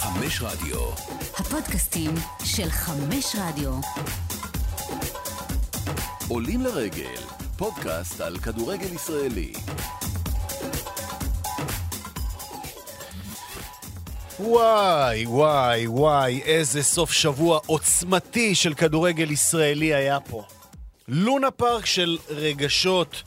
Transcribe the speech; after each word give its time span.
חמש 0.00 0.42
רדיו. 0.42 0.90
הפודקאסטים 1.38 2.14
של 2.44 2.70
חמש 2.70 3.36
רדיו. 3.38 3.72
עולים 6.28 6.62
לרגל, 6.62 7.22
פודקאסט 7.56 8.20
על 8.20 8.38
כדורגל 8.38 8.92
ישראלי. 8.94 9.52
וואי, 14.40 15.26
וואי, 15.26 15.86
וואי, 15.86 16.40
איזה 16.42 16.82
סוף 16.82 17.12
שבוע 17.12 17.60
עוצמתי 17.66 18.54
של 18.54 18.74
כדורגל 18.74 19.30
ישראלי 19.30 19.94
היה 19.94 20.20
פה. 20.20 20.44
לונה 21.08 21.50
פארק 21.50 21.86
של 21.86 22.18
רגשות, 22.28 23.22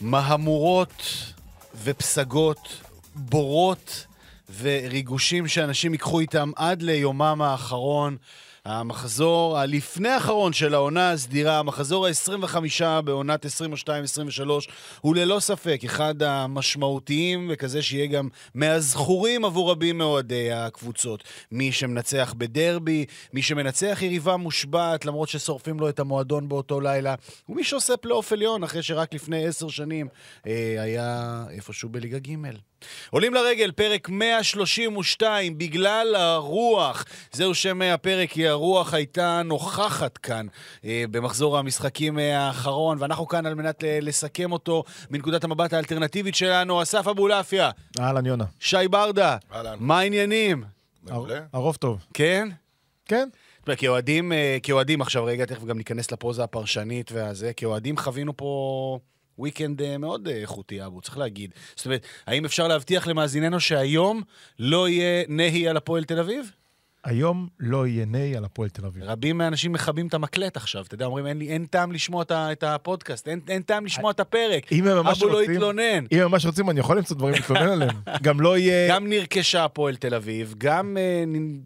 מהמורות 0.00 1.02
ופסגות, 1.84 2.68
בורות 3.14 4.06
וריגושים 4.60 5.48
שאנשים 5.48 5.92
ייקחו 5.92 6.20
איתם 6.20 6.50
עד 6.56 6.82
ליומם 6.82 7.42
האחרון. 7.42 8.16
המחזור 8.64 9.58
הלפני 9.58 10.08
האחרון 10.08 10.52
של 10.52 10.74
העונה 10.74 11.10
הסדירה, 11.10 11.58
המחזור 11.58 12.06
ה-25 12.06 13.00
בעונת 13.04 13.46
22-23, 13.46 13.48
הוא 15.00 15.16
ללא 15.16 15.40
ספק 15.40 15.80
אחד 15.84 16.22
המשמעותיים 16.22 17.50
וכזה 17.52 17.82
שיהיה 17.82 18.06
גם 18.06 18.28
מהזכורים 18.54 19.44
עבור 19.44 19.70
רבים 19.70 19.98
מאוהדי 19.98 20.52
הקבוצות. 20.52 21.24
מי 21.52 21.72
שמנצח 21.72 22.34
בדרבי, 22.38 23.04
מי 23.32 23.42
שמנצח 23.42 23.98
יריבה 24.02 24.36
מושבעת 24.36 25.04
למרות 25.04 25.28
ששורפים 25.28 25.80
לו 25.80 25.88
את 25.88 25.98
המועדון 25.98 26.48
באותו 26.48 26.80
לילה, 26.80 27.14
ומי 27.48 27.64
שעושה 27.64 27.96
פלייאוף 27.96 28.32
עליון 28.32 28.64
אחרי 28.64 28.82
שרק 28.82 29.14
לפני 29.14 29.46
עשר 29.46 29.68
שנים 29.68 30.08
אה, 30.46 30.76
היה 30.78 31.44
איפשהו 31.50 31.88
בליגה 31.88 32.18
ג'. 32.18 32.36
עולים 33.10 33.34
לרגל, 33.34 33.72
פרק 33.72 34.08
132, 34.08 35.58
בגלל 35.58 36.14
הרוח. 36.14 37.04
זהו 37.32 37.54
שם 37.54 37.82
הפרק, 37.82 38.30
כי 38.30 38.48
הרוח 38.48 38.94
הייתה 38.94 39.42
נוכחת 39.44 40.18
כאן 40.18 40.46
אה, 40.84 41.04
במחזור 41.10 41.58
המשחקים 41.58 42.18
האחרון, 42.18 42.96
ואנחנו 43.00 43.28
כאן 43.28 43.46
על 43.46 43.54
מנת 43.54 43.84
לסכם 44.02 44.52
אותו 44.52 44.84
מנקודת 45.10 45.44
המבט 45.44 45.72
האלטרנטיבית 45.72 46.34
שלנו. 46.34 46.82
אסף 46.82 47.06
אבולעפיה. 47.06 47.70
אהלן, 48.00 48.26
יונה. 48.26 48.44
שי 48.60 48.88
ברדה. 48.90 49.36
אהלן. 49.52 49.76
מה 49.80 49.98
העניינים? 49.98 50.64
מעולה. 51.02 51.40
הרוב 51.52 51.76
טוב. 51.76 52.04
כן? 52.14 52.48
כן. 53.04 53.28
כאוהדים, 53.76 54.32
אה, 54.32 54.58
כאוהדים 54.62 55.00
עכשיו, 55.00 55.24
רגע, 55.24 55.44
תכף 55.44 55.64
גם 55.64 55.78
ניכנס 55.78 56.12
לפוזה 56.12 56.44
הפרשנית 56.44 57.12
והזה, 57.12 57.52
כאוהדים 57.52 57.96
חווינו 57.96 58.36
פה 58.36 58.98
וויקנד 59.38 59.82
אה, 59.82 59.98
מאוד 59.98 60.28
איכותי, 60.28 60.84
אבו, 60.86 61.00
צריך 61.00 61.18
להגיד. 61.18 61.50
זאת 61.76 61.86
אומרת, 61.86 62.06
האם 62.26 62.44
אפשר 62.44 62.68
להבטיח 62.68 63.06
למאזיננו 63.06 63.60
שהיום 63.60 64.22
לא 64.58 64.88
יהיה 64.88 65.24
נהי 65.28 65.68
על 65.68 65.76
הפועל 65.76 66.04
תל 66.04 66.18
אביב? 66.18 66.52
היום 67.08 67.48
לא 67.60 67.86
יהיה 67.86 68.04
נהי 68.06 68.36
על 68.36 68.44
הפועל 68.44 68.68
תל 68.68 68.86
אביב. 68.86 69.02
רבים 69.02 69.38
מהאנשים 69.38 69.72
מכבים 69.72 70.06
את 70.06 70.14
המקלט 70.14 70.56
עכשיו, 70.56 70.84
אתה 70.84 70.94
יודע, 70.94 71.04
אומרים, 71.06 71.26
אין, 71.26 71.38
לי, 71.38 71.48
אין 71.48 71.66
טעם 71.66 71.92
לשמוע 71.92 72.24
את, 72.32 72.62
הפודקאסט, 72.62 73.28
אין, 73.28 73.40
אין 73.48 73.62
טעם 73.62 73.84
לשמוע 73.84 74.10
את 74.10 74.20
הפרק. 74.20 74.72
אם 74.72 74.86
הם 74.88 74.96
ממש 74.96 75.22
אבו 75.22 75.28
לא 75.32 75.38
רוצים- 75.38 75.52
יתלונן. 75.54 76.04
אם 76.12 76.18
הם 76.18 76.30
ממש 76.30 76.46
רוצים, 76.46 76.70
אני 76.70 76.80
יכול 76.80 76.96
למצוא 76.96 77.16
דברים 77.16 77.34
להתלונן 77.34 77.68
עליהם. 77.68 77.96
גם 78.22 78.40
לא 78.40 78.58
יהיה... 78.58 78.88
גם 78.90 79.08
נרכשה 79.08 79.64
הפועל 79.64 79.96
תל 79.96 80.14
אביב, 80.14 80.54
גם, 80.58 80.96
אה, 81.00 81.24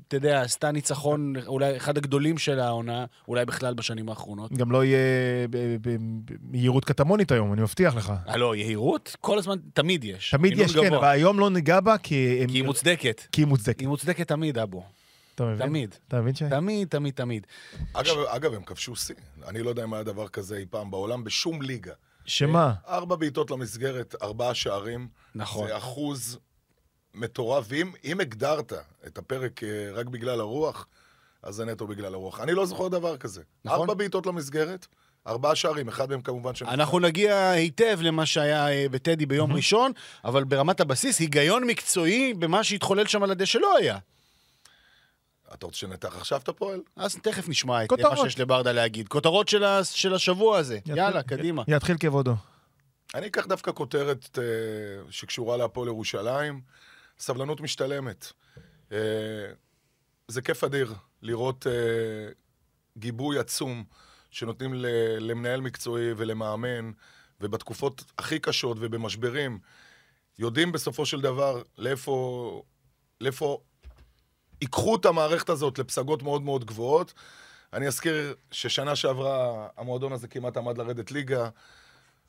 אתה 0.08 0.16
יודע, 0.16 0.40
עשתה 0.42 0.70
ניצחון, 0.72 1.32
אולי 1.46 1.76
אחד 1.76 1.96
הגדולים 1.96 2.38
של 2.38 2.60
העונה, 2.60 3.04
אולי 3.28 3.44
בכלל 3.44 3.74
בשנים 3.74 4.08
האחרונות. 4.08 4.52
גם 4.52 4.72
לא 4.72 4.84
יהיה 4.84 4.98
במהירות 5.82 6.84
קטמונית 6.84 7.32
היום, 7.32 7.52
אני 7.52 7.62
מבטיח 7.62 7.96
לך. 7.96 8.12
הלו, 8.26 8.54
יהירות? 8.54 9.16
כל 9.20 9.38
הזמן, 9.38 9.56
תמיד 9.74 10.04
יש. 10.04 10.30
תמיד 10.30 10.58
יש, 10.58 10.76
כן. 10.76 10.94
אבל 10.94 11.08
היום 11.08 11.38
לא 11.40 11.50
ניגע 11.50 11.80
בה 11.80 11.98
כי... 11.98 12.44
כי 12.48 12.54
היא 12.58 12.64
מוצדקת. 12.64 13.20
כי 13.32 13.40
היא 13.40 13.46
מוצדקת. 13.46 13.80
היא 13.80 13.88
מוצדקת 13.88 14.28
תמיד, 14.28 14.58
אבו. 14.58 14.84
אתה 15.34 15.44
מבין? 15.44 15.66
תמיד. 15.66 15.94
אתה 16.08 16.20
מבין 16.20 16.34
שי? 16.34 16.44
תמיד, 16.50 16.88
תמיד, 16.88 17.14
תמיד. 17.14 17.46
אגב, 17.92 18.16
אגב, 18.26 18.54
הם 18.54 18.62
כבשו 18.62 18.96
שיא. 18.96 19.14
אני 19.48 19.62
לא 19.62 19.68
יודע 19.68 19.84
אם 19.84 19.94
היה 19.94 20.02
דבר 20.02 20.28
כזה 20.28 20.56
אי 20.56 20.66
פעם 20.70 20.90
בעולם, 20.90 21.24
בשום 21.24 21.62
ליגה. 21.62 21.92
שמה? 22.24 22.74
ארבע 22.88 23.16
בעיטות 23.16 23.50
למסגרת, 23.50 24.14
ארבעה 24.22 24.54
שערים. 24.54 25.08
נכון. 25.34 25.68
זה 25.68 25.76
אחוז 25.76 26.38
מטורף. 27.14 27.64
ואם 27.68 27.92
אם 28.04 28.20
הגדרת 28.20 28.72
את 29.06 29.18
הפרק 29.18 29.62
אה, 29.62 29.68
רק 29.92 30.06
בגלל 30.06 30.40
הרוח, 30.40 30.86
אז 31.42 31.54
זה 31.54 31.64
נטו 31.64 31.86
בגלל 31.86 32.14
הרוח. 32.14 32.40
אני 32.40 32.52
לא 32.52 32.66
זוכר 32.66 32.88
דבר 32.88 33.16
כזה. 33.16 33.42
נכון. 33.64 33.80
ארבע 33.80 33.94
בעיטות 33.94 34.26
למסגרת, 34.26 34.86
ארבעה 35.26 35.54
שערים, 35.54 35.88
אחד 35.88 36.10
מהם 36.10 36.20
כמובן 36.20 36.54
שנפל. 36.54 36.72
אנחנו 36.72 36.98
נגיע 36.98 37.50
היטב 37.50 37.98
למה 38.02 38.26
שהיה 38.26 38.68
אה, 38.68 38.86
בטדי 38.90 39.26
ביום 39.26 39.52
ראשון, 39.52 39.92
אבל 40.24 40.44
ברמת 40.44 40.80
הבסיס, 40.80 41.18
היגיון 41.18 41.64
מקצועי 41.64 42.34
במה 42.34 42.64
שהתחולל 42.64 43.06
שם 43.06 43.22
על 43.22 43.30
הדשא 43.30 43.58
לא 43.58 43.76
היה. 43.76 43.98
אתה 45.54 45.66
רוצה 45.66 45.78
שנתח 45.78 46.16
עכשיו 46.16 46.40
את 46.40 46.48
הפועל? 46.48 46.80
אז 46.96 47.16
תכף 47.16 47.48
נשמע 47.48 47.84
את 47.84 47.88
מה. 47.92 48.16
שיש 48.16 48.38
לברדה 48.38 48.72
להגיד. 48.72 49.08
כותרות 49.08 49.48
של 49.48 49.64
ה- 49.64 49.84
של 49.84 50.14
השבוע 50.14 50.58
הזה. 50.58 50.76
יתחיל- 50.76 50.96
יאללה, 50.96 51.22
קדימה. 51.22 51.62
יתחיל 51.68 51.96
כבודו. 52.00 52.34
אני 53.14 53.26
אקח 53.26 53.46
דווקא 53.46 53.72
כותרת 53.72 54.38
אה, 54.38 54.44
שקשורה 55.10 55.56
להפועל 55.56 55.88
ירושלים. 55.88 56.60
סבלנות 57.18 57.60
משתלמת. 57.60 58.32
אה, 58.92 58.98
זה 60.28 60.42
כיף 60.42 60.64
אדיר 60.64 60.94
לראות 61.22 61.66
אה, 61.66 61.72
גיבוי 62.98 63.38
עצום 63.38 63.84
שנותנים 64.30 64.74
ל, 64.74 64.86
למנהל 65.18 65.60
מקצועי 65.60 66.12
ולמאמן, 66.16 66.90
ובתקופות 67.40 68.04
הכי 68.18 68.38
קשות 68.38 68.76
ובמשברים, 68.80 69.58
יודעים 70.38 70.72
בסופו 70.72 71.06
של 71.06 71.20
דבר 71.20 71.62
לאיפה, 71.78 72.62
לאיפה 73.20 73.58
ייקחו 74.62 74.96
את 74.96 75.06
המערכת 75.06 75.48
הזאת 75.48 75.78
לפסגות 75.78 76.22
מאוד 76.22 76.42
מאוד 76.42 76.64
גבוהות. 76.64 77.14
אני 77.72 77.86
אזכיר 77.86 78.34
ששנה 78.50 78.96
שעברה 78.96 79.66
המועדון 79.76 80.12
הזה 80.12 80.28
כמעט 80.28 80.56
עמד 80.56 80.78
לרדת 80.78 81.10
ליגה. 81.10 81.48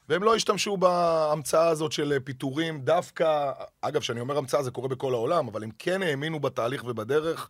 והם 0.09 0.23
לא 0.23 0.35
השתמשו 0.35 0.77
בהמצאה 0.77 1.67
הזאת 1.67 1.91
של 1.91 2.19
פיטורים, 2.23 2.81
דווקא, 2.81 3.51
אגב, 3.81 4.01
כשאני 4.01 4.19
אומר 4.19 4.37
המצאה 4.37 4.63
זה 4.63 4.71
קורה 4.71 4.87
בכל 4.87 5.13
העולם, 5.13 5.47
אבל 5.47 5.63
הם 5.63 5.69
כן 5.79 6.01
האמינו 6.03 6.39
בתהליך 6.39 6.83
ובדרך, 6.87 7.49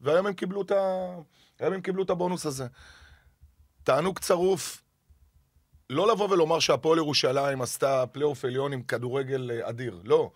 והיום 0.00 0.26
הם 0.26 0.32
קיבלו 0.34 0.62
את, 0.62 0.70
ה... 0.70 1.06
היום 1.58 1.74
הם 1.74 1.80
קיבלו 1.80 2.02
את 2.02 2.10
הבונוס 2.10 2.46
הזה. 2.46 2.66
תענוג 3.82 4.18
צרוף, 4.18 4.82
לא 5.90 6.12
לבוא 6.12 6.28
ולומר 6.30 6.58
שהפועל 6.58 6.98
ירושלים 6.98 7.62
עשתה 7.62 8.04
פלייאוף 8.12 8.44
עליון 8.44 8.72
עם 8.72 8.82
כדורגל 8.82 9.50
אה, 9.50 9.68
אדיר, 9.68 10.00
לא. 10.04 10.30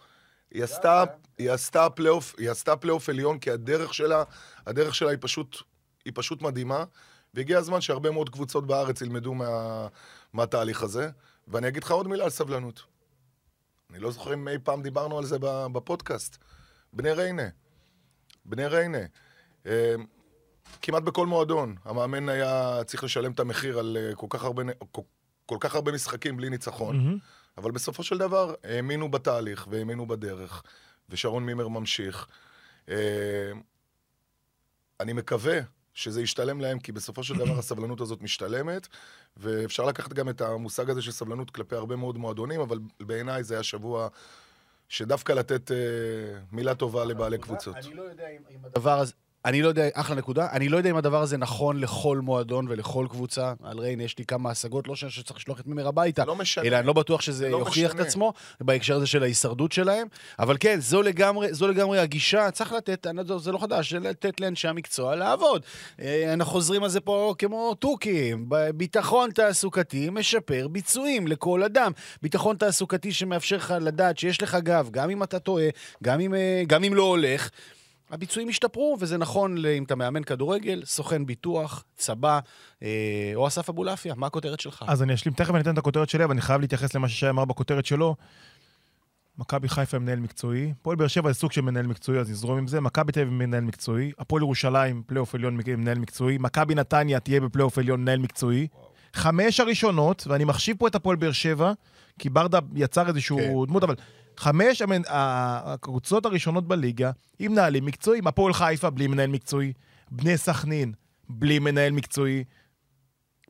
היא 0.51 0.65
עשתה, 0.65 1.05
היא 1.39 1.51
עשתה 1.51 1.91
פלייאוף, 1.91 2.35
היא 2.39 2.51
עשתה 2.51 2.77
פלייאוף 2.77 3.09
עליון 3.09 3.39
כי 3.39 3.51
הדרך 3.51 3.95
שלה, 3.95 4.23
הדרך 4.67 4.95
שלה 4.95 5.11
היא 5.11 5.19
פשוט, 5.21 5.57
היא 6.05 6.13
פשוט 6.17 6.43
מדהימה, 6.43 6.85
והגיע 7.35 7.59
הזמן 7.59 7.81
שהרבה 7.81 8.11
מאוד 8.11 8.31
קבוצות 8.31 8.67
בארץ 8.67 9.01
ילמדו 9.01 9.35
מה, 9.35 9.87
מהתהליך 10.33 10.83
הזה. 10.83 11.11
ואני 11.49 11.69
אגיד 11.69 11.85
לך 11.85 11.91
עוד 11.91 12.09
מילה 12.09 12.25
על 12.25 12.31
סבלנות. 12.31 12.83
אני 13.91 13.99
לא 13.99 14.11
זוכר 14.11 14.35
אם 14.35 14.49
אי 14.49 14.59
פעם 14.63 14.83
דיברנו 14.83 15.19
על 15.19 15.25
זה 15.25 15.37
בפודקאסט. 15.73 16.37
בני 16.93 17.13
ריינה. 17.13 17.49
בני 18.45 18.67
ריינה. 18.67 18.99
אה, 19.67 19.95
כמעט 20.83 21.03
בכל 21.03 21.27
מועדון, 21.27 21.77
המאמן 21.85 22.29
היה 22.29 22.81
צריך 22.87 23.05
לשלם 23.05 23.33
את 23.33 23.41
המחיר 23.41 23.79
על 23.79 23.97
אה, 24.01 24.15
כל 24.15 24.27
כך 24.31 24.45
הרבה, 24.45 24.63
כל, 24.93 25.03
כל 25.47 25.57
כך 25.61 25.75
הרבה 25.75 25.93
משחקים 25.93 26.37
בלי 26.37 26.51
ניצחון. 26.51 26.97
מהמם. 26.97 27.19
אבל 27.59 27.71
בסופו 27.71 28.03
של 28.03 28.19
דבר 28.19 28.55
האמינו 28.65 29.11
בתהליך 29.11 29.67
והאמינו 29.71 30.07
בדרך, 30.07 30.63
ושרון 31.09 31.47
מימר 31.47 31.69
ממשיך. 31.69 32.27
אה, 32.89 33.53
אני 35.01 35.13
מקווה 35.13 35.59
שזה 35.95 36.23
ישתלם 36.23 36.61
להם, 36.61 36.79
כי 36.79 36.93
בסופו 36.93 37.25
של 37.25 37.35
דבר 37.35 37.59
הסבלנות 37.59 38.01
הזאת 38.01 38.23
משתלמת, 38.23 38.89
ואפשר 39.37 39.85
לקחת 39.85 40.13
גם 40.13 40.29
את 40.29 40.41
המושג 40.41 40.91
הזה 40.91 41.03
של 41.03 41.11
סבלנות 41.11 41.51
כלפי 41.51 41.77
הרבה 41.77 41.97
מאוד 41.97 42.19
מועדונים, 42.19 42.61
אבל 42.61 42.79
בעיניי 43.01 43.45
זה 43.45 43.55
היה 43.55 43.63
שבוע 43.63 44.09
שדווקא 44.89 45.33
לתת 45.33 45.73
אה, 45.73 45.77
מילה 46.53 46.75
טובה 46.75 47.05
לבעלי 47.05 47.39
קבוצות. 47.39 47.77
אני 47.77 47.95
לא 47.95 48.03
יודע 48.03 48.29
אם 48.29 48.43
אם 48.51 48.65
הדבר 48.65 48.99
הזה... 48.99 49.13
אני 49.45 49.63
לא 49.63 49.69
יודע, 49.69 49.89
אחלה 49.95 50.17
נקודה, 50.17 50.47
אני 50.53 50.69
לא 50.69 50.77
יודע 50.77 50.91
אם 50.91 50.97
הדבר 50.97 51.23
הזה 51.23 51.37
נכון 51.37 51.81
לכל 51.81 52.19
מועדון 52.23 52.67
ולכל 52.69 53.07
קבוצה. 53.11 53.53
על 53.63 53.79
ריין 53.79 54.01
יש 54.01 54.19
לי 54.19 54.25
כמה 54.25 54.51
השגות, 54.51 54.89
לא 54.89 54.97
שאני 54.97 55.11
שצריך 55.11 55.39
לשלוח 55.39 55.61
את 55.61 55.67
מימר 55.67 55.89
הביתה, 55.89 56.25
לא 56.25 56.37
משנה. 56.37 56.65
אלא 56.65 56.77
אני 56.79 56.87
לא 56.87 56.93
בטוח 56.93 57.21
שזה 57.21 57.49
לא 57.49 57.57
יוכיח 57.57 57.91
את 57.91 57.95
משנה. 57.95 58.07
עצמו 58.09 58.33
בהקשר 58.61 58.97
הזה 58.97 59.07
של 59.07 59.23
ההישרדות 59.23 59.73
שלהם. 59.73 60.07
אבל 60.39 60.57
כן, 60.61 60.81
זו 60.81 61.03
לגמרי, 61.03 61.55
זו 61.55 61.69
לגמרי 61.69 61.99
הגישה, 61.99 62.51
צריך 62.51 62.73
לתת, 62.73 63.07
אני 63.07 63.21
לא- 63.29 63.39
זה 63.39 63.53
לא 63.53 63.59
חדש, 63.59 63.93
לתת 63.95 64.41
לאנשי 64.41 64.69
המקצוע 64.69 65.15
לעבוד. 65.17 65.63
אה, 66.01 66.33
אנחנו 66.33 66.53
חוזרים 66.53 66.83
על 66.85 66.91
זה 66.91 67.01
פה 67.01 67.35
כמו 67.39 67.75
תוכים. 67.75 68.49
ביטחון 68.75 69.31
תעסוקתי 69.31 70.11
משפר 70.13 70.69
ביצועים 70.69 71.27
לכל 71.27 71.63
אדם. 71.63 71.93
ביטחון 72.23 72.57
תעסוקתי 72.57 73.13
שמאפשר 73.13 73.57
לך 73.57 73.75
לדעת 73.81 74.19
שיש 74.19 74.43
לך 74.43 74.55
גב, 74.63 74.89
גם 74.91 75.11
אם 75.11 75.23
אתה 75.23 75.39
טועה, 75.39 75.69
גם 76.03 76.21
אם, 76.21 76.35
אה, 76.35 76.63
גם 76.67 76.85
אם 76.85 76.95
לא 76.95 77.03
הולך. 77.03 77.51
הביצועים 78.11 78.49
השתפרו, 78.49 78.97
וזה 79.01 79.19
נכון 79.19 79.67
אם 79.67 79.85
אתה 79.85 79.95
מאמן 79.95 80.23
כדורגל, 80.23 80.83
סוכן 80.85 81.27
ביטוח, 81.27 81.85
צבא, 81.97 82.41
אה, 82.83 83.33
או 83.35 83.47
אסף 83.47 83.69
אבולעפיה. 83.69 84.15
מה 84.15 84.27
הכותרת 84.27 84.61
שלך? 84.61 84.85
אז 84.89 85.03
אני 85.03 85.15
אשלים, 85.15 85.35
תכף 85.35 85.55
אני 85.55 85.61
אתן 85.61 85.73
את 85.73 85.79
הכותרת 85.79 86.09
שלי, 86.09 86.25
אבל 86.25 86.33
אני 86.33 86.41
חייב 86.41 86.61
להתייחס 86.61 86.95
למה 86.95 87.09
ששי 87.09 87.29
אמר 87.29 87.45
בכותרת 87.45 87.87
שלו. 87.87 88.17
מכבי 89.39 89.69
חיפה 89.69 89.99
מנהל 89.99 90.19
מקצועי, 90.19 90.73
הפועל 90.81 90.97
באר 90.97 91.07
שבע 91.07 91.33
זה 91.33 91.39
סוג 91.39 91.53
של 91.53 91.61
מנהל 91.61 91.87
מקצועי, 91.87 92.19
אז 92.19 92.31
נזרום 92.31 92.59
עם 92.59 92.67
זה, 92.67 92.81
מכבי 92.81 93.13
תל 93.13 93.21
אביב 93.21 93.33
מנהל 93.33 93.61
מקצועי, 93.61 94.13
הפועל 94.19 94.43
ירושלים, 94.43 95.03
פלייאוף 95.07 95.35
עליון 95.35 95.59
מנהל 95.67 95.99
מקצועי, 95.99 96.39
מכבי 96.39 96.75
נתניה 96.75 97.21
תהיה 97.21 97.41
בפלייאוף 97.41 97.79
עליון 97.79 98.01
מנהל 98.01 98.19
מקצועי. 98.19 98.69
חמש 99.15 99.61
הראשונות, 99.61 100.27
ואני 100.27 100.45
מחשיב 100.45 100.77
פה 100.79 100.89
את 100.89 100.95
הפועל 100.95 101.17
באר 101.17 101.33
שבע, 101.33 101.73
כי 102.19 102.31
ברדה 102.31 102.59
יצר 102.75 103.09
איזשהו 103.09 103.39
כן. 103.39 103.67
דמות, 103.67 103.83
אבל 103.83 103.95
חמש 104.39 104.83
הקבוצות 105.09 106.27
הראשונות 106.27 106.69
בליגה, 106.69 107.11
עם 107.39 107.53
מנהלים 107.53 107.85
מקצועיים, 107.85 108.27
הפועל 108.27 108.53
חיפה 108.53 108.91
בלי 108.91 109.07
מנהל 109.07 109.31
מקצועי, 109.31 109.73
בני 110.11 110.37
סכנין 110.37 110.93
בלי 111.29 111.59
מנהל 111.59 111.93
מקצועי, 111.93 112.45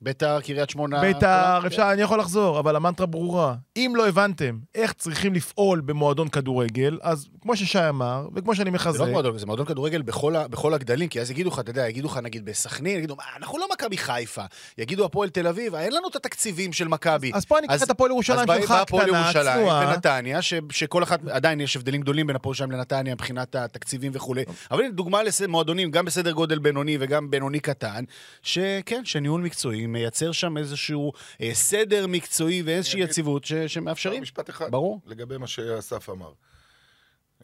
ביתר, 0.02 0.40
קריית 0.40 0.70
שמונה. 0.70 1.00
בית"ר, 1.00 1.66
אפשר, 1.66 1.88
אני 1.92 2.02
יכול 2.02 2.18
לחזור, 2.18 2.58
אבל 2.58 2.76
המנטרה 2.76 3.06
ברורה. 3.06 3.54
אם 3.76 3.92
לא 3.96 4.08
הבנתם 4.08 4.58
איך 4.74 4.92
צריכים 4.92 5.34
לפעול 5.34 5.80
במועדון 5.80 6.28
כדורגל, 6.28 6.98
אז 7.02 7.28
כמו 7.42 7.56
ששי 7.56 7.88
אמר, 7.88 8.28
וכמו 8.34 8.54
שאני 8.54 8.70
זה 8.70 8.74
מחזק, 8.74 9.00
לא 9.00 9.06
מועדון, 9.06 9.38
זה 9.38 9.46
מועדון 9.46 9.66
כדורגל 9.66 10.02
בכל, 10.02 10.34
בכל 10.50 10.74
הגדלים, 10.74 11.08
כי 11.08 11.20
אז 11.20 11.30
יגידו 11.30 11.48
לך, 11.48 11.58
אתה 11.58 11.70
יודע, 11.70 11.88
יגידו 11.88 12.08
לך 12.08 12.16
נגיד 12.16 12.44
בסכנין, 12.44 12.96
יגידו, 12.98 13.16
"מה, 13.16 13.22
אנחנו 13.36 13.58
לא 13.58 13.66
מכבי 13.72 13.98
חיפה. 13.98 14.42
יגידו 14.78 15.04
הפועל 15.04 15.28
תל 15.28 15.46
אביב, 15.46 15.74
אין 15.74 15.92
לנו 15.92 16.08
את 16.08 16.16
התקציבים 16.16 16.72
של 16.72 16.88
מכבי. 16.88 17.30
אז 17.34 17.44
פה 17.44 17.58
אני 17.58 17.66
אקח 17.66 17.82
את 17.82 17.90
הפועל 17.90 18.10
ירושלים 18.10 18.48
שלך, 18.60 18.70
בא 18.70 18.80
הפועל 18.80 19.04
קטנה, 19.04 19.18
ירושלים 19.18 19.58
צנועה. 19.58 19.88
ונתניה, 19.94 20.42
ש, 20.42 20.54
שכל 20.70 21.02
אחת, 21.02 21.20
עדיין 21.28 21.60
יש 21.60 21.76
הבדלים 21.76 22.00
גדולים 22.00 22.26
בין 22.26 22.36
הפועל 22.36 22.50
ירושלים 22.50 22.70
לנתניה 22.70 23.14
מבחינת 23.14 23.54
התקציבים 23.54 24.12
וכולי. 24.14 24.44
אבל 24.70 24.90
דוגמה 24.92 25.20
למועדונים, 25.40 25.90
גם 25.90 26.04
בסדר 26.04 26.32
גודל 26.32 26.58
בינוני 26.58 26.96
וגם 27.00 27.30
בינוני 27.30 27.60
קטן, 27.60 28.04
שכן, 28.42 29.04
שניהול 29.04 29.40
מקצועי 29.40 29.87
מייצר 29.92 30.32
שם 30.32 30.56
איזשהו 30.56 31.12
אה, 31.40 31.54
סדר 31.54 32.06
מקצועי 32.06 32.62
ואיזושהי 32.62 33.00
יציבות 33.00 33.44
ש, 33.44 33.52
שמאפשרים. 33.52 34.22
משפט 34.22 34.50
אחד. 34.50 34.70
ברור. 34.70 35.00
לגבי 35.06 35.38
מה 35.38 35.46
שאסף 35.46 36.10
אמר. 36.10 36.32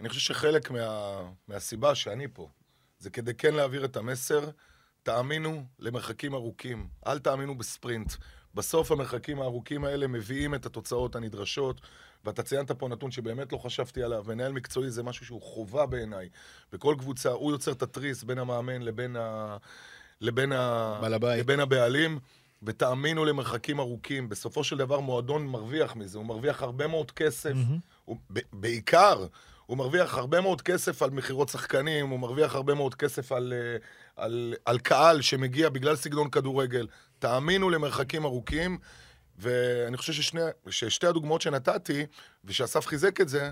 אני 0.00 0.08
חושב 0.08 0.20
שחלק 0.20 0.70
מה, 0.70 1.20
מהסיבה 1.49 1.94
שאני 1.94 2.26
פה, 2.32 2.49
זה 2.99 3.11
כדי 3.11 3.35
כן 3.35 3.55
להעביר 3.55 3.85
את 3.85 3.96
המסר, 3.96 4.50
תאמינו 5.02 5.64
למרחקים 5.79 6.35
ארוכים, 6.35 6.88
אל 7.06 7.19
תאמינו 7.19 7.58
בספרינט. 7.58 8.12
בסוף 8.55 8.93
המרחקים 8.93 9.41
הארוכים 9.41 9.85
האלה 9.85 10.06
מביאים 10.06 10.55
את 10.55 10.67
התוצאות 10.67 11.17
הנדרשות, 11.17 11.81
ואתה 12.25 12.43
ציינת 12.43 12.70
פה 12.70 12.88
נתון 12.88 13.11
שבאמת 13.11 13.52
לא 13.52 13.58
חשבתי 13.58 14.02
עליו, 14.02 14.25
מנהל 14.29 14.52
מקצועי 14.52 14.91
זה 14.91 15.02
משהו 15.02 15.26
שהוא 15.26 15.43
חובה 15.43 15.87
בעיניי. 15.87 16.29
בכל 16.73 16.94
קבוצה 16.99 17.31
הוא 17.31 17.52
יוצר 17.52 17.73
את 17.73 17.82
התריס 17.82 18.23
בין 18.23 18.38
המאמן 18.38 18.82
לבין, 18.82 19.17
ה... 19.17 19.56
לבין, 20.24 20.52
ה... 20.52 21.00
לבין 21.38 21.60
הבעלים. 21.60 22.18
ותאמינו 22.66 23.24
למרחקים 23.24 23.80
ארוכים, 23.80 24.28
בסופו 24.28 24.64
של 24.64 24.76
דבר 24.76 25.00
מועדון 25.00 25.46
מרוויח 25.46 25.96
מזה, 25.96 26.18
הוא 26.18 26.26
מרוויח 26.26 26.62
הרבה 26.62 26.86
מאוד 26.86 27.10
כסף, 27.10 27.52
הוא, 28.04 28.16
ב- 28.32 28.38
בעיקר, 28.52 29.26
הוא 29.66 29.76
מרוויח 29.78 30.14
הרבה 30.14 30.40
מאוד 30.40 30.62
כסף 30.62 31.02
על 31.02 31.10
מכירות 31.10 31.48
שחקנים, 31.48 32.08
הוא 32.08 32.20
מרוויח 32.20 32.54
הרבה 32.54 32.74
מאוד 32.74 32.94
כסף 32.94 33.32
על, 33.32 33.52
אה, 33.52 33.76
על, 34.16 34.54
על 34.64 34.78
קהל 34.78 35.20
שמגיע 35.20 35.68
בגלל 35.68 35.96
סגנון 35.96 36.30
כדורגל. 36.30 36.86
תאמינו 37.18 37.70
למרחקים 37.70 38.24
ארוכים, 38.24 38.78
ואני 39.38 39.96
חושב 39.96 40.12
ששני, 40.12 40.40
ששתי 40.68 41.06
הדוגמאות 41.06 41.40
שנתתי, 41.40 42.06
ושאסף 42.44 42.86
חיזק 42.86 43.20
את 43.20 43.28
זה, 43.28 43.50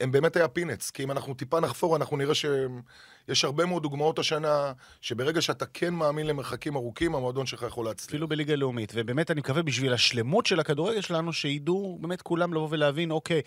הם 0.00 0.12
באמת 0.12 0.36
היה 0.36 0.48
פינץ, 0.48 0.90
כי 0.90 1.02
אם 1.02 1.10
אנחנו 1.10 1.34
טיפה 1.34 1.60
נחפור, 1.60 1.96
אנחנו 1.96 2.16
נראה 2.16 2.34
שיש 2.34 3.44
הרבה 3.44 3.66
מאוד 3.66 3.82
דוגמאות 3.82 4.18
השנה, 4.18 4.72
שברגע 5.00 5.40
שאתה 5.40 5.66
כן 5.66 5.94
מאמין 5.94 6.26
למרחקים 6.26 6.76
ארוכים, 6.76 7.14
המועדון 7.14 7.46
שלך 7.46 7.62
יכול 7.62 7.84
להצליח. 7.84 8.08
אפילו 8.08 8.28
בליגה 8.28 8.56
לאומית. 8.56 8.92
ובאמת 8.94 9.30
אני 9.30 9.40
מקווה 9.40 9.62
בשביל 9.62 9.92
השלמות 9.92 10.46
של 10.46 10.60
הכדורגל 10.60 11.00
שלנו, 11.00 11.32
שידעו 11.32 11.98
באמת 12.00 12.22
כולם 12.22 12.54
לבוא 12.54 12.68
ולהבין, 12.70 13.10
אוקיי, 13.10 13.40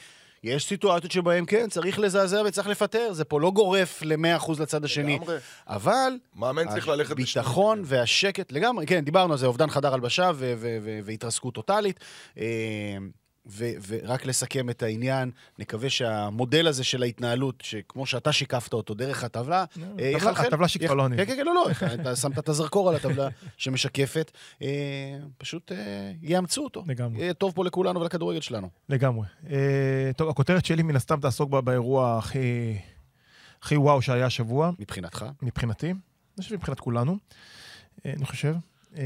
יש 0.44 0.66
סיטואציות 0.66 1.12
שבהן 1.12 1.44
כן, 1.48 1.69
צריך 1.69 2.00
לזעזע 2.00 2.42
וצריך 2.46 2.68
לפטר, 2.68 3.13
זה 3.13 3.25
פה 3.25 3.42
לא 3.42 3.52
גורף 3.52 4.02
ל-100% 4.02 4.62
לצד 4.62 4.86
השני. 4.86 5.16
לגמרי. 5.16 5.38
אבל... 5.68 6.13
מאמן 6.36 6.69
צריך 6.69 6.88
ללכת 6.88 7.16
בשני 7.16 7.42
הביטחון 7.42 7.81
והשקט, 7.86 8.52
לגמרי, 8.52 8.86
כן, 8.86 9.06
דיברנו 9.06 9.34
על 9.34 9.40
זה, 9.40 9.45
אובדן 9.45 9.69
חדר 9.69 9.94
הלבשה 9.94 10.31
והתרסקות 11.06 11.54
טוטאלית. 11.54 12.00
אה, 13.62 13.74
ו- 13.80 13.98
ורק 14.04 14.25
לסכם 14.25 14.69
את 14.69 14.84
העניין, 14.84 15.31
נקווה 15.60 15.90
שהמודל 15.90 16.68
הזה 16.68 16.84
של 16.84 17.04
ההתנהלות, 17.04 17.62
שכמו 17.62 18.06
שאתה 18.06 18.31
שיקפת 18.31 18.74
אותו 18.74 18.94
דרך 18.94 19.24
הטבלה, 19.24 19.66
אה, 20.00 20.06
יחלחל. 20.06 20.48
הטבלה 20.48 20.68
שיקפה, 20.68 20.94
לא 20.94 21.06
אני. 21.06 21.18
כן, 21.18 21.25
כן, 21.25 21.36
כן, 21.36 21.46
לא, 21.46 21.54
לא, 21.54 21.66
אתה- 22.01 22.16
שמת 22.16 22.40
את 22.40 22.50
הזרקור 22.50 22.90
על 22.90 22.96
הטבלה 22.96 23.28
שמשקפת, 23.57 24.31
אה, 24.62 24.68
פשוט 25.38 25.72
אה, 25.72 25.78
יאמצו 26.22 26.63
אותו. 26.63 26.84
לגמרי. 26.88 27.22
יהיה 27.22 27.34
טוב 27.34 27.51
פה 27.56 27.66
לכולנו 27.66 28.01
ולכדורגל 28.01 28.42
שלנו. 28.42 28.69
לגמרי. 28.90 29.28
אה, 29.50 30.12
טוב, 30.18 30.30
הכותרת 30.30 30.66
שלי 30.66 30.84
מן 30.84 30.95
הסתם 30.95 31.19
תעסוק 31.19 31.50
באירוע 31.50 32.18
הכי, 32.18 32.78
הכי 33.62 33.78
וואו 33.78 34.02
שהיה 34.02 34.25
השבוע, 34.25 34.72
מבחינתך. 34.80 35.25
מבחינתי. 35.42 35.88
אני 35.92 36.44
חושב 36.44 36.56
מבחינת 36.56 36.80
כולנו, 36.80 37.18
אה, 38.06 38.13
אני 38.18 38.25
חושב. 38.25 38.56
אה, 38.98 39.04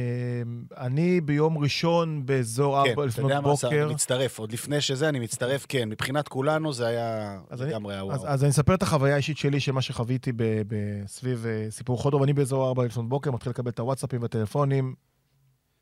אני 0.78 1.22
ביום 1.22 1.58
ראשון 1.58 2.26
באזור 2.26 2.84
כן, 2.84 2.90
4 2.90 3.04
אתה 3.04 3.06
לפנות 3.08 3.32
יודע 3.32 3.42
מה, 3.42 3.52
עשה? 3.54 3.68
בוקר. 3.68 3.86
אני 3.86 3.94
מצטרף, 3.94 4.40
עוד 4.40 4.52
לפני 4.52 4.82
שזה 4.82 5.10
אני 5.10 5.20
מצטרף, 5.20 5.66
כן, 5.70 5.90
מבחינת 5.90 6.28
כולנו 6.28 6.74
זה 6.74 6.88
היה 6.88 7.40
לגמרי 7.58 8.00
הוואו. 8.00 8.16
אז, 8.16 8.26
אז 8.28 8.44
אני 8.44 8.52
אספר 8.52 8.76
את 8.76 8.84
החוויה 8.84 9.14
האישית 9.14 9.38
שלי 9.38 9.60
של 9.60 9.72
מה 9.72 9.82
שחוויתי 9.82 10.32
ב, 10.32 10.44
ב, 10.68 10.76
סביב 11.08 11.46
אה, 11.46 11.68
סיפור 11.70 11.98
חודרוב. 11.98 12.24
אני 12.24 12.34
באזור 12.34 12.68
4 12.68 12.86
לפנות 12.86 13.10
בוקר, 13.10 13.32
מתחיל 13.32 13.50
לקבל 13.50 13.70
את 13.70 13.80
הוואטסאפים 13.80 14.22
והטלפונים. 14.22 14.96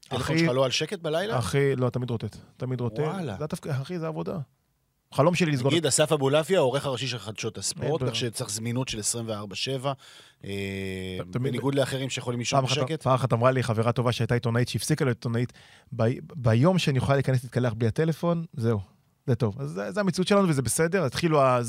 הטלפון 0.07 0.37
שלך 0.37 0.49
לא 0.49 0.65
על 0.65 0.71
שקט 0.71 0.99
בלילה? 0.99 1.39
אחי, 1.39 1.75
לא, 1.75 1.89
תמיד 1.89 2.09
רוטט. 2.09 2.37
תמיד 2.57 2.81
רוטט. 2.81 2.99
וואלה. 2.99 3.35
זה 3.37 3.43
התפקיד, 3.43 3.71
אחי, 3.71 3.99
זה 3.99 4.07
עבודה. 4.07 4.37
חלום 5.13 5.35
שלי 5.35 5.51
לסגור... 5.51 5.71
נגיד, 5.71 5.85
אסף 5.85 6.11
אבולעפיה, 6.11 6.59
העורך 6.59 6.85
הראשי 6.85 7.07
של 7.07 7.19
חדשות 7.19 7.57
הספורט, 7.57 8.03
כך. 8.03 8.15
שצריך 8.15 8.49
זמינות 8.49 8.87
של 8.87 8.99
24/7, 8.99 9.87
אה, 10.43 10.51
בניגוד 11.31 11.75
לאחרים 11.75 12.09
שיכולים 12.09 12.39
לישון 12.39 12.65
בשקט. 12.65 13.03
פעם 13.03 13.13
אחת 13.13 13.33
אמרה 13.33 13.51
לי 13.51 13.63
חברה 13.63 13.91
טובה 13.91 14.11
שהייתה 14.11 14.33
עיתונאית, 14.33 14.67
שהפסיקה 14.67 15.05
להיות 15.05 15.17
עיתונאית, 15.17 15.53
ביום 16.35 16.79
שאני 16.79 16.97
יכולה 16.97 17.15
להיכנס 17.15 17.43
להתקלח 17.43 17.73
בלי 17.73 17.87
הטלפון, 17.87 18.45
זהו, 18.53 18.79
זה 19.27 19.35
טוב. 19.35 19.61
אז 19.61 19.81
זה 19.89 19.99
המציאות 19.99 20.27
שלנו 20.27 20.49
וזה 20.49 20.61
בסדר, 20.61 21.05
התחילו 21.05 21.41
ה... 21.41 21.59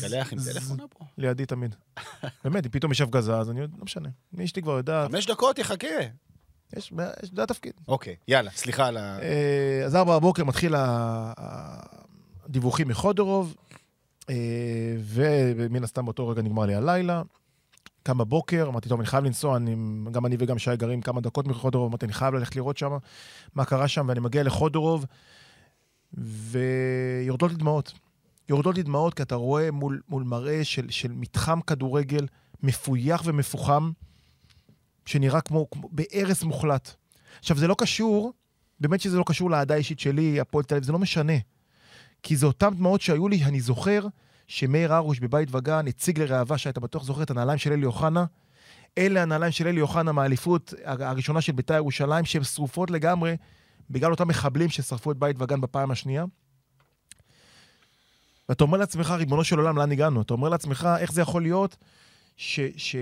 תקלח 0.00 0.32
עם 0.32 0.38
טלפון 0.52 0.78
פה. 0.90 1.04
לידי 1.18 1.46
תמיד. 1.46 1.74
באמת, 2.44 2.66
אם 2.66 2.70
פתאום 2.70 2.92
יש 2.92 3.00
הפגזה, 3.00 3.36
אז 3.36 3.50
אני 3.50 3.60
לא 3.60 3.66
משנה. 3.82 4.08
אשתי 4.44 4.62
כבר 4.62 4.76
יודעת, 4.76 5.10
חמש 5.10 5.26
דקות, 5.26 5.58
יחכה. 5.58 5.86
יש, 6.76 6.92
יש, 7.22 7.30
זה 7.34 7.42
התפקיד. 7.42 7.72
אוקיי, 7.88 8.16
יאללה, 8.28 8.50
סליחה 8.50 8.86
על 8.86 8.96
ה... 8.96 9.18
אה, 9.22 9.82
אז 9.86 9.96
ארבע 9.96 10.18
בבוקר 10.18 10.44
מתחיל 10.44 10.74
הדיווחים 12.46 12.88
מחודרוב, 12.88 13.54
אה, 14.30 14.34
ומן 14.98 15.84
הסתם 15.84 16.04
באותו 16.04 16.28
רגע 16.28 16.42
נגמר 16.42 16.66
לי 16.66 16.74
הלילה. 16.74 17.22
קם 18.02 18.18
בבוקר, 18.18 18.66
אמרתי, 18.68 18.88
טוב, 18.88 19.00
אני 19.00 19.06
חייב 19.06 19.24
לנסוע, 19.24 19.56
אני, 19.56 19.76
גם 20.10 20.26
אני 20.26 20.36
וגם 20.38 20.58
שי 20.58 20.76
גרים 20.76 21.00
כמה 21.00 21.20
דקות 21.20 21.46
מחודרוב, 21.46 21.88
אמרתי, 21.88 22.06
אני 22.06 22.12
חייב 22.12 22.34
ללכת 22.34 22.56
לראות 22.56 22.78
שם 22.78 22.96
מה 23.54 23.64
קרה 23.64 23.88
שם, 23.88 24.06
ואני 24.08 24.20
מגיע 24.20 24.42
לחודרוב, 24.42 25.06
ויורדות 26.14 27.50
לי 27.50 27.56
דמעות. 27.56 27.92
יורדות 28.48 28.76
לי 28.76 28.82
דמעות, 28.82 29.14
כי 29.14 29.22
אתה 29.22 29.34
רואה 29.34 29.70
מול, 29.70 30.00
מול 30.08 30.22
מראה 30.22 30.64
של, 30.64 30.90
של 30.90 31.12
מתחם 31.12 31.60
כדורגל 31.60 32.26
מפויח 32.62 33.22
ומפוחם, 33.24 33.90
שנראה 35.06 35.40
כמו, 35.40 35.70
כמו 35.70 35.88
בהרס 35.92 36.42
מוחלט. 36.42 36.94
עכשיו, 37.38 37.56
זה 37.56 37.66
לא 37.68 37.74
קשור, 37.78 38.32
באמת 38.80 39.00
שזה 39.00 39.18
לא 39.18 39.24
קשור 39.26 39.50
לאהדה 39.50 39.74
האישית 39.74 40.00
שלי, 40.00 40.40
הפועל 40.40 40.64
תל 40.64 40.74
אביב, 40.74 40.84
זה 40.84 40.92
לא 40.92 40.98
משנה. 40.98 41.32
כי 42.24 42.36
זה 42.36 42.46
אותן 42.46 42.70
דמעות 42.74 43.00
שהיו 43.00 43.28
לי, 43.28 43.44
אני 43.44 43.60
זוכר 43.60 44.06
שמאיר 44.46 44.94
הרוש 44.94 45.20
בבית 45.20 45.48
וגן 45.54 45.88
הציג 45.88 46.18
לראווה, 46.18 46.58
שאתה 46.58 46.80
בטוח 46.80 47.04
זוכר 47.04 47.22
את 47.22 47.30
הנעליים 47.30 47.58
של 47.58 47.72
אלי 47.72 47.86
אוחנה. 47.86 48.24
אלה 48.98 49.22
הנעליים 49.22 49.52
של 49.52 49.66
אלי 49.66 49.80
אוחנה 49.80 50.12
מהאליפות 50.12 50.74
הראשונה 50.84 51.40
של 51.40 51.52
בית"ר 51.52 51.74
ירושלים, 51.74 52.24
שהן 52.24 52.44
שרופות 52.44 52.90
לגמרי 52.90 53.36
בגלל 53.90 54.10
אותם 54.10 54.28
מחבלים 54.28 54.68
ששרפו 54.68 55.10
את 55.10 55.16
בית 55.16 55.36
וגן 55.38 55.60
בפעם 55.60 55.90
השנייה. 55.90 56.24
ואתה 58.48 58.64
אומר 58.64 58.78
לעצמך, 58.78 59.10
ריבונו 59.10 59.44
של 59.44 59.58
עולם, 59.58 59.78
לאן 59.78 59.92
הגענו? 59.92 60.22
אתה 60.22 60.34
אומר 60.34 60.48
לעצמך, 60.48 60.88
איך 60.98 61.12
זה 61.12 61.20
יכול 61.20 61.42
להיות 61.42 61.76
ש... 62.36 62.60
ש... 62.76 62.96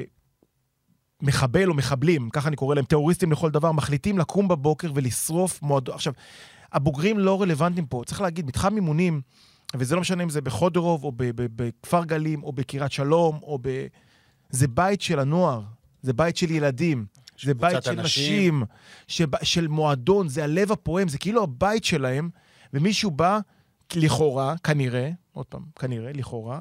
מחבל 1.23 1.69
או 1.69 1.75
מחבלים, 1.75 2.31
ככה 2.31 2.49
אני 2.49 2.57
קורא 2.57 2.75
להם, 2.75 2.85
טרוריסטים 2.85 3.33
לכל 3.33 3.51
דבר, 3.51 3.73
מחליטים 3.73 4.19
לקום 4.19 4.49
בבוקר 4.49 4.91
ולשרוף 4.95 5.63
מועדון. 5.63 5.95
עכשיו, 5.95 6.13
הבוגרים 6.73 7.19
לא 7.19 7.43
רלוונטיים 7.43 7.87
פה. 7.87 8.03
צריך 8.07 8.21
להגיד, 8.21 8.47
מתחם 8.47 8.75
אימונים, 8.77 9.21
וזה 9.75 9.95
לא 9.95 10.01
משנה 10.01 10.23
אם 10.23 10.31
זה 10.31 10.41
בחודרוב, 10.41 11.05
או 11.05 11.13
בכפר 11.17 12.05
גלים, 12.05 12.43
או 12.43 12.53
בקריית 12.53 12.93
שלום, 12.93 13.39
או 13.43 13.59
ב... 13.63 13.87
זה 14.51 14.69
בית 14.69 15.01
של 15.01 15.19
הנוער, 15.19 15.63
זה 16.03 16.13
בית 16.13 16.37
של 16.37 16.51
ילדים, 16.51 17.07
זה 17.43 17.55
בית 17.55 17.83
של 17.83 17.91
אנשים. 17.91 18.03
נשים, 18.03 18.65
של, 19.09 19.25
של 19.43 19.69
מועדון, 19.69 20.29
זה 20.29 20.45
הלב 20.45 20.73
הפועם, 20.73 21.09
זה 21.09 21.19
כאילו 21.19 21.43
הבית 21.43 21.85
שלהם, 21.85 22.31
ומישהו 22.73 23.11
בא, 23.11 23.39
לכאורה, 23.95 24.55
כנראה, 24.65 25.11
עוד 25.33 25.47
פעם, 25.47 25.63
כנראה, 25.79 26.13
לכאורה, 26.13 26.61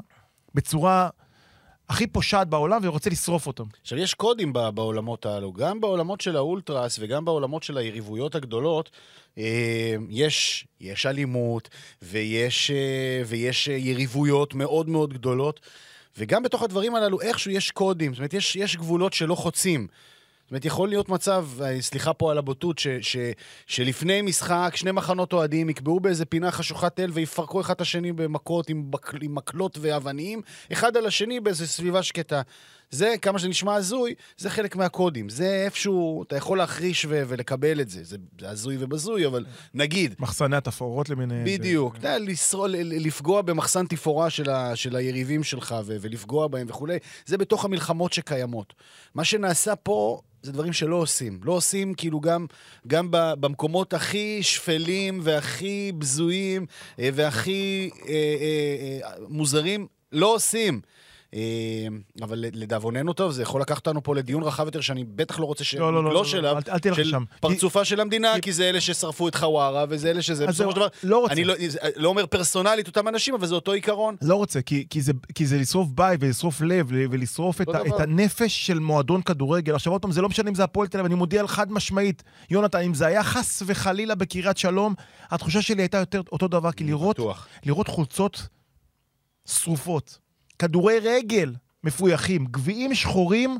בצורה 0.56 1.10
הכי 1.92 2.08
פושעת 2.08 2.48
בעולם 2.48 2.80
ורוצה 2.84 3.10
לשרוף 3.10 3.48
אותם. 3.48 3.64
עכשיו, 3.82 3.98
יש 3.98 4.14
קודים 4.14 4.54
בעולמות 4.54 5.26
האלו. 5.26 5.54
גם 5.54 5.82
בעולמות 5.82 6.22
של 6.22 6.36
האולטרס 6.36 6.98
וגם 7.02 7.26
בעולמות 7.26 7.64
של 7.64 7.78
היריבויות 7.78 8.36
הגדולות, 8.36 8.90
אה, 9.38 9.96
יש, 10.10 10.68
יש 10.82 11.06
אלימות 11.06 11.70
ויש, 12.02 12.72
אה, 12.72 13.22
ויש 13.26 13.70
אה, 13.70 13.74
יריבויות 13.74 14.54
מאוד 14.54 14.90
מאוד 14.90 15.14
גדולות, 15.14 15.60
וגם 16.18 16.44
בתוך 16.44 16.64
הדברים 16.64 16.96
הללו 16.96 17.22
איכשהו 17.22 17.52
יש 17.52 17.72
קודים, 17.72 18.14
זאת 18.14 18.20
אומרת, 18.20 18.34
יש, 18.34 18.56
יש 18.56 18.76
גבולות 18.76 19.14
שלא 19.14 19.36
חוצים. 19.36 19.88
אומרת, 20.52 20.66
יכול 20.66 20.90
להיות 20.90 21.10
מצב, 21.10 21.48
אה, 21.62 21.82
סליחה 21.82 22.14
פה 22.14 22.32
על 22.32 22.38
הבוטות, 22.38 22.80
ש, 22.80 22.88
ש, 23.02 23.18
שלפני 23.68 24.22
משחק 24.22 24.72
שני 24.76 24.92
מחנות 24.92 25.34
אוהדים 25.34 25.70
יקבעו 25.70 26.00
באיזה 26.00 26.26
פינה 26.26 26.52
חשוכת 26.52 26.96
תל 26.96 27.10
ויפרקו 27.14 27.62
אחד 27.62 27.74
את 27.74 27.82
השני 27.82 28.12
במכות 28.12 28.70
עם, 28.70 28.92
בק, 28.92 29.14
עם 29.22 29.36
מקלות 29.36 29.78
ואבנים, 29.82 30.42
אחד 30.74 30.98
על 30.98 31.06
השני 31.06 31.40
באיזו 31.40 31.68
סביבה 31.68 32.04
שקטה. 32.04 32.42
זה, 32.92 33.16
כמה 33.22 33.40
שזה 33.40 33.48
נשמע 33.48 33.76
הזוי, 33.76 34.14
זה 34.38 34.50
חלק 34.50 34.76
מהקודים. 34.76 35.30
זה 35.30 35.64
איפשהו, 35.66 36.24
אתה 36.24 36.36
יכול 36.36 36.58
להחריש 36.58 37.06
ו- 37.10 37.24
ולקבל 37.28 37.82
את 37.82 37.90
זה. 37.90 38.04
זה 38.04 38.18
הזוי 38.42 38.78
ובזוי, 38.80 39.26
אבל 39.26 39.46
נגיד, 39.74 40.16
מחסני 40.20 40.56
התפאורות 40.56 41.10
למיניהם. 41.10 41.46
בדיוק. 41.46 41.98
אתה 41.98 42.10
יודע, 42.10 42.34
לפגוע 42.84 43.42
במחסן 43.42 43.86
תפאורה 43.86 44.30
של, 44.30 44.50
ה, 44.50 44.76
של 44.76 44.96
היריבים 44.96 45.44
שלך 45.44 45.76
ו, 45.86 45.98
ולפגוע 46.02 46.48
בהם 46.48 46.68
וכולי, 46.70 46.98
זה 47.26 47.38
בתוך 47.38 47.66
המלחמות 47.66 48.14
שקיימות. 48.14 48.74
מה 49.16 49.24
שנעשה 49.24 49.76
פה... 49.76 50.22
זה 50.44 50.52
דברים 50.52 50.74
שלא 50.74 50.96
עושים. 50.96 51.40
לא 51.44 51.52
עושים 51.52 51.94
כאילו 51.94 52.20
גם, 52.20 52.46
גם 52.88 53.08
במקומות 53.12 53.94
הכי 53.94 54.44
שפלים 54.44 55.20
והכי 55.24 55.92
בזויים 55.98 56.66
אה, 57.00 57.10
והכי 57.14 57.90
אה, 58.08 58.14
אה, 58.14 59.10
אה, 59.10 59.14
מוזרים, 59.30 59.88
לא 60.12 60.36
עושים. 60.36 60.82
אה, 61.34 61.88
אבל 62.22 62.38
לדאבוננו 62.54 63.14
טוב, 63.14 63.32
זה 63.32 63.42
יכול 63.42 63.62
לקחת 63.62 63.88
אותנו 63.88 64.04
פה 64.04 64.16
לדיון 64.16 64.44
רחב 64.44 64.66
יותר, 64.66 64.82
שאני 64.82 65.04
בטח 65.04 65.40
לא 65.40 65.46
רוצה 65.46 65.64
לא, 65.80 65.94
לא, 65.94 66.04
לא, 66.04 66.10
שנגלוש 66.10 66.34
לא, 66.34 66.40
אליו, 66.40 66.58
של. 66.94 67.16
פרצופה 67.40 67.86
של 67.86 68.00
המדינה, 68.00 68.34
כי- 68.42 68.54
זה 68.54 68.70
אלה 68.70 68.82
ששרפו 68.82 69.28
את 69.28 69.36
חווארה, 69.36 69.86
וזה 69.90 70.10
אלה 70.10 70.22
שזה, 70.22 70.48
בסופו 70.48 70.72
של 70.72 70.76
דבר, 70.76 70.88
לא 71.04 71.18
רוצה. 71.18 71.34
אני 71.34 71.44
לא, 71.44 71.54
לא 71.96 72.10
אומר 72.10 72.26
פרסונלית 72.26 72.88
אותם 72.88 73.08
אנשים, 73.08 73.34
אבל 73.34 73.48
זה 73.48 73.56
אותו 73.56 73.72
עיקרון. 73.72 74.16
לא 74.22 74.36
רוצה, 74.36 74.62
כי, 74.62 74.86
כי, 74.90 75.02
זה, 75.02 75.14
כי 75.36 75.46
זה 75.46 75.58
לשרוף 75.58 75.88
בית 75.90 76.20
ולשרוף 76.24 76.62
לב 76.62 76.88
ולשרוף 76.90 77.62
את, 77.62 77.68
הנפש 78.00 78.68
של 78.68 78.80
מועדון 78.80 79.22
כדורגל. 79.22 79.76
עכשיו 79.76 79.94
עוד 79.94 80.02
פעם, 80.02 80.12
זה 80.12 80.22
לא 80.22 80.30
משנה 80.30 80.50
אם 80.50 80.56
זה 80.56 80.64
הפועל 80.64 80.88
תל 80.88 80.98
אביב, 80.98 81.06
אני 81.06 81.16
מודיע 81.16 81.48
חד 81.48 81.72
משמעית, 81.72 82.24
יונתן, 82.50 82.80
אם 82.80 82.94
זה 82.94 83.08
היה 83.08 83.24
חס 83.24 83.64
וחלילה 83.66 84.16
בקריית 84.16 84.58
שלום, 84.58 84.94
התחושה 85.30 85.62
שלי 85.62 85.82
הייתה 85.82 85.98
יותר 85.98 86.22
אותו 86.32 86.48
דבר, 86.48 86.72
כי. 86.72 86.84
לראות 87.66 87.88
חולצות 87.88 88.48
שרופות, 89.48 90.18
כדורי 90.62 91.00
רגל 91.00 91.54
מפויחים, 91.84 92.46
גביעים 92.46 92.96
שחורים, 92.96 93.58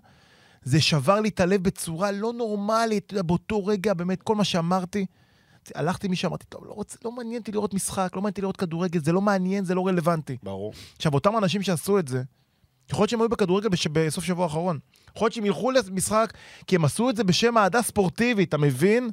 זה 0.64 0.82
שבר 0.82 1.20
לי 1.20 1.30
את 1.30 1.40
הלב 1.40 1.64
בצורה 1.64 2.12
לא 2.12 2.34
נורמלית. 2.34 3.14
באותו 3.14 3.66
רגע, 3.66 3.94
באמת, 3.94 4.24
כל 4.24 4.36
מה 4.36 4.44
שאמרתי, 4.44 5.06
הלכתי 5.76 6.08
משם, 6.08 6.28
אמרתי, 6.28 6.46
טוב, 6.50 6.66
לא, 6.66 6.72
רוצה, 6.72 6.98
לא 7.06 7.12
מעניין 7.12 7.40
אותי 7.40 7.52
לראות 7.52 7.74
משחק, 7.74 8.10
לא 8.16 8.22
מעניין 8.22 8.32
אותי 8.32 8.42
לראות 8.42 8.58
כדורגל, 8.58 9.00
זה 9.00 9.12
לא 9.12 9.22
מעניין, 9.22 9.66
זה 9.66 9.76
לא 9.76 9.88
רלוונטי. 9.88 10.38
ברור. 10.44 10.74
עכשיו, 10.96 11.14
אותם 11.14 11.38
אנשים 11.38 11.62
שעשו 11.62 12.00
את 12.00 12.08
זה, 12.08 12.24
יכול 12.90 13.02
להיות 13.02 13.10
שהם 13.10 13.22
היו 13.22 13.30
בכדורגל 13.30 13.70
בש... 13.70 13.88
בסוף 13.88 14.24
שבוע 14.24 14.44
האחרון. 14.44 14.80
יכול 15.16 15.26
להיות 15.26 15.34
שהם 15.34 15.46
ילכו 15.46 15.72
למשחק, 15.72 16.34
כי 16.68 16.76
הם 16.76 16.86
עשו 16.86 17.10
את 17.10 17.16
זה 17.16 17.24
בשם 17.24 17.58
אהדה 17.58 17.82
ספורטיבית, 17.82 18.50
אתה 18.50 18.58
מבין? 18.58 19.10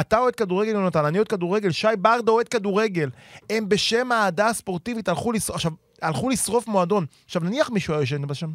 אתה 0.00 0.18
אוהד 0.18 0.34
כדורגל, 0.34 0.70
יונתן, 0.70 1.04
אני 1.04 1.18
אוהד 1.18 1.28
כדורגל, 1.28 1.70
שי 1.70 1.88
ברדה 1.98 2.32
אוהד 2.32 2.48
כדורגל. 2.48 3.10
הם 3.50 3.68
בשם 3.68 4.12
האהדה 4.12 4.48
הספורטיבית 4.48 5.08
הלכו 5.08 5.32
לשרוף, 5.32 5.54
עכשיו, 5.54 5.72
הלכו 6.02 6.28
לשרוף 6.28 6.66
מועדון. 6.66 7.06
עכשיו, 7.24 7.42
נניח 7.42 7.70
מישהו 7.70 7.94
היה 7.94 8.02
ישן 8.02 8.26
בשם. 8.26 8.50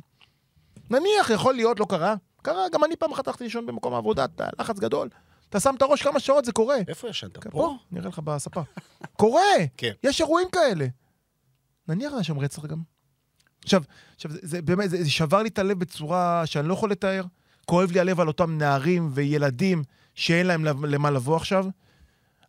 נניח, 0.89 1.29
יכול 1.29 1.53
להיות, 1.53 1.79
לא 1.79 1.85
קרה. 1.89 2.15
קרה, 2.41 2.69
גם 2.71 2.83
אני 2.83 2.95
פעם 2.95 3.11
אחת 3.11 3.27
הלכתי 3.27 3.43
לישון 3.43 3.65
במקום 3.65 3.93
העבודה, 3.93 4.25
אתה 4.25 4.47
לחץ 4.59 4.79
גדול. 4.79 5.09
אתה 5.49 5.59
שם 5.59 5.73
את 5.77 5.81
הראש 5.81 6.03
כמה 6.03 6.19
שעות, 6.19 6.45
זה 6.45 6.51
קורה. 6.51 6.77
איפה 6.87 7.09
ישנת? 7.09 7.37
פה, 7.37 7.49
פה? 7.49 7.75
נראה 7.91 8.07
לך 8.09 8.19
בספה. 8.19 8.61
קורה! 9.19 9.41
כן. 9.77 9.91
יש 10.03 10.21
אירועים 10.21 10.47
כאלה. 10.51 10.87
נניח 11.87 12.13
היה 12.13 12.23
שם 12.23 12.39
רצח 12.39 12.65
גם. 12.65 12.81
עכשיו, 13.63 13.81
עכשיו 14.15 14.31
זה, 14.31 14.39
זה 14.41 14.61
באמת, 14.61 14.89
זה, 14.89 15.03
זה 15.03 15.09
שבר 15.09 15.43
לי 15.43 15.49
את 15.49 15.59
הלב 15.59 15.79
בצורה 15.79 16.45
שאני 16.45 16.67
לא 16.67 16.73
יכול 16.73 16.91
לתאר. 16.91 17.23
כואב 17.65 17.91
לי 17.91 17.99
הלב 17.99 18.19
על 18.19 18.27
אותם 18.27 18.57
נערים 18.57 19.09
וילדים 19.13 19.83
שאין 20.15 20.47
להם 20.47 20.65
למה 20.65 21.11
לבוא 21.11 21.35
עכשיו. 21.35 21.65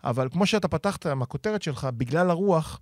אבל 0.04 0.28
כמו 0.32 0.46
שאתה 0.46 0.68
פתחת 0.68 1.06
מהכותרת 1.06 1.62
שלך, 1.62 1.88
בגלל 1.96 2.30
הרוח, 2.30 2.80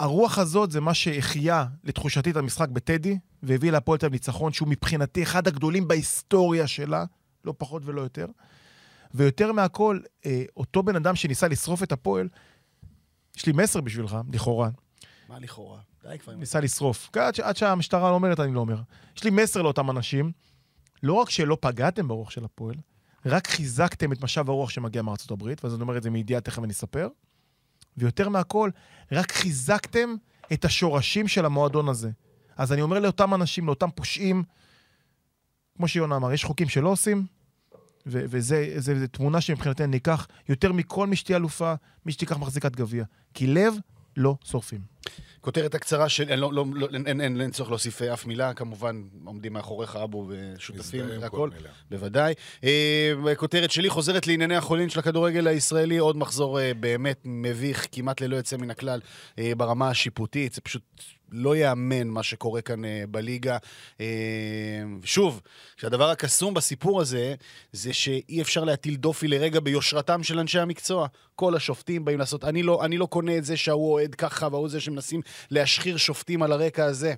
הרוח 0.00 0.38
הזאת 0.38 0.70
זה 0.70 0.80
מה 0.80 0.94
שהחיה 0.94 1.66
לתחושתי 1.84 2.30
את 2.30 2.36
המשחק 2.36 2.68
בטדי, 2.68 3.18
והביא 3.42 3.70
להפועל 3.70 3.98
תל 3.98 4.06
אביב 4.06 4.12
ניצחון 4.12 4.52
שהוא 4.52 4.68
מבחינתי 4.68 5.22
אחד 5.22 5.48
הגדולים 5.48 5.88
בהיסטוריה 5.88 6.66
שלה, 6.66 7.04
לא 7.44 7.54
פחות 7.58 7.82
ולא 7.84 8.00
יותר. 8.00 8.26
ויותר 9.14 9.52
מהכל, 9.52 10.00
אה, 10.26 10.42
אותו 10.56 10.82
בן 10.82 10.96
אדם 10.96 11.16
שניסה 11.16 11.48
לשרוף 11.48 11.82
את 11.82 11.92
הפועל, 11.92 12.28
יש 13.36 13.46
לי 13.46 13.52
מסר 13.52 13.80
בשבילך, 13.80 14.16
לכאורה, 14.32 14.68
מה 15.28 15.38
לכאורה? 15.38 15.78
די 16.02 16.18
כבר. 16.18 16.34
ניסה 16.34 16.60
לשרוף. 16.60 17.10
עד, 17.16 17.34
ש- 17.34 17.40
עד 17.40 17.56
שהמשטרה 17.56 18.10
לא 18.10 18.14
אומרת, 18.14 18.40
אני 18.40 18.54
לא 18.54 18.60
אומר. 18.60 18.80
יש 19.16 19.24
לי 19.24 19.30
מסר 19.30 19.62
לאותם 19.62 19.90
אנשים, 19.90 20.32
לא 21.02 21.12
רק 21.12 21.30
שלא 21.30 21.56
פגעתם 21.60 22.08
ברוח 22.08 22.30
של 22.30 22.44
הפועל, 22.44 22.74
רק 23.26 23.46
חיזקתם 23.46 24.12
את 24.12 24.22
משאב 24.22 24.48
הרוח 24.50 24.70
שמגיע 24.70 25.02
מארצות 25.02 25.30
הברית, 25.30 25.64
ואז 25.64 25.74
אני 25.74 25.82
אומר 25.82 25.96
את 25.96 26.02
זה 26.02 26.10
מידיעה, 26.10 26.40
תכף 26.40 26.64
אני 26.64 26.72
אספר. 26.72 27.08
ויותר 27.96 28.28
מהכל, 28.28 28.70
רק 29.12 29.32
חיזקתם 29.32 30.14
את 30.52 30.64
השורשים 30.64 31.28
של 31.28 31.44
המועדון 31.44 31.88
הזה. 31.88 32.10
אז 32.56 32.72
אני 32.72 32.82
אומר 32.82 32.98
לאותם 32.98 33.34
אנשים, 33.34 33.66
לאותם 33.66 33.88
פושעים, 33.94 34.42
כמו 35.76 35.88
שיונה 35.88 36.16
אמר, 36.16 36.32
יש 36.32 36.44
חוקים 36.44 36.68
שלא 36.68 36.88
עושים, 36.88 37.26
ו- 38.06 38.24
וזה 38.28 38.72
זה, 38.76 38.98
זה 38.98 39.08
תמונה 39.08 39.40
שמבחינתנו 39.40 39.86
ניקח 39.86 40.26
יותר 40.48 40.72
מכל 40.72 41.06
מי 41.06 41.16
שתהיה 41.16 41.36
אלופה, 41.36 41.74
מי 42.06 42.12
שתיקח 42.12 42.36
מחזיקת 42.36 42.76
גביע. 42.76 43.04
כי 43.34 43.46
לב 43.46 43.74
לא 44.16 44.36
שורפים. 44.44 44.80
כותרת 45.40 45.74
הקצרה 45.74 46.08
של... 46.08 46.28
אין, 46.28 46.38
לא, 46.38 46.52
לא, 46.52 46.64
לא, 46.74 46.88
אין, 46.94 47.06
אין, 47.06 47.20
אין, 47.20 47.40
אין 47.40 47.50
צורך 47.50 47.70
להוסיף 47.70 48.02
אה, 48.02 48.12
אף 48.12 48.26
מילה, 48.26 48.54
כמובן 48.54 49.02
עומדים 49.24 49.52
מאחוריך 49.52 49.96
אבו 49.96 50.28
ושותפים 50.28 51.06
מילה. 51.06 51.28
בוודאי. 51.90 52.34
אה, 52.64 53.12
כותרת 53.36 53.70
שלי 53.70 53.90
חוזרת 53.90 54.26
לענייני 54.26 54.56
החולין 54.56 54.88
של 54.88 54.98
הכדורגל 54.98 55.46
הישראלי, 55.46 55.98
עוד 55.98 56.16
מחזור 56.16 56.60
אה, 56.60 56.74
באמת 56.74 57.20
מביך, 57.24 57.86
כמעט 57.92 58.20
ללא 58.20 58.36
יוצא 58.36 58.56
מן 58.56 58.70
הכלל 58.70 59.00
אה, 59.38 59.52
ברמה 59.56 59.90
השיפוטית. 59.90 60.52
זה 60.52 60.60
פשוט 60.60 60.82
לא 61.32 61.56
ייאמן 61.56 62.08
מה 62.08 62.22
שקורה 62.22 62.60
כאן 62.60 62.84
אה, 62.84 63.04
בליגה. 63.08 63.56
אה, 64.00 64.06
שוב, 65.04 65.40
שהדבר 65.76 66.10
הקסום 66.10 66.54
בסיפור 66.54 67.00
הזה, 67.00 67.34
זה 67.72 67.92
שאי 67.92 68.42
אפשר 68.42 68.64
להטיל 68.64 68.96
דופי 68.96 69.28
לרגע 69.28 69.60
ביושרתם 69.60 70.22
של 70.22 70.38
אנשי 70.38 70.58
המקצוע. 70.58 71.06
כל 71.36 71.56
השופטים 71.56 72.04
באים 72.04 72.18
לעשות... 72.18 72.44
אני 72.44 72.62
לא, 72.62 72.84
אני 72.84 72.98
לא 72.98 73.06
קונה 73.06 73.38
את 73.38 73.44
זה 73.44 73.56
שההוא 73.56 73.92
אוהד 73.92 74.14
ככה 74.14 74.48
וההוא 74.52 74.68
זה 74.68 74.80
שמנסים 74.80 75.20
להשחיר 75.50 75.96
שופטים 75.96 76.42
על 76.42 76.52
הרקע 76.52 76.84
הזה. 76.84 77.14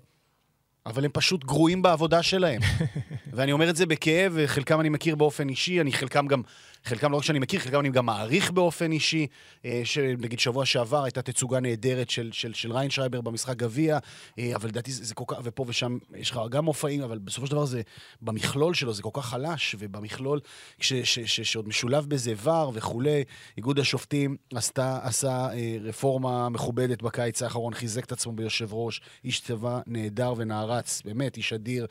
אבל 0.87 1.05
הם 1.05 1.11
פשוט 1.15 1.45
גרועים 1.45 1.83
בעבודה 1.83 2.23
שלהם. 2.23 2.61
ואני 3.35 3.53
אומר 3.53 3.71
את 3.71 3.77
זה 3.77 3.87
בכאב, 3.87 4.33
וחלקם 4.35 4.81
אני 4.81 4.89
מכיר 4.89 5.15
באופן 5.15 5.49
אישי, 5.49 5.81
אני 5.81 5.93
חלקם 5.93 6.27
גם, 6.27 6.43
חלקם 6.85 7.13
לא 7.13 7.17
רק 7.17 7.23
שאני 7.23 7.39
מכיר, 7.39 7.61
חלקם 7.61 7.81
אני 7.81 7.91
גם 7.91 8.07
מעריך 8.07 8.51
באופן 8.51 8.93
אישי. 8.93 9.27
אה, 9.65 9.81
שנגיד 9.85 10.39
שבוע 10.39 10.67
שעבר 10.67 11.05
הייתה 11.05 11.23
תצוגה 11.23 11.61
נהדרת 11.61 12.11
של, 12.11 12.31
של, 12.33 12.55
של 12.55 12.73
ריינשרייבר 12.73 13.21
במשחק 13.21 13.57
גביע, 13.57 13.99
אה, 14.39 14.57
אבל 14.57 14.69
לדעתי 14.69 14.93
זה, 14.93 15.05
זה 15.05 15.15
כל 15.15 15.25
כך, 15.27 15.37
ופה 15.45 15.65
ושם 15.69 15.99
יש 16.15 16.31
לך 16.31 16.41
גם 16.51 16.65
מופעים, 16.65 17.03
אבל 17.03 17.19
בסופו 17.19 17.47
של 17.47 17.53
דבר 17.53 17.65
זה, 17.65 17.83
במכלול 18.23 18.75
שלו 18.75 18.95
זה 18.95 19.03
כל 19.03 19.11
כך 19.13 19.27
חלש, 19.27 19.77
ובמכלול, 19.79 20.41
כש, 20.79 20.93
ש, 20.93 21.19
ש, 21.19 21.41
שעוד 21.41 21.69
משולב 21.69 22.07
בזה 22.09 22.35
VAR 22.43 22.73
וכולי, 22.75 23.25
איגוד 23.57 23.79
השופטים 23.79 24.37
עשתה, 24.55 24.99
עשה 25.03 25.49
אה, 25.53 25.77
רפורמה 25.81 26.49
מכובדת 26.49 27.03
בקיץ 27.03 27.43
האחרון, 27.43 27.75
חיזק 27.75 28.05
את 28.05 28.13
עצמו 28.13 28.33
ביושב 28.33 28.75
ראש, 28.75 29.01
איש 29.25 29.41
צבא 29.41 29.81
נהדר 29.87 30.35
ונערץ, 30.37 31.03
באמת, 31.05 31.37
איש 31.37 31.53
אדיר, 31.53 31.87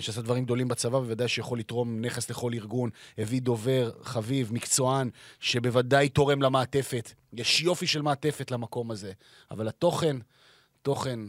שעשה 0.00 0.22
דברים 0.22 0.44
גדולים 0.44 0.68
בצבא, 0.68 0.98
בוודאי 0.98 1.28
שיכול 1.28 1.58
לתרום 1.58 2.00
נכס 2.00 2.30
לכל 2.30 2.54
ארגון, 2.54 2.90
הביא 3.18 3.40
דובר, 3.40 3.90
חביב, 4.24 4.52
מקצוען, 4.52 5.10
שבוודאי 5.40 6.08
תורם 6.08 6.42
למעטפת. 6.42 7.12
יש 7.32 7.62
יופי 7.62 7.86
של 7.86 8.02
מעטפת 8.02 8.50
למקום 8.50 8.90
הזה, 8.90 9.12
אבל 9.50 9.68
התוכן, 9.68 10.16
תוכן, 10.82 11.20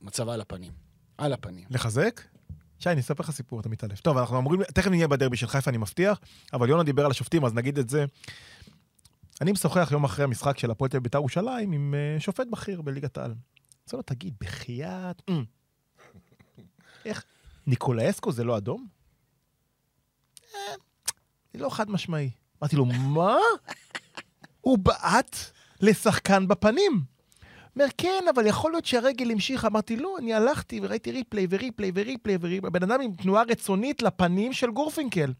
מצב 0.00 0.28
על 0.28 0.40
הפנים. 0.40 0.72
על 1.18 1.32
הפנים. 1.32 1.64
לחזק? 1.70 2.20
שי, 2.78 2.90
אני 2.90 3.00
אספר 3.00 3.22
לך 3.22 3.30
סיפור, 3.30 3.60
אתה 3.60 3.68
מתעלף. 3.68 4.00
טוב, 4.00 4.18
אנחנו 4.18 4.38
אמורים, 4.38 4.62
תכף 4.62 4.90
נהיה 4.90 5.08
בדרבי 5.08 5.36
של 5.36 5.46
חיפה, 5.46 5.70
אני 5.70 5.78
מבטיח, 5.78 6.20
אבל 6.52 6.68
יונה 6.68 6.82
דיבר 6.82 7.04
על 7.04 7.10
השופטים, 7.10 7.44
אז 7.44 7.54
נגיד 7.54 7.78
את 7.78 7.88
זה. 7.88 8.04
אני 9.40 9.52
משוחח 9.52 9.88
יום 9.92 10.04
אחרי 10.04 10.24
המשחק 10.24 10.58
של 10.58 10.70
הפועל 10.70 10.90
תל 10.90 10.96
אביב 10.96 11.02
בית"ר 11.02 11.18
ירושלים 11.18 11.72
עם 11.72 11.94
אה, 11.94 12.20
שופט 12.20 12.46
בכיר 12.50 12.82
בליגת 12.82 13.18
העל. 13.18 13.34
אז 13.86 13.92
לו, 13.92 14.02
תגיד, 14.02 14.34
בחייאת... 14.40 15.22
אה, 15.28 15.40
איך? 17.04 17.24
ניקולאסקו 17.66 18.32
זה 18.32 18.44
לא 18.44 18.56
אדום? 18.56 18.86
"אה, 21.54 21.58
זה 21.58 21.64
לא 21.64 21.70
חד 21.70 21.90
משמעי. 21.90 22.30
אמרתי 22.62 22.76
לו, 22.76 22.84
מה? 22.84 23.36
הוא 24.60 24.78
בעט 24.78 25.36
לשחקן 25.80 26.48
בפנים. 26.48 27.02
אומר, 27.76 27.86
כן, 27.98 28.24
אבל 28.34 28.46
יכול 28.46 28.72
להיות 28.72 28.84
שהרגל 28.84 29.30
המשיכה. 29.30 29.66
אמרתי, 29.66 29.96
לא, 29.96 30.18
אני 30.18 30.34
הלכתי 30.34 30.80
וראיתי 30.82 31.12
replay 31.12 31.46
ו 31.50 31.56
replay 31.56 31.90
ו 31.94 32.00
replay 32.00 32.36
ו 32.40 32.44
replay. 32.44 32.70
בן 32.70 32.82
אדם 32.82 33.00
עם 33.00 33.12
תנועה 33.14 33.42
רצונית 33.42 34.02
לפנים 34.02 34.52
של 34.52 34.70
גורפינקל. 34.70 35.32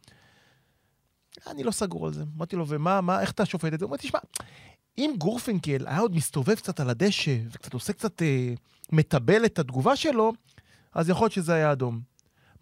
אני 1.46 1.62
לא 1.62 1.70
סגור 1.70 2.06
על 2.06 2.12
זה. 2.12 2.24
אמרתי 2.36 2.56
לו, 2.56 2.68
ומה, 2.68 3.00
מה, 3.00 3.20
איך 3.20 3.30
אתה 3.30 3.44
שופט 3.44 3.74
את 3.74 3.78
זה? 3.78 3.84
הוא 3.84 3.88
אומר, 3.88 3.96
תשמע, 3.96 4.18
אם 4.98 5.14
גורפינקל 5.18 5.86
היה 5.86 5.98
עוד 5.98 6.14
מסתובב 6.14 6.54
קצת 6.54 6.80
על 6.80 6.90
הדשא, 6.90 7.36
וקצת 7.50 7.72
עושה 7.72 7.92
קצת, 7.92 8.22
אה, 8.22 8.54
מטבל 8.92 9.44
את 9.44 9.58
התגובה 9.58 9.96
שלו, 9.96 10.32
אז 10.92 11.08
יכול 11.08 11.24
להיות 11.24 11.32
שזה 11.32 11.54
היה 11.54 11.72
אדום. 11.72 12.00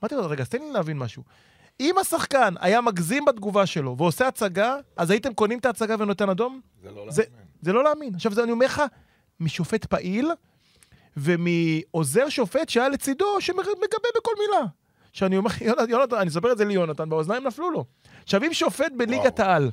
אמרתי 0.02 0.14
לו, 0.14 0.28
רגע, 0.28 0.42
אז 0.42 0.48
תן 0.48 0.58
לי 0.58 0.72
להבין 0.72 0.98
משהו. 0.98 1.22
אם 1.82 1.98
השחקן 1.98 2.54
היה 2.60 2.80
מגזים 2.80 3.24
בתגובה 3.24 3.66
שלו 3.66 3.94
ועושה 3.98 4.28
הצגה, 4.28 4.76
אז 4.96 5.10
הייתם 5.10 5.34
קונים 5.34 5.58
את 5.58 5.66
ההצגה 5.66 5.94
ונותן 5.98 6.28
אדום? 6.28 6.60
זה 6.82 6.90
לא 6.90 7.06
זה, 7.08 7.22
להאמין. 7.22 7.46
זה 7.62 7.72
לא 7.72 7.84
להאמין. 7.84 8.14
עכשיו, 8.14 8.32
זה 8.32 8.42
אני 8.42 8.52
אומר 8.52 8.66
לך, 8.66 8.82
משופט 9.40 9.84
פעיל 9.84 10.30
ומעוזר 11.16 12.28
שופט 12.28 12.68
שהיה 12.68 12.88
לצידו, 12.88 13.40
שמגבה 13.40 14.08
בכל 14.16 14.32
מילה. 14.38 14.66
שאני 15.12 15.36
אומר, 15.36 15.50
יונתן, 15.60 15.90
יונתן, 15.90 16.16
אני 16.16 16.28
אספר 16.28 16.52
את 16.52 16.58
זה 16.58 16.64
ליונתן, 16.64 17.08
באוזניים 17.08 17.46
נפלו 17.46 17.70
לו. 17.70 17.84
עכשיו, 18.22 18.44
אם 18.44 18.52
שופט 18.52 18.92
בליגת. 18.96 19.40
העל. 19.40 19.70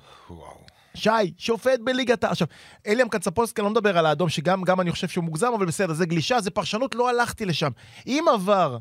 שי, 0.96 1.10
שופט 1.38 1.80
בליגת 1.80 2.24
העל. 2.24 2.32
עכשיו, 2.32 2.48
אליאם 2.88 3.10
קצפולסקי, 3.10 3.62
אני 3.62 3.66
לא 3.66 3.72
מדבר 3.72 3.98
על 3.98 4.06
האדום, 4.06 4.30
שגם 4.30 4.64
גם 4.64 4.82
אני 4.82 4.92
חושב 4.92 5.08
שהוא 5.08 5.24
מוגזם, 5.24 5.52
אבל 5.56 5.66
בסדר, 5.66 5.94
זה 5.94 6.06
גלישה, 6.06 6.42
זה 6.42 6.52
פרשנות, 6.52 6.96
לא 6.96 7.10
הלכתי 7.10 7.46
לשם. 7.46 7.70
אם 8.08 8.26
עבר 8.34 8.78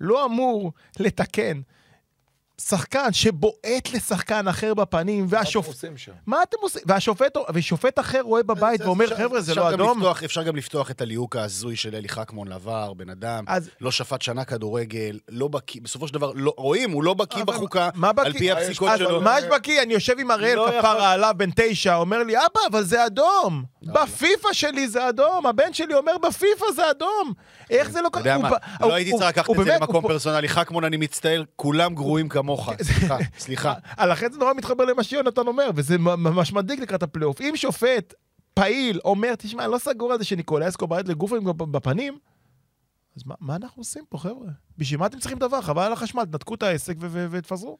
לא 0.00 0.24
אמור 0.24 0.72
לתקן 1.00 1.60
שחקן 2.60 3.12
שבועט 3.12 3.92
לשחקן 3.94 4.48
אחר 4.48 4.74
בפנים, 4.74 5.20
מה 5.20 5.26
אתם 5.28 5.36
והשופט... 5.36 5.68
עושים 5.68 5.96
שם? 5.96 6.12
מה 6.26 6.42
אתם 6.42 6.56
עושים? 6.60 6.82
והשופט, 6.86 7.36
ושופט 7.54 7.98
אחר 7.98 8.20
רואה 8.20 8.42
בבית 8.42 8.80
ואומר, 8.80 9.16
חבר'ה, 9.16 9.40
זה 9.40 9.54
לא 9.54 9.70
אדום. 9.70 9.98
לפתוח, 9.98 10.22
אפשר 10.22 10.42
גם 10.42 10.56
לפתוח 10.56 10.90
את 10.90 11.00
הליהוק 11.00 11.36
ההזוי 11.36 11.76
של 11.76 11.94
אלי 11.94 12.08
חכמון 12.08 12.48
לעבר, 12.48 12.92
בן 12.92 13.10
אדם, 13.10 13.44
אז- 13.46 13.70
לא 13.80 13.90
שפט 13.90 14.22
שנה 14.22 14.44
כדורגל, 14.44 15.18
לא 15.28 15.48
בקיא, 15.48 15.80
בסופו 15.82 16.08
של 16.08 16.14
דבר, 16.14 16.32
לא, 16.34 16.54
רואים, 16.56 16.90
הוא 16.90 17.04
לא 17.04 17.14
בקיא 17.14 17.44
בחוקה? 17.44 17.88
על 18.16 18.32
פי 18.32 18.50
הפסיקות 18.52 18.90
שלו. 18.98 19.20
מה 19.20 19.38
יש 19.38 19.44
בקיא? 19.44 19.82
אני 19.82 19.94
יושב 19.94 20.18
עם 20.18 20.30
אראל 20.30 20.54
לא 20.54 20.68
כפרה 20.78 21.12
עליו 21.12 21.34
בן 21.36 21.50
תשע, 21.56 21.94
אומר 21.96 22.22
לי, 22.22 22.36
אבא, 22.36 22.60
אבל 22.70 22.82
זה 22.84 23.06
אדום. 23.06 23.64
בפיפא 23.82 24.48
שלי 24.52 24.88
זה 24.88 25.08
אדום. 25.08 25.46
הבן 25.46 25.72
שלי 25.72 25.94
אומר, 25.94 26.18
בפיפא 26.18 26.66
זה 26.76 26.90
אדום. 26.90 27.32
איך 27.70 27.90
זה 27.90 28.02
לא 28.02 28.08
אתה 28.08 28.18
יודע 28.18 28.38
מה, 28.38 28.50
לא 28.80 28.94
הייתי 28.94 29.10
צריך 29.10 29.28
לקחת 29.28 29.50
את 29.50 29.64
זה 29.64 29.74
למקום 29.74 30.08
פרסונלי. 30.08 30.48
חכמון, 30.48 30.84
אני 30.84 30.96
מצטער, 30.96 31.42
כולם 31.56 31.94
גרועים 31.94 32.28
כמוך. 32.44 32.70
סליחה, 32.82 33.16
סליחה. 33.38 33.74
אה, 33.98 34.06
לכן 34.06 34.32
זה 34.32 34.38
נורא 34.38 34.52
מתחבר 34.54 34.84
למה 34.84 35.02
שיונתן 35.04 35.46
אומר, 35.46 35.70
וזה 35.74 35.98
ממש 35.98 36.52
מדאיג 36.52 36.80
לקראת 36.80 37.02
הפלייאוף. 37.02 37.40
אם 37.40 37.52
שופט 37.56 38.14
פעיל 38.54 39.00
אומר, 39.04 39.34
תשמע, 39.34 39.64
אני 39.64 39.72
לא 39.72 39.78
סגור 39.78 40.12
על 40.12 40.18
זה 40.18 40.24
שניקולאסקו 40.24 40.96
בעט 40.96 41.08
לגורפינקל 41.08 41.42
בפנים, 41.44 42.18
אז 43.16 43.22
מה, 43.26 43.34
מה 43.40 43.56
אנחנו 43.56 43.80
עושים 43.80 44.04
פה, 44.08 44.18
חבר'ה? 44.18 44.48
בשביל 44.78 45.00
מה 45.00 45.06
אתם 45.06 45.18
צריכים 45.18 45.38
דבר? 45.38 45.60
חבל 45.60 45.82
על 45.82 45.92
החשמל, 45.92 46.24
תנתקו 46.24 46.54
את 46.54 46.62
העסק 46.62 46.96
ו- 47.00 47.06
ו- 47.10 47.26
ותפזרו. 47.30 47.78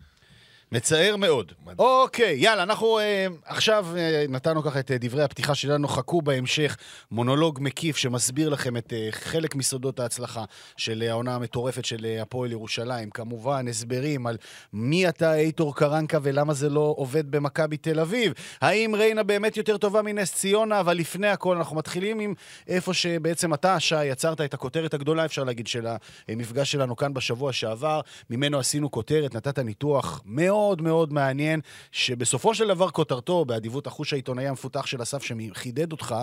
מצער 0.73 1.17
מאוד. 1.17 1.53
אוקיי, 1.79 2.37
יאללה, 2.39 2.63
אנחנו 2.63 2.99
אה, 2.99 3.27
עכשיו 3.45 3.87
אה, 3.97 4.25
נתנו 4.29 4.63
ככה 4.63 4.81
את 4.81 4.91
אה, 4.91 4.97
דברי 5.01 5.23
הפתיחה 5.23 5.55
שלנו, 5.55 5.89
חכו 5.89 6.23
בהמשך 6.23 6.77
מונולוג 7.11 7.59
מקיף 7.63 7.97
שמסביר 7.97 8.49
לכם 8.49 8.77
את 8.77 8.93
אה, 8.93 9.09
חלק 9.11 9.55
מסודות 9.55 10.01
ההצלחה 10.01 10.45
של 10.77 11.03
אה, 11.03 11.11
העונה 11.11 11.35
המטורפת 11.35 11.85
של 11.85 12.05
אה, 12.05 12.23
הפועל 12.23 12.53
ירושלים. 12.53 13.11
כמובן, 13.11 13.69
הסברים 13.69 14.27
על 14.27 14.37
מי 14.73 15.09
אתה 15.09 15.35
אייטור 15.35 15.77
קרנקה 15.77 16.19
ולמה 16.23 16.55
זה 16.55 16.69
לא 16.69 16.95
עובד 16.97 17.31
במכבי 17.31 17.77
תל 17.77 18.01
אביב. 18.01 18.33
האם 18.61 18.95
ריינה 18.95 19.23
באמת 19.23 19.57
יותר 19.57 19.77
טובה 19.77 20.03
מנס 20.03 20.35
ציונה, 20.35 20.81
אבל 20.81 20.97
לפני 20.97 21.29
הכל 21.29 21.57
אנחנו 21.57 21.77
מתחילים 21.77 22.21
עם 22.21 22.35
איפה 22.69 22.95
שבעצם 22.95 23.55
אתה, 23.55 23.81
שי, 23.81 24.05
יצרת 24.05 24.41
את 24.41 24.55
הכותרת 24.55 24.95
הגדולה, 24.95 25.25
אפשר 25.25 25.45
להגיד, 25.45 25.67
של 25.67 25.87
המפגש 26.29 26.73
שלנו 26.73 26.97
כאן 26.97 27.15
בשבוע 27.15 27.53
שעבר. 27.53 28.01
ממנו 28.31 28.59
עשינו 28.59 28.91
כותרת, 28.91 29.35
נתת 29.35 29.59
ניתוח 29.59 30.23
מאוד 30.25 30.54
מאוד 30.81 31.13
מעניין, 31.13 31.61
שבסופו 31.93 32.55
של 32.55 32.69
דבר 32.69 32.91
כותרתו, 32.91 33.45
באדיבות 33.45 33.87
החוש 33.87 34.13
העיתונאי 34.13 34.47
המפותח 34.47 34.87
של 34.87 35.03
אסף 35.03 35.23
שחידד 35.23 35.93
אותך, 35.93 36.15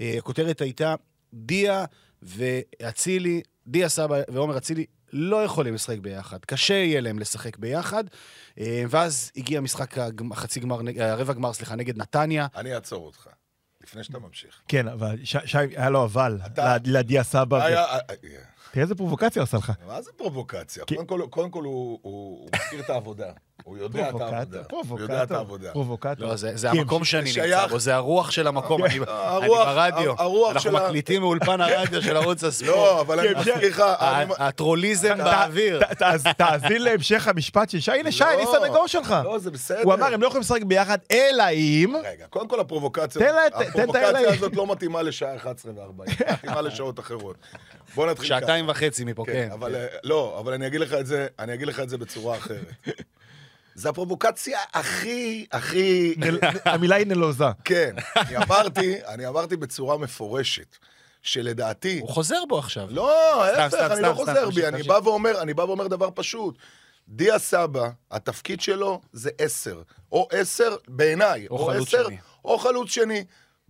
אה, 0.00 0.14
הכותרת 0.18 0.60
הייתה 0.60 0.94
דיה 1.34 1.84
ואצילי, 2.22 3.40
דיה 3.66 3.88
סבא 3.88 4.16
ועומר 4.28 4.56
אצילי 4.58 4.84
לא 5.12 5.44
יכולים 5.44 5.74
לשחק 5.74 5.98
ביחד. 5.98 6.38
קשה 6.44 6.74
יהיה 6.74 7.00
להם 7.00 7.18
לשחק 7.18 7.56
ביחד. 7.56 8.04
אה, 8.60 8.84
ואז 8.90 9.32
הגיע 9.36 9.60
משחק 9.60 9.94
החצי 10.32 10.60
גמר, 10.60 10.78
הרבע 11.00 11.32
גמר, 11.32 11.52
סליחה, 11.52 11.76
נגד 11.76 11.98
נתניה. 11.98 12.46
אני 12.56 12.74
אעצור 12.74 13.06
אותך, 13.06 13.26
לפני 13.82 14.04
שאתה 14.04 14.18
ממשיך. 14.18 14.60
כן, 14.68 14.88
אבל 14.88 15.16
שי, 15.24 15.58
היה 15.76 15.90
לו 15.90 16.04
אבל, 16.04 16.38
לדיה 16.84 17.22
סבא. 17.22 17.60
אה, 17.60 17.84
אה, 17.94 17.98
תראה 18.72 18.82
איזה 18.84 18.94
פרובוקציה 18.94 19.42
עשה 19.42 19.56
לך. 19.56 19.72
מה 19.86 20.02
זה 20.02 20.10
פרובוקציה? 20.16 20.84
קודם 21.30 21.50
כל- 21.50 21.64
הוא 21.64 22.48
מכיר 22.56 22.80
את 22.80 22.90
העבודה. 22.90 23.32
הוא 23.64 23.78
יודע 23.78 24.08
את 24.10 24.20
העבודה. 24.20 24.64
פרובוקטור, 24.64 25.00
יודע 25.00 25.22
את 25.22 25.30
העבודה. 25.30 25.72
פרובוקטור. 25.72 26.26
לא, 26.28 26.36
זה, 26.36 26.70
המקום 26.70 27.04
שאני 27.04 27.24
נמצא 27.36 27.66
בו, 27.66 27.78
זה 27.78 27.94
הרוח 27.94 28.30
של 28.30 28.46
המקום. 28.46 28.84
אני, 28.84 28.94
אני 28.94 29.04
הרוח- 29.08 29.66
ברדיו. 29.66 30.14
הרוח 30.18 30.52
אנחנו 30.52 30.70
של 30.70 30.76
ה- 30.76 30.84
מקליטים 30.86 31.20
מאולפן 31.22 31.60
הרדיו 31.60 32.02
של 32.02 32.16
ערוץ 32.16 32.44
הספורט. 32.44 32.70
לא, 32.76 33.00
אבל 33.00 33.20
אני 33.20 33.28
כן, 33.28 33.38
מזכיר 33.38 33.68
לך, 33.68 33.80
ה- 33.80 34.22
הטרוליזם 34.46 35.18
באוויר. 35.18 35.80
תאזין 36.36 36.82
להמשך 36.82 37.28
המשפט 37.28 37.70
של 37.70 37.80
שי, 37.80 37.92
הנה 37.92 38.12
שי, 38.12 38.24
אני 38.24 38.42
לא, 38.44 38.54
סנגור 38.60 38.86
שלך. 38.86 39.14
לא, 39.24 39.38
זה 39.38 39.50
בסדר. 39.50 39.82
הוא 39.82 39.94
אמר, 39.94 40.14
הם 40.14 40.22
לא 40.22 40.26
יכולים 40.26 40.40
לשחק 40.40 40.62
ביחד, 40.62 40.98
אלא 41.10 41.44
אם... 41.52 41.94
רגע, 42.04 42.26
קודם 42.30 42.48
כל 42.48 42.60
הפרובוקציה. 42.60 43.28
הזאת 44.32 44.56
לא 44.56 44.66
מתאימה 44.66 45.02
לשעה 45.02 45.36
11 45.36 45.72
ו-40, 45.72 46.02
מתאימה 46.32 46.60
לשעות 46.60 47.00
אחרות. 47.00 47.36
בוא 47.94 48.06
נתחיל 48.10 48.28
ככה. 48.28 48.40
שעתיים 48.40 48.68
וחצי 48.68 49.04
מפה, 49.04 49.24
כן, 49.26 49.48
כן. 49.60 49.74
אה, 49.74 49.86
לא, 50.04 50.36
אבל 50.40 50.52
אני 50.52 50.66
אגיד 50.66 50.80
לך 51.68 51.80
את 51.80 51.88
זה 51.88 51.98
בצורה 51.98 52.36
אחרת. 52.36 52.72
זה 53.76 53.88
הפרובוקציה 53.88 54.58
הכי, 54.72 55.46
הכי... 55.52 56.14
המילה 56.64 56.96
היא 56.96 57.06
נלוזה. 57.06 57.44
כן, 57.64 57.96
אני 58.16 58.36
אמרתי, 58.36 59.04
אני 59.06 59.26
אמרתי 59.26 59.56
בצורה 59.56 59.98
מפורשת, 59.98 60.76
שלדעתי... 61.22 61.98
הוא 62.00 62.08
חוזר 62.08 62.44
בו 62.48 62.58
עכשיו. 62.58 62.88
לא, 62.90 63.44
ההפך, 63.44 63.74
אני 63.90 64.02
לא 64.02 64.14
חוזר 64.14 64.50
בי, 64.50 64.66
אני. 64.66 64.82
בא 64.82 65.00
ואומר, 65.04 65.42
אני 65.42 65.54
בא 65.54 65.62
ואומר 65.62 65.86
דבר 65.86 66.08
פשוט. 66.14 66.58
דיה 67.08 67.38
סבא, 67.38 67.88
התפקיד 68.10 68.60
שלו 68.60 69.00
זה 69.12 69.30
עשר. 69.38 69.82
או 70.12 70.28
עשר, 70.32 70.76
בעיניי, 70.88 71.46
או 71.48 71.58
או 71.58 71.66
חלוץ 71.66 71.88
עשר, 71.88 72.06
שני. 72.06 72.16
או 72.44 72.58
חלוץ 72.58 72.90
שני. 72.90 73.24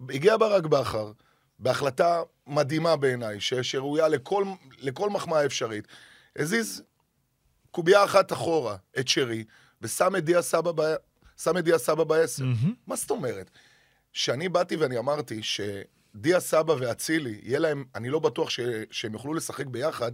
הגיע 0.09 0.37
ברק 0.37 0.67
בכר, 0.67 1.13
בהחלטה 1.59 2.23
מדהימה 2.47 2.97
בעיניי, 2.97 3.41
שראויה 3.41 4.09
לכל, 4.09 4.45
לכל 4.79 5.11
מחמאה 5.11 5.47
אפשרית. 5.47 5.87
הזיז 6.39 6.83
קובייה 7.71 8.05
אחת 8.05 8.33
אחורה, 8.33 8.77
את 8.99 9.09
שרי, 9.09 9.45
ושם 9.87 10.17
את 10.17 10.25
דיה 10.25 10.43
סבא, 10.43 10.73
ב... 10.75 10.95
שם 11.37 11.59
את 11.59 11.65
דיה 11.65 11.79
סבא 11.79 12.05
בעשר. 12.05 12.45
מה 12.87 12.97
זאת 12.97 13.11
אומרת? 13.11 13.51
שאני 14.13 14.49
באתי 14.49 14.77
ואני 14.77 14.99
אמרתי 14.99 15.41
שדיה 15.43 16.41
סבא 16.41 16.73
ואצילי, 16.79 17.41
יהיה 17.43 17.59
להם, 17.59 17.85
אני 17.95 18.09
לא 18.11 18.19
בטוח 18.19 18.51
ש... 18.51 18.61
שהם 18.91 19.13
יוכלו 19.13 19.35
לשחק 19.35 19.67
ביחד, 19.67 20.13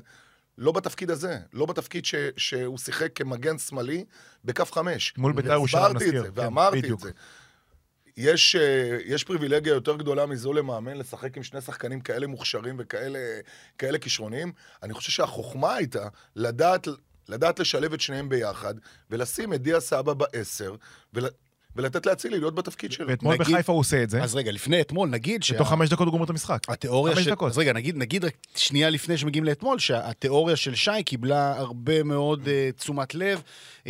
לא 0.59 0.73
בתפקיד 0.73 1.11
הזה, 1.11 1.39
לא 1.53 1.67
בתפקיד 1.67 2.05
ש... 2.05 2.15
שהוא 2.37 2.79
שיחק 2.79 3.13
כמגן 3.15 3.59
שמאלי 3.59 4.05
בכף 4.45 4.73
חמש. 4.73 5.15
מול 5.19 5.33
בית"ר 5.33 5.53
ירושלים, 5.53 5.83
והסברתי 5.83 6.05
את 6.05 6.15
נזכיר. 6.15 6.23
זה, 6.23 6.29
כן, 6.29 6.45
ואמרתי 6.45 6.79
בדיוק. 6.79 7.01
את 7.01 7.05
זה. 7.05 7.11
יש, 8.17 8.57
אה, 8.57 8.99
יש 9.05 9.25
פריבילגיה 9.25 9.73
יותר 9.73 9.97
גדולה 9.97 10.27
מזו 10.27 10.53
למאמן 10.53 10.97
לשחק 10.97 11.37
עם 11.37 11.43
שני 11.43 11.61
שחקנים 11.61 12.01
כאלה 12.01 12.27
מוכשרים 12.27 12.77
וכאלה 12.79 13.19
כאלה 13.79 13.99
כישרוניים. 13.99 14.53
אני 14.83 14.95
חושב 14.95 15.13
שהחוכמה 15.13 15.75
הייתה 15.75 16.09
לדעת, 16.37 16.89
לדעת 17.29 17.59
לשלב 17.61 17.93
את 17.93 18.01
שניהם 18.01 18.29
ביחד, 18.29 18.75
ולשים 19.11 19.55
את 19.55 19.63
דיה 19.63 19.81
סבא 19.81 20.15
בעשר, 20.15 20.77
ול, 21.15 21.27
ולתת 21.77 22.07
לאצילי 22.07 22.39
להיות 22.39 22.55
בתפקיד 22.55 22.93
שלו. 22.93 23.09
ואתמול 23.09 23.35
נגיד- 23.35 23.55
בחיפה 23.55 23.73
הוא 23.73 23.81
עושה 23.81 24.03
את 24.03 24.11
זה. 24.11 24.23
אז 24.23 24.35
רגע, 24.35 24.53
לפני 24.53 24.81
אתמול, 24.81 25.09
נגיד 25.09 25.43
שה... 25.43 25.59
תוך 25.59 25.69
חמש 25.69 25.89
דקות 25.89 26.07
הוא 26.07 26.13
גומר 26.13 26.25
את 26.25 26.31
המשחק. 26.31 26.59
התיאוריה 26.69 27.15
חמש 27.15 27.25
של... 27.25 27.31
דקות. 27.31 27.51
אז 27.53 27.59
רגע, 27.59 27.73
נגיד, 27.73 27.97
נגיד 27.97 28.25
רק 28.25 28.33
שנייה 28.57 28.91
לפני 28.91 29.17
שמגיעים 29.17 29.45
לאתמול, 29.45 29.79
שהתיאוריה 29.79 30.57
של 30.57 30.75
שי 30.75 31.03
קיבלה 31.05 31.55
הרבה 31.59 32.03
מאוד 32.03 32.45
uh, 32.45 32.81
תשומת 32.81 33.15
לב 33.15 33.43
uh, 33.85 33.87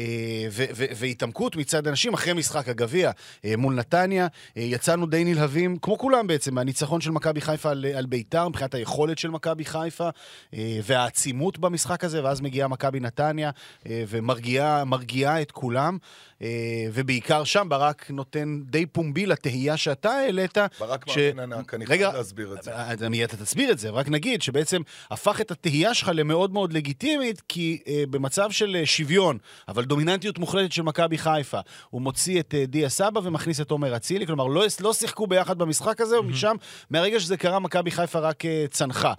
ו- 0.51 0.65
ו- 0.75 0.85
והתעמקות 0.97 1.57
מצד 1.57 1.87
אנשים 1.89 2.15
אחרי 2.15 2.33
משחק 2.33 2.69
הגביע 2.69 3.11
uh, 3.11 3.47
מול 3.57 3.75
נתניה. 3.75 4.27
Uh, 4.27 4.51
יצאנו 4.57 5.07
די 5.07 5.25
נלהבים, 5.25 5.77
כמו 5.77 5.99
כולם 5.99 6.27
בעצם, 6.27 6.55
מהניצחון 6.55 7.01
של 7.01 7.11
מכבי 7.11 7.41
חיפה 7.41 7.71
על, 7.71 7.87
על 7.97 8.07
ביתר, 8.07 8.49
מבחינת 8.49 8.75
היכולת 8.75 9.19
של 9.19 9.31
מכבי 9.31 9.65
חיפה 9.65 10.09
uh, 10.09 10.55
והעצימות 10.85 11.59
במשחק 11.59 12.05
הזה, 12.05 12.25
ואז 12.25 12.41
מגיעה 12.41 12.69
מכבי 12.69 13.01
נתניה 13.01 13.51
uh, 13.51 13.87
ומרגיעה 14.09 14.85
מרגיעה 14.85 15.43
את 15.43 15.51
כולם. 15.51 15.99
Uh, 16.43 16.45
ובעיקר 16.93 17.45
שם, 17.45 17.67
ברק 17.69 18.11
נותן 18.11 18.61
די 18.65 18.87
פומבי 18.87 19.27
לתהייה 19.27 19.77
שאתה 19.77 20.11
העלית. 20.11 20.59
ברק 20.81 21.05
ש- 21.11 21.17
מאמין 21.19 21.53
ענק, 21.53 21.75
אני 21.75 21.85
רגע, 21.85 22.07
חייב 22.07 22.17
להסביר 22.17 22.55
את 22.55 22.63
זה. 22.63 22.71
אז 22.77 23.03
אני- 23.03 23.25
אתה 23.25 23.37
תסביר 23.37 23.71
את 23.73 23.79
זה, 23.79 23.91
רק 23.91 24.09
נגיד 24.09 24.43
שבעצם 24.43 24.83
הפך 25.11 25.41
את 25.41 25.51
התהייה 25.51 25.95
שלך 25.95 26.11
למאוד 26.15 26.53
מאוד 26.53 26.73
לגיטימית, 26.73 27.43
כי 27.49 27.79
אה, 27.87 28.05
במצב 28.11 28.51
של 28.51 28.77
אה, 28.81 28.87
שוויון, 28.87 29.39
אבל 29.69 29.85
דומיננטיות 29.85 30.39
מוחלטת 30.39 30.73
של 30.73 30.83
מכבי 30.83 31.19
חיפה, 31.19 31.61
הוא 31.91 32.03
מוציא 32.03 32.41
את 32.41 32.55
אה, 32.55 32.67
דיה 32.67 32.89
סבא 32.89 33.21
ומכניס 33.25 33.61
את 33.61 33.71
עומר 33.71 33.97
אצילי, 33.97 34.27
כלומר 34.27 34.47
לא, 34.47 34.65
לא 34.81 34.93
שיחקו 34.93 35.27
ביחד 35.27 35.59
במשחק 35.59 36.01
הזה, 36.01 36.21
ומשם, 36.21 36.57
מהרגע 36.91 37.21
שזה 37.21 37.37
קרה, 37.37 37.59
מכבי 37.59 37.91
חיפה 37.91 38.19
רק 38.19 38.45
אה, 38.45 38.65
צנחה 38.71 39.13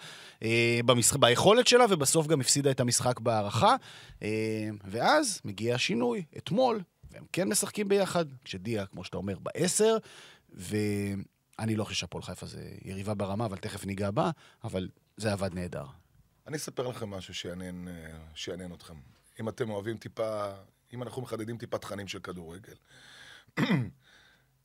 אה, 0.44 0.80
במשחק, 0.86 1.18
ביכולת 1.20 1.68
שלה, 1.68 1.86
ובסוף 1.90 2.28
גם 2.28 2.42
הפסידה 2.42 2.72
את 2.72 2.80
המשחק 2.80 3.20
בהערכה. 3.20 3.76
אה, 4.24 4.30
ואז 4.86 5.42
מגיע 5.46 5.76
השינוי, 5.76 6.24
אתמול, 6.38 6.82
והם 7.14 7.26
כן 7.34 7.50
משחקים 7.50 7.88
ביחד, 7.88 8.26
כשדיה, 8.44 8.86
כמו 8.86 9.04
שאתה 9.04 9.18
אומר, 9.18 9.40
בעשר, 9.40 9.98
ואני 10.50 11.76
לא 11.76 11.84
חושב 11.84 11.96
שהפועל 11.96 12.24
חיפה 12.24 12.46
זה 12.46 12.70
יריבה 12.82 13.14
ברמה, 13.14 13.46
אבל 13.46 13.58
תכף 13.58 13.86
ניגע 13.86 14.12
בה, 14.12 14.32
אבל 14.64 14.90
זה 15.18 15.34
עבד 15.34 15.54
נהדר. 15.54 15.86
אני 16.48 16.58
אספר 16.58 16.88
לכם 16.88 17.10
משהו 17.10 17.34
שיעניין, 17.34 17.88
אה, 17.88 18.18
שיעניין 18.36 18.74
אתכם. 18.74 18.96
אם 19.40 19.50
אתם 19.50 19.70
אוהבים 19.70 19.98
טיפה, 19.98 20.52
אם 20.94 21.04
אנחנו 21.04 21.22
מחדדים 21.22 21.58
טיפה 21.58 21.78
תכנים 21.78 22.08
של 22.08 22.20
כדורגל. 22.20 22.74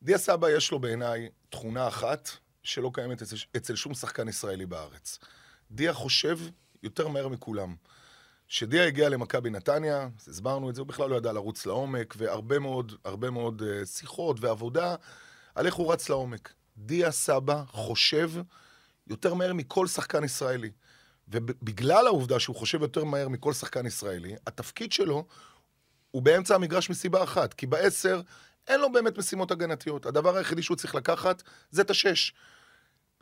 דיה 0.02 0.18
סבא 0.18 0.50
יש 0.50 0.70
לו 0.70 0.78
בעיניי 0.78 1.28
תכונה 1.50 1.88
אחת 1.88 2.28
שלא 2.62 2.90
קיימת 2.94 3.22
אצל, 3.22 3.36
אצל 3.56 3.74
שום 3.74 3.94
שחקן 3.94 4.28
ישראלי 4.28 4.66
בארץ. 4.66 5.18
דיה 5.70 5.92
חושב 5.92 6.38
יותר 6.82 7.08
מהר 7.08 7.28
מכולם. 7.28 7.76
כשדיה 8.48 8.86
הגיע 8.86 9.08
למכבי 9.08 9.50
נתניה, 9.50 10.08
הסברנו 10.28 10.70
את 10.70 10.74
זה, 10.74 10.80
הוא 10.80 10.88
בכלל 10.88 11.10
לא 11.10 11.16
ידע 11.16 11.32
לרוץ 11.32 11.66
לעומק, 11.66 12.14
והרבה 12.16 12.58
מאוד, 12.58 12.92
הרבה 13.04 13.30
מאוד 13.30 13.62
uh, 13.62 13.86
שיחות 13.86 14.40
ועבודה 14.40 14.94
על 15.54 15.66
איך 15.66 15.74
הוא 15.74 15.92
רץ 15.92 16.08
לעומק. 16.08 16.52
דיה 16.76 17.10
סבא 17.10 17.62
חושב 17.66 18.30
יותר 19.06 19.34
מהר 19.34 19.52
מכל 19.52 19.86
שחקן 19.86 20.24
ישראלי. 20.24 20.70
ובגלל 21.28 22.06
העובדה 22.06 22.40
שהוא 22.40 22.56
חושב 22.56 22.82
יותר 22.82 23.04
מהר 23.04 23.28
מכל 23.28 23.52
שחקן 23.52 23.86
ישראלי, 23.86 24.36
התפקיד 24.46 24.92
שלו 24.92 25.24
הוא 26.10 26.22
באמצע 26.22 26.54
המגרש 26.54 26.90
מסיבה 26.90 27.22
אחת, 27.22 27.54
כי 27.54 27.66
בעשר 27.66 28.20
אין 28.68 28.80
לו 28.80 28.92
באמת 28.92 29.18
משימות 29.18 29.50
הגנתיות. 29.50 30.06
הדבר 30.06 30.36
היחידי 30.36 30.62
שהוא 30.62 30.76
צריך 30.76 30.94
לקחת 30.94 31.42
זה 31.70 31.82
את 31.82 31.90
השש. 31.90 32.32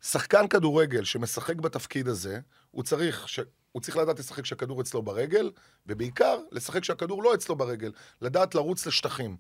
שחקן 0.03 0.49
כדורגל 0.49 1.05
שמשחק 1.05 1.57
בתפקיד 1.57 2.09
הזה, 2.09 2.41
הוא 2.71 2.83
צריך, 2.83 3.29
ש... 3.29 3.41
הוא 3.73 3.83
צריך 3.83 3.97
לדעת 3.97 4.19
לשחק 4.19 4.43
כשהכדור 4.43 4.81
אצלו 4.81 5.03
ברגל, 5.03 5.51
ובעיקר 5.87 6.39
לשחק 6.53 6.83
כשהכדור 6.83 7.23
לא 7.23 7.35
אצלו 7.35 7.57
ברגל, 7.57 7.93
לדעת 8.23 8.55
לרוץ 8.55 8.87
לשטחים. 8.87 9.37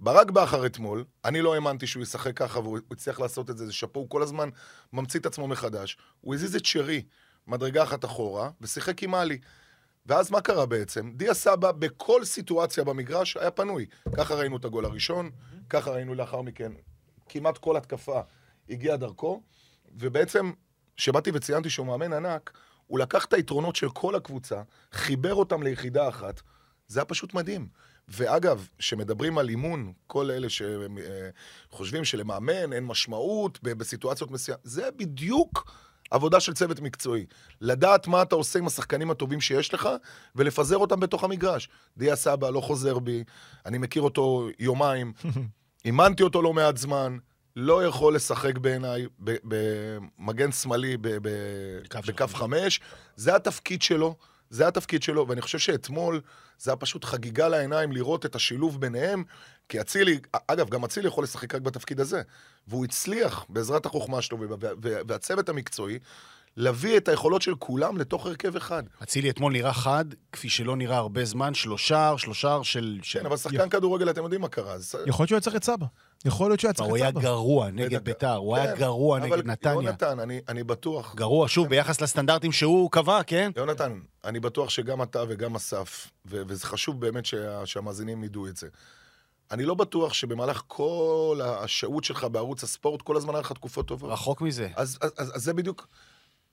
ברק 0.00 0.30
בכר 0.30 0.66
אתמול, 0.66 1.04
אני 1.24 1.40
לא 1.40 1.54
האמנתי 1.54 1.86
שהוא 1.86 2.02
ישחק 2.02 2.36
ככה 2.36 2.58
והוא 2.58 2.78
הצליח 2.90 3.20
לעשות 3.20 3.50
את 3.50 3.56
זה, 3.58 3.66
זה 3.66 3.72
שאפו, 3.72 4.00
הוא 4.00 4.10
כל 4.10 4.22
הזמן 4.22 4.48
ממציא 4.92 5.20
את 5.20 5.26
עצמו 5.26 5.48
מחדש. 5.48 5.96
הוא 6.20 6.34
הזיז 6.34 6.56
את 6.56 6.66
שרי 6.66 7.02
מדרגה 7.46 7.82
אחת 7.82 8.04
אחורה, 8.04 8.50
ושיחק 8.60 9.02
עם 9.02 9.14
עלי. 9.14 9.38
ואז 10.06 10.30
מה 10.30 10.40
קרה 10.40 10.66
בעצם? 10.66 11.12
דיה 11.16 11.34
סבא 11.34 11.72
בכל 11.72 12.24
סיטואציה 12.24 12.84
במגרש 12.84 13.36
היה 13.36 13.50
פנוי. 13.50 13.86
ככה 14.16 14.34
ראינו 14.34 14.56
את 14.56 14.64
הגול 14.64 14.84
הראשון, 14.84 15.30
ככה 15.70 15.90
ראינו 15.90 16.14
לאחר 16.14 16.42
מכן 16.42 16.72
כמעט 17.28 17.58
כל 17.58 17.76
התקפה 17.76 18.20
הגיעה 18.70 18.96
דרכו, 18.96 19.42
ובעצם, 19.98 20.52
כשבאתי 20.96 21.30
וציינתי 21.34 21.70
שהוא 21.70 21.86
מאמן 21.86 22.12
ענק, 22.12 22.52
הוא 22.86 22.98
לקח 22.98 23.24
את 23.24 23.32
היתרונות 23.32 23.76
של 23.76 23.88
כל 23.90 24.14
הקבוצה, 24.14 24.62
חיבר 24.92 25.34
אותם 25.34 25.62
ליחידה 25.62 26.08
אחת, 26.08 26.40
זה 26.88 27.00
היה 27.00 27.04
פשוט 27.04 27.34
מדהים. 27.34 27.68
ואגב, 28.08 28.68
כשמדברים 28.78 29.38
על 29.38 29.48
אימון, 29.48 29.92
כל 30.06 30.30
אלה 30.30 30.48
שחושבים 31.70 32.04
שלמאמן 32.04 32.72
אין 32.72 32.84
משמעות 32.84 33.58
בסיטואציות 33.62 34.30
מסוימות, 34.30 34.60
זה 34.64 34.88
בדיוק 34.96 35.72
עבודה 36.10 36.40
של 36.40 36.54
צוות 36.54 36.80
מקצועי. 36.80 37.26
לדעת 37.60 38.06
מה 38.06 38.22
אתה 38.22 38.34
עושה 38.34 38.58
עם 38.58 38.66
השחקנים 38.66 39.10
הטובים 39.10 39.40
שיש 39.40 39.74
לך, 39.74 39.88
ולפזר 40.36 40.76
אותם 40.76 41.00
בתוך 41.00 41.24
המגרש. 41.24 41.68
דיה 41.96 42.16
סבא 42.16 42.50
לא 42.50 42.60
חוזר 42.60 42.98
בי, 42.98 43.24
אני 43.66 43.78
מכיר 43.78 44.02
אותו 44.02 44.48
יומיים, 44.58 45.12
אימנתי 45.84 46.22
אותו 46.22 46.42
לא 46.42 46.52
מעט 46.52 46.76
זמן, 46.76 47.18
לא 47.56 47.84
יכול 47.84 48.14
לשחק 48.14 48.58
בעיניי 48.58 49.06
ב- 49.24 49.36
במגן 49.44 50.52
שמאלי 50.52 50.96
בקו 51.00 52.26
חמש. 52.34 52.80
זה 53.16 53.36
התפקיד 53.36 53.82
שלו, 53.82 54.16
זה 54.50 54.68
התפקיד 54.68 55.02
שלו, 55.02 55.28
ואני 55.28 55.40
חושב 55.40 55.58
שאתמול 55.58 56.20
זה 56.58 56.70
היה 56.70 56.76
פשוט 56.76 57.04
חגיגה 57.04 57.48
לעיניים 57.48 57.92
לראות 57.92 58.26
את 58.26 58.34
השילוב 58.34 58.80
ביניהם, 58.80 59.24
כי 59.68 59.80
אצילי, 59.80 60.18
אגב, 60.46 60.68
גם 60.68 60.84
אצילי 60.84 61.08
יכול 61.08 61.24
לשחק 61.24 61.54
רק 61.54 61.62
בתפקיד 61.62 62.00
הזה, 62.00 62.22
והוא 62.68 62.84
הצליח, 62.84 63.44
בעזרת 63.48 63.86
החוכמה 63.86 64.22
שלו 64.22 64.40
וה- 64.40 64.56
וה- 64.60 64.70
והצוות 65.08 65.48
המקצועי, 65.48 65.98
להביא 66.56 66.96
את 66.96 67.08
היכולות 67.08 67.42
של 67.42 67.54
כולם 67.54 67.96
לתוך 67.98 68.26
הרכב 68.26 68.56
אחד. 68.56 68.82
אצילי 69.02 69.30
אתמול 69.30 69.52
נראה 69.52 69.72
חד, 69.72 70.04
כפי 70.32 70.48
שלא 70.48 70.76
נראה 70.76 70.96
הרבה 70.96 71.24
זמן, 71.24 71.54
שלושה, 71.54 72.12
שלושה 72.18 72.58
של... 72.62 72.98
של... 73.02 73.18
כן, 73.20 73.26
אבל 73.26 73.36
שחקן 73.36 73.68
כדורגל, 73.68 74.10
אתם 74.10 74.22
יודעים 74.22 74.40
מה 74.40 74.48
קרה. 74.48 74.72
אז- 74.72 74.94
יכול 75.06 75.22
להיות 75.22 75.28
שהוא 75.28 75.36
היה 75.36 75.40
צריך 75.40 75.56
את 75.56 75.64
סבא. 75.64 75.86
יכול 76.24 76.50
להיות 76.50 76.60
שהוא 76.60 76.68
היה 76.68 76.74
צריך 76.74 76.88
הוא 76.88 76.96
את 76.96 77.02
היה. 77.02 77.10
גרוע 77.10 77.70
נגד. 77.70 78.04
ביתר, 78.04 78.34
הוא 78.34 78.56
היה 78.56 78.72
כן, 78.74 78.78
גרוע 78.80 79.18
נגד 79.18 79.46
נתניה. 79.46 79.74
יונתן, 79.74 80.20
אני, 80.20 80.40
אני 80.48 80.64
בטוח, 80.64 81.14
גרוע, 81.14 81.48
שוב, 81.48 81.68
ביחס 81.68 82.00
לסטנדרטים 82.00 82.52
שהוא 82.52 82.90
קבע, 82.90 83.22
כן? 83.22 83.50
יונתן, 83.56 84.00
אני 84.24 84.40
בטוח 84.40 84.70
שגם 84.70 85.02
אתה 85.02 85.22
וגם 85.28 85.56
אסף, 85.56 86.10
ו- 86.26 86.42
וזה 86.48 86.66
חשוב 86.66 87.00
באמת 87.00 87.26
שה- 87.26 87.66
שהמאזינים 87.66 88.24
ידעו 88.24 88.46
את 88.46 88.56
זה. 88.56 88.68
אני 89.50 89.64
לא 89.64 89.74
בטוח 89.74 90.12
שבמהלך 90.12 90.62
כל 90.66 91.40
השהות 91.44 92.04
שלך 92.04 92.24
בערוץ 92.24 92.62
הספורט, 92.62 93.02
כל 93.02 93.16
הזמן 93.16 93.34
היה 93.34 93.40
לך 93.40 93.52
תקופות 93.52 93.86
טובות. 93.86 94.10
רחוק 94.12 94.40
מזה. 94.40 94.68
אז, 94.76 94.98
אז, 95.00 95.10
אז, 95.18 95.32
אז 95.36 95.42
זה 95.42 95.52
בדיוק, 95.54 95.86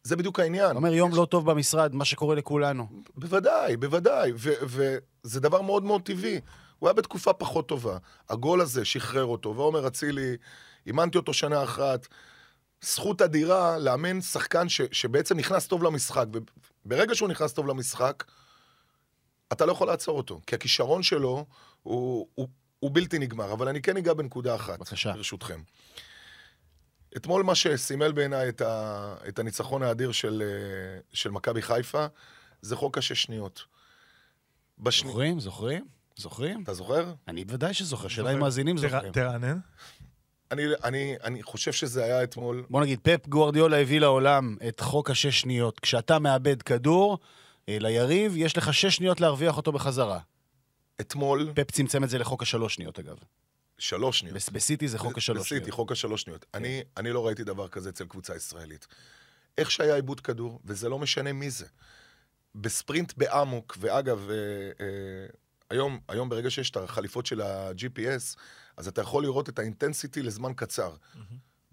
זה 0.03 0.15
בדיוק 0.15 0.39
העניין. 0.39 0.65
אתה 0.69 0.75
אומר, 0.77 0.93
יום 0.93 1.15
לא 1.15 1.25
טוב 1.25 1.51
במשרד, 1.51 1.95
מה 1.95 2.05
שקורה 2.05 2.35
לכולנו. 2.35 2.87
בוודאי, 3.15 3.77
בוודאי, 3.77 4.31
ו- 4.35 4.53
וזה 5.23 5.39
דבר 5.39 5.61
מאוד 5.61 5.83
מאוד 5.83 6.01
טבעי. 6.01 6.39
הוא 6.83 6.89
היה 6.89 6.93
בתקופה 6.93 7.33
פחות 7.33 7.67
טובה. 7.67 7.97
הגול 8.29 8.61
הזה 8.61 8.85
שחרר 8.85 9.25
אותו, 9.25 9.55
ועומר 9.55 9.87
אצילי, 9.87 10.37
אימנתי 10.87 11.17
אותו 11.17 11.33
שנה 11.33 11.63
אחת. 11.63 12.07
זכות 12.81 13.21
אדירה 13.21 13.77
לאמן 13.77 14.21
שחקן 14.21 14.69
ש- 14.69 14.81
שבעצם 14.91 15.37
נכנס 15.37 15.67
טוב 15.67 15.83
למשחק, 15.83 16.25
וברגע 16.85 17.15
שהוא 17.15 17.29
נכנס 17.29 17.53
טוב 17.53 17.67
למשחק, 17.67 18.23
אתה 19.53 19.65
לא 19.65 19.71
יכול 19.71 19.87
לעצור 19.87 20.17
אותו, 20.17 20.41
כי 20.47 20.55
הכישרון 20.55 21.03
שלו 21.03 21.45
הוא, 21.83 22.27
הוא, 22.35 22.47
הוא 22.79 22.91
בלתי 22.93 23.19
נגמר. 23.19 23.53
אבל 23.53 23.67
אני 23.67 23.81
כן 23.81 23.97
אגע 23.97 24.13
בנקודה 24.13 24.55
אחת, 24.55 24.79
בבקשה. 24.79 25.13
ברשותכם. 25.13 25.61
אתמול 27.17 27.43
מה 27.43 27.55
שסימל 27.55 28.11
בעיניי 28.11 28.49
את, 28.49 28.61
ה, 28.61 29.15
את 29.27 29.39
הניצחון 29.39 29.83
האדיר 29.83 30.11
של, 30.11 30.43
של 31.13 31.31
מכבי 31.31 31.61
חיפה, 31.61 32.05
זה 32.61 32.75
חוק 32.75 32.97
השש 32.97 33.23
שניות. 33.23 33.63
בשני... 34.79 35.09
זוכרים? 35.09 35.39
זוכרים? 35.39 36.02
זוכרים? 36.15 36.63
אתה 36.63 36.73
זוכר? 36.73 37.13
אני 37.27 37.45
בוודאי 37.45 37.73
שזוכר, 37.73 38.07
שאלה. 38.07 38.33
אם 38.33 38.39
מאזינים 38.39 38.77
זוכרים. 38.77 39.11
תרענן. 39.11 39.57
אני, 40.51 40.63
אני, 40.83 41.15
אני 41.23 41.43
חושב 41.43 41.71
שזה 41.71 42.03
היה 42.03 42.23
אתמול... 42.23 42.65
בוא 42.69 42.81
נגיד, 42.81 42.99
פפ 43.03 43.27
גוורדיולה 43.27 43.77
הביא 43.77 43.99
לעולם 43.99 44.57
את 44.67 44.79
חוק 44.79 45.09
השש 45.09 45.41
שניות. 45.41 45.79
כשאתה 45.79 46.19
מאבד 46.19 46.61
כדור 46.61 47.19
אה, 47.69 47.77
ליריב, 47.79 48.33
יש 48.37 48.57
לך 48.57 48.73
שש 48.73 48.95
שניות 48.95 49.21
להרוויח 49.21 49.57
אותו 49.57 49.71
בחזרה. 49.71 50.19
אתמול, 51.01 51.51
פפ 51.55 51.71
צמצם 51.71 52.03
את 52.03 52.09
זה 52.09 52.17
לחוק 52.17 52.41
השלוש 52.41 52.73
שניות, 52.75 52.99
אגב. 52.99 53.17
שלוש 53.77 54.19
שניות. 54.19 54.35
בס- 54.35 54.49
בסיטי 54.49 54.87
זה 54.87 54.97
חוק 54.99 55.17
השלוש 55.17 55.39
בסיטי, 55.39 55.55
שניות. 55.59 55.71
חוק 55.75 55.91
השלוש 55.91 56.21
שניות. 56.21 56.45
אני, 56.53 56.81
אני 56.97 57.11
לא 57.11 57.25
ראיתי 57.27 57.43
דבר 57.43 57.67
כזה 57.67 57.89
אצל 57.89 58.05
קבוצה 58.05 58.35
ישראלית. 58.35 58.87
איך 59.57 59.71
שהיה 59.71 59.95
עיבוד 59.95 60.19
כדור, 60.19 60.59
וזה 60.65 60.89
לא 60.89 60.99
משנה 60.99 61.33
מי 61.33 61.49
זה. 61.49 61.65
בספרינט 62.55 63.13
באמוק, 63.17 63.77
ואגב, 63.79 64.29
אה, 64.29 64.35
אה, 64.85 64.85
היום, 65.69 65.99
היום 66.07 66.29
ברגע 66.29 66.49
שיש 66.49 66.69
את 66.69 66.77
החליפות 66.77 67.25
של 67.25 67.41
ה-GPS, 67.41 68.37
אז 68.77 68.87
אתה 68.87 69.01
יכול 69.01 69.23
לראות 69.23 69.49
את 69.49 69.59
האינטנסיטי 69.59 70.21
לזמן 70.21 70.53
קצר. 70.53 70.95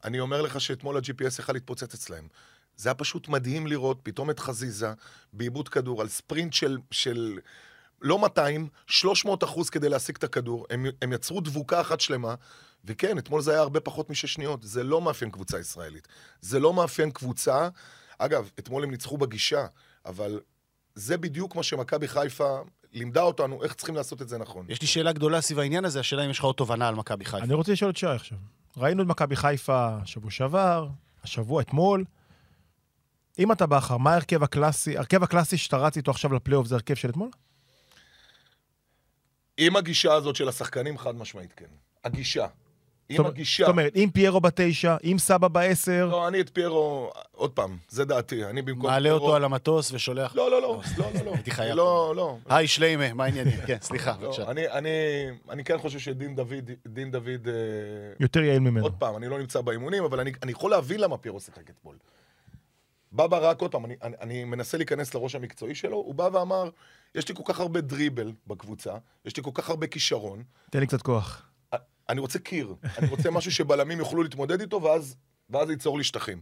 אני 0.05 0.21
אומר 0.21 0.43
לך 0.43 0.61
שאתמול 0.61 0.97
ה-GPS 0.97 1.39
יכל 1.39 1.53
להתפוצץ 1.53 1.95
אצלהם. 1.95 2.29
זה 2.77 2.89
היה 2.89 2.95
פשוט 2.95 3.29
מדהים 3.29 3.67
לראות 3.67 4.01
פתאום 4.03 4.31
את 4.31 4.39
חזיזה 4.39 4.93
בעיבוד 5.33 5.69
כדור 5.69 6.01
על 6.01 6.09
ספרינט 6.09 6.53
של, 6.53 6.79
של 6.91 7.39
לא 8.03 8.19
200, 8.19 8.69
300 8.87 9.45
אחוז 9.45 9.71
כדי 9.71 9.89
להשיג 9.89 10.17
את 10.17 10.25
הכדור. 10.25 10.67
הם, 10.71 10.87
הם 11.03 11.13
יצרו 11.13 11.41
דבוקה 11.41 11.81
אחת 11.81 12.01
שלמה, 12.01 12.35
וכן, 12.85 13.19
אתמול 13.19 13.43
זה 13.43 13.51
היה 13.51 13.61
הרבה 13.61 13.81
פחות 13.81 14.11
משש 14.11 14.35
שניות. 14.35 14.63
זה 14.63 14.83
לא 14.83 15.01
מאפיין 15.01 15.31
קבוצה 15.31 15.59
ישראלית. 15.59 16.09
זה 16.41 16.59
לא 16.61 16.75
מאפיין 16.75 17.11
קבוצה. 17.11 17.69
אגב, 18.19 18.51
אתמול 18.59 18.85
הם 18.85 18.91
ניצחו 18.91 19.19
בגישה, 19.19 19.67
אבל 20.07 20.41
זה 21.01 21.17
בדיוק 21.17 21.57
מה 21.57 21.63
שמכבי 21.63 22.09
חיפה 22.09 22.59
לימדה 22.93 23.23
אותנו, 23.23 23.65
איך 23.65 23.75
צריכים 23.75 23.95
לעשות 23.95 24.23
את 24.23 24.29
זה 24.29 24.39
נכון. 24.39 24.67
יש 24.69 24.81
לי 24.81 24.87
שאלה 24.87 25.13
גדולה 25.13 25.41
סביב 25.41 25.59
העניין 25.59 25.85
הזה, 25.85 26.01
השאלה 26.01 26.25
אם 26.25 26.31
יש 26.31 26.39
לך 26.39 26.45
עוד 26.45 26.55
תובנה 26.55 26.89
על 26.89 26.95
מכבי 26.95 27.25
חיפה. 27.25 27.45
אני 27.45 27.55
רוצה 27.55 27.73
לשאול 27.73 27.91
את 27.91 27.97
שי 27.97 28.07
עכשיו. 28.07 28.39
ראינו 28.77 29.03
את 29.03 29.09
מכבי 29.09 29.37
חיפה 29.37 29.97
שבוע 30.05 30.31
שעבר, 30.31 30.89
השבוע, 31.25 31.63
אתמול. 31.63 32.05
אם 33.39 33.53
אתה 33.53 33.67
בכר, 33.67 33.97
מה 33.97 34.13
ההרכב 34.13 34.43
הקלאסי, 34.43 34.97
ההרכב 34.97 35.23
הקלאסי 35.23 35.57
שאתה 35.57 35.77
רץ 35.77 35.97
איתו 35.97 36.11
עכשיו 36.11 36.33
לפלייאוף 36.33 36.67
זה 36.67 36.75
הרכב 36.75 36.95
של 36.95 37.11
אתמול? 37.11 37.29
עם 39.57 39.77
הגישה 39.77 40.15
הזאת 40.15 40.37
של 40.37 40.49
השחקנים, 40.49 40.99
חד 40.99 41.15
משמעית 41.15 41.53
כן. 41.53 41.67
הגישה. 42.05 42.47
עם 43.11 43.27
הגישה... 43.27 43.65
זאת 43.65 43.71
אומרת, 43.71 43.97
אם 43.97 44.09
פיירו 44.13 44.41
בתשע, 44.41 44.97
אם 45.05 45.17
סבא 45.19 45.49
בעשר, 45.49 46.09
לא, 46.11 46.29
אני 46.29 46.41
את 46.41 46.51
פיירו, 46.53 47.11
עוד 47.33 47.51
פעם, 47.51 47.77
זה 47.89 48.05
דעתי, 48.05 48.45
אני 48.45 48.63
במקום 48.63 48.91
מעלה 48.91 49.03
פיירו... 49.09 49.25
אותו 49.25 49.37
על 49.37 49.45
המטוס 49.45 49.93
ושולח... 49.93 50.37
לא, 50.37 50.51
לא, 50.51 50.63
לא, 50.63 50.81
לא, 50.99 51.05
לא, 51.15 51.21
לא. 51.25 51.35
הייתי 51.35 51.51
חייב. 51.51 51.77
לא, 51.77 52.13
לא. 52.17 52.37
היי, 52.49 52.67
שליימה, 52.67 53.15
מה 53.15 53.25
העניינים? 53.25 53.61
כן, 53.67 53.77
סליחה, 53.81 54.15
לא, 54.21 54.27
בבקשה. 54.29 54.51
אני, 54.51 54.69
אני, 54.69 54.91
אני 55.51 55.65
כן 55.65 55.79
חושב 55.79 55.99
שדין 55.99 56.37
דוד, 56.37 56.71
דין 56.87 57.11
דוד, 57.11 57.49
אה, 57.49 57.53
יותר 58.21 58.43
יעיל 58.43 58.61
ממנו. 58.61 58.85
עוד 58.85 58.95
פעם, 58.99 59.17
אני 59.17 59.29
לא 59.29 59.39
נמצא 59.39 59.61
באימונים, 59.61 60.05
אבל 60.05 60.21
אני, 60.21 60.33
אני 60.43 60.53
יכול 60.53 60.71
להבין 60.71 61.01
למה 61.01 61.17
פיירו 61.17 61.41
שיחק 61.41 61.71
אתמול. 61.71 61.97
בא 63.13 63.27
ברק, 63.27 63.61
עוד 63.61 63.73
פעם, 63.73 63.85
אני, 63.85 63.95
אני, 64.03 64.17
אני 64.21 64.45
מנסה 64.45 64.77
להיכנס 64.77 65.15
לראש 65.15 65.35
המקצועי 65.35 65.75
שלו, 65.75 65.97
הוא 65.97 66.15
בא 66.15 66.29
ואמר, 66.33 66.71
יש 67.15 67.29
לי 67.29 67.35
כל 67.35 67.43
כך 67.47 67.61
הרבה 67.61 67.81
דריבל 67.81 68.33
בקבוצה, 68.47 68.95
יש 69.25 69.37
לי 69.37 69.43
כל 69.43 69.51
כך 69.55 69.71
הרבה 69.71 69.87
כישרון, 69.87 70.43
תן 70.71 70.81
לי 70.81 70.87
קצת 70.87 71.03
כוח. 71.03 71.50
אני 72.11 72.21
רוצה 72.21 72.39
קיר, 72.39 72.75
אני 72.99 73.09
רוצה 73.09 73.31
משהו 73.37 73.53
שבלמים 73.53 73.99
יוכלו 73.99 74.23
להתמודד 74.23 74.61
איתו, 74.61 74.83
ואז, 74.83 75.17
ואז 75.51 75.67
זה 75.67 75.73
ייצור 75.73 75.99
לי 75.99 76.05
שטחים. 76.05 76.41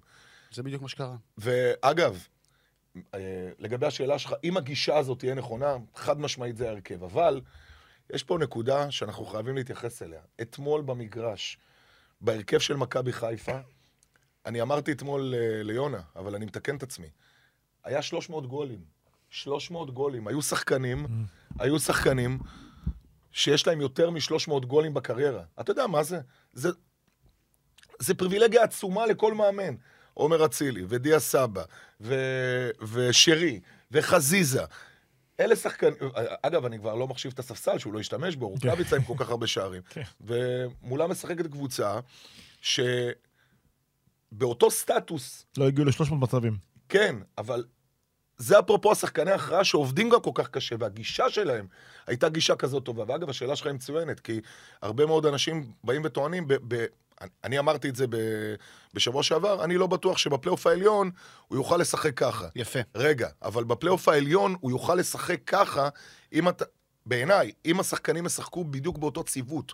זה 0.53 0.63
בדיוק 0.63 0.83
מה 0.83 0.89
שקרה. 0.89 1.17
ואגב, 1.39 2.27
אה, 3.15 3.51
לגבי 3.59 3.87
השאלה 3.87 4.19
שלך, 4.19 4.35
אם 4.45 4.57
הגישה 4.57 4.97
הזאת 4.97 5.19
תהיה 5.19 5.35
נכונה, 5.35 5.77
חד 5.95 6.21
משמעית 6.21 6.57
זה 6.57 6.69
ההרכב. 6.69 7.05
אבל 7.05 7.41
יש 8.13 8.23
פה 8.23 8.39
נקודה 8.39 8.91
שאנחנו 8.91 9.27
חייבים 9.27 9.57
להתייחס 9.57 10.03
אליה. 10.03 10.21
אתמול 10.41 10.83
במגרש, 10.83 11.59
בהרכב 12.21 12.59
של 12.59 12.77
מכבי 12.77 13.13
חיפה, 13.13 13.59
אני 14.47 14.63
אמרתי 14.63 14.93
אתמול 14.93 15.35
אה, 15.35 15.63
ליונה, 15.63 16.01
אבל 16.17 16.35
אני 16.35 16.45
מתקן 16.45 16.77
את 16.77 16.83
עצמי, 16.83 17.09
היה 17.85 18.03
300 18.03 18.47
גולים. 18.47 18.81
300 19.31 19.91
גולים. 19.91 20.29
היו 20.29 20.43
שחקנים, 20.43 21.07
היו 21.59 21.79
שחקנים 21.79 22.39
שיש 23.39 23.67
להם 23.67 23.81
יותר 23.81 24.11
מ-300 24.11 24.67
גולים 24.67 24.95
בקריירה. 24.95 25.43
אתה 25.61 25.71
יודע 25.71 25.87
מה 25.87 26.03
זה? 26.03 26.21
זה, 26.53 26.69
זה 27.99 28.15
פריבילגיה 28.15 28.63
עצומה 28.63 29.07
לכל 29.07 29.35
מאמן. 29.35 29.75
עומר 30.15 30.45
אצילי, 30.45 30.85
ודיה 30.89 31.21
סבא, 31.21 31.63
ו... 32.01 32.15
ושרי, 32.93 33.61
וחזיזה. 33.91 34.63
אלה 35.41 35.57
שחקנים, 35.57 35.95
אגב, 36.43 36.65
אני 36.65 36.79
כבר 36.79 36.95
לא 36.95 37.09
מחשיב 37.09 37.33
את 37.33 37.39
הספסל 37.39 37.79
שהוא 37.79 37.93
לא 37.93 38.01
השתמש 38.01 38.37
בו, 38.37 38.49
רוקאביצה 38.49 38.97
עם 38.97 39.03
כל 39.03 39.15
כך 39.17 39.31
הרבה 39.31 39.47
שערים. 39.47 39.83
ומולה 40.21 41.07
משחקת 41.07 41.47
קבוצה 41.47 42.01
שבאותו 44.33 44.71
סטטוס, 44.71 45.47
לא 45.57 45.69
הגיעו 45.69 45.87
ל-300 45.87 46.15
מצבים. 46.15 46.57
כן, 46.89 47.17
אבל 47.39 47.65
זה 48.39 48.59
אפרופו 48.59 48.93
השחקני 48.93 49.31
הכרעה 49.31 49.65
שעובדים 49.65 50.09
גם 50.09 50.21
כל 50.21 50.31
כך 50.35 50.49
קשה, 50.49 50.77
והגישה 50.79 51.31
שלהם 51.31 51.67
הייתה 52.07 52.29
גישה 52.29 52.57
כזאת 52.57 52.85
טובה. 52.85 53.05
ואגב, 53.09 53.31
השאלה 53.31 53.57
שלך 53.57 53.67
היא 53.67 53.75
מצוינת, 53.75 54.21
כי 54.21 54.41
הרבה 54.83 55.07
מאוד 55.07 55.27
אנשים 55.27 55.73
באים 55.85 56.03
וטוענים, 56.05 56.49
ב- 56.49 56.57
ב- 56.69 56.87
אני 57.45 57.59
אמרתי 57.59 57.89
את 57.89 57.97
זה 57.97 58.07
ב- 58.07 58.55
בשבוע 58.95 59.23
שעבר, 59.23 59.65
אני 59.65 59.77
לא 59.77 59.87
בטוח 59.87 60.19
שבפלייאוף 60.19 60.67
העליון 60.67 61.11
הוא 61.49 61.59
יוכל 61.59 61.77
לשחק 61.77 62.15
ככה. 62.15 62.49
יפה. 62.57 62.79
רגע, 62.95 63.29
אבל 63.43 63.65
בפלייאוף 63.65 64.09
העליון 64.09 64.57
הוא 64.61 64.71
יוכל 64.71 64.95
לשחק 64.95 65.41
ככה, 65.47 65.89
אם 66.33 66.49
אתה... 66.49 66.65
בעיניי, 67.07 67.53
אם 67.67 67.81
השחקנים 67.81 68.27
ישחקו 68.27 68.65
בדיוק 68.65 68.99
באותו 68.99 69.25
ציוות. 69.25 69.73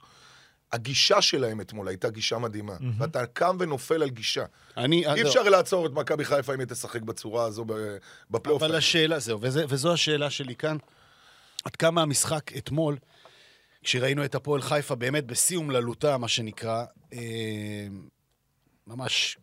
הגישה 0.74 1.22
שלהם 1.22 1.60
אתמול 1.60 1.88
הייתה 1.88 2.10
גישה 2.10 2.38
מדהימה, 2.38 2.76
ואתה 2.98 3.26
קם 3.26 3.56
ונופל 3.60 4.02
על 4.02 4.10
גישה. 4.10 4.44
אני... 4.76 5.06
אי 5.14 5.22
אפשר 5.22 5.42
לעצור 5.42 5.86
את 5.86 5.92
מכבי 5.92 6.24
חיפה 6.24 6.54
אם 6.54 6.60
היא 6.60 6.68
תשחק 6.68 7.02
בצורה 7.02 7.44
הזו 7.44 7.64
ב- 7.64 7.96
בפלייאוף. 8.30 8.62
אבל 8.62 8.74
השאלה, 8.74 9.18
זהו, 9.18 9.38
וזה, 9.40 9.64
וזו 9.68 9.92
השאלה 9.92 10.30
שלי 10.30 10.56
כאן. 10.56 10.76
עד 11.64 11.76
כמה 11.76 12.02
המשחק 12.02 12.56
אתמול, 12.56 12.96
כשראינו 13.82 14.24
את 14.24 14.34
הפועל 14.34 14.62
חיפה 14.62 14.94
באמת 14.94 15.26
בשיא 15.26 15.56
אומללותה, 15.56 16.18
מה 16.18 16.28
שנקרא, 16.28 16.84
אה, 17.12 17.86
ממש 18.86 19.36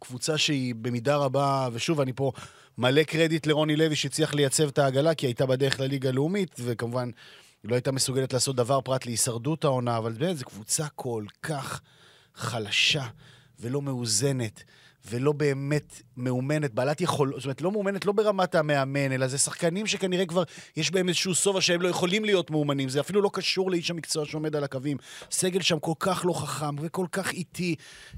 קבוצה 0.00 0.38
שהיא 0.38 0.74
במידה 0.74 1.16
רבה, 1.16 1.68
ושוב, 1.72 2.00
אני 2.00 2.12
פה 2.12 2.32
מלא 2.78 3.02
קרדיט 3.02 3.46
לרוני 3.46 3.76
לוי 3.76 3.96
שהצליח 3.96 4.34
לייצב 4.34 4.68
את 4.68 4.78
העגלה, 4.78 5.14
כי 5.14 5.26
היא 5.26 5.28
הייתה 5.28 5.46
בדרך 5.46 5.80
לליגה 5.80 6.08
הלאומית, 6.08 6.56
וכמובן, 6.58 7.10
היא 7.62 7.70
לא 7.70 7.74
הייתה 7.74 7.92
מסוגלת 7.92 8.32
לעשות 8.32 8.56
דבר 8.56 8.80
פרט 8.80 9.06
להישרדות 9.06 9.64
העונה, 9.64 9.96
אבל 9.98 10.12
באמת, 10.12 10.36
זו 10.36 10.44
קבוצה 10.44 10.88
כל 10.88 11.24
כך 11.42 11.80
חלשה 12.34 13.06
ולא 13.60 13.82
מאוזנת. 13.82 14.64
ולא 15.08 15.32
באמת 15.32 16.02
מאומנת, 16.16 16.74
בעלת 16.74 17.00
יכול... 17.00 17.32
זאת 17.36 17.44
אומרת, 17.44 17.60
לא 17.60 17.72
מאומנת 17.72 18.06
לא 18.06 18.12
ברמת 18.12 18.54
המאמן, 18.54 19.12
אלא 19.12 19.26
זה 19.26 19.38
שחקנים 19.38 19.86
שכנראה 19.86 20.26
כבר 20.26 20.42
יש 20.76 20.90
בהם 20.90 21.08
איזשהו 21.08 21.34
שובע 21.34 21.60
שהם 21.60 21.82
לא 21.82 21.88
יכולים 21.88 22.24
להיות 22.24 22.50
מאומנים. 22.50 22.88
זה 22.88 23.00
אפילו 23.00 23.22
לא 23.22 23.30
קשור 23.32 23.70
לאיש 23.70 23.90
המקצוע 23.90 24.24
שעומד 24.24 24.56
על 24.56 24.64
הקווים. 24.64 24.96
סגל 25.30 25.60
שם 25.60 25.78
כל 25.78 25.92
כך 26.00 26.24
לא 26.26 26.32
חכם 26.32 26.76
וכל 26.80 27.06
כך 27.12 27.32
איטי, 27.32 27.74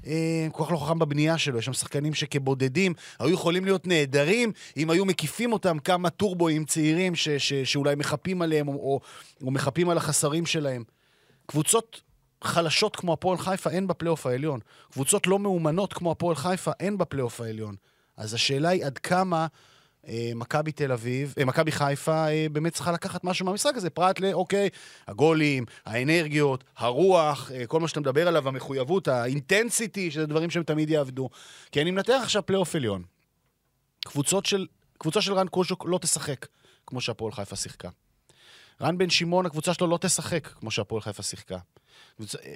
אה, 0.07 0.47
כל 0.51 0.63
כך 0.65 0.71
לא 0.71 0.77
חכם 0.77 0.99
בבנייה 0.99 1.37
שלו. 1.37 1.59
יש 1.59 1.65
שם 1.65 1.73
שחקנים 1.73 2.13
שכבודדים 2.13 2.93
היו 3.19 3.33
יכולים 3.33 3.65
להיות 3.65 3.87
נהדרים 3.87 4.51
אם 4.77 4.89
היו 4.89 5.05
מקיפים 5.05 5.53
אותם 5.53 5.79
כמה 5.79 6.09
טורבואים 6.09 6.65
צעירים 6.65 7.15
ש, 7.15 7.29
ש, 7.29 7.53
שאולי 7.53 7.95
מחפים 7.95 8.41
עליהם 8.41 8.67
או, 8.67 8.73
או, 8.73 8.99
או 9.41 9.51
מחפים 9.51 9.89
על 9.89 9.97
החסרים 9.97 10.45
שלהם. 10.45 10.83
קבוצות 11.45 12.01
חלשות 12.43 12.95
כמו 12.95 13.13
הפועל 13.13 13.37
חיפה 13.37 13.69
אין 13.69 13.87
בפלייאוף 13.87 14.25
העליון. 14.25 14.59
קבוצות 14.91 15.27
לא 15.27 15.39
מאומנות 15.39 15.93
כמו 15.93 16.11
הפועל 16.11 16.35
חיפה 16.35 16.71
אין 16.79 16.97
בפלייאוף 16.97 17.41
העליון. 17.41 17.75
אז 18.17 18.33
השאלה 18.33 18.69
היא 18.69 18.85
עד 18.85 18.97
כמה 18.97 19.47
אה, 20.07 20.31
מכבי 20.35 20.71
תל 20.71 20.91
אביב, 20.91 21.33
אה, 21.39 21.45
מכבי 21.45 21.71
חיפה 21.71 22.27
אה, 22.27 22.47
באמת 22.51 22.73
צריכה 22.73 22.91
לקחת 22.91 23.23
משהו 23.23 23.45
מהמשחק 23.45 23.75
הזה, 23.75 23.89
פרט 23.89 24.19
לאוקיי, 24.19 24.69
הגולים, 25.07 25.65
האנרגיות, 25.85 26.63
הרוח, 26.77 27.51
אה, 27.51 27.67
כל 27.67 27.79
מה 27.79 27.87
שאתה 27.87 27.99
מדבר 27.99 28.27
עליו, 28.27 28.47
המחויבות, 28.47 29.07
ה 29.07 29.16
intensity, 29.16 30.11
שזה 30.11 30.25
דברים 30.25 30.49
שהם 30.49 30.63
תמיד 30.63 30.89
יעבדו. 30.89 31.29
כי 31.71 31.81
אני 31.81 31.91
מנתח 31.91 32.19
עכשיו 32.23 32.45
פלייאוף 32.45 32.75
עליון. 32.75 33.03
קבוצות 34.05 34.45
של, 34.45 34.67
קבוצה 34.97 35.21
של 35.21 35.33
רן 35.33 35.47
קוז'וק 35.47 35.85
לא 35.85 35.97
תשחק 35.97 36.47
כמו 36.87 37.01
שהפועל 37.01 37.31
חיפה 37.31 37.55
שיחקה. 37.55 37.89
רן 38.81 38.97
בן 38.97 39.09
שמעון, 39.09 39.45
הקבוצה 39.45 39.73
שלו 39.73 39.87
לא 39.87 39.97
תשחק 40.01 40.47
כמו 40.47 40.71
שהפועל 40.71 41.01
חיפה 41.01 41.23
שיחקה. 41.23 41.57
קבוצה- 42.17 42.37
אה, 42.45 42.51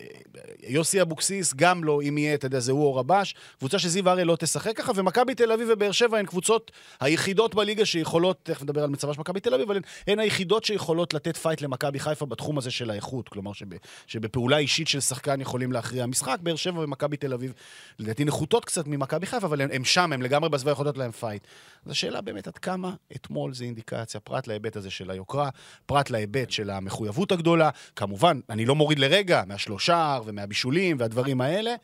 יוסי 0.67 1.01
אבוקסיס, 1.01 1.53
גם 1.53 1.83
לא, 1.83 2.01
אם 2.01 2.17
יהיה, 2.17 2.33
אתה 2.33 2.45
יודע, 2.45 2.59
זה 2.59 2.71
הוא 2.71 2.83
או 2.85 2.95
רבש. 2.95 3.35
קבוצה 3.57 3.79
שזיו 3.79 4.09
אריה 4.09 4.25
לא 4.25 4.35
תשחק 4.35 4.77
ככה, 4.77 4.91
ומכבי 4.95 5.35
תל 5.35 5.51
אביב 5.51 5.67
ובאר 5.71 5.91
שבע 5.91 6.17
הן 6.17 6.25
קבוצות 6.25 6.71
היחידות 6.99 7.55
בליגה 7.55 7.85
שיכולות, 7.85 8.39
תכף 8.43 8.61
נדבר 8.63 8.83
על 8.83 8.89
מצבה 8.89 9.13
של 9.13 9.19
מכבי 9.19 9.39
תל 9.39 9.53
אביב, 9.53 9.65
אבל 9.65 9.75
הן, 9.77 9.83
הן 10.07 10.19
היחידות 10.19 10.63
שיכולות 10.63 11.13
לתת 11.13 11.37
fight 11.37 11.61
למכבי 11.61 11.99
חיפה 11.99 12.25
בתחום 12.25 12.57
הזה 12.57 12.71
של 12.71 12.89
האיכות. 12.89 13.29
כלומר, 13.29 13.53
שב, 13.53 13.65
שבפעולה 14.07 14.57
אישית 14.57 14.87
של 14.87 14.99
שחקן 14.99 15.41
יכולים 15.41 15.71
להכריע 15.71 16.05
משחק. 16.05 16.37
באר 16.41 16.55
שבע 16.55 16.79
ומכבי 16.79 17.17
תל 17.17 17.33
אביב, 17.33 17.53
לדעתי 17.99 18.25
נחותות 18.25 18.65
קצת 18.65 18.87
ממכבי 18.87 19.25
חיפה, 19.25 19.47
אבל 19.47 19.61
הן, 19.61 19.83
שם, 19.83 20.13
הן 20.13 20.21
לגמרי 20.21 20.49
בסביבה 20.49 20.71
יכולות 20.71 20.97
להם 20.97 21.11
fight. 21.11 21.43
אז 21.87 21.91
השאלה 21.91 22.21
באמת 22.21 22.47
עד 22.47 22.57
כמה 22.57 22.93
אתמול 23.15 23.53
זה 23.53 23.63
אינדיקציה, 23.63 24.19
פרט 24.19 24.47
להיבט 24.47 24.75
הזה 24.75 24.89
של 24.89 25.11
היוקרה, 25.11 25.49
פרט 25.85 26.09
להיבט 26.09 26.51
של 26.51 26.69
המחויבות 26.69 27.31
הגדולה. 27.31 27.69
כמובן, 27.95 28.39
אני 28.49 28.65
לא 28.65 28.75
מוריד 28.75 28.99
לרגע 28.99 29.43
מהשלושה 29.47 30.19
ומהבישולים 30.25 30.97
והדברים 30.99 31.41
האלה, 31.41 31.75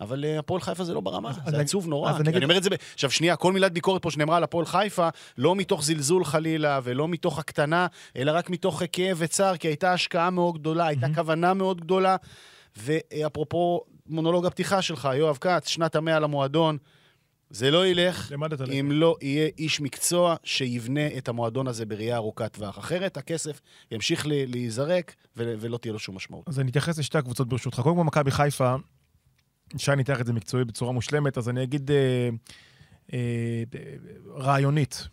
אבל 0.00 0.24
אה, 0.24 0.38
הפועל 0.38 0.60
חיפה 0.60 0.84
זה 0.84 0.94
לא 0.94 1.00
ברמה, 1.00 1.30
אז 1.30 1.36
זה 1.50 1.56
אני- 1.56 1.64
עצוב 1.64 1.86
נורא. 1.86 2.12
אני 2.16 2.36
אני 2.36 2.44
אומר 2.44 2.56
את 2.56 2.62
זה, 2.62 2.70
ב... 2.70 2.74
עכשיו 2.94 3.10
שנייה, 3.10 3.36
כל 3.36 3.52
מילת 3.52 3.72
ביקורת 3.72 4.02
פה 4.02 4.10
שנאמרה 4.10 4.36
על 4.36 4.44
הפועל 4.44 4.66
חיפה, 4.66 5.08
לא 5.38 5.56
מתוך 5.56 5.82
זלזול 5.84 6.24
חלילה, 6.24 6.80
ולא 6.84 7.08
מתוך 7.08 7.38
הקטנה, 7.38 7.86
אלא 8.16 8.32
רק 8.34 8.50
מתוך 8.50 8.82
כאב 8.92 9.16
וצער, 9.20 9.56
כי 9.56 9.68
הייתה 9.68 9.92
השקעה 9.92 10.30
מאוד 10.30 10.58
גדולה, 10.58 10.86
הייתה 10.86 11.06
כוונה 11.14 11.54
מאוד 11.54 11.80
גדולה. 11.80 12.16
ואפרופו 12.76 13.80
מונולוג 14.06 14.46
הפתיחה 14.46 14.82
שלך, 14.82 15.08
יואב 15.14 15.38
כץ, 15.40 15.68
שנת 15.68 15.96
המאה 15.96 16.18
למועדון, 16.18 16.78
זה 17.52 17.70
לא 17.70 17.86
ילך. 17.86 18.32
אם 18.80 18.88
לא 18.92 19.16
יהיה 19.20 19.48
איש 19.58 19.80
מקצוע 19.80 20.36
שיבנה 20.44 21.06
את 21.18 21.28
המועדון 21.28 21.66
הזה 21.66 21.86
בראייה 21.86 22.16
ארוכת 22.16 22.52
טווח. 22.52 22.78
אחרת 22.78 23.16
הכסף 23.16 23.60
ימשיך 23.90 24.26
להיזרק 24.28 25.14
ול- 25.36 25.56
ולא 25.60 25.78
תהיה 25.78 25.92
לו 25.92 25.98
שום 25.98 26.16
משמעות. 26.16 26.48
אז 26.48 26.60
אני 26.60 26.70
אתייחס 26.70 26.98
לשתי 26.98 27.18
הקבוצות 27.18 27.48
ברשותך. 27.48 27.80
קודם 27.80 27.96
כל, 27.96 28.04
מכבי 28.04 28.30
חיפה, 28.30 28.74
שי 29.76 29.96
ניתח 29.96 30.20
את 30.20 30.26
זה 30.26 30.32
מקצועי 30.32 30.64
בצורה 30.64 30.92
מושלמת, 30.92 31.38
אז 31.38 31.48
אני 31.48 31.62
אגיד 31.62 31.90
אה, 31.90 32.28
אה, 33.12 33.62
רעיונית. 34.36 35.08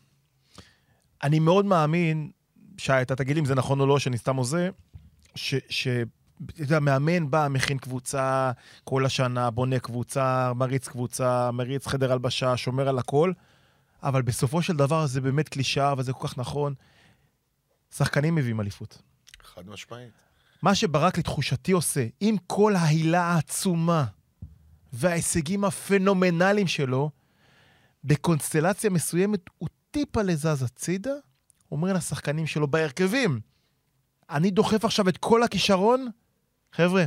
אני 1.23 1.39
מאוד 1.39 1.65
מאמין, 1.65 2.31
שי, 2.77 2.93
אתה 3.01 3.15
תגיד 3.15 3.35
לי 3.35 3.39
אם 3.39 3.45
זה 3.45 3.55
נכון 3.55 3.79
או 3.79 3.85
לא, 3.87 3.99
שאני 3.99 4.17
סתם 4.17 4.35
הוזה, 4.35 4.69
ש... 5.35 5.55
אתה 6.45 6.61
יודע, 6.61 6.79
מאמן 6.79 7.31
בא, 7.31 7.47
מכין 7.49 7.77
קבוצה 7.77 8.51
כל 8.83 9.05
השנה, 9.05 9.49
בונה 9.49 9.79
קבוצה, 9.79 10.53
מריץ 10.55 10.87
קבוצה, 10.87 11.51
מריץ 11.51 11.87
חדר 11.87 12.11
הלבשה, 12.11 12.57
שומר 12.57 12.89
על 12.89 12.99
הכל, 12.99 13.31
אבל 14.03 14.21
בסופו 14.21 14.61
של 14.61 14.75
דבר 14.75 15.05
זה 15.05 15.21
באמת 15.21 15.49
קלישאה, 15.49 15.93
וזה 15.97 16.13
כל 16.13 16.27
כך 16.27 16.37
נכון. 16.37 16.73
שחקנים 17.95 18.35
מביאים 18.35 18.61
אליפות. 18.61 19.01
חד 19.43 19.67
משמעית. 19.67 20.11
מה 20.61 20.75
שברק 20.75 21.17
לתחושתי 21.17 21.71
עושה, 21.71 22.07
עם 22.19 22.35
כל 22.47 22.75
ההילה 22.75 23.23
העצומה 23.23 24.05
וההישגים 24.93 25.65
הפנומנליים 25.65 26.67
שלו, 26.67 27.11
בקונסטלציה 28.03 28.89
מסוימת 28.89 29.39
הוא 29.57 29.69
טיפה 29.91 30.21
לזז 30.21 30.63
הצידה, 30.63 31.13
אומר 31.71 31.93
לשחקנים 31.93 32.47
שלו 32.47 32.67
בהרכבים, 32.67 33.39
אני 34.29 34.51
דוחף 34.51 34.85
עכשיו 34.85 35.09
את 35.09 35.17
כל 35.17 35.43
הכישרון, 35.43 36.07
חבר'ה, 36.73 37.05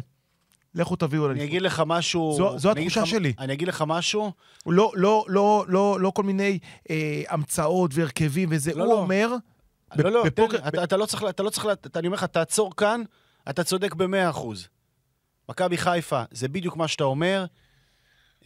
לכו 0.75 0.97
תביאו 0.97 1.25
אני 1.25 1.31
אליפות. 1.33 1.49
אגיד 1.49 1.63
לך 1.63 1.83
משהו... 1.87 2.35
זו- 2.37 2.59
זו 2.59 2.73
אני 2.73 2.81
התחושה 2.81 3.01
לך- 3.01 3.07
שלי. 3.07 3.33
אני 3.39 3.53
אגיד 3.53 3.69
לך 3.69 3.85
משהו, 3.87 4.33
לא, 4.67 4.93
לא, 4.95 5.25
לא, 5.29 5.65
לא, 5.69 6.01
לא 6.01 6.11
כל 6.15 6.23
מיני 6.23 6.59
אה, 6.91 7.23
המצאות 7.29 7.91
והרכבים 7.95 8.49
וזה. 8.53 8.75
לא, 8.75 8.85
הוא 8.85 8.93
לא. 8.93 8.99
אומר... 8.99 9.35
לא, 9.97 10.11
לא, 10.11 10.25
בפוקר- 10.25 10.57
תן 10.57 10.63
לי, 10.63 10.69
אתה- 10.69 10.85
אתה 10.85 10.97
לא 10.97 11.07
צריך, 11.07 11.25
אתה 11.29 11.43
לא 11.43 11.51
צריך, 11.51 11.67
אתה- 11.73 11.99
אני 11.99 12.07
אומר 12.07 12.15
לך, 12.17 12.25
תעצור 12.25 12.77
כאן, 12.77 13.03
אתה 13.51 13.65
צודק 13.65 13.95
במאה 13.95 14.31
אחוז. 14.31 14.69
מכבי 15.49 15.77
חיפה, 15.79 16.23
זה 16.31 16.49
בדיוק 16.49 16.77
מה 16.77 16.89
שאתה 16.89 17.05
אומר. 17.05 17.45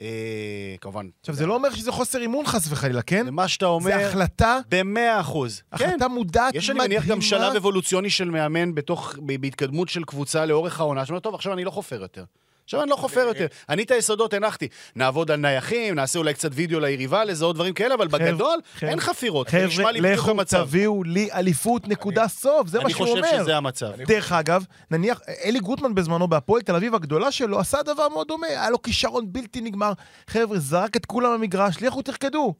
אה, 0.00 0.76
כמובן. 0.80 1.08
עכשיו, 1.20 1.34
זה 1.34 1.46
לא 1.46 1.54
אומר 1.54 1.70
שזה 1.70 1.92
חוסר 1.92 2.20
אימון 2.20 2.46
חס 2.46 2.72
וחלילה, 2.72 3.02
כן? 3.02 3.24
זה 3.24 3.30
מה 3.30 3.48
שאתה 3.48 3.66
אומר, 3.66 3.98
זה 3.98 4.08
החלטה, 4.08 4.58
במאה 4.68 5.20
אחוז. 5.20 5.62
כן. 5.78 5.84
החלטה 5.84 6.08
מודעת 6.08 6.54
יש, 6.54 6.70
אני 6.70 6.78
מדהימה. 6.78 6.94
מניח, 6.94 7.06
גם 7.06 7.20
שלב 7.20 7.56
אבולוציוני 7.56 8.10
של 8.10 8.30
מאמן 8.30 8.74
בתוך, 8.74 9.14
בהתקדמות 9.40 9.88
של 9.88 10.04
קבוצה 10.04 10.46
לאורך 10.46 10.80
העונה, 10.80 11.06
שאומר, 11.06 11.20
טוב, 11.20 11.34
עכשיו 11.34 11.52
אני 11.52 11.64
לא 11.64 11.70
חופר 11.70 12.02
יותר. 12.02 12.24
עכשיו 12.66 12.82
אני 12.82 12.90
לא 12.90 12.96
חופר 12.96 13.20
יותר. 13.20 13.46
אני 13.68 13.82
את 13.82 13.90
היסודות 13.90 14.34
הנחתי. 14.34 14.68
נעבוד 14.96 15.30
על 15.30 15.40
נייחים, 15.40 15.94
נעשה 15.94 16.18
אולי 16.18 16.34
קצת 16.34 16.50
וידאו 16.52 16.80
ליריבה, 16.80 17.24
לזהות 17.24 17.54
דברים 17.54 17.74
כאלה, 17.74 17.94
אבל 17.94 18.08
בגדול, 18.08 18.58
אין 18.82 19.00
חפירות. 19.00 19.48
חבר'ה, 19.48 19.92
לכו. 19.92 20.34
תביאו 20.44 21.04
לי 21.04 21.28
אליפות, 21.32 21.88
נקודה 21.88 22.28
סוף, 22.28 22.68
זה 22.68 22.78
מה 22.78 22.84
אני 22.84 22.92
שהוא 22.92 23.06
חושב 23.06 23.24
אומר. 23.24 23.42
שזה 23.42 23.56
המצב. 23.56 23.92
דרך 24.06 24.32
אגב, 24.32 24.64
נניח, 24.90 25.20
אלי 25.44 25.60
גוטמן 25.60 25.94
בזמנו 25.94 26.28
בהפועל 26.28 26.62
תל 26.62 26.74
אביב 26.74 26.94
הגדולה 26.94 27.32
שלו, 27.32 27.60
עשה 27.60 27.82
דבר 27.82 28.08
מאוד 28.08 28.28
דומה, 28.28 28.46
היה 28.46 28.70
לו 28.70 28.82
כישרון 28.82 29.32
בלתי 29.32 29.60
נגמר. 29.60 29.92
חבר'ה, 30.26 30.58
זרק 30.58 30.96
את 30.96 31.06
כולם 31.06 31.34
למגרש, 31.34 31.82
לכו 31.82 32.02
תרקדו. 32.02 32.54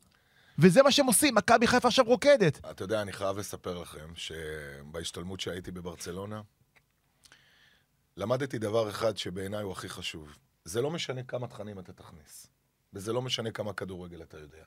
וזה 0.59 0.83
מה 0.83 0.91
שהם 0.91 1.07
עושים, 1.07 1.35
מכבי 1.35 1.67
חיפה 1.67 1.89
עכשיו 1.89 2.05
רוקדת. 2.05 2.61
אתה 2.71 2.85
יודע, 2.85 3.03
אני 3.03 3.13
חייב 3.13 3.39
לספר 3.39 3.79
לכם 3.79 4.09
שבהשתלמות 4.15 5.41
שהייתי 5.41 5.71
בברצלונה, 5.71 6.41
למדתי 8.17 8.59
דבר 8.59 8.91
אחד 8.91 9.17
שבעיניי 9.17 9.63
הוא 9.63 9.73
הכי 9.73 9.89
חשוב. 9.89 10.39
זה 10.65 10.83
לא 10.83 10.91
משנה 10.91 11.23
כמה 11.23 11.47
תכנים 11.47 11.79
אתה 11.79 11.93
תכניס, 11.93 12.47
וזה 12.93 13.13
לא 13.13 13.23
משנה 13.23 13.51
כמה 13.51 13.73
כדורגל 13.73 14.23
אתה 14.23 14.39
יודע. 14.39 14.65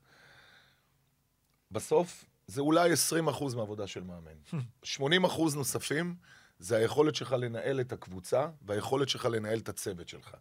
בסוף, 1.72 2.26
זה 2.48 2.62
אולי 2.62 2.94
20% 2.94 3.56
מהעבודה 3.56 3.88
של 3.88 4.04
מאמן. 4.04 4.60
80% 4.98 5.56
נוספים 5.56 6.16
זה 6.60 6.78
היכולת 6.78 7.16
שלך 7.16 7.32
לנהל 7.32 7.82
את 7.82 7.94
הקבוצה, 7.94 8.48
והיכולת 8.62 9.10
שלך 9.10 9.26
לנהל 9.26 9.60
את 9.60 9.70
הצוות 9.70 10.08
שלך. 10.08 10.36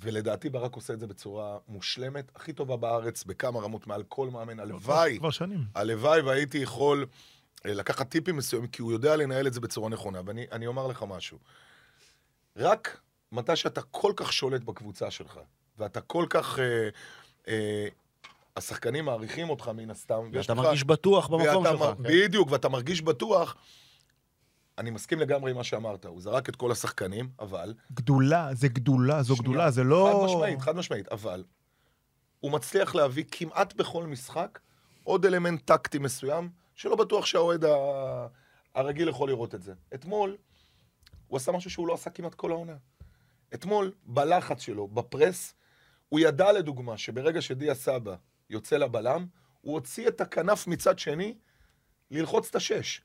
ולדעתי 0.00 0.50
ברק 0.50 0.74
עושה 0.74 0.92
את 0.92 1.00
זה 1.00 1.06
בצורה 1.06 1.58
מושלמת, 1.68 2.32
הכי 2.34 2.52
טובה 2.52 2.76
בארץ, 2.76 3.24
בכמה 3.24 3.60
רמות 3.60 3.86
מעל 3.86 4.02
כל 4.02 4.30
מאמן. 4.30 4.60
הלוואי 4.60 5.18
כבר 5.18 5.30
שנים. 5.30 5.64
הלוואי 5.74 6.20
והייתי 6.20 6.58
יכול 6.58 7.06
אה, 7.66 7.74
לקחת 7.74 8.10
טיפים 8.10 8.36
מסוימים, 8.36 8.68
כי 8.68 8.82
הוא 8.82 8.92
יודע 8.92 9.16
לנהל 9.16 9.46
את 9.46 9.52
זה 9.52 9.60
בצורה 9.60 9.88
נכונה. 9.88 10.20
ואני 10.26 10.46
אני 10.52 10.66
אומר 10.66 10.86
לך 10.86 11.04
משהו. 11.08 11.38
רק 12.56 13.00
מתי 13.32 13.56
שאתה 13.56 13.82
כל 13.82 14.12
כך 14.16 14.32
שולט 14.32 14.62
בקבוצה 14.64 15.10
שלך, 15.10 15.40
ואתה 15.78 16.00
כל 16.00 16.26
כך... 16.30 16.58
אה, 16.58 16.88
אה, 17.48 17.88
השחקנים 18.56 19.04
מעריכים 19.04 19.50
אותך 19.50 19.68
מן 19.68 19.90
הסתם, 19.90 20.30
ואתה 20.32 20.52
לך- 20.52 20.58
מרגיש 20.58 20.84
בטוח 20.84 21.28
במקום 21.28 21.64
שלך. 21.66 21.80
מ- 21.82 21.94
כן. 21.96 22.02
בדיוק, 22.02 22.50
ואתה 22.50 22.68
מרגיש 22.68 23.02
בטוח. 23.02 23.56
אני 24.78 24.90
מסכים 24.90 25.18
לגמרי 25.20 25.50
עם 25.50 25.56
מה 25.56 25.64
שאמרת, 25.64 26.06
הוא 26.06 26.20
זרק 26.20 26.48
את 26.48 26.56
כל 26.56 26.72
השחקנים, 26.72 27.28
אבל... 27.40 27.74
גדולה, 27.92 28.48
זה 28.52 28.68
גדולה, 28.68 29.22
זו 29.22 29.36
שנייה, 29.36 29.50
גדולה, 29.50 29.70
זה 29.70 29.84
לא... 29.84 30.10
חד 30.20 30.24
משמעית, 30.34 30.60
חד 30.60 30.76
משמעית, 30.76 31.08
אבל 31.08 31.44
הוא 32.40 32.52
מצליח 32.52 32.94
להביא 32.94 33.24
כמעט 33.30 33.74
בכל 33.74 34.06
משחק 34.06 34.58
עוד 35.04 35.26
אלמנט 35.26 35.62
טקטי 35.64 35.98
מסוים, 35.98 36.50
שלא 36.74 36.96
בטוח 36.96 37.26
שהאוהד 37.26 37.64
ה- 37.64 38.26
הרגיל 38.74 39.08
יכול 39.08 39.28
לראות 39.28 39.54
את 39.54 39.62
זה. 39.62 39.72
אתמול, 39.94 40.36
הוא 41.30 41.36
עשה 41.36 41.52
משהו 41.52 41.70
שהוא 41.70 41.88
לא 41.88 41.94
עשה 41.94 42.10
כמעט 42.10 42.34
כל 42.34 42.50
העונה. 42.50 42.76
אתמול, 43.54 43.92
בלחץ 44.04 44.60
שלו, 44.60 44.88
בפרס, 44.88 45.54
הוא 46.08 46.20
ידע 46.20 46.52
לדוגמה 46.52 46.98
שברגע 46.98 47.40
שדיה 47.40 47.74
סבא 47.74 48.14
יוצא 48.50 48.76
לבלם, 48.76 49.26
הוא 49.60 49.74
הוציא 49.74 50.08
את 50.08 50.20
הכנף 50.20 50.66
מצד 50.66 50.98
שני 50.98 51.34
ללחוץ 52.10 52.48
את 52.48 52.54
השש. 52.54 53.00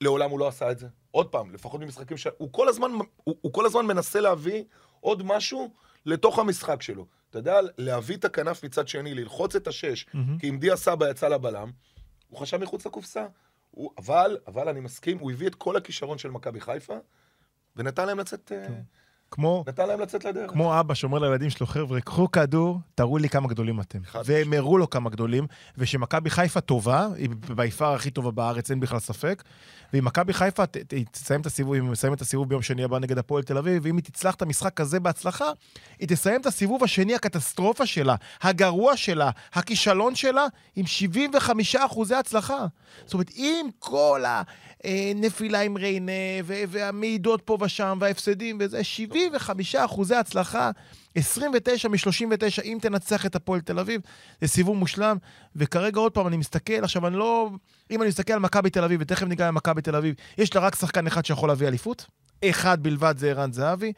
לעולם 0.00 0.30
הוא 0.30 0.38
לא 0.38 0.48
עשה 0.48 0.70
את 0.70 0.78
זה. 0.78 0.88
עוד 1.10 1.28
פעם, 1.28 1.54
לפחות 1.54 1.80
במשחקים 1.80 2.16
ש... 2.16 2.26
הוא 2.38 2.52
כל 2.52 2.68
הזמן, 2.68 2.90
הוא, 3.24 3.36
הוא 3.40 3.52
כל 3.52 3.66
הזמן 3.66 3.86
מנסה 3.86 4.20
להביא 4.20 4.64
עוד 5.00 5.22
משהו 5.22 5.74
לתוך 6.06 6.38
המשחק 6.38 6.82
שלו. 6.82 7.06
אתה 7.30 7.38
יודע, 7.38 7.60
להביא 7.78 8.16
את 8.16 8.24
הכנף 8.24 8.64
מצד 8.64 8.88
שני, 8.88 9.14
ללחוץ 9.14 9.56
את 9.56 9.66
השש, 9.66 10.06
מהמם. 10.14 10.38
כי 10.38 10.48
אם 10.48 10.58
דיה 10.58 10.76
סבא 10.76 11.10
יצא 11.10 11.28
לבלם, 11.28 11.70
הוא 12.28 12.38
חשב 12.38 12.56
מחוץ 12.56 12.86
לקופסה. 12.86 13.26
הוא, 13.72 13.90
אבל, 13.98 14.38
אבל 14.46 14.68
אני 14.68 14.80
מסכים, 14.80 15.18
הוא 15.18 15.32
הביא 15.32 15.46
את 15.46 15.54
כל 15.54 15.76
הכישרון 15.76 16.18
של 16.18 16.30
מכבי 16.30 16.60
חיפה, 16.60 16.96
ונתן 17.76 18.06
להם 18.06 18.18
לצאת, 18.18 18.52
אה, 18.52 18.66
כמו... 19.32 19.64
נתן 19.68 19.88
להם 19.88 20.00
לצאת 20.00 20.24
לדרך. 20.24 20.50
כמו 20.50 20.80
אבא 20.80 20.94
שאומר 20.94 21.18
לילדים 21.18 21.50
שלו, 21.50 21.66
חבר'ה, 21.66 22.00
קחו 22.00 22.30
כדור, 22.30 22.78
תראו 22.94 23.18
לי 23.18 23.28
כמה 23.28 23.48
גדולים 23.48 23.80
אתם. 23.80 23.98
והם 24.24 24.52
הראו 24.52 24.78
לו 24.78 24.90
כמה 24.90 25.10
גדולים, 25.10 25.46
ושמכבי 25.78 26.30
חיפה 26.30 26.60
טובה, 26.60 27.08
היא 27.16 27.28
ביפר 27.54 27.94
הכי 27.94 28.10
טובה 28.10 28.30
בארץ, 28.30 28.70
אין 28.70 28.80
בכלל 28.80 28.98
ספק, 28.98 29.42
ואם 29.92 30.04
מכבי 30.04 30.32
חיפה 30.32 30.64
תסיים 31.12 31.40
את 31.40 31.46
הסיבוב, 31.46 31.74
אם 31.74 31.82
היא 31.84 31.90
מסיימת 31.90 32.16
את 32.16 32.22
הסיבוב 32.22 32.48
ביום 32.48 32.62
שני 32.62 32.84
הבא 32.84 32.98
נגד 32.98 33.18
הפועל 33.18 33.42
תל 33.42 33.58
אביב, 33.58 33.82
ואם 33.84 33.96
היא 33.96 34.04
תצלח 34.04 34.34
את 34.34 34.42
המשחק 34.42 34.80
הזה 34.80 35.00
בהצלחה, 35.00 35.50
היא 35.98 36.08
תסיים 36.08 36.40
את 36.40 36.46
הסיבוב 36.46 36.84
השני, 36.84 37.14
הקטסטרופה 37.14 37.86
שלה, 37.86 38.14
הגרוע 38.42 38.96
שלה, 38.96 39.30
הכישלון 39.52 40.14
שלה, 40.14 40.46
עם 40.76 40.86
75 40.86 41.76
אחוזי 41.76 42.14
הצלחה. 42.14 42.66
זאת 43.04 43.14
אומרת, 43.14 43.30
עם 43.34 43.66
כל 43.78 44.24
הנפילה 44.84 45.58
אה, 45.58 45.64
עם 45.64 45.76
ריינה, 45.76 46.12
והמעידות 46.44 47.42
פה 47.44 47.58
ושם, 47.60 47.98
וההפסדים 48.00 48.58
וזה, 48.60 48.84
70 48.84 49.21
75% 49.74 50.14
הצלחה, 50.14 50.70
29 51.14 51.88
מ-39 51.88 52.62
אם 52.64 52.78
תנצח 52.82 53.26
את 53.26 53.36
הפועל 53.36 53.60
תל 53.60 53.78
אביב, 53.78 54.00
זה 54.40 54.48
סיבוב 54.48 54.76
מושלם. 54.76 55.16
וכרגע 55.56 56.00
עוד 56.00 56.12
פעם, 56.12 56.26
אני 56.26 56.36
מסתכל, 56.36 56.84
עכשיו 56.84 57.06
אני 57.06 57.16
לא... 57.16 57.50
אם 57.90 58.02
אני 58.02 58.08
מסתכל 58.08 58.32
על 58.32 58.38
מכבי 58.38 58.70
תל 58.70 58.84
אביב, 58.84 59.00
ותכף 59.02 59.26
ניגע 59.26 59.48
למכבי 59.48 59.82
תל 59.82 59.96
אביב, 59.96 60.14
יש 60.38 60.54
לה 60.54 60.60
רק 60.60 60.74
שחקן 60.74 61.06
אחד 61.06 61.24
שיכול 61.24 61.48
להביא 61.48 61.68
אליפות, 61.68 62.06
אחד 62.44 62.82
בלבד 62.82 63.14
זה 63.18 63.30
ערן 63.30 63.52
זהבי. 63.52 63.92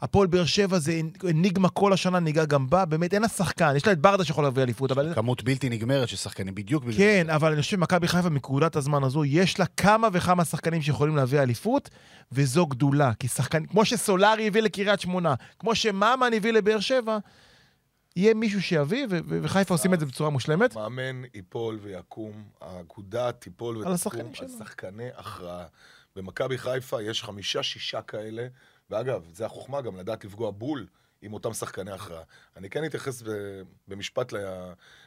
הפועל 0.00 0.26
באר 0.26 0.44
שבע 0.44 0.78
זה 0.78 1.00
אניגמה 1.30 1.68
כל 1.68 1.92
השנה, 1.92 2.20
ניגע 2.20 2.44
גם 2.44 2.70
בה, 2.70 2.84
באמת 2.84 3.14
אין 3.14 3.22
לה 3.22 3.28
שחקן, 3.28 3.76
יש 3.76 3.86
לה 3.86 3.92
את 3.92 3.98
ברדה 3.98 4.24
שיכול 4.24 4.44
להביא 4.44 4.62
אליפות, 4.62 4.90
אבל... 4.90 5.14
כמות 5.14 5.42
בלתי 5.42 5.68
נגמרת 5.68 6.08
של 6.08 6.16
שחקנים, 6.16 6.54
בדיוק 6.54 6.84
בגלל 6.84 6.98
כן, 6.98 7.30
אבל 7.30 7.52
אני 7.52 7.62
חושב 7.62 7.76
שמכבי 7.76 8.08
חיפה, 8.08 8.28
מנקודת 8.28 8.76
הזמן 8.76 9.04
הזו, 9.04 9.24
יש 9.24 9.58
לה 9.58 9.66
כמה 9.66 10.08
וכמה 10.12 10.44
שחקנים 10.44 10.82
שיכולים 10.82 11.16
להביא 11.16 11.40
אליפות, 11.40 11.90
וזו 12.32 12.66
גדולה. 12.66 13.12
כי 13.14 13.28
שחקן, 13.28 13.66
כמו 13.66 13.84
שסולארי 13.84 14.46
הביא 14.46 14.62
לקריית 14.62 15.00
שמונה, 15.00 15.34
כמו 15.58 15.74
שממן 15.74 16.30
הביא 16.36 16.52
לבאר 16.52 16.80
שבע, 16.80 17.18
יהיה 18.16 18.34
מישהו 18.34 18.62
שיביא, 18.62 19.06
ו- 19.10 19.18
ו- 19.24 19.38
וחיפה 19.42 19.74
עושים 19.74 19.94
את 19.94 20.00
זה 20.00 20.06
בצורה 20.06 20.30
מושלמת. 20.30 20.74
מאמן 20.74 21.22
ייפול 21.34 21.78
ויקום, 21.82 22.44
האגודה 22.60 23.32
תיפול 23.32 23.76
ותקום 23.76 24.20
על. 24.40 24.48
שחקני 24.58 25.08
הכרעה. 25.16 25.64
במכבי 26.16 26.58
חיפה 26.58 27.02
יש 27.02 27.22
חמישה-שישה 27.22 28.02
כאלה, 28.02 28.46
ואגב, 28.90 29.24
זה 29.32 29.46
החוכמה 29.46 29.80
גם 29.80 29.96
לדעת 29.96 30.24
לפגוע 30.24 30.50
בול 30.50 30.86
עם 31.22 31.32
אותם 31.32 31.52
שחקני 31.52 31.90
הכרעה. 31.90 32.22
אני 32.56 32.70
כן 32.70 32.84
אתייחס 32.84 33.22
במשפט 33.88 34.32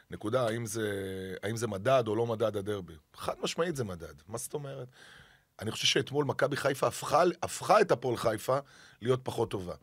לנקודה, 0.09 0.47
האם 0.47 0.65
זה, 0.65 0.91
האם 1.43 1.57
זה 1.57 1.67
מדד 1.67 2.03
או 2.07 2.15
לא 2.15 2.27
מדד 2.27 2.57
הדרבי. 2.57 2.93
חד 3.15 3.33
משמעית 3.43 3.75
זה 3.75 3.83
מדד, 3.83 4.13
מה 4.27 4.37
זאת 4.37 4.53
אומרת? 4.53 4.87
אני 5.59 5.71
חושב 5.71 5.87
שאתמול 5.87 6.25
מכבי 6.25 6.55
חיפה 6.57 6.87
הפכה, 6.87 7.23
הפכה 7.43 7.81
את 7.81 7.91
הפועל 7.91 8.17
חיפה 8.17 8.57
להיות 9.01 9.19
פחות 9.23 9.51
טובה. 9.51 9.73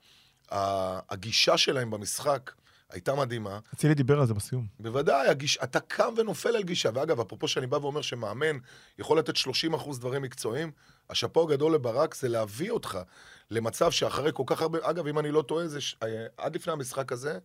הגישה 1.11 1.57
שלהם 1.57 1.91
במשחק 1.91 2.53
הייתה 2.91 3.15
מדהימה. 3.15 3.59
אצילי 3.75 3.95
דיבר 3.95 4.21
על 4.21 4.27
זה 4.27 4.35
בסיום. 4.35 4.67
בוודאי, 4.81 5.29
הגיש, 5.29 5.59
אתה 5.63 5.81
קם 5.81 6.15
ונופל 6.17 6.57
על 6.57 6.63
גישה. 6.63 6.91
ואגב, 6.95 7.21
אפרופו 7.21 7.49
שאני 7.49 7.67
בא 7.67 7.77
ואומר 7.77 8.03
שמאמן 8.03 8.59
יכול 8.99 9.19
לתת 9.19 9.37
30 9.37 9.75
אחוז 9.75 9.99
דברים 9.99 10.23
מקצועיים, 10.23 10.71
השאפו 11.11 11.43
הגדול 11.43 11.75
לברק 11.75 12.15
זה 12.15 12.29
להביא 12.29 12.71
אותך 12.71 12.99
למצב 13.51 13.91
שאחרי 13.91 14.31
כל 14.35 14.43
כך 14.47 14.63
הרבה... 14.63 14.79
אגב, 14.83 15.07
אם 15.07 15.19
אני 15.19 15.31
לא 15.31 15.43
טועה, 15.43 15.69
זה 15.69 15.81
ש... 15.81 15.97
אה, 16.03 16.27
עד 16.37 16.55
לפני 16.55 16.73
המשחק 16.73 17.13
הזה, 17.13 17.39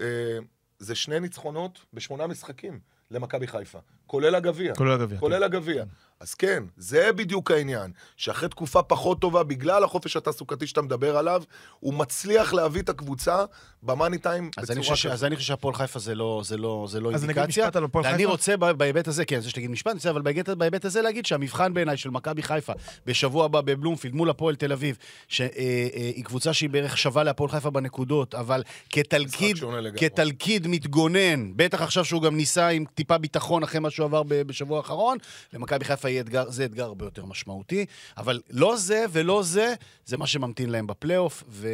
אה, 0.00 0.38
זה 0.78 0.94
שני 0.94 1.20
ניצחונות 1.20 1.78
בשמונה 1.92 2.26
משחקים 2.26 2.80
למכבי 3.10 3.46
חיפה, 3.46 3.78
כולל 4.06 4.34
הגביע. 4.34 4.74
כולל 4.74 4.92
הגביע. 4.92 5.18
כולל 5.18 5.42
הגביע. 5.42 5.84
אז 6.20 6.34
כן, 6.34 6.62
זה 6.76 7.10
בדיוק 7.12 7.50
העניין, 7.50 7.90
שאחרי 8.16 8.48
תקופה 8.48 8.82
פחות 8.82 9.20
טובה, 9.20 9.42
בגלל 9.42 9.84
החופש 9.84 10.16
התעסוקתי 10.16 10.66
שאתה 10.66 10.82
מדבר 10.82 11.16
עליו, 11.16 11.42
הוא 11.80 11.94
מצליח 11.94 12.52
להביא 12.54 12.82
את 12.82 12.88
הקבוצה 12.88 13.44
במאני 13.82 14.18
טיים 14.18 14.50
אז 14.56 14.70
אני 14.70 14.80
בצורה 14.80 14.96
חושב 14.96 15.08
ש- 15.08 15.12
אז 15.12 15.24
אני 15.24 15.36
חושב 15.36 15.48
שהפועל 15.48 15.74
חיפה 15.74 15.98
זה 15.98 16.14
לא- 16.14 16.40
זה 16.44 16.56
לא 16.56 16.86
זה 16.90 17.00
לא 17.00 17.12
אז 17.12 17.24
אני 17.24 17.32
אגיד 17.32 17.38
אינדיקציה. 17.38 17.64
משפט 17.64 17.76
על 17.76 17.84
הפועל 17.84 18.04
ואני 18.04 18.16
חיפה? 18.16 18.30
רוצה 18.30 18.56
ב- 18.56 18.70
בהיבט 18.70 19.08
הזה, 19.08 19.24
כן, 19.24 19.34
אני 19.36 19.40
רוצה 19.40 19.50
שתגיד 19.50 19.70
משפט, 19.70 19.92
רוצה, 19.94 20.10
אבל 20.10 20.22
בהיבט- 20.22 20.48
בהיבט 20.48 20.84
הזה 20.84 21.02
להגיד 21.02 21.26
שהמבחן 21.26 21.74
בעיניי 21.74 21.96
של 21.96 22.10
מכבי 22.10 22.42
חיפה 22.42 22.72
בשבוע 23.06 23.44
הבא 23.44 23.60
בבלומפילד 23.60 24.14
מול 24.14 24.30
הפועל 24.30 24.56
תל 24.56 24.72
אביב, 24.72 24.96
שהיא 25.28 26.24
קבוצה 26.24 26.52
שהיא 26.52 26.70
בערך 26.70 26.98
שווה 26.98 27.24
להפועל 27.24 27.50
חיפה 27.50 27.70
בנקודות, 27.70 28.34
אבל 28.34 28.62
כתלכיד. 28.90 29.56
כתלכיד 29.96 30.66
מתגונן, 30.66 31.52
בטח 31.56 31.82
עכשיו 31.82 32.04
שהוא 32.04 32.22
גם 32.22 32.36
ניסה 32.36 32.68
עם 32.68 32.84
טיפה 32.94 33.18
ביטחון 33.18 33.62
אחרי 33.62 33.80
מה 33.80 33.90
שהוא 33.90 34.04
עבר 34.04 34.22
בשבוע 34.28 34.78
האחרון, 34.78 35.18
למכבי 35.52 35.84
חיפה 35.84 36.07
יהיה 36.08 36.20
אתגר, 36.20 36.50
זה 36.50 36.64
אתגר 36.64 36.84
הרבה 36.84 37.04
יותר 37.04 37.24
משמעותי. 37.24 37.86
אבל 38.16 38.40
לא 38.50 38.76
זה 38.76 39.04
ולא 39.12 39.42
זה, 39.42 39.74
זה 40.04 40.16
מה 40.16 40.26
שממתין 40.26 40.70
להם 40.70 40.86
בפלייאוף, 40.86 41.44
ו- 41.48 41.68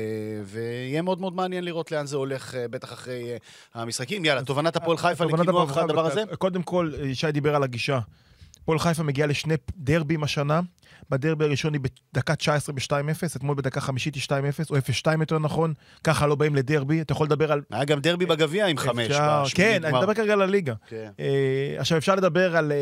ויהיה 0.45 1.03
מאוד 1.03 1.21
מאוד 1.21 1.35
מעניין 1.35 1.65
לראות 1.65 1.93
לאן 1.93 2.07
זה 2.07 2.17
הולך, 2.17 2.55
אה, 2.55 2.69
בטח 2.69 2.93
אחרי 2.93 3.31
אה, 3.33 3.37
המשחקים. 3.75 4.25
יאללה, 4.25 4.45
תובנת 4.45 4.77
הפועל 4.77 4.97
חיפה 4.97 5.25
תובנת 5.25 5.41
לקינוח 5.41 5.77
הדבר 5.77 6.09
חיפה, 6.09 6.23
הזה? 6.23 6.37
קודם 6.37 6.63
כל, 6.63 6.93
ישי 7.05 7.33
דיבר 7.33 7.55
על 7.57 7.63
הגישה. 7.63 7.99
הפועל 8.63 8.79
חיפה 8.79 9.03
מגיעה 9.03 9.29
לשני 9.29 9.55
דרבים 9.77 10.23
השנה. 10.23 10.61
בדרבי 11.11 11.45
הראשון 11.45 11.73
היא 11.75 11.81
בדקה 12.13 12.35
19 12.35 12.75
ב-2-0, 12.75 13.37
אתמול 13.37 13.57
בדקה 13.57 13.81
חמישית 13.81 14.15
היא 14.15 14.23
2-0, 14.23 14.31
או 14.71 14.77
0-2 14.77 15.21
יותר 15.21 15.39
נכון. 15.39 15.75
ככה 16.05 16.27
לא 16.27 16.35
באים 16.35 16.55
לדרבי. 16.55 17.01
אתה 17.01 17.13
יכול 17.13 17.27
לדבר 17.27 17.53
על... 17.53 17.63
היה 17.71 17.85
גם 17.85 18.01
דרבי 18.01 18.27
בגביע 18.27 18.67
עם 18.67 18.79
חמש. 18.79 19.11
כן, 19.55 19.85
אני. 19.85 19.99
מדבר 19.99 20.15
כרגע 20.15 20.33
על 20.33 20.43
הליגה. 20.43 20.75
כן. 20.89 21.11
אה, 21.21 21.75
עכשיו, 21.79 21.99
אפשר 21.99 22.15
לדבר 22.15 22.57
על, 22.57 22.73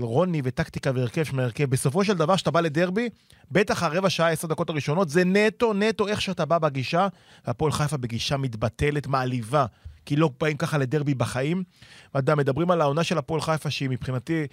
רוני 0.00 0.40
וטקטיקה 0.44 0.90
והרכב 0.94 1.24
של 1.24 1.40
ההרכב. 1.40 1.70
בסופו 1.70 2.04
של 2.04 2.14
דבר, 2.14 2.36
כשאתה 2.36 2.50
בא 2.50 2.60
לדרבי, 2.60 3.08
בטח 3.50 3.82
הרבע 3.82 4.10
שעה, 4.10 4.30
עשר 4.30 4.48
דקות 4.48 4.70
הראשונות, 4.70 5.08
זה 5.08 5.24
נטו, 5.24 5.72
נטו 5.72 6.08
איך 6.08 6.20
שאתה 6.20 6.44
בא 6.44 6.58
בגישה, 6.58 7.08
והפועל 7.46 7.72
חיפה 7.72 7.96
בגישה 7.96 8.36
מתבטלת, 8.36 9.06
מעליבה, 9.06 9.66
כי 10.06 10.16
לא 10.16 10.30
באים 10.40 10.56
ככה 10.56 10.78
לדרבי 10.78 11.14
בחיים. 11.14 11.62
ואתה 12.14 12.34
מדברים 12.34 12.70
על 12.70 12.80
העונה 12.80 13.04
של 13.04 13.18
הפועל 13.18 13.40
חיפה, 13.40 13.70
שהיא 13.70 13.90
מבחינתי 13.90 14.46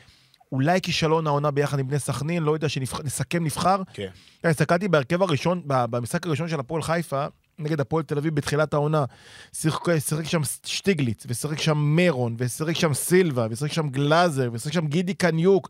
אולי 0.51 0.81
כישלון 0.81 1.27
העונה 1.27 1.51
ביחד 1.51 1.79
עם 1.79 1.87
בני 1.87 1.99
סכנין, 1.99 2.43
לא 2.43 2.51
יודע 2.51 2.69
שנסכם 2.69 3.43
נבחר. 3.43 3.81
כן. 3.93 4.07
כן, 4.43 4.49
הסתכלתי 4.49 4.87
בהרכב 4.87 5.21
הראשון, 5.21 5.61
במשחק 5.65 6.25
הראשון 6.25 6.49
של 6.49 6.59
הפועל 6.59 6.81
חיפה, 6.81 7.25
נגד 7.59 7.79
הפועל 7.79 8.03
תל 8.03 8.17
אביב 8.17 8.35
בתחילת 8.35 8.73
העונה. 8.73 9.05
שיחק 9.53 9.99
שיחק 9.99 10.25
שם 10.25 10.41
שטיגליץ, 10.65 11.23
ושיחק 11.27 11.59
שם 11.59 11.77
מרון, 11.77 12.35
ושיחק 12.37 12.75
שם 12.75 12.93
סילבה, 12.93 13.47
ושיחק 13.49 13.71
שם 13.71 13.89
גלאזר, 13.89 14.49
ושיחק 14.53 14.73
שם 14.73 14.87
גידי 14.87 15.13
קניוק. 15.13 15.69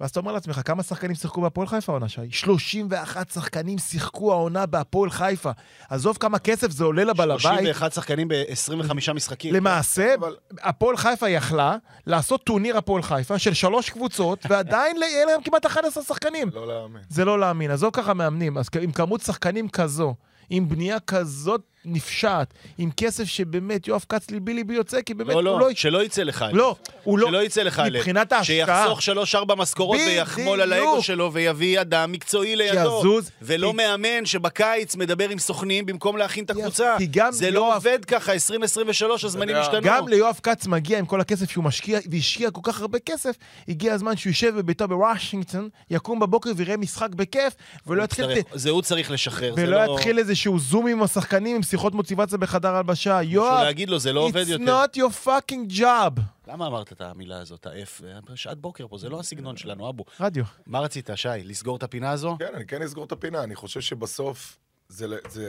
ואז 0.00 0.10
אתה 0.10 0.20
אומר 0.20 0.32
לעצמך, 0.32 0.60
כמה 0.64 0.82
שחקנים 0.82 1.14
שיחקו 1.14 1.40
בהפועל 1.40 1.66
חיפה 1.68 1.92
העונה, 1.92 2.08
שי? 2.08 2.20
31 2.30 3.30
שחקנים 3.30 3.78
שיחקו 3.78 4.32
העונה 4.32 4.66
בהפועל 4.66 5.10
חיפה. 5.10 5.50
עזוב 5.88 6.16
כמה 6.20 6.38
כסף 6.38 6.70
זה 6.70 6.84
עולה 6.84 7.04
לבעל 7.04 7.30
הבית. 7.30 7.42
31 7.42 7.92
שחקנים 7.92 8.28
ב-25 8.28 8.92
משחקים. 9.14 9.54
למעשה, 9.54 10.14
אבל- 10.14 10.36
הפועל 10.62 10.96
חיפה 10.96 11.28
יכלה 11.28 11.76
לעשות 12.06 12.44
טורניר 12.44 12.78
הפועל 12.78 13.02
חיפה 13.02 13.38
של 13.38 13.54
שלוש 13.54 13.90
קבוצות, 13.90 14.38
ועדיין 14.50 14.96
יהיה 14.96 15.24
להם 15.26 15.42
כמעט 15.42 15.66
11 15.66 16.04
שחקנים. 16.04 16.50
לא 16.54 16.66
להאמין. 16.66 17.02
זה 17.08 17.24
לא 17.24 17.40
להאמין. 17.40 17.70
עזוב 17.70 17.90
ככה 17.92 18.14
מאמנים, 18.14 18.58
אז 18.58 18.66
עם 18.80 18.92
כמות 18.92 19.20
שחקנים 19.20 19.68
כזו, 19.68 20.14
עם 20.50 20.68
בנייה 20.68 21.00
כזאת 21.00 21.60
נפשעת, 21.86 22.54
עם 22.78 22.90
כסף 22.96 23.24
שבאמת 23.24 23.88
יואב 23.88 24.04
כץ 24.08 24.30
ליבי 24.30 24.54
ליבי 24.54 24.74
יוצא, 24.74 25.02
כי 25.02 25.14
באמת 25.14 25.30
לא, 25.30 25.34
הוא 25.34 25.42
לא, 25.42 25.60
לא... 25.60 25.68
שלא 25.74 26.04
יצא 26.04 26.22
לך. 26.22 26.44
לא, 26.52 26.76
הוא 27.02 27.18
לא... 27.18 27.28
שלא 27.28 27.42
יצא 27.44 27.62
לך 27.62 27.78
הלב. 27.78 27.96
מבחינת 27.96 28.32
ההשקעה. 28.32 28.44
שיחסוך 28.84 29.02
שלוש-ארבע 29.02 29.54
משכורות. 29.54 29.98
ויחמול 30.06 30.60
על 30.60 30.72
האגו 30.72 31.02
שלו 31.02 31.32
ויביא 31.32 31.80
אדם 31.80 32.12
מקצועי 32.12 32.56
לידו. 32.56 32.98
שיזוז. 33.00 33.30
ולא 33.42 33.70
כי- 33.70 33.76
מאמן 33.76 34.26
שבקיץ 34.26 34.96
מדבר 34.96 35.28
עם 35.28 35.38
סוכנים 35.38 35.86
במקום 35.86 36.16
להכין 36.16 36.44
את. 36.44 36.50
הקבוצה. 36.50 36.94
כי 36.98 37.06
גם 37.10 37.32
זה 37.32 37.50
לא 37.50 37.58
יואב- 37.60 37.74
עובד 37.74 38.04
ככה, 38.04 38.32
2023 38.32 39.24
הזמנים 39.24 39.56
השתנו. 39.56 39.80
גם 39.82 40.08
ליואב 40.08 40.40
כץ 40.42 40.66
מגיע 40.66 40.98
עם 40.98 41.06
כל 41.06 41.20
הכסף 41.20 41.50
שהוא 41.50 41.64
משקיע, 41.64 41.98
והשקיע 42.10 42.50
כל 42.50 42.60
כך 42.64 42.80
הרבה 42.80 42.98
כסף, 42.98 43.36
הגיע 43.68 43.92
הזמן 43.94 44.16
שהוא 44.16 44.30
יישב 44.30 44.54
בביתו 44.56 44.88
בוושינגטון, 44.88 45.68
יקום 45.90 46.20
בבוקר 46.20 46.50
ויראה 46.56 46.76
משחק 46.76 47.08
בכיף, 47.10 47.52
ולא 47.86 48.02
יתחיל... 48.02 48.26
זה 48.54 48.70
הוא 48.70 48.82
צריך 48.82 49.10
לשחרר. 49.10 49.54
זה 49.54 49.62
ולא 49.62 49.84
לא... 49.84 49.94
יתחיל 49.94 50.18
איזשהו 50.18 50.58
זום 50.58 50.86
עם 50.86 51.02
השחקנים, 51.02 51.56
עם 51.56 51.62
שיחות 51.76 51.94
מוטיבציה 51.94 52.38
בחדר 52.38 52.74
הלבשה. 52.74 53.22
יואב, 53.22 53.62
להגיד 53.64 53.88
לו, 53.88 53.98
זה 53.98 54.12
לא 54.12 54.20
עובד 54.20 54.44
it's 54.46 54.50
יותר. 54.50 54.84
not 54.84 54.96
your 54.96 55.26
fucking 55.26 55.78
job. 55.78 56.20
למה 56.48 56.66
אמרת 56.66 56.92
את 56.92 57.00
המילה 57.00 57.40
הזאת, 57.40 57.66
ה-F? 57.66 58.02
שעת 58.34 58.58
בוקר 58.58 58.88
פה, 58.88 58.98
זה 58.98 59.08
לא 59.08 59.20
הסגנון 59.20 59.56
שלנו, 59.56 59.88
אבו. 59.90 60.04
רדיו. 60.20 60.44
מה 60.66 60.80
רצית, 60.80 61.10
שי? 61.14 61.28
לסגור 61.44 61.76
את 61.76 61.82
הפינה 61.82 62.10
הזו? 62.10 62.36
כן, 62.38 62.54
אני 62.54 62.66
כן 62.66 62.82
אסגור 62.82 63.04
את 63.04 63.12
הפינה. 63.12 63.44
אני 63.44 63.54
חושב 63.54 63.80
שבסוף 63.80 64.58
זה, 64.88 65.06
זה, 65.28 65.46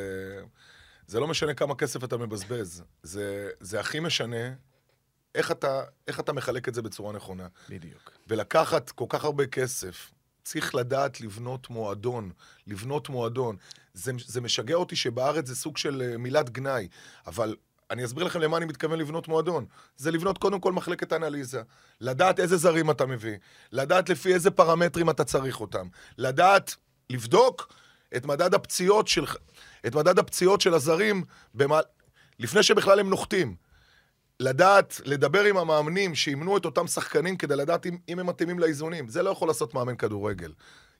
זה 1.07 1.19
לא 1.19 1.27
משנה 1.27 1.53
כמה 1.53 1.75
כסף 1.75 2.03
אתה 2.03 2.17
מבזבז. 2.17 2.83
זה, 3.03 3.49
זה 3.59 3.79
הכי 3.79 3.99
משנה 3.99 4.53
איך 5.35 5.51
אתה, 5.51 5.81
איך 6.07 6.19
אתה 6.19 6.33
מחלק 6.33 6.67
את 6.67 6.73
זה 6.73 6.81
בצורה 6.81 7.13
נכונה. 7.13 7.47
בדיוק. 7.69 8.11
ולקחת 8.27 8.91
כל 8.91 9.05
כך 9.09 9.23
הרבה 9.23 9.47
כסף, 9.47 10.11
צריך 10.47 10.75
לדעת 10.75 11.21
לבנות 11.21 11.69
מועדון, 11.69 12.31
לבנות 12.67 13.09
מועדון. 13.09 13.55
זה, 13.93 14.11
זה 14.25 14.41
משגע 14.41 14.75
אותי 14.75 14.95
שבארץ 14.95 15.47
זה 15.47 15.55
סוג 15.55 15.77
של 15.77 16.01
אה, 16.01 16.17
מילת 16.17 16.49
גנאי, 16.49 16.87
אבל 17.27 17.55
אני 17.91 18.05
אסביר 18.05 18.23
לכם 18.23 18.39
למה 18.39 18.57
אני 18.57 18.65
מתכוון 18.65 18.99
לבנות 18.99 19.27
מועדון. 19.27 19.65
זה 19.97 20.11
לבנות 20.11 20.37
קודם 20.37 20.59
כל 20.59 20.71
מחלקת 20.73 21.13
אנליזה, 21.13 21.61
לדעת 22.01 22.39
איזה 22.39 22.57
זרים 22.57 22.91
אתה 22.91 23.05
מביא, 23.05 23.37
לדעת 23.71 24.09
לפי 24.09 24.33
איזה 24.33 24.51
פרמטרים 24.51 25.09
אתה 25.09 25.23
צריך 25.23 25.61
אותם, 25.61 25.87
לדעת, 26.17 26.75
לבדוק 27.09 27.73
את 28.15 28.25
מדד 28.25 28.53
הפציעות 28.53 29.07
של, 29.07 29.25
את 29.87 29.95
מדד 29.95 30.19
הפציעות 30.19 30.61
של 30.61 30.73
הזרים 30.73 31.23
במה, 31.53 31.79
לפני 32.39 32.63
שבכלל 32.63 32.99
הם 32.99 33.09
נוחתים. 33.09 33.55
לדעת, 34.39 35.01
לדבר 35.05 35.43
עם 35.43 35.57
המאמנים 35.57 36.15
שימנו 36.15 36.57
את 36.57 36.65
אותם 36.65 36.87
שחקנים 36.87 37.37
כדי 37.37 37.55
לדעת 37.55 37.85
אם, 37.85 37.97
אם 38.09 38.19
הם 38.19 38.27
מתאימים 38.27 38.59
לאיזונים. 38.59 39.07
זה 39.07 39.23
לא 39.23 39.29
יכול 39.29 39.47
לעשות 39.47 39.73
מאמן 39.73 39.95
כדורגל. 39.95 40.51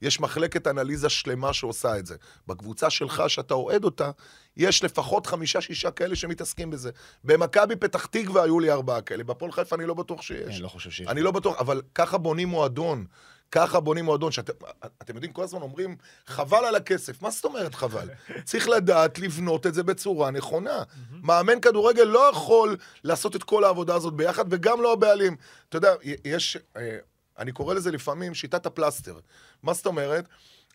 יש 0.02 0.20
מחלקת 0.20 0.68
אנליזה 0.68 1.10
שלמה 1.10 1.54
שעושה 1.54 1.98
את 1.98 2.06
זה. 2.06 2.16
בקבוצה 2.48 2.90
שלך, 2.90 3.24
שאתה 3.28 3.54
אוהד 3.54 3.84
אותה, 3.84 4.12
יש 4.58 4.84
לפחות 4.84 5.28
חמישה-שישה 5.28 5.92
כאלה 5.92 6.16
שמתעסקים 6.16 6.70
בזה. 6.70 6.92
במכבי 7.24 7.76
פתח 7.76 8.06
תקווה 8.06 8.44
היו 8.44 8.60
לי 8.60 8.72
ארבעה 8.72 9.02
כאלה, 9.02 9.24
בהפועל 9.24 9.52
חיפה 9.52 9.76
אני 9.76 9.86
לא 9.86 9.94
בטוח 9.94 10.22
שיש. 10.22 10.56
אני 10.56 10.60
לא 10.60 10.68
חושב 10.68 10.92
שיש. 10.92 11.08
אני 11.08 11.22
לא 11.22 11.32
בטוח, 11.32 11.60
אבל 11.60 11.82
ככה 11.96 12.18
בונים 12.18 12.48
מועדון. 12.48 13.06
ככה 13.52 13.80
בונים 13.80 14.06
מועדון. 14.06 14.32
שאתם 14.32 14.54
אתם 15.02 15.16
יודעים, 15.16 15.34
כל 15.34 15.44
הזמן 15.44 15.62
אומרים, 15.62 15.96
חבל 16.28 16.66
על 16.66 16.76
הכסף. 16.76 17.22
מה 17.22 17.32
זאת 17.32 17.46
אומרת 17.46 17.76
חבל? 17.76 18.10
צריך 18.44 18.70
לדעת 18.70 19.20
לבנות 19.20 19.68
את 19.68 19.74
זה 19.74 19.84
בצורה 19.84 20.32
נכונה. 20.32 20.84
מאמן 21.12 21.60
כדורגל 21.60 22.04
לא 22.04 22.30
יכול 22.30 22.78
לעשות 23.04 23.36
את 23.36 23.44
כל 23.44 23.64
העבודה 23.64 23.96
הזאת 23.96 24.14
ביחד, 24.14 24.46
וגם 24.50 24.82
לא 24.82 24.94
הבעלים. 24.94 25.36
אתה 25.70 25.78
יודע, 25.78 25.94
יש, 26.26 26.58
אה, 26.78 26.98
אני 27.38 27.52
קורא 27.52 27.74
לזה 27.74 27.92
לפעמים 27.92 28.34
שיטת 28.34 28.66
הפלסטר. 28.66 29.20
מה 29.64 29.74
זאת 29.74 29.86
אומרת? 29.86 30.28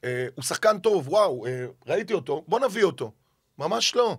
אה, 0.05 0.27
הוא 0.35 0.45
שחקן 0.45 0.79
טוב, 0.79 1.09
וואו, 1.09 1.47
אה, 1.47 1.67
ראיתי 1.87 2.15
אותו, 2.15 2.45
בוא 2.49 2.61
נביא 2.61 2.85
אותו. 2.85 3.13
ממש 3.59 3.95
לא. 3.95 4.17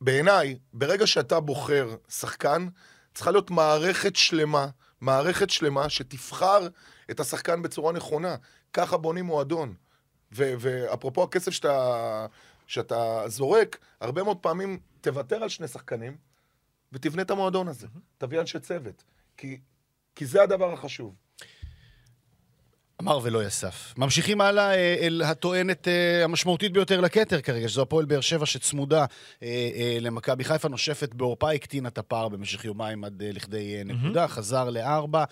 בעיניי, 0.00 0.58
ברגע 0.72 1.06
שאתה 1.06 1.40
בוחר 1.40 1.96
שחקן, 2.08 2.68
צריכה 3.14 3.30
להיות 3.30 3.50
מערכת 3.50 4.16
שלמה, 4.16 4.66
מערכת 5.00 5.50
שלמה 5.50 5.88
שתבחר 5.88 6.68
את 7.10 7.20
השחקן 7.20 7.62
בצורה 7.62 7.92
נכונה. 7.92 8.36
ככה 8.72 8.96
בונים 8.96 9.24
מועדון. 9.24 9.74
ואפרופו 10.32 11.22
הכסף 11.22 11.50
שאתה, 11.50 12.26
שאתה 12.66 13.22
זורק, 13.26 13.78
הרבה 14.00 14.22
מאוד 14.22 14.38
פעמים 14.38 14.78
תוותר 15.00 15.42
על 15.42 15.48
שני 15.48 15.68
שחקנים 15.68 16.16
ותבנה 16.92 17.22
את 17.22 17.30
המועדון 17.30 17.68
הזה. 17.68 17.86
תביא 18.18 18.40
אנשי 18.40 18.60
צוות. 18.60 19.04
כי, 19.36 19.60
כי 20.14 20.26
זה 20.26 20.42
הדבר 20.42 20.72
החשוב. 20.72 21.14
אמר 23.02 23.18
ולא 23.22 23.44
יסף. 23.44 23.94
ממשיכים 23.96 24.40
הלאה 24.40 24.74
אה, 24.74 24.96
אל 25.00 25.22
הטוענת 25.24 25.88
אה, 25.88 26.24
המשמעותית 26.24 26.72
ביותר 26.72 27.00
לכתר 27.00 27.40
כרגע, 27.40 27.68
שזו 27.68 27.82
הפועל 27.82 28.04
באר 28.04 28.20
שבע 28.20 28.46
שצמודה 28.46 29.04
אה, 29.42 29.98
למכבי 30.00 30.44
חיפה, 30.44 30.68
נושפת 30.68 31.14
בעורפה, 31.14 31.52
הקטינה 31.52 31.88
את 31.88 31.98
הפער 31.98 32.28
במשך 32.28 32.64
יומיים 32.64 33.04
עד 33.04 33.22
לכדי 33.26 33.82
נקודה, 33.84 34.28
חזר 34.28 34.70
לארבע, 34.70 35.24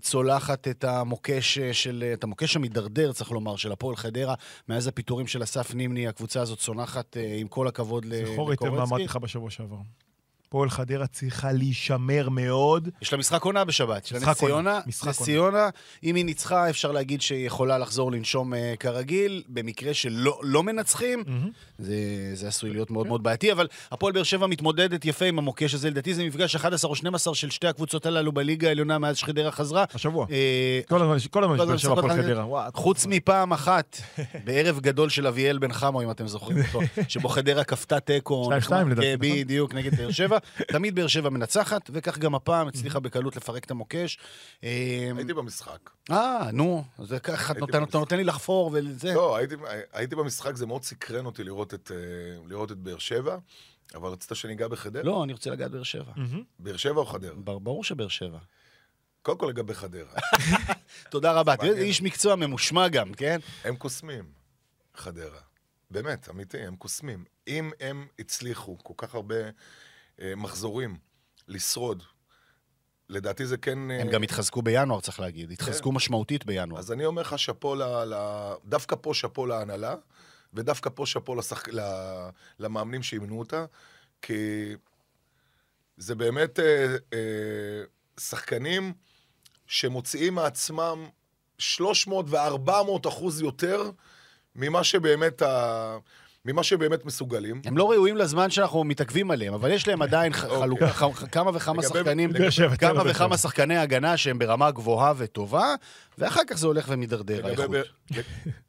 צולחת 0.00 0.68
את 0.68 0.84
המוקש 0.84 1.58
של, 1.58 2.04
את 2.12 2.24
המוקש 2.24 2.56
המידרדר, 2.56 3.12
צריך 3.12 3.30
לומר, 3.30 3.56
של 3.56 3.72
הפועל 3.72 3.96
חדרה, 3.96 4.34
מאז 4.68 4.86
הפיטורים 4.86 5.26
של 5.26 5.42
אסף 5.42 5.74
נימני, 5.74 6.08
הקבוצה 6.08 6.40
הזאת 6.40 6.58
צונחת 6.58 7.16
עם 7.38 7.48
כל 7.48 7.68
הכבוד 7.68 8.04
ל- 8.04 8.24
זכור 8.32 8.50
היטב 8.50 8.64
מה 8.64 8.70
אמרתי 8.70 8.84
לקורצקי. 8.84 9.04
לך 9.04 9.16
בשבוע 9.16 9.50
שעבר. 9.50 9.76
פועל 10.48 10.70
חדרה 10.70 11.06
צריכה 11.06 11.52
להישמר 11.52 12.28
מאוד. 12.28 12.88
יש 13.02 13.12
לה 13.12 13.18
משחק 13.18 13.42
עונה 13.42 13.64
בשבת, 13.64 14.04
יש 14.04 14.12
לה 14.12 14.18
נס 14.18 14.28
ציונה, 14.38 14.80
נס. 14.86 15.22
ציונה, 15.22 15.68
אם 16.04 16.14
היא 16.14 16.24
ניצחה, 16.24 16.70
אפשר 16.70 16.92
להגיד 16.92 17.22
שהיא 17.22 17.46
יכולה 17.46 17.78
לחזור 17.78 18.12
לנשום 18.12 18.54
אה, 18.54 18.74
כרגיל, 18.80 19.42
במקרה 19.48 19.94
שלא 19.94 20.40
לא 20.42 20.62
מנצחים, 20.62 21.24
זה, 21.78 21.94
זה 22.34 22.48
עשוי 22.48 22.70
להיות 22.70 22.90
מאוד 22.90 23.06
מאוד 23.06 23.22
בעייתי, 23.22 23.52
אבל 23.52 23.66
הפועל 23.92 24.12
באר 24.12 24.22
שבע 24.22 24.46
מתמודדת 24.46 25.04
יפה 25.04 25.24
עם 25.24 25.38
המוקש 25.38 25.74
הזה, 25.74 25.90
לדעתי 25.90 26.14
זה 26.14 26.24
מפגש 26.24 26.56
11 26.56 26.90
או 26.90 26.94
12 26.96 27.34
של 27.34 27.50
שתי 27.50 27.66
הקבוצות 27.66 28.06
הללו 28.06 28.32
בליגה 28.32 28.68
העליונה 28.68 28.98
מאז 28.98 29.16
שחדרה 29.16 29.50
חזרה. 29.50 29.84
השבוע. 29.94 30.26
אה, 30.30 30.80
כל 30.88 31.02
הזמן 31.02 31.16
יש 31.16 31.28
באר 31.28 31.76
שבע 31.76 31.92
הפועל 31.92 32.22
חדרה. 32.22 32.68
חוץ 32.74 33.06
מפעם 33.06 33.52
אחת, 33.52 34.00
בערב 34.44 34.80
גדול 34.80 35.08
של 35.08 35.26
אביאל 35.26 35.58
בן 35.58 35.72
חמו, 35.72 36.02
אם 36.02 36.10
אתם 36.10 36.26
זוכרים 36.26 36.58
אותו, 36.58 36.80
שבו 37.08 37.28
חדרה 37.28 37.64
כפתה 37.64 38.00
תיקו. 38.00 38.44
שתיים, 38.44 38.58
נחמד, 38.58 38.62
שתיים, 38.62 38.88
לדעתי, 38.88 39.06
כן, 39.06 39.26
נכון? 39.26 39.44
בדיוק, 39.44 39.74
נגד 39.74 39.94
באר 39.94 40.10
שבע. 40.10 40.38
תמיד 40.68 40.94
באר 40.94 41.06
שבע 41.06 41.28
מנצחת, 41.30 41.90
וכך 41.92 42.18
גם 42.18 42.34
הפעם 42.34 42.68
הצליחה 42.68 43.00
בקלות 43.00 43.36
לפרק 43.36 43.64
את 43.64 43.70
המוקש. 43.70 44.18
אה, 44.64 45.10
הייתי 45.16 45.34
במשחק. 45.34 45.90
אה, 46.10 46.48
נו, 46.52 46.84
זה 46.98 47.18
ככה, 47.20 47.52
אתה 47.52 47.98
נותן- 47.98 48.16
לי 48.16 48.24
לחפור 48.24 48.70
וזה. 48.74 49.14
לא, 49.14 49.36
הייתי, 49.92 50.16
במשחק, 50.16 50.56
זה 50.56 50.66
מאוד 50.66 50.82
סקרן 50.84 51.26
אותי 51.26 51.44
לראות 51.44 51.74
את, 51.74 51.90
אה, 51.94 51.96
לראות 52.48 52.72
את 52.72 52.76
באר 52.78 52.98
שבע. 52.98 53.36
אבל 53.94 54.08
רצית 54.10 54.30
שניגע 54.36 54.68
בחדרה? 54.68 55.02
לא, 55.02 55.24
אני 55.24 55.32
רוצה 55.32 55.50
לגעת 55.50 55.70
באר 55.70 55.82
שבע. 55.82 56.12
מהמם. 56.16 56.42
באר 56.58 56.76
שבע 56.76 57.00
או 57.00 57.06
חדרה? 57.06 57.34
בר- 57.34 57.58
ברור 57.58 57.84
שבאר 57.84 58.08
שבע. 58.08 58.38
קודם 59.22 59.38
כל 59.38 59.46
לגבי 59.46 59.74
חדרה. 59.74 60.10
תודה 61.10 61.32
רבה. 61.32 61.56
תראה. 61.56 61.78
איש 61.78 62.02
מקצוע 62.02 62.36
ממושמע 62.36 62.88
גם, 62.88 63.14
כן? 63.14 63.38
הם 63.64 63.76
קוסמים, 63.76 64.24
חדרה. 64.94 65.40
באמת, 65.90 66.28
אמיתי, 66.30 66.58
הם 66.58 66.76
קוסמים. 66.76 67.24
אם 67.48 67.70
הם 67.80 68.06
הצליחו 68.18 68.76
כל 68.82 68.94
כך 68.96 69.14
הרבה 69.14 69.34
מחזורים 70.18 70.96
לשרוד, 71.48 72.02
לדעתי 73.08 73.46
זה 73.46 73.56
כן... 73.56 73.90
אה, 73.90 74.00
הם 74.00 74.08
גם 74.08 74.22
התחזקו 74.22 74.62
בינואר, 74.62 75.00
צריך 75.00 75.20
להגיד. 75.20 75.50
התחזקו 75.50 75.92
משמעותית 75.92 76.46
בינואר. 76.46 76.78
אז 76.78 76.92
אני 76.92 77.04
אומר 77.04 77.22
לך 77.22 77.38
שאפו 77.38 77.74
ל... 77.74 77.82
ל... 77.82 78.14
דווקא 78.64 78.96
פה 79.00 79.14
שאפו 79.14 79.46
להנהלה, 79.46 79.94
ודווקא 80.54 80.90
פה 80.94 81.06
שאפו 81.06 81.34
לשח... 81.34 81.68
ל... 81.68 81.80
למאמנים 82.58 83.02
שאימנו 83.02 83.38
אותה, 83.38 83.64
כי 84.22 84.74
זה 85.96 86.14
באמת 86.14 86.60
אה, 86.60 86.96
אה, 87.12 87.18
שחקנים 88.20 88.92
שמוציאים 89.66 90.34
מעצמם 90.34 91.08
300 91.58 92.26
ו-400 92.28 93.08
אחוז 93.08 93.40
יותר 93.40 93.90
ממה 94.54 94.84
שבאמת, 94.84 95.42
ה... 95.42 95.98
ממה 96.46 96.62
שבאמת 96.62 97.04
מסוגלים. 97.04 97.60
הם 97.64 97.76
לא 97.76 97.90
ראויים 97.90 98.16
לזמן 98.16 98.50
שאנחנו 98.50 98.84
מתעכבים 98.84 99.30
עליהם, 99.30 99.54
אבל 99.54 99.70
יש 99.70 99.88
להם 99.88 100.02
עדיין 100.02 100.32
ח- 100.32 100.44
חלוקה, 100.60 100.90
כמה 101.32 101.50
וכמה 101.54 101.82
שחקנים, 101.82 102.30
כמה 102.78 103.02
וכמה. 103.10 103.36
שחקני 103.36 103.76
הגנה 103.76 104.16
שהם 104.16 104.38
ברמה 104.38 104.70
גבוהה 104.70 105.12
וטובה, 105.16 105.74
ואחר 106.18 106.40
כך 106.46 106.56
זה 106.56 106.66
הולך 106.66 106.84
ומידרדר, 106.88 107.46
האיכות. 107.46 107.66
באר- 108.10 108.22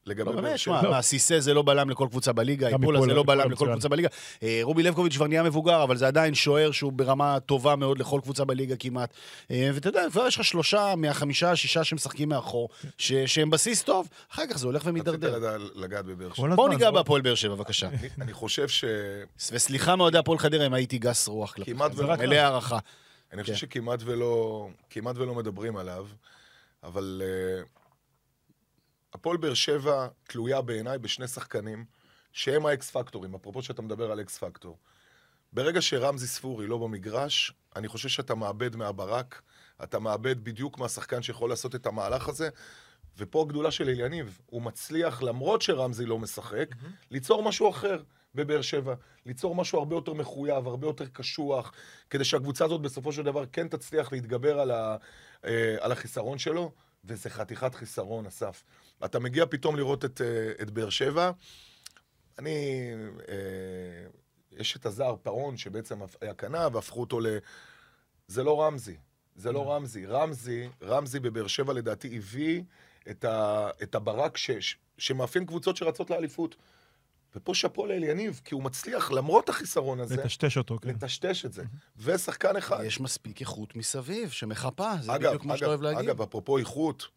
לגבי 0.06 0.24
לא, 0.24 0.32
באר 0.32 0.42
באמת, 0.42 0.60
שבע. 0.60 0.80
שמע, 0.82 0.90
מה, 0.90 1.02
סיסא 1.02 1.40
זה 1.40 1.54
לא 1.54 1.62
בלם 1.62 1.90
לכל 1.90 2.08
קבוצה 2.12 2.34
בליגה, 2.34 2.68
איפולה 2.68 3.02
זה 3.02 3.14
לא 3.14 3.24
בלם 3.24 3.52
לכל. 3.52 3.68
קבוצה 3.72 3.90
בליגה. 3.90 4.08
אה, 4.44 4.60
רובי 4.64 4.84
לבקוביץ' 4.84 5.16
כבר 5.16 5.28
נהיה 5.28 5.44
מבוגר, 5.44 5.84
אבל 5.84 5.98
זה 5.98 6.08
עדיין 6.08 6.36
שוער 6.36 6.72
שהוא 6.72 6.92
ברמה 6.92 7.40
טובה 7.40 7.76
מאוד 7.76 8.00
לכל 8.00 8.20
קבוצה 8.24 8.46
בליגה 8.46 8.76
כמעט. 8.76 9.14
אה, 9.52 9.70
ואתה 9.74 9.90
יודע, 9.90 10.02
כבר 10.12 10.28
יש 10.28 10.36
לך 10.36 10.44
שלושה 10.44 10.94
מהחמישה, 10.98 11.56
שישה 11.56 11.84
שמשחקים 11.84 12.30
מאחור, 12.30 12.70
שהם 12.98 13.50
בסיס 13.50 13.84
טוב, 13.84 14.08
אחר 14.32 14.44
כך 14.50 14.58
זה 14.58 14.66
הולך 14.68 14.82
ומידרדר. 14.86 15.38
לדע- 15.38 15.58
לגעת 15.76 16.06
בבאר 16.06 16.34
שבע. 16.34 16.36
כל 16.50 16.56
בואו 16.56 16.68
ניגע 16.68 16.86
לא? 16.86 16.92
בהפועל 16.92 17.22
באר 17.22 17.36
שבע, 17.36 17.56
בבקשה. 17.56 17.88
אני- 18.22 18.34
חושב 18.34 18.68
ש... 18.68 18.86
וסליחה 19.52 19.96
מאוהדי 19.96 20.18
הפועל 20.18 20.38
חדרה 20.40 20.66
אם 20.66 20.74
הייתי 20.74 20.98
גס 20.98 21.28
רוח 21.28 21.54
כלפיך. 21.54 21.76
כמעט 21.76 21.94
זה 21.94 22.04
ולא. 22.06 22.16
מלא 22.16 22.36
הערכה. 22.36 22.78
אני 23.34 23.42
חושב 23.42 23.54
כן. 23.54 23.60
שכמעט 23.60 24.00
ולא, 24.06 24.68
מדברים 25.36 25.78
עליו, 25.78 26.06
אבל 26.84 27.22
אה, 27.24 27.77
הפועל 29.14 29.38
באר 29.38 29.54
שבע 29.54 30.08
תלויה 30.24 30.62
בעיניי 30.62 30.98
בשני 30.98 31.28
שחקנים 31.28 31.86
שהם 32.34 32.66
ה 32.66 32.79
X 32.79 32.92
factor 32.92 33.21
ים, 33.21 33.36
אפרופו 33.36 33.62
שאתה 33.62 33.82
מדבר 33.82 34.12
על 34.12 34.22
X 34.22 34.38
factor. 34.38 34.78
ברגע 35.54 35.82
שרמזי 35.82 36.28
ספורי 36.28 36.68
לא 36.68 36.78
במגרש, 36.78 37.52
אני 37.76 37.88
חושב 37.88 38.10
שאתה 38.10 38.36
מאבד 38.36 38.76
מהברק, 38.76 39.42
אתה 39.84 40.00
מאבד 40.00 40.44
בדיוק 40.44 40.78
מהשחקן 40.78 41.22
שיכול 41.22 41.50
לעשות 41.50 41.76
את 41.76 41.86
המהלך 41.86 42.30
הזה, 42.30 42.50
ופה 43.18 43.42
הגדולה 43.42 43.72
של 43.72 43.90
אליניב, 43.90 44.40
הוא 44.46 44.62
מצליח, 44.62 45.22
למרות 45.22 45.62
שרמזי 45.62 46.06
לא 46.06 46.20
משחק, 46.20 46.76
ליצור 47.12 47.44
משהו 47.44 47.70
אחר 47.70 48.04
בבאר 48.36 48.62
שבע, 48.62 48.96
ליצור 49.26 49.56
משהו 49.56 49.80
הרבה 49.80 49.96
יותר 49.96 50.14
מחויב, 50.14 50.68
הרבה 50.68 50.88
יותר 50.88 51.06
קשוח, 51.06 51.72
כדי 52.10 52.24
שהקבוצה 52.24 52.66
הזאת 52.66 52.82
בסופו 52.82 53.12
של 53.12 53.24
דבר 53.24 53.46
כן 53.52 53.68
תצליח 53.68 54.12
להתגבר 54.12 54.60
על, 54.60 54.72
ה, 54.72 54.98
אה, 55.46 55.76
על 55.80 55.92
החיסרון 55.92 56.38
שלו, 56.38 56.72
וזה 57.06 57.30
חתיכת 57.30 57.76
חיסרון, 57.76 58.26
אסף. 58.26 58.64
אתה 59.06 59.20
מגיע 59.20 59.46
פתאום 59.46 59.76
לראות 59.76 60.06
את, 60.06 60.22
אה, 60.22 60.52
את 60.62 60.72
באר 60.72 60.90
שבע, 60.90 61.32
אני... 62.40 62.92
אה, 63.30 64.08
יש 64.52 64.76
את 64.76 64.86
הזר 64.86 65.16
פאון, 65.24 65.58
שבעצם 65.58 66.00
היה 66.22 66.34
קנה, 66.34 66.68
והפכו 66.74 67.00
אותו 67.00 67.20
ל... 67.20 67.28
זה 68.28 68.44
לא 68.44 68.64
רמזי. 68.64 68.98
זה 69.36 69.52
לא 69.52 69.74
רמזי. 69.74 70.06
רמזי, 70.06 70.70
רמזי 70.84 71.20
בבאר 71.20 71.48
שבע 71.48 71.74
לדעתי 71.74 72.18
הביא 72.18 72.64
את, 73.10 73.26
ה, 73.26 73.70
את 73.84 73.96
הברק 73.96 74.38
ש, 74.38 74.52
ש, 74.52 74.76
שמאפיין 74.98 75.46
קבוצות 75.46 75.78
שרצות 75.78 76.10
לאליפות. 76.10 76.56
ופה 77.36 77.56
שאפו 77.56 77.86
לאליניב, 77.86 78.42
כי 78.46 78.54
הוא 78.54 78.64
מצליח, 78.64 79.12
למרות 79.12 79.50
החיסרון 79.50 80.00
הזה, 80.00 80.16
לטשטש 80.16 80.58
אותו, 80.58 80.78
כן. 80.82 80.90
לטשטש 80.90 81.46
את 81.46 81.54
זה. 81.54 81.64
ושחקן 81.98 82.56
אחד. 82.56 82.84
יש 82.84 83.00
מספיק 83.00 83.42
איכות 83.42 83.76
מסביב 83.76 84.30
שמחפה, 84.30 84.92
זה 85.02 85.16
אגב, 85.16 85.28
בדיוק 85.28 85.46
מה 85.46 85.58
שאתה 85.58 85.66
אגב, 85.66 85.70
אוהב 85.70 85.82
להגיד. 85.82 86.10
אגב, 86.10 86.22
אפרופו 86.22 86.58
איכות, 86.58 87.08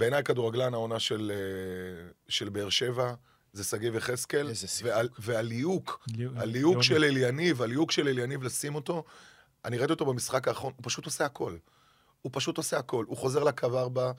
בעיניי 0.00 0.22
כדורגלן 0.24 0.74
העונה 0.74 0.98
של, 1.00 1.32
אה, 1.34 2.10
של 2.28 2.48
באר 2.48 2.68
שבע 2.70 3.14
זה 3.52 3.64
שגיב 3.64 3.94
יחזקאל. 3.96 4.48
איזה 4.48 4.68
סיפוק. 4.68 4.92
ועל- 4.92 5.08
והליהוק, 5.18 6.06
ליהוק- 6.16 6.36
הליהוק. 6.36 6.82
של 6.82 7.04
אליניב, 7.04 7.62
הליהוק 7.62 7.90
של 7.92 8.08
אליניב 8.08 8.42
לשים 8.42 8.74
אותו, 8.74 9.04
אני 9.64 9.78
ראיתי 9.78 9.92
אותו 9.92 10.04
במשחק 10.06 10.48
האחרון, 10.48 10.72
הוא 10.76 10.82
פשוט 10.84 11.04
עושה 11.04 11.24
הכל. 11.24 11.56
הוא 12.22 12.30
פשוט 12.34 12.56
עושה 12.56 12.78
הכל. 12.78 13.04
הוא 13.08 13.16
חוזר 13.16 13.44
לקו 13.44 13.78
ארבע 13.78 14.12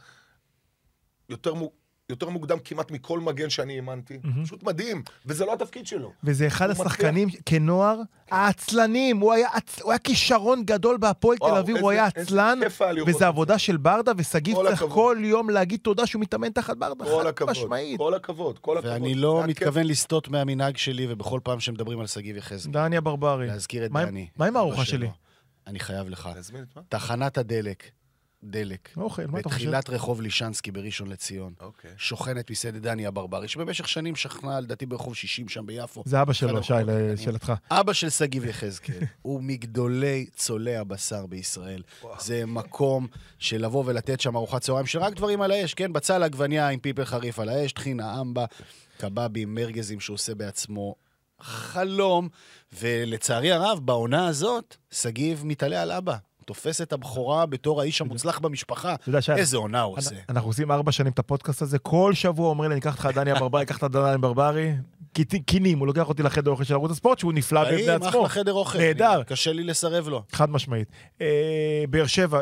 יותר, 1.29 1.53
מו- 1.53 1.71
יותר 2.11 2.29
מוקדם 2.29 2.57
כמעט 2.63 2.91
מכל 2.91 3.19
מגן 3.19 3.49
שאני 3.49 3.75
האמנתי. 3.75 4.17
מהמם. 4.23 4.45
פשוט 4.45 4.63
מדהים, 4.63 5.03
וזה 5.25 5.45
לא 5.45 5.53
התפקיד 5.53 5.87
שלו. 5.87 6.11
וזה 6.23 6.47
אחד 6.47 6.69
השחקנים, 6.69 7.27
כנוער, 7.45 8.01
העצלנים. 8.31 9.17
הוא 9.17 9.33
היה 9.33 9.47
עצ- 9.49 9.81
הוא 9.83 9.91
היה 9.91 9.99
כישרון 9.99 10.63
גדול 10.65 10.97
בהפועל 10.97 11.37
תל 11.37 11.45
אביב, 11.59 11.77
הוא 11.77 11.91
היה 11.91 12.05
עצלן, 12.05 12.59
כיף 12.63 12.81
היה 12.81 12.91
לראות 12.91 13.09
את 13.09 13.15
וזו 13.15 13.19
זה. 13.19 13.27
עבודה 13.27 13.57
של 13.57 13.77
ברדה, 13.77 14.11
ושגיב 14.17 14.55
כל 14.55 14.63
צריך 14.67 14.81
הכבוד. 14.81 14.93
כל 14.93 15.17
יום 15.21 15.49
להגיד 15.49 15.79
תודה 15.83 16.05
שהוא 16.07 16.21
מתאמן 16.21 16.49
תחת 16.49 16.77
ברדה, 16.77 17.05
כל 17.05 17.23
חד. 17.45 17.49
משמעית. 17.49 17.97
כל 17.97 18.13
הכבוד, 18.13 18.59
כל 18.59 18.77
הכבוד. 18.77 18.93
ואני 18.93 19.15
לא 19.15 19.37
היה 19.37 19.47
כיף. 19.47 19.57
מתכוון 19.61 19.83
לסטות 19.87 20.27
מהמנהג 20.27 20.77
שלי, 20.77 21.05
ובכל 21.09 21.39
פעם 21.43 21.59
שמדברים 21.59 21.99
על 21.99 22.07
שגיב 22.07 22.37
יחזקאל, 22.37 22.73
דני 22.73 22.97
הברברי. 22.97 23.47
להזכיר 23.47 23.85
את 23.85 23.91
דני. 23.91 24.27
מה 24.37 24.45
עם 24.45 24.55
הארוחה 24.55 24.85
שלי? 24.85 25.07
אני 25.67 25.79
חייב 25.79 26.09
לך. 26.09 26.29
תחנת 26.89 27.37
הדלק, 27.37 27.83
דלק, 28.43 28.89
אוכל, 28.97 29.25
מה 29.25 29.39
אתה 29.39 29.49
חושב? 29.49 29.59
בתחילת 29.59 29.89
רחוב 29.89 30.21
לישנסקי 30.21 30.71
בראשון 30.71 31.07
לציון, 31.07 31.53
אוקיי. 31.59 31.91
שוכנת 31.97 32.51
מסעדת 32.51 32.81
דני 32.81 33.05
הברברי, 33.05 33.47
שבמשך 33.47 33.87
שנים 33.87 34.15
שכנה, 34.15 34.59
לדעתי, 34.59 34.85
ברחוב 34.85 35.15
60 35.15 35.49
שם 35.49 35.65
ביפו. 35.65 36.03
זה 36.05 36.21
אבא 36.21 36.33
שלו, 36.33 36.63
שי. 36.63 36.73
לשאלתך. 36.87 37.53
אבא 37.71 37.93
של 37.93 38.09
שגיב 38.09 38.45
יחזקאל, 38.45 38.99
הוא 39.21 39.43
מגדולי 39.43 40.25
צולי 40.35 40.75
הבשר 40.75 41.25
בישראל. 41.25 41.81
זה 42.19 42.45
מקום 42.45 43.07
של 43.39 43.65
לבוא 43.65 43.83
ולתת 43.85 44.21
שם 44.21 44.35
ארוחת 44.35 44.61
צהריים 44.61 44.85
של 44.85 44.99
רק 44.99 45.13
דברים 45.13 45.41
על 45.41 45.51
האש, 45.51 45.73
כן? 45.73 45.93
בצל 45.93 46.23
עגבניה 46.23 46.69
עם 46.69 46.79
פיפל 46.79 47.05
חריף 47.05 47.39
על 47.39 47.49
האש, 47.49 47.71
טחינה 47.71 48.21
אמבה, 48.21 48.45
קבבים, 48.97 49.55
מרגזים 49.55 49.99
שהוא 49.99 50.13
עושה 50.13 50.35
בעצמו. 50.35 50.95
חלום, 51.41 52.29
ולצערי 52.79 53.51
הרב, 53.51 53.79
בעונה 53.83 54.27
הזאת, 54.27 54.75
שגיב 54.91 55.41
מתעלה 55.45 55.81
על 55.81 55.91
אבא. 55.91 56.17
תופס 56.45 56.81
את 56.81 56.93
הבכורה 56.93 57.45
בתור 57.45 57.81
האיש 57.81 58.01
המוצלח 58.01 58.39
במשפחה. 58.39 58.95
איזה 59.35 59.57
עונה 59.57 59.81
הוא 59.81 59.97
עושה. 59.97 60.15
אנחנו 60.29 60.49
עושים 60.49 60.71
ארבע 60.71 60.91
שנים 60.91 61.11
את 61.11 61.19
הפודקאסט 61.19 61.61
הזה, 61.61 61.79
כל 61.79 62.13
שבוע 62.13 62.49
אומרים 62.49 62.69
לי, 62.69 62.73
אני 62.73 62.81
אקח 62.81 62.93
אותך 62.93 63.09
דני 63.15 63.31
הברברי, 63.31 63.61
אקח 63.61 63.77
את 63.77 63.83
דני 63.83 64.09
הברברי. 64.09 64.73
קינים, 65.45 65.79
הוא 65.79 65.87
לוקח 65.87 66.09
אותי 66.09 66.23
לחדר 66.23 66.51
אוכל 66.51 66.63
של 66.63 66.73
ערוץ 66.73 66.91
הספורט, 66.91 67.19
שהוא 67.19 67.33
נפלא 67.33 67.63
בפני 67.63 67.89
האם 67.89 68.01
עצמו. 68.01 68.09
אחלה 68.09 68.29
חדר 68.29 68.53
אוכל. 68.53 68.77
נהדר. 68.77 69.23
קשה 69.23 69.53
לי 69.53 69.63
לסרב 69.63 70.07
לו. 70.07 70.23
חד 70.31 70.49
משמעית. 70.49 70.87
אה, 71.21 71.83
באר 71.89 72.05
שבע, 72.07 72.39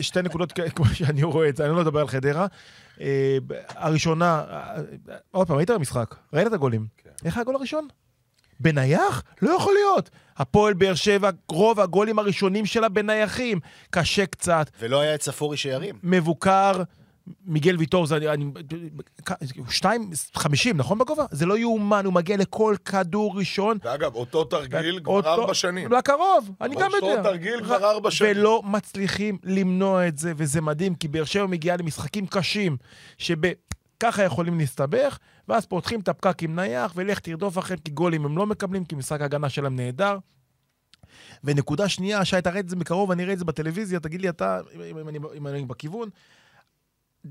שתי 0.00 0.22
נקודות 0.22 0.52
כמו 0.74 0.86
שאני 0.86 1.22
רואה 1.22 1.48
את 1.48 1.56
זה, 1.56 1.66
אני 1.66 1.72
לא 1.72 1.80
מדבר 1.80 2.00
על 2.00 2.08
חדרה. 2.08 2.46
אה, 3.00 3.38
הראשונה, 3.68 4.44
אה, 4.50 4.82
עוד 5.30 5.46
פעם, 5.46 5.58
היית 5.58 5.70
במשחק, 5.70 6.14
ראית 6.32 6.46
את 6.46 6.52
הגולים. 6.52 6.86
כן. 6.96 7.10
איך 7.24 7.36
היה 7.36 7.42
הגול 7.42 7.54
הראשון? 7.54 7.88
בנייח? 8.60 9.22
לא 9.42 9.50
יכול 9.50 9.74
להיות. 9.74 10.10
הפועל 10.36 10.74
באר 10.74 10.94
שבע, 10.94 11.30
רוב 11.48 11.80
הגולים 11.80 12.18
הראשונים 12.18 12.66
שלה 12.66 12.88
בנייחים. 12.88 13.60
קשה 13.90 14.26
קצת, 14.26 14.70
ולא 14.80 15.00
היה 15.00 15.14
את 15.14 15.22
ספורי 15.22 15.56
שירים. 15.56 15.94
מבוקר, 16.02 16.82
מיגל 17.46 17.76
ויטור, 17.78 18.06
זה, 18.06 18.16
אני, 18.32 18.44
שתיים, 19.70 20.10
חמישים, 20.34 20.76
נכון 20.76 20.98
בגובה? 20.98 21.24
זה 21.30 21.46
לא 21.46 21.58
יאומן, 21.58 22.04
הוא 22.04 22.12
מגיע 22.12 22.36
לכל 22.36 22.74
כדור 22.84 23.38
ראשון. 23.38 23.78
ואגב, 23.84 24.14
אותו 24.14 24.44
תרגיל 24.44 25.00
כבר 25.04 25.12
אותו- 25.12 25.28
ארבע 25.28 25.54
שנים. 25.54 25.92
לקרוב, 25.92 26.50
אני 26.60 26.74
גם 26.74 26.90
יודע. 26.94 27.06
אותו 27.06 27.22
תרגיל 27.22 27.64
כבר 27.64 27.90
ארבע 27.90 28.10
שנים. 28.10 28.30
ולא 28.36 28.62
מצליחים 28.64 29.38
למנוע 29.44 30.08
את 30.08 30.18
זה, 30.18 30.32
וזה 30.36 30.60
מדהים, 30.60 30.94
כי 30.94 31.08
באר 31.08 31.24
שבע 31.24 31.46
מגיעה 31.46 31.76
למשחקים 31.76 32.26
קשים, 32.26 32.76
שככה 33.18 34.22
יכולים 34.22 34.58
להסתבך, 34.58 35.18
ואז 35.48 35.66
פותחים 35.66 36.00
את 36.00 36.08
הפקק 36.08 36.42
עם 36.42 36.56
נייח, 36.56 36.92
ולך 36.96 37.18
תרדוף 37.18 37.58
אחריהם, 37.58 37.80
כי 37.80 37.90
גולים 37.90 38.24
הם 38.24 38.38
לא 38.38 38.46
מקבלים, 38.46 38.84
כי 38.84 38.94
משחק 38.94 39.20
ההגנה 39.20 39.48
שלהם 39.48 39.76
נהדר. 39.76 40.18
ונקודה 41.44 41.88
שנייה, 41.88 42.24
שי, 42.24 42.42
תראה 42.42 42.60
את 42.60 42.68
זה 42.68 42.76
מקרוב, 42.76 43.10
אני 43.10 43.22
אראה 43.22 43.32
את 43.32 43.38
זה 43.38 43.44
בטלוויזיה, 43.44 44.00
תגיד 44.00 44.20
לי 44.20 44.28
אתה, 44.28 44.60
אם, 44.74 44.98
אם, 44.98 45.08
אני, 45.08 45.18
אם 45.36 45.46
אני 45.46 45.64
בכיוון. 45.64 46.08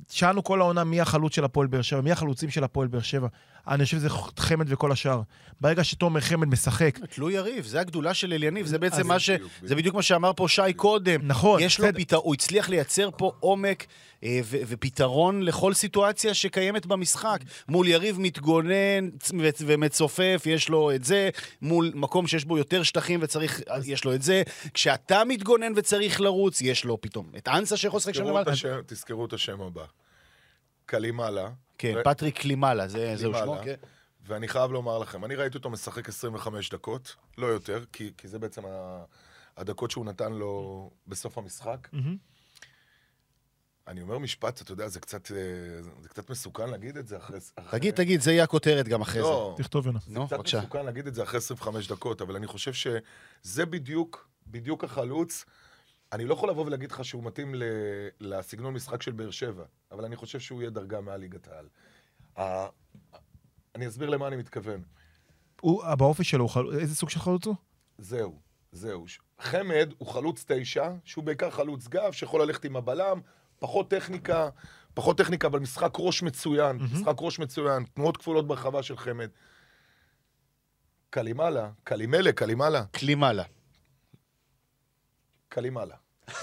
שאלנו 0.09 0.43
כל 0.43 0.61
העונה 0.61 0.83
מי 0.83 1.01
החלוץ 1.01 1.35
של 1.35 1.43
הפועל 1.43 1.67
באר 1.67 1.81
שבע, 1.81 2.01
מי 2.01 2.11
החלוצים 2.11 2.49
של 2.49 2.63
הפועל 2.63 2.87
באר 2.87 3.01
שבע. 3.01 3.27
אני 3.67 3.85
חושב 3.85 3.97
שזה 3.97 4.09
חמד 4.39 4.65
וכל 4.69 4.91
השאר. 4.91 5.21
ברגע 5.61 5.83
שתומר 5.83 6.21
חמד 6.21 6.47
משחק, 6.47 6.99
תלוי 7.09 7.33
יריב, 7.33 7.65
זה 7.65 7.79
הגדולה 7.79 8.13
של 8.13 8.33
אליניב, 8.33 8.65
זה 8.65 8.77
בעצם 8.77 9.07
מה 9.07 9.19
ש... 9.19 9.29
זה 9.63 9.75
בדיוק 9.75 9.95
מה 9.95 10.01
שאמר 10.01 10.31
פה 10.35 10.47
שי 10.47 10.73
קודם. 10.75 11.27
נכון, 11.27 11.61
יש 11.61 11.79
לו. 11.79 11.87
פתרון, 11.95 12.23
הוא 12.25 12.33
הצליח 12.33 12.69
לייצר 12.69 13.09
פה 13.17 13.31
עומק 13.39 13.85
אה, 14.23 14.39
ופתרון 14.43 15.43
לכל 15.43 15.73
סיטואציה 15.73 16.33
שקיימת 16.33 16.85
במשחק. 16.85 17.39
מול 17.67 17.87
יריב 17.87 18.19
מתגונן 18.19 19.09
ומצופף, 19.59 20.43
יש 20.45 20.69
לו 20.69 20.91
את 20.95 21.03
זה. 21.03 21.29
מול 21.61 21.91
מקום 21.95 22.27
שיש 22.27 22.45
בו 22.45 22.57
יותר 22.57 22.83
שטחים 22.83 23.19
וצריך, 23.23 23.61
יש 23.85 24.05
לו 24.05 24.13
את 24.15 24.21
זה. 24.21 24.43
כשאתה 24.73 25.23
מתגונן 25.23 25.73
וצריך 25.75 26.21
לרוץ, 26.21 26.61
יש 26.61 26.85
לו 26.85 27.01
פתאום 27.01 27.31
את 27.37 27.47
אנסה 27.47 27.77
שיכול 27.77 27.97
לשחק 27.97 28.13
שם 28.13 28.23
למעלה. 28.23 28.51
תזכרו 28.85 29.25
את 29.25 29.33
השם 29.33 29.61
הבא. 29.61 29.85
קלימאלה. 30.85 31.64
כן, 31.77 31.93
ו- 31.97 32.03
פטריק 32.03 32.37
קלימאלה, 32.39 32.87
זה 32.87 33.13
זהו 33.15 33.33
שמו. 33.33 33.57
כן. 33.63 33.75
ואני 34.27 34.47
חייב 34.47 34.71
לומר 34.71 34.97
לכם, 34.99 35.25
אני 35.25 35.35
ראיתי 35.35 35.57
אותו 35.57 35.69
משחק 35.69 36.09
25 36.09 36.69
דקות, 36.69 37.15
לא 37.37 37.47
יותר, 37.47 37.83
כי, 37.91 38.11
כי 38.17 38.27
זה 38.27 38.39
בעצם 38.39 38.61
ה- 38.65 39.03
הדקות 39.57 39.91
שהוא 39.91 40.05
נתן 40.05 40.33
לו 40.33 40.89
בסוף 41.07 41.37
המשחק. 41.37 41.87
אני 43.87 44.01
אומר 44.01 44.17
משפט, 44.17 44.61
אתה 44.61 44.71
יודע, 44.71 44.87
זה 44.87 44.99
קצת, 44.99 45.31
אה, 45.31 45.37
זה 46.01 46.09
קצת 46.09 46.29
מסוכן 46.29 46.69
להגיד 46.69 46.97
את 46.97 47.07
זה 47.07 47.17
אחרי... 47.17 47.37
אחרי- 47.55 47.79
תגיד, 47.79 47.93
תגיד, 47.95 48.21
זה 48.21 48.31
יהיה 48.31 48.43
הכותרת 48.43 48.87
גם 48.87 49.01
אחרי 49.01 49.21
זה. 49.21 49.27
לא, 49.27 49.53
תכתוב 49.57 49.85
יונה. 49.85 49.99
נו, 50.07 50.27
קצת. 50.27 50.39
מסוכן 50.39 50.85
להגיד 50.85 51.07
את 51.07 51.13
זה 51.15 51.23
אחרי 51.23 51.37
25 51.37 51.87
דקות, 51.87 52.21
אבל 52.21 52.35
אני 52.35 52.47
חושב 52.47 52.73
שזה 52.73 53.65
בדיוק, 53.65 54.27
בדיוק 54.47 54.83
החלוץ. 54.83 55.45
אני 56.13 56.25
לא 56.25 56.33
יכול 56.33 56.49
לבוא 56.49 56.65
ולהגיד 56.65 56.91
לך 56.91 57.05
שהוא 57.05 57.23
מתאים 57.23 57.55
ל- 57.55 57.63
לסגנון 58.19 58.73
משחק 58.73 59.01
של 59.01 59.11
באר 59.11 59.31
שבע, 59.31 59.63
אבל 59.91 60.05
אני 60.05 60.15
חושב 60.15 60.39
שהוא 60.39 60.61
יהיה 60.61 60.69
דרגה 60.69 61.01
מעל 61.01 61.19
ליגת 61.19 61.47
העל. 61.47 61.67
ה- 62.39 62.67
אני 63.75 63.87
אסביר 63.87 64.09
למה 64.09 64.27
אני 64.27 64.35
מתכוון. 64.35 64.83
הוא, 65.61 65.95
באופי 65.95 66.23
שלו, 66.23 66.43
הוא 66.43 66.49
חל- 66.49 66.79
איזה 66.79 66.95
סוג 66.95 67.09
של 67.09 67.19
חלוץ 67.19 67.45
הוא? 67.47 67.55
זהו, 67.97 68.39
זהו. 68.71 69.05
חמד 69.41 69.93
הוא 69.97 70.07
חלוץ 70.07 70.45
תשע, 70.47 70.89
שהוא 71.03 71.23
בעיקר 71.23 71.49
חלוץ 71.49 71.87
גב, 71.87 72.11
שיכול 72.11 72.41
ללכת 72.41 72.65
עם 72.65 72.75
הבלם, 72.75 73.19
פחות 73.59 73.89
טכניקה, 73.89 74.49
פחות 74.93 75.17
טכניקה, 75.17 75.47
אבל 75.47 75.59
משחק 75.59 75.93
ראש 75.99 76.23
מצוין, 76.23 76.77
משחק 76.77 77.15
ראש 77.19 77.39
מצוין, 77.39 77.83
תנועות 77.93 78.17
כפולות 78.17 78.47
ברחבה 78.47 78.83
של 78.83 78.97
חמד. 78.97 79.29
קלימאלה, 81.09 81.69
קלימלה, 81.83 82.31
קלימאלה, 82.31 82.83
קלימאלה. 82.91 83.43
קלימאלה. 85.55 85.95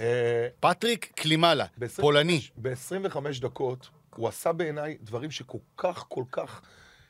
אה, 0.00 0.48
פטריק 0.60 1.12
קלימאלה, 1.14 1.64
ב-25 1.78 2.00
פולני. 2.00 2.40
ב-25 2.56 3.16
דקות 3.40 3.90
הוא 4.16 4.28
עשה 4.28 4.52
בעיניי 4.52 4.96
דברים 5.02 5.30
שכל 5.30 5.58
כך, 5.76 6.04
כל 6.08 6.24
כך 6.32 6.62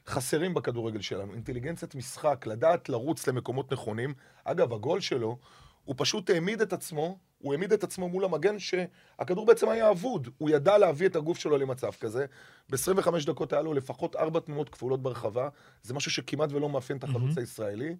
חסרים 0.07 0.55
בכדורגל 0.55 1.01
שלנו. 1.01 1.34
אינטליגנציית 1.34 1.95
משחק, 1.95 2.47
לדעת 2.47 2.89
לרוץ 2.89 3.26
למקומות 3.26 3.72
נכונים. 3.72 4.14
אגב, 4.45 4.72
הגול 4.72 5.01
שלו, 5.01 5.39
הוא 5.84 5.95
פשוט 5.99 6.30
העמיד 6.30 6.61
את 6.61 6.72
עצמו, 6.72 7.18
הוא 7.39 7.53
העמיד 7.53 7.72
את 7.72 7.84
עצמו 7.84 8.09
מול 8.09 8.24
המגן 8.24 8.59
שהכדור 8.59 9.47
בעצם 9.47 9.68
היה 9.68 9.91
אבוד. 9.91 10.28
הוא 10.39 10.51
ידע 10.51 10.78
להביא 10.78 11.07
את 11.07 11.16
הגוף 11.16 11.39
שלו 11.39 11.59
למצב 11.59 11.91
כזה. 12.01 12.26
ב-25 12.70 13.26
דקות 13.26 13.53
היה 13.53 13.62
לו 13.62 13.74
לפחות 13.74 14.16
ארבע 14.16 14.41
תנועות 14.41 14.68
כפולות 14.68 15.03
ברחבה. 15.03 15.49
זה 15.82 15.95
משהו 15.95 16.11
שכמעט 16.11 16.53
ולא 16.53 16.68
מאפיין 16.68 16.99
את 16.99 17.05
החלוץ 17.05 17.39
הישראלי. 17.39 17.97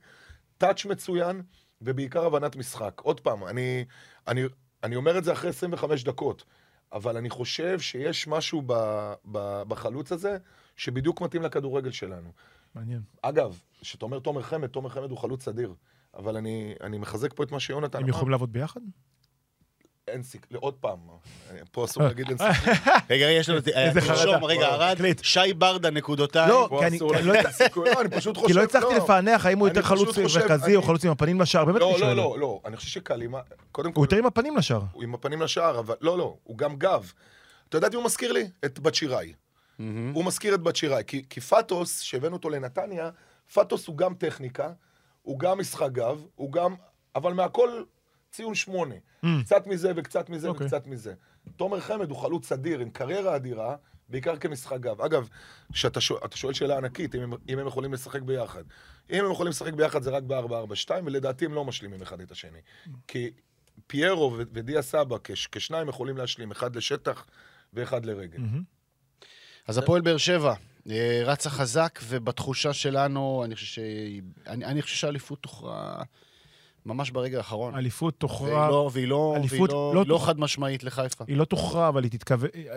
טאץ' 0.59 0.84
מצוין, 0.84 1.43
ובעיקר 1.83 2.27
הבנת 2.27 2.57
משחק. 2.57 3.01
עוד 3.05 3.20
פעם, 3.20 3.45
אני, 3.45 3.85
אני, 4.29 4.43
אני 4.83 4.97
אומר 4.97 5.18
את 5.18 5.24
זה 5.24 5.33
אחרי 5.33 5.51
25 5.51 6.05
דקות, 6.05 6.45
אבל 6.93 7.16
אני 7.16 7.31
חושב 7.31 7.81
שיש 7.81 8.29
משהו 8.29 8.62
ב, 8.66 8.72
ב, 9.33 9.62
בחלוץ 9.68 10.12
הזה 10.12 10.37
שבדיוק 10.77 11.20
מתאים 11.20 11.43
לכדורגל 11.43 11.91
שלנו. 11.91 12.33
מעניין. 12.74 13.01
אגב, 13.22 13.61
כשאתה 13.81 14.05
אומר 14.05 14.18
תומר 14.18 14.43
חמד, 14.43 14.68
תומר 14.68 14.89
חמד 14.89 15.11
הוא 15.11 15.18
חלוץ 15.18 15.49
אדיר, 15.49 15.74
אבל 16.14 16.37
אני, 16.37 16.74
אני 16.81 16.99
מחזק 16.99 17.33
פה 17.33 17.43
את 17.43 17.53
מה 17.53 17.61
שיונתן 17.61 17.99
הם 17.99 18.05
אמר. 18.05 18.11
יכולים 18.11 18.31
לעבוד 18.31 18.53
ביחד? 18.53 18.81
אין 20.09 20.23
סיכ... 20.23 20.41
עוד 20.55 20.75
פעם, 20.75 20.99
פה 21.73 21.85
אסור 21.85 22.03
להגיד 22.03 22.27
אין 22.29 22.39
סיכוי. 22.39 22.73
רגע, 23.11 23.27
יש 23.31 23.49
לנו... 23.49 23.59
איזה 23.75 24.01
חרדה. 24.01 24.15
תרשום, 24.25 24.45
רגע, 24.45 24.67
ארד. 24.69 24.99
שי 25.23 25.55
ברדה, 25.59 25.91
נקודותיים. 25.91 26.49
לא, 26.49 26.69
כי 26.81 26.87
אני- 26.87 26.99
לא- 26.99 27.35
אין 27.35 27.53
סיכוי. 27.53 27.91
אני 28.01 28.09
פשוט 28.09 28.37
חושב... 28.37 28.55
כי 28.55 28.61
הצלחתי 28.65 28.95
לא. 28.95 29.05
לפענח 29.05 29.47
האם 29.47 29.59
הוא 29.59 29.69
אני 29.69 29.77
יותר 29.79 29.89
חלוץ 29.89 30.19
מרכזי 30.19 30.67
אני- 30.67 30.77
או 30.77 30.83
חלוץ 30.83 31.05
עם 31.05 31.11
הפנים 31.11 31.41
לשער. 31.41 31.65
באמת 31.65 31.83
אני 31.83 31.91
לא, 31.93 31.99
שואל. 31.99 32.17
לא, 32.17 32.23
לא, 32.35 32.39
לא. 32.39 32.61
אני 32.65 32.77
חושב 32.77 32.89
שקלימה... 32.91 33.41
קודם 33.73 33.93
כל, 33.93 33.99
הוא 33.99 34.05
יותר 34.05 34.17
עם 34.17 34.27
הפנים 34.27 34.57
לשער. 34.57 34.83
הוא 34.93 35.03
עם 35.03 35.15
הפנים 35.15 35.43
לשער, 35.43 35.79
אבל 35.79 35.95
לא, 36.01 36.19
לא, 36.19 36.37
הוא 36.45 36.59
גם 36.59 36.77
גב. 36.77 37.13
אתה 37.69 37.77
יודע 37.77 37.87
את 37.87 37.93
מי 37.93 37.97
הוא 37.97 38.05
מזכיר 38.05 38.33
לי? 38.33 38.49
את 38.65 38.79
בת 38.79 38.95
שיראי. 38.95 39.33
הוא 40.13 40.25
מזכיר 40.25 40.55
את 40.55 40.61
בת 40.63 40.77
שיראי. 40.77 41.03
כי, 41.07 41.25
כי 41.31 41.41
פטוס, 41.41 42.01
שהבאנו 42.01 42.37
אותו 42.37 42.51
לנתניה, 42.51 43.11
פטוס 43.55 43.87
הוא 43.87 43.97
גם 43.97 44.15
טכניקה, 44.15 44.69
הוא 45.23 45.39
גם 45.39 45.59
משחק 45.59 45.89
גב, 45.93 46.23
הוא 46.35 46.53
גם... 46.53 46.75
אבל 47.15 47.33
מהכל 47.33 47.83
ציון 48.37 48.55
שמונה. 48.55 48.95
קצת 49.41 49.66
מזה 49.66 49.93
וקצת 49.97 50.30
מזה 50.30 50.49
אוקיי. 50.49 50.66
וקצת 50.66 50.87
מזה. 50.87 51.14
תומר 51.57 51.80
חמד 51.80 52.11
הוא 52.11 52.18
חלוץ 52.18 52.53
אדיר, 52.53 52.80
עם 52.80 52.91
קריירה 52.91 53.37
אדירה, 53.37 53.76
בעיקר 54.09 54.37
כמשחק 54.37 54.80
גב. 54.80 55.01
אגב, 55.01 55.28
כשאתה 55.72 56.01
שואל, 56.01 56.20
שואל 56.34 56.53
שאלה 56.53 56.76
ענקית, 56.76 57.14
אם 57.14 57.20
הם, 57.20 57.32
אם 57.49 57.59
הם 57.59 57.66
יכולים 57.66 57.93
לשחק 57.93 58.22
ביחד. 58.22 58.64
אם 59.11 59.24
הם 59.24 59.32
יכולים 59.32 59.51
לשחק 59.51 59.72
ביחד 59.72 60.03
זה 60.03 60.11
רק 60.11 60.22
ב-4-4-2, 60.22 60.91
ולדעתי 61.05 61.45
הם 61.45 61.55
לא 61.55 61.64
משלימים 61.64 62.03
אחד 62.03 62.20
את 62.20 62.30
השני. 62.30 62.59
כי 63.09 63.30
פיירו 63.87 64.32
ו- 64.32 64.43
ודיה 64.53 64.82
סבא 64.82 65.16
כש, 65.24 65.47
כשניים 65.47 65.89
יכולים 65.89 66.16
להשלים, 66.16 66.51
אחד 66.51 66.76
לשטח 66.76 67.26
ואחד 67.72 68.07
לרגל. 68.07 68.39
אז 69.66 69.78
הפועל 69.78 70.01
באר 70.01 70.16
שבע 70.16 70.55
אה, 70.91 71.22
רצה 71.24 71.51
חזק, 71.51 71.99
ובתחושה 72.09 72.72
שלנו, 72.72 73.45
אני 74.47 74.82
חושב 74.82 74.97
שהאליפות 74.97 75.43
תוכרע 75.43 76.03
ממש 76.87 77.11
ברגע 77.11 77.39
האחרון. 77.39 77.74
אליפות 77.74 78.14
והיא 78.14 78.20
תוכרע, 78.20 78.68
לא- 78.68 78.91
והיא 78.93 79.09
לא- 79.09 79.37
והיא 79.51 79.61
לא 79.68 79.93
לא 79.95 80.05
לא. 80.07 80.18
חד 80.18 80.41
משמעית 80.41 80.84
לחיפה. 80.84 81.24
היא 81.28 81.37
לא 81.37 81.45
תוכרע, 81.45 81.89
אבל 81.89 82.05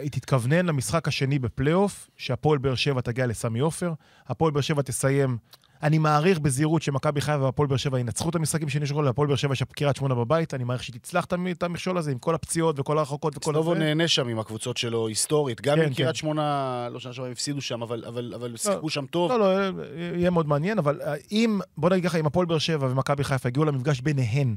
היא 0.01 0.11
תתכוונן 0.11 0.65
למשחק 0.65 1.07
השני 1.07 1.39
בפלייאוף, 1.39 2.09
שהפועל 2.17 2.57
באר 2.57 2.75
שבע 2.75 3.01
תגיע 3.01 3.27
לסמי 3.27 3.59
עופר. 3.59 3.93
הפועל 4.27 4.51
באר 4.51 4.61
שבע 4.61 4.81
תסיים, 4.81 5.37
אני 5.83 5.97
מעריך 5.97 6.39
בזהירות 6.39 6.81
שמכבי 6.81 7.21
חיפה 7.21 7.43
והפועל 7.43 7.67
באר 7.67 7.77
שבע 7.77 7.99
ינצחו 7.99 8.29
את 8.29 8.35
המשחקים 8.35 8.69
שנשארו, 8.69 9.01
להפועל 9.01 9.27
באר 9.27 9.35
שבע 9.35 9.53
יש 9.53 9.63
קריית 9.63 9.95
שמונה 9.95 10.15
בבית, 10.15 10.53
אני 10.53 10.63
מעריך 10.63 10.83
שהיא 10.83 10.95
תצלח 11.01 11.25
את 11.25 11.33
המ- 11.33 11.47
את 11.47 11.63
המכשול 11.63 11.97
הזה 11.97 12.11
עם 12.11 12.17
כל 12.19 12.35
הפציעות 12.35 12.79
וכל 12.79 12.97
הרחוקות 12.97 13.37
וכל 13.37 13.51
סטובו 13.53 13.71
הזה. 13.71 13.79
נהנה 13.79 14.07
שם 14.07 14.27
עם 14.27 14.39
הקבוצות 14.39 14.77
שלו 14.77 15.07
היסטורית. 15.07 15.61
גם 15.61 15.77
כן, 15.77 15.83
אם 15.83 15.93
קריית 15.93 16.09
כן. 16.09 16.13
שמונה, 16.15 16.87
לא 16.91 16.99
שנה 16.99 17.13
שעברה 17.13 17.27
הם 17.27 17.31
הפסידו 17.31 17.61
שם, 17.61 17.81
אבל- 17.81 18.03
אבל 18.07 18.33
אבל 18.35 18.57
שיחקו 18.57 18.89
שם 18.89 19.05
טוב. 19.05 19.31
לא, 19.31 19.39
לא, 19.39 19.79
יהיה 20.15 20.29
מאוד 20.29 20.47
מעניין, 20.47 20.77
אבל 20.77 21.01
אה, 21.01 21.13
אם, 21.31 21.59
בוא 21.77 21.89
נגיד 21.89 22.03
ככה, 22.03 22.17
אם 22.19 22.25
הפועל 22.25 22.45
באר 22.45 22.57
שבע 22.57 22.87
ומכבי 22.91 23.23
חיפה 23.23 23.49
הגיעו 23.49 23.65
למפגש 23.65 24.01
ביניהן 24.01 24.55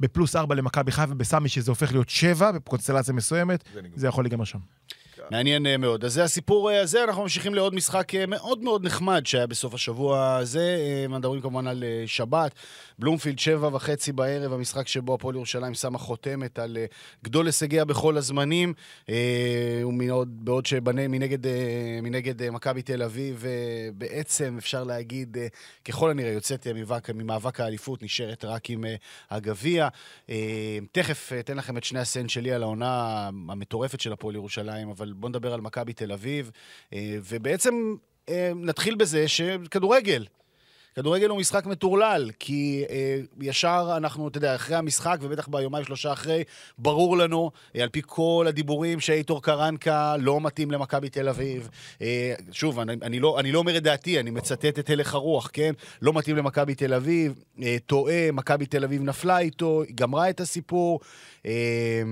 בפלוס 0.00 0.36
ארבע 0.36 0.54
למכבי 0.54 0.92
חיפה 0.92 1.14
בסמי, 1.14 1.48
שזה 1.48 1.70
הופך 1.70 1.92
להיות 1.92 2.08
שבע 2.08 2.50
בקונסטלציה 2.52 3.14
מסוימת, 3.14 3.64
זה. 3.74 3.80
זה 3.94 4.06
יכול 4.08 4.24
להיגמר 4.24 4.44
שם. 4.44 4.58
מעניין 5.30 5.66
אה, 5.66 5.76
מאוד. 5.76 6.04
אז 6.04 6.12
זה 6.12 6.24
הסיפור 6.24 6.70
אה, 6.70 6.80
הזה, 6.80 7.04
אנחנו 7.04 7.22
ממשיכים 7.22 7.54
לעוד 7.54 7.74
משחק 7.74 8.14
אה, 8.14 8.26
מאוד 8.26 8.62
מאוד 8.62 8.86
נחמד 8.86 9.26
שהיה 9.26 9.46
בסוף 9.46 9.74
השבוע 9.74 10.36
הזה. 10.36 10.78
מדברים 11.08 11.40
כמובן 11.40 11.66
על 11.66 11.84
שבת. 12.06 12.52
בלומפילד, 12.98 13.38
שבע 13.38 13.68
וחצי 13.72 14.12
בערב, 14.12 14.52
המשחק 14.52 14.88
שבו 14.88 15.14
הפועל 15.14 15.34
ירושלים 15.34 15.74
שמה 15.74 15.98
חותמת 15.98 16.58
על 16.58 16.76
גדול 17.24 17.46
הישגיה 17.46 17.84
בכל 17.84 18.16
הזמנים. 18.16 18.74
בעוד 20.26 20.66
שמנגד 20.66 21.38
מנגד 22.02 22.50
מכבי 22.50 22.82
תל 22.82 23.02
אביב, 23.02 23.44
בעצם 23.94 24.56
אפשר 24.58 24.84
להגיד, 24.84 25.36
ככל 25.84 26.10
הנראה 26.10 26.32
יוצאת 26.32 26.66
ממאבק, 26.66 27.10
ממאבק 27.10 27.60
האליפות, 27.60 28.02
נשארת 28.02 28.44
רק 28.44 28.70
עם 28.70 28.84
הגביע. 29.30 29.88
תכף 30.92 31.32
אתן 31.40 31.56
לכם 31.56 31.76
את 31.76 31.84
שני 31.84 32.00
הסנט 32.00 32.30
שלי 32.30 32.52
על 32.52 32.62
העונה 32.62 33.30
המטורפת 33.48 34.00
של 34.00 34.12
הפועל 34.12 34.34
ירושלים, 34.34 34.88
אבל 34.88 35.13
בואו 35.16 35.28
נדבר 35.28 35.54
על 35.54 35.60
מכבי 35.60 35.92
תל 35.92 36.12
אביב. 36.12 36.50
אה, 36.92 37.16
ובעצם 37.24 37.94
אה, 38.28 38.52
נתחיל 38.54 38.94
בזה 38.94 39.28
שכדורגל. 39.28 40.26
כדורגל 40.94 41.28
הוא 41.28 41.38
משחק 41.38 41.66
מטורלל, 41.66 42.30
כי 42.38 42.84
אה, 42.90 43.20
ישר 43.40 43.94
אנחנו, 43.96 44.28
אתה 44.28 44.38
יודע, 44.38 44.54
אחרי 44.54 44.76
המשחק, 44.76 45.18
ובטח 45.20 45.48
ביומיים 45.48 45.84
שלושה 45.84 46.12
אחרי, 46.12 46.44
ברור 46.78 47.16
לנו, 47.16 47.50
אה, 47.76 47.82
על 47.82 47.88
פי 47.88 48.02
כל 48.06 48.46
הדיבורים, 48.48 49.00
שאייטור 49.00 49.42
קרנקה 49.42 50.16
לא 50.16 50.40
מתאים 50.40 50.70
למכבי 50.70 51.08
תל 51.08 51.28
אביב. 51.28 51.68
אה, 52.02 52.34
שוב, 52.52 52.80
אני, 52.80 52.92
אני, 53.02 53.20
לא, 53.20 53.40
אני 53.40 53.52
לא 53.52 53.58
אומר 53.58 53.76
את 53.76 53.82
דעתי, 53.82 54.20
אני 54.20 54.30
מצטט 54.30 54.78
את 54.78 54.90
הלך 54.90 55.14
הרוח, 55.14 55.50
כן? 55.52 55.72
לא 56.02 56.12
מתאים 56.12 56.36
למכבי 56.36 56.74
תל 56.74 56.94
אביב, 56.94 57.44
אה, 57.62 57.76
טועה, 57.86 58.32
מכבי 58.32 58.66
תל 58.66 58.84
אביב 58.84 59.02
נפלה 59.02 59.38
איתו, 59.38 59.82
גמרה 59.94 60.30
את 60.30 60.40
הסיפור. 60.40 61.00
אה, 61.46 62.02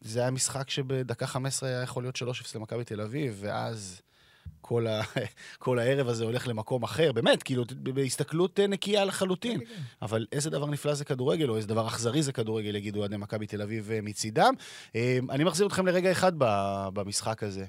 זה 0.00 0.20
היה 0.20 0.30
משחק 0.30 0.70
שבדקה 0.70 1.26
15 1.26 1.68
היה 1.68 1.82
יכול 1.82 2.02
להיות 2.02 2.16
3-0 2.16 2.20
למכבי 2.54 2.84
תל 2.84 3.00
אביב, 3.00 3.38
ואז 3.40 4.02
כל, 4.60 4.86
ה... 4.86 5.02
כל 5.58 5.78
הערב 5.78 6.08
הזה 6.08 6.24
הולך 6.24 6.48
למקום 6.48 6.82
אחר, 6.82 7.12
באמת, 7.12 7.42
כאילו, 7.42 7.64
בהסתכלות 7.82 8.60
אה, 8.60 8.66
נקייה 8.66 9.04
לחלוטין. 9.04 9.60
אבל 10.02 10.26
איזה 10.32 10.50
דבר 10.50 10.66
נפלא 10.66 10.94
זה 10.94 11.04
כדורגל, 11.04 11.48
או 11.48 11.56
איזה 11.56 11.68
דבר 11.68 11.86
אכזרי 11.86 12.22
זה 12.22 12.32
כדורגל, 12.32 12.76
יגידו 12.76 12.98
אוהדי 12.98 13.16
מכבי 13.16 13.46
תל 13.46 13.62
אביב 13.62 13.90
אה, 13.90 14.00
מצידם. 14.02 14.54
אה, 14.96 15.18
אני 15.30 15.44
מחזיר 15.44 15.66
אתכם 15.66 15.86
לרגע 15.86 16.12
אחד 16.12 16.32
ב- 16.38 16.88
במשחק 16.92 17.42
הזה. 17.42 17.66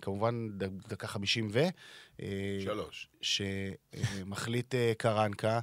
כמובן, 0.00 0.48
דקה 0.88 1.06
50 1.06 1.48
ו... 1.52 1.60
שלוש. 2.64 3.08
שמחליט 3.20 4.74
קרנקה 4.98 5.60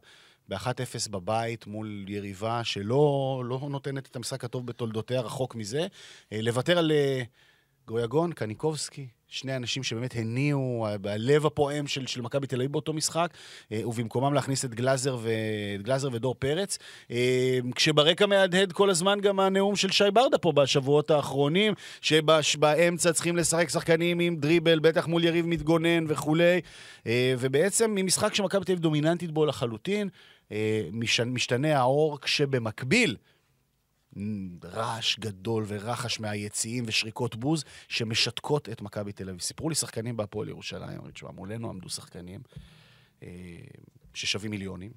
ב-1-0 0.49 1.09
בבית 1.11 1.67
מול 1.67 2.05
יריבה 2.07 2.63
שלא 2.63 3.43
לא 3.45 3.59
נותנת 3.69 4.07
את 4.07 4.15
המשחק 4.15 4.43
הטוב 4.43 4.65
בתולדותיה, 4.65 5.21
רחוק 5.21 5.55
מזה. 5.55 5.87
אה, 6.33 6.41
לוותר 6.41 6.77
על 6.77 6.91
אה, 6.91 7.21
גויגון, 7.87 8.31
קניקובסקי, 8.33 9.07
שני 9.27 9.55
אנשים 9.55 9.83
שבאמת 9.83 10.15
הניעו, 10.15 10.87
ה- 10.87 11.11
הלב 11.11 11.45
הפועם 11.45 11.87
של, 11.87 12.07
של 12.07 12.21
מכבי 12.21 12.47
תל 12.47 12.55
אביב 12.55 12.71
באותו 12.71 12.93
משחק, 12.93 13.33
אה, 13.71 13.87
ובמקומם 13.87 14.33
להכניס 14.33 14.65
את 14.65 14.75
גלאזר, 14.75 15.17
ו, 15.21 15.29
את 15.75 15.81
גלאזר 15.81 16.09
ודור 16.11 16.35
פרץ. 16.39 16.77
אה, 17.11 17.59
כשברקע 17.75 18.25
מהדהד 18.25 18.71
כל 18.71 18.89
הזמן 18.89 19.19
גם 19.21 19.39
הנאום 19.39 19.75
של 19.75 19.91
שי 19.91 20.03
ברדה 20.13 20.37
פה 20.37 20.51
בשבועות 20.51 21.11
האחרונים, 21.11 21.73
שבאמצע 22.01 23.13
צריכים 23.13 23.37
לשחק 23.37 23.69
שחקנים 23.69 24.19
עם 24.19 24.35
דריבל, 24.35 24.79
בטח 24.79 25.07
מול 25.07 25.23
יריב 25.23 25.45
מתגונן 25.45 26.05
וכולי. 26.07 26.61
אה, 27.07 27.33
ובעצם 27.39 27.91
ממשחק 27.95 28.33
שמכבי 28.33 28.65
תל 28.65 28.71
אביב 28.71 28.81
דומיננטית 28.81 29.31
בו 29.31 29.45
לחלוטין, 29.45 30.07
אה, 30.07 30.38
משתנה 31.25 31.77
האור, 31.79 32.21
כשבמקביל... 32.21 33.17
רעש 34.63 35.19
גדול 35.19 35.65
ורחש 35.67 36.19
מהיציעים 36.19 36.83
ושריקות 36.87 37.35
בוז 37.35 37.63
שמשתקות 37.87 38.69
את 38.69 38.81
מכבי 38.81 39.11
תל 39.11 39.29
אביב. 39.29 39.41
סיפרו 39.41 39.69
לי 39.69 39.75
שחקנים 39.75 40.17
בהפועל 40.17 40.49
ירושלים, 40.49 40.97
אמרו 40.97 41.11
תשמע, 41.11 41.31
מולנו 41.31 41.69
עמדו 41.69 41.89
שחקנים 41.89 42.41
אה, 43.23 43.29
ששווים 44.13 44.51
מיליונים, 44.51 44.91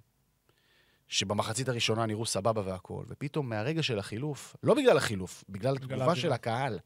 שבמחצית 1.09 1.69
הראשונה 1.69 2.07
נראו 2.07 2.27
סבבה 2.27 2.63
והכול, 2.65 3.05
ופתאום 3.09 3.49
מהרגע 3.49 3.83
של 3.83 3.99
החילוף, 3.99 4.57
לא 4.63 4.75
בגלל 4.75 4.97
החילוף, 4.97 5.45
בגלל 5.49 5.75
התגובה 5.75 5.95
האווירה. 5.95 6.17
של 6.17 6.33
הקהל, 6.33 6.79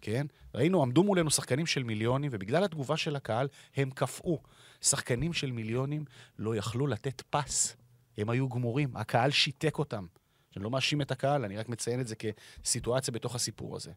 כן? 0.00 0.26
ראינו, 0.54 0.82
עמדו 0.82 1.02
מולנו 1.02 1.30
שחקנים 1.30 1.66
של 1.66 1.82
מיליונים, 1.82 2.30
ובגלל 2.34 2.64
התגובה 2.64 2.96
של 2.96 3.16
הקהל, 3.16 3.48
הם 3.76 3.90
קפאו. 3.90 4.42
שחקנים 4.82 5.32
של 5.32 5.52
מיליונים 5.52 6.04
לא 6.38 6.56
יכלו 6.56 6.86
לתת 6.86 7.22
פס. 7.30 7.76
הם 8.18 8.30
היו 8.30 8.48
גמורים, 8.48 8.96
הקהל 8.96 9.30
שיתק 9.30 9.78
אותם. 9.78 10.06
אני 10.56 10.64
לא 10.64 10.70
מאשים 10.70 11.02
את 11.02 11.10
הקהל, 11.10 11.44
אני 11.44 11.56
רק 11.56 11.68
מציין 11.68 12.00
את 12.00 12.06
זה 12.06 12.14
כסיטואציה 12.16 13.12
בתוך 13.12 13.34
הסיפור 13.34 13.76
הזה. 13.76 13.92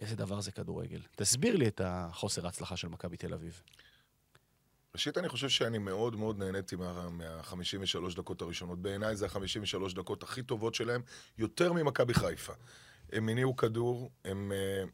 איזה 0.00 0.16
דבר 0.16 0.40
זה 0.40 0.52
כדורגל. 0.52 1.00
תסביר 1.16 1.56
לי 1.56 1.68
את 1.68 1.80
החוסר 1.84 2.46
ההצלחה 2.46 2.76
של 2.76 2.88
מכבי 2.88 3.16
תל 3.16 3.34
אביב. 3.34 3.62
ראשית, 4.94 5.18
אני 5.18 5.28
חושב 5.28 5.48
שאני 5.48 5.78
מאוד 5.78 6.16
מאוד 6.16 6.38
נהניתי 6.38 6.76
מה- 6.76 7.10
מה-53 7.10 8.16
דקות 8.16 8.42
הראשונות. 8.42 8.82
בעיניי 8.82 9.16
זה 9.16 9.26
ה-53 9.26 9.94
דקות 9.94 10.22
הכי 10.22 10.42
טובות 10.42 10.74
שלהם, 10.74 11.02
יותר 11.38 11.72
ממכבי 11.72 12.14
חיפה. 12.14 12.52
הם 13.12 13.28
הניעו 13.28 13.56
כדור, 13.56 14.10
הם... 14.24 14.52
אה, 14.52 14.84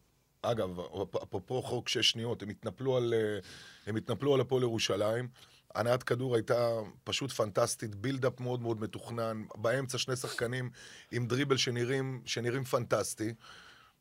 אגב, 0.43 0.81
אפרופו 1.23 1.63
חוק 1.63 1.89
שש 1.89 2.11
שניות, 2.11 2.43
הם 2.43 2.49
התנפלו 2.49 2.97
על, 2.97 3.15
אה, 3.15 3.39
הם 3.87 3.97
התנפלו 3.97 4.35
על 4.35 4.41
הפועל 4.41 4.63
ירושלים. 4.63 5.29
הנעת 5.75 6.03
כדור 6.03 6.35
הייתה 6.35 6.69
פשוט 7.05 7.31
פנטסטית, 7.31 7.95
בילדאפ 7.95 8.41
מאוד 8.41 8.63
מאוד 8.63 8.81
מתוכנן, 8.81 9.45
באמצע 9.55 9.99
שני 9.99 10.17
שחקנים 10.17 10.71
עם 11.13 11.27
דריבל 11.27 11.57
שנראים, 11.57 12.23
שנראים 12.25 12.65
פנטסטי. 12.65 13.35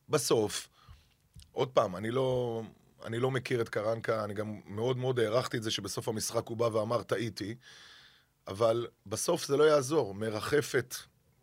בסוף, 0.10 0.70
עוד 1.52 1.70
פעם, 1.70 1.96
אני 1.96 2.12
לא, 2.12 2.62
אני 3.06 3.20
לא 3.20 3.32
מכיר 3.32 3.62
את 3.62 3.70
קרנקה, 3.70 4.24
אני 4.24 4.34
גם 4.34 4.62
מאוד 4.66 4.98
מאוד 4.98 5.20
הערכתי 5.20 5.58
את 5.58 5.64
זה 5.64 5.72
שבסוף 5.72 6.08
המשחק 6.08 6.48
הוא 6.48 6.58
בא 6.58 6.64
ואמר, 6.64 7.04
טעיתי, 7.04 7.56
אבל 8.48 8.88
בסוף 9.06 9.46
זה 9.46 9.58
לא 9.58 9.64
יעזור, 9.64 10.16
מרחפת 10.16 10.96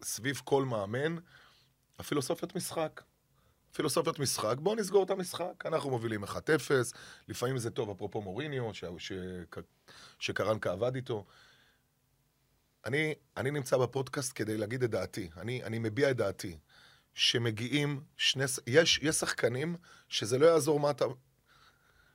סביב 0.03 0.41
כל 0.45 0.65
מאמן 0.65 1.17
הפילוסופיית 1.99 2.57
משחק. 2.57 3.01
פילוסופיית 3.73 4.19
משחק, 4.19 4.57
בואו 4.59 4.75
נסגור 4.75 5.05
את 5.05 5.11
המשחק, 5.11 5.67
אנחנו 5.67 5.91
מובילים 5.91 6.25
1-0, 6.25 6.29
לפעמים 7.29 7.59
זה 7.59 7.71
טוב, 7.71 7.91
אפרופו 7.91 8.23
מוריניו, 8.23 8.75
ש... 8.75 8.85
ש... 8.99 9.13
שקרנקה 10.19 10.73
עבד 10.73 10.95
איתו. 10.95 11.25
אני, 12.87 13.15
אני 13.37 13.51
נמצא 13.51 13.77
בפודקאסט 13.77 14.33
כדי 14.35 14.57
להגיד 14.57 14.83
את 14.83 14.91
דעתי, 14.91 15.31
אני, 15.37 15.65
אני 15.65 15.79
מביע 15.79 16.11
את 16.11 16.17
דעתי, 16.17 16.59
שמגיעים 17.15 18.01
שני... 18.17 18.45
יש, 18.67 19.01
יש 19.03 19.17
שחקנים 19.17 19.77
שזה 20.09 20.39
לא 20.39 20.47
יעזור 20.47 20.81
מה 20.81 20.91
אתה... 20.91 21.05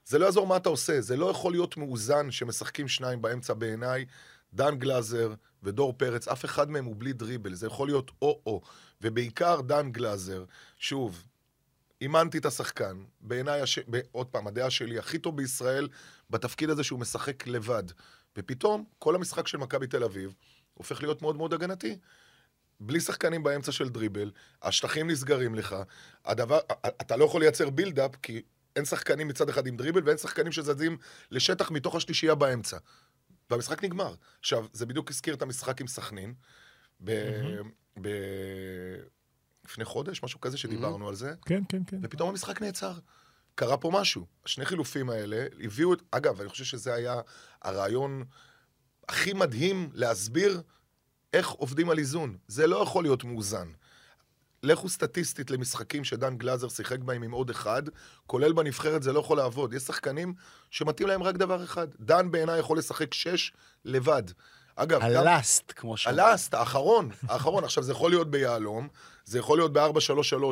זה 0.05 0.19
לא 0.19 0.25
יעזור 0.25 0.47
מה 0.47 0.57
אתה 0.57 0.69
עושה, 0.69 1.01
זה 1.01 1.17
לא 1.17 1.31
יכול 1.31 1.51
להיות 1.51 1.77
מאוזן 1.77 2.31
שמשחקים 2.31 2.87
שניים 2.87 3.21
באמצע 3.21 3.53
בעיניי, 3.53 4.05
דן 4.53 4.75
גלאזר 4.75 5.33
ודור 5.63 5.93
פרץ, 5.97 6.27
אף 6.27 6.45
אחד 6.45 6.69
מהם 6.69 6.85
הוא 6.85 6.95
בלי 6.97 7.13
דריבל, 7.13 7.53
זה 7.53 7.67
יכול 7.67 7.87
להיות 7.87 8.11
או-או, 8.21 8.61
ובעיקר 9.01 9.61
דן 9.61 9.91
גלאזר, 9.91 10.45
שוב, 10.77 11.23
אימנתי 12.03 12.37
את 12.37 12.45
השחקן, 12.45 13.03
בעיניי, 13.21 13.61
הש... 13.61 13.79
ב... 13.89 13.99
עוד 14.11 14.27
פעם, 14.27 14.47
הדעה 14.47 14.69
שלי, 14.69 14.99
הכי 14.99 15.19
טוב 15.19 15.37
בישראל 15.37 15.87
בתפקיד 16.29 16.69
הזה 16.69 16.83
שהוא 16.83 16.99
משחק 16.99 17.47
לבד. 17.47 17.83
ופתאום, 18.37 18.85
כל 18.99 19.15
המשחק 19.15 19.47
של 19.47 19.57
מכבי 19.57 19.87
תל 19.87 20.03
אביב 20.03 20.33
הופך 20.73 21.01
להיות 21.01 21.21
מאוד 21.21 21.35
מאוד 21.35 21.53
הגנתי. 21.53 21.97
בלי 22.79 22.99
שחקנים 22.99 23.43
באמצע 23.43 23.71
של 23.71 23.89
דריבל, 23.89 24.31
השטחים 24.61 25.09
נסגרים 25.09 25.55
לך, 25.55 25.75
הדבר, 26.25 26.59
אתה 26.85 27.15
לא 27.15 27.25
יכול 27.25 27.41
לייצר 27.41 27.69
בילדאפ, 27.69 28.15
כי 28.15 28.41
אין 28.75 28.85
שחקנים 28.85 29.27
מצד 29.27 29.49
אחד 29.49 29.67
עם 29.67 29.77
דריבל, 29.77 30.01
ואין 30.05 30.17
שחקנים 30.17 30.51
שזזים 30.51 30.97
לשטח 31.31 31.71
מתוך 31.71 31.95
השלישייה 31.95 32.35
באמצע. 32.35 32.77
והמשחק 33.49 33.83
נגמר. 33.83 34.15
עכשיו, 34.39 34.65
זה 34.73 34.85
בדיוק 34.85 35.09
הזכיר 35.09 35.33
את 35.33 35.41
המשחק 35.41 35.81
עם 35.81 35.87
סכנין, 35.87 36.33
ב... 37.03 37.11
ב... 38.01 38.07
לפני 39.65 39.85
חודש, 39.85 40.23
משהו 40.23 40.41
כזה 40.41 40.57
שדיברנו 40.57 41.07
על 41.09 41.15
זה, 41.15 41.33
כן, 41.45 41.63
כן, 41.69 41.81
כן. 41.87 41.99
ופתאום 42.03 42.29
המשחק 42.29 42.61
נעצר. 42.61 42.93
קרה 43.55 43.77
פה 43.77 43.91
משהו. 43.93 44.25
השני 44.45 44.65
חילופים 44.65 45.09
האלה 45.09 45.45
הביאו 45.59 45.93
את... 45.93 46.01
אגב, 46.11 46.41
אני 46.41 46.49
חושב 46.49 46.63
שזה 46.63 46.93
היה 46.93 47.21
הרעיון 47.61 48.23
הכי 49.09 49.33
מדהים 49.33 49.89
להסביר 49.93 50.61
איך 51.33 51.49
עובדים 51.49 51.89
על 51.89 51.97
איזון. 51.97 52.37
זה 52.47 52.67
לא 52.67 52.83
יכול 52.83 53.03
להיות 53.03 53.23
מאוזן. 53.23 53.67
לכו 54.63 54.89
סטטיסטית 54.89 55.51
למשחקים 55.51 56.03
שדן 56.03 56.37
גלאזר 56.37 56.69
שיחק 56.69 56.99
בהם 56.99 57.23
עם 57.23 57.31
עוד 57.31 57.49
אחד, 57.49 57.83
כולל 58.27 58.53
בנבחרת 58.53 59.03
זה 59.03 59.13
לא 59.13 59.19
יכול 59.19 59.37
לעבוד. 59.37 59.73
יש 59.73 59.83
שחקנים 59.83 60.33
שמתאים 60.71 61.07
להם 61.07 61.23
רק 61.23 61.35
דבר 61.35 61.63
אחד. 61.63 61.87
דן 61.99 62.31
בעיניי 62.31 62.59
יכול 62.59 62.77
לשחק 62.77 63.13
שש 63.13 63.53
לבד. 63.85 64.23
אגב, 64.75 65.01
גם... 65.01 65.07
הלאסט, 65.07 65.73
כמו 65.75 65.97
ש... 65.97 66.07
הלאסט, 66.07 66.53
האחרון, 66.53 67.09
האחרון. 67.27 67.63
עכשיו, 67.63 67.83
זה 67.83 67.91
יכול 67.91 68.11
להיות 68.11 68.31
ביהלום, 68.31 68.87
זה 69.25 69.39
יכול 69.39 69.57
להיות 69.57 69.73
ב-4-3-3, 69.73 70.43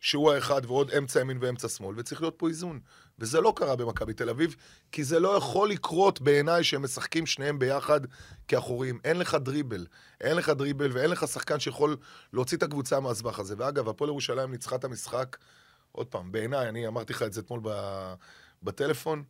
שהוא 0.00 0.32
האחד 0.32 0.64
ועוד 0.66 0.90
אמצע 0.90 1.20
ימין 1.20 1.38
ואמצע 1.40 1.68
שמאל, 1.68 1.94
וצריך 1.98 2.20
להיות 2.20 2.34
פה 2.36 2.48
איזון. 2.48 2.80
וזה 3.18 3.40
לא 3.40 3.52
קרה 3.56 3.76
במכבי 3.76 4.14
תל 4.14 4.30
אביב, 4.30 4.56
כי 4.92 5.04
זה 5.04 5.20
לא 5.20 5.36
יכול 5.36 5.70
לקרות 5.70 6.20
בעיניי 6.20 6.64
שהם 6.64 6.82
משחקים 6.82 7.26
שניהם 7.26 7.58
ביחד 7.58 8.00
כאחורים. 8.48 9.00
אין 9.04 9.18
לך 9.18 9.34
דריבל, 9.34 9.86
אין 10.20 10.36
לך 10.36 10.48
דריבל 10.48 10.92
ואין 10.92 11.10
לך 11.10 11.28
שחקן 11.28 11.60
שיכול 11.60 11.96
להוציא 12.32 12.56
את 12.56 12.62
הקבוצה 12.62 13.00
מהסבך 13.00 13.38
הזה. 13.38 13.54
ואגב, 13.58 13.88
הפועל 13.88 14.10
ירושלים 14.10 14.50
ניצחה 14.50 14.76
את 14.76 14.84
המשחק, 14.84 15.36
עוד 15.92 16.06
פעם, 16.06 16.32
בעיניי, 16.32 16.68
אני 16.68 16.86
אמרתי 16.86 17.12
לך 17.12 17.22
את 17.22 17.32
זה 17.32 17.40
אתמול 17.40 17.60
ב- 17.62 18.14
בטלפון, 18.62 19.24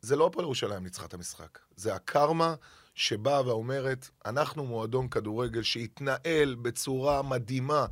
זה 0.00 0.16
לא 0.16 0.26
הפועל 0.26 0.44
ירושלים 0.44 0.82
ניצחה 0.82 1.04
את 1.04 1.14
המשחק, 1.14 1.58
זה 1.76 1.94
הקרמה 1.94 2.54
שבאה 2.98 3.46
ואומרת, 3.46 4.10
אנחנו 4.26 4.66
מועדון 4.66 5.08
כדורגל 5.08 5.62
שהתנהל 5.62 6.54
בצורה 6.54 7.22
מדהימה 7.22 7.86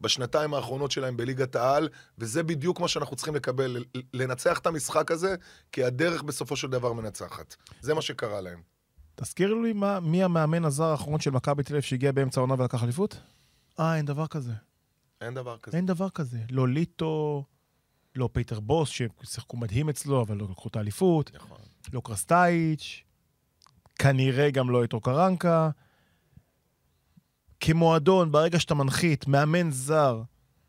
בשנתיים 0.00 0.54
האחרונות 0.54 0.90
שלהם 0.90 1.16
בליגת 1.16 1.56
העל, 1.56 1.88
וזה 2.18 2.42
בדיוק 2.42 2.80
מה 2.80 2.88
שאנחנו 2.88 3.16
צריכים 3.16 3.34
לקבל, 3.34 3.84
לנצח 4.14 4.58
את 4.58 4.66
המשחק 4.66 5.10
הזה, 5.10 5.34
כי 5.72 5.84
הדרך 5.84 6.22
בסופו 6.22 6.56
של 6.56 6.68
דבר 6.68 6.92
מנצחת. 6.92 7.56
זה 7.80 7.94
מה 7.94 8.02
שקרה 8.02 8.40
להם. 8.40 8.62
תזכיר 9.14 9.54
לי 9.54 9.72
מה, 9.72 10.00
מי 10.00 10.24
המאמן 10.24 10.64
הזר 10.64 10.84
האחרון 10.84 11.20
של 11.20 11.30
מכבי 11.30 11.62
תל 11.62 11.72
אביב 11.72 11.82
שהגיע 11.82 12.12
באמצע 12.12 12.40
העונה 12.40 12.54
ולקח 12.58 12.82
אליפות? 12.82 13.20
אה, 13.80 13.96
אין 13.96 14.06
דבר 14.06 14.26
כזה. 14.26 14.52
אין 15.20 15.34
דבר 15.34 15.58
כזה. 15.58 15.76
אין 15.76 15.86
דבר 15.86 16.10
כזה. 16.10 16.38
לא 16.50 16.68
ליטו, 16.68 17.44
לא 18.16 18.28
פיטר 18.32 18.60
בוס, 18.60 18.88
ששיחקו 18.88 19.56
מדהים 19.56 19.88
אצלו, 19.88 20.22
אבל 20.22 20.36
לא 20.36 20.46
לקחו 20.50 20.68
את 20.68 20.76
האליפות, 20.76 21.30
נכון. 21.34 21.58
לא 21.92 22.02
קרסטאייץ', 22.04 23.02
כנראה 23.98 24.50
גם 24.50 24.70
לא 24.70 24.84
את 24.84 24.92
אוקרנקה. 24.92 25.70
כמועדון, 27.60 28.32
ברגע 28.32 28.60
שאתה 28.60 28.74
מנחית 28.74 29.28
מאמן 29.28 29.70
זר 29.70 30.22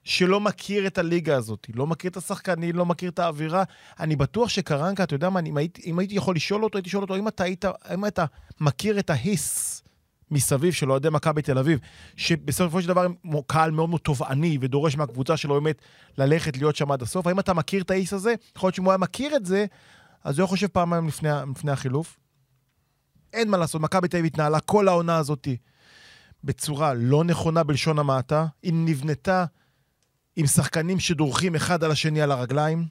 שלא 0.04 0.40
מכיר 0.40 0.88
את 0.88 0.98
הליגה 0.98 1.38
הזאת, 1.38 1.68
לא 1.74 1.88
מכיר 1.88 2.12
את 2.12 2.18
השחקנים, 2.18 2.76
לא 2.76 2.86
מכיר 2.86 3.10
את 3.10 3.20
האווירה, 3.20 3.64
אני 4.00 4.16
בטוח 4.16 4.50
שקרנקה, 4.50 5.04
אתה 5.04 5.16
יודע 5.16 5.30
מה, 5.30 5.40
אם 5.40 5.58
הייתי, 5.58 5.82
אם 5.86 6.00
הייתי 6.00 6.16
יכול 6.16 6.36
לשאול 6.36 6.64
אותו, 6.64 6.78
הייתי 6.78 6.90
שואל 6.90 7.02
אותו, 7.02 7.16
האם 7.16 7.28
אתה, 7.28 7.44
היית, 7.44 7.66
האם 7.84 8.06
אתה 8.06 8.26
מכיר 8.62 9.00
את 9.00 9.10
ההיס 9.10 9.84
מסביב 10.32 10.74
של 10.74 10.92
אוהדי 10.92 11.10
מכבי 11.10 11.42
תל 11.42 11.58
אביב, 11.58 11.80
שבסופו 12.16 12.82
של 12.82 12.88
דבר 12.88 13.06
הם 13.06 13.16
קהל 13.48 13.72
מאוד 13.72 13.90
מאוד 13.90 14.02
תובעני 14.02 14.58
ודורש 14.62 14.96
מהקבוצה 14.96 15.38
שלו 15.38 15.54
באמת 15.54 15.82
ללכת 16.18 16.58
להיות 16.58 16.76
שם 16.76 16.92
עד 16.92 17.02
הסוף. 17.02 17.28
האם 17.28 17.40
אתה 17.40 17.54
מכיר 17.54 17.82
את 17.82 17.92
האיס 17.92 18.14
הזה? 18.14 18.34
יכול 18.56 18.68
להיות 18.68 18.76
שאם 18.76 18.84
הוא 18.84 18.92
היה 18.92 18.98
מכיר 18.98 19.36
את 19.36 19.46
זה, 19.46 19.66
אז 20.24 20.40
הוא 20.40 20.44
היה 20.44 20.48
חושב 20.48 20.68
פעמיים 20.68 21.08
לפני, 21.08 21.30
לפני 21.56 21.72
החילוף. 21.72 22.20
אין 23.34 23.50
מה 23.50 23.58
לעשות, 23.58 23.82
מכבי 23.82 24.08
תל 24.08 24.18
אביב 24.18 24.26
התנהלה 24.26 24.60
כל 24.60 24.88
העונה 24.88 25.18
הזאת 25.18 25.48
בצורה 26.44 26.94
לא 26.94 27.24
נכונה 27.24 27.64
בלשון 27.64 28.00
המעטה. 28.00 28.46
היא 28.64 28.74
נבנתה 28.76 29.46
עם 30.36 30.48
שחקנים 30.48 31.00
שדורכים 31.00 31.56
אחד 31.56 31.84
על 31.84 31.92
השני 31.92 32.22
על 32.22 32.32
הרגליים. 32.32 32.86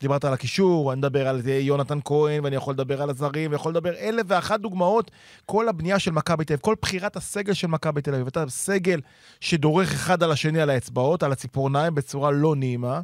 דיברת 0.00 0.24
על 0.24 0.32
הקישור, 0.32 0.92
אני 0.92 0.98
מדבר 0.98 1.28
על 1.28 1.40
יונתן 1.46 1.98
כהן, 2.04 2.44
ואני 2.44 2.56
יכול 2.56 2.74
לדבר 2.74 3.02
על 3.02 3.10
הזרים, 3.10 3.52
ויכול 3.52 3.72
לדבר 3.72 3.94
אלף 3.94 4.26
ואחת 4.28 4.60
דוגמאות. 4.60 5.10
כל 5.46 5.68
הבנייה 5.68 5.98
של 5.98 6.10
מכבי 6.10 6.44
תל 6.44 6.52
אביב, 6.52 6.62
כל 6.62 6.74
בחירת 6.82 7.16
הסגל 7.16 7.52
של 7.52 7.66
מכבי 7.66 8.02
תל 8.02 8.14
אביב, 8.14 8.26
אתה 8.26 8.44
סגל 8.48 9.00
שדורך 9.40 9.92
אחד 9.92 10.22
על 10.22 10.32
השני 10.32 10.60
על 10.60 10.70
האצבעות, 10.70 11.22
על 11.22 11.32
הציפורניים, 11.32 11.94
בצורה 11.94 12.30
לא 12.30 12.56
נעימה, 12.56 13.00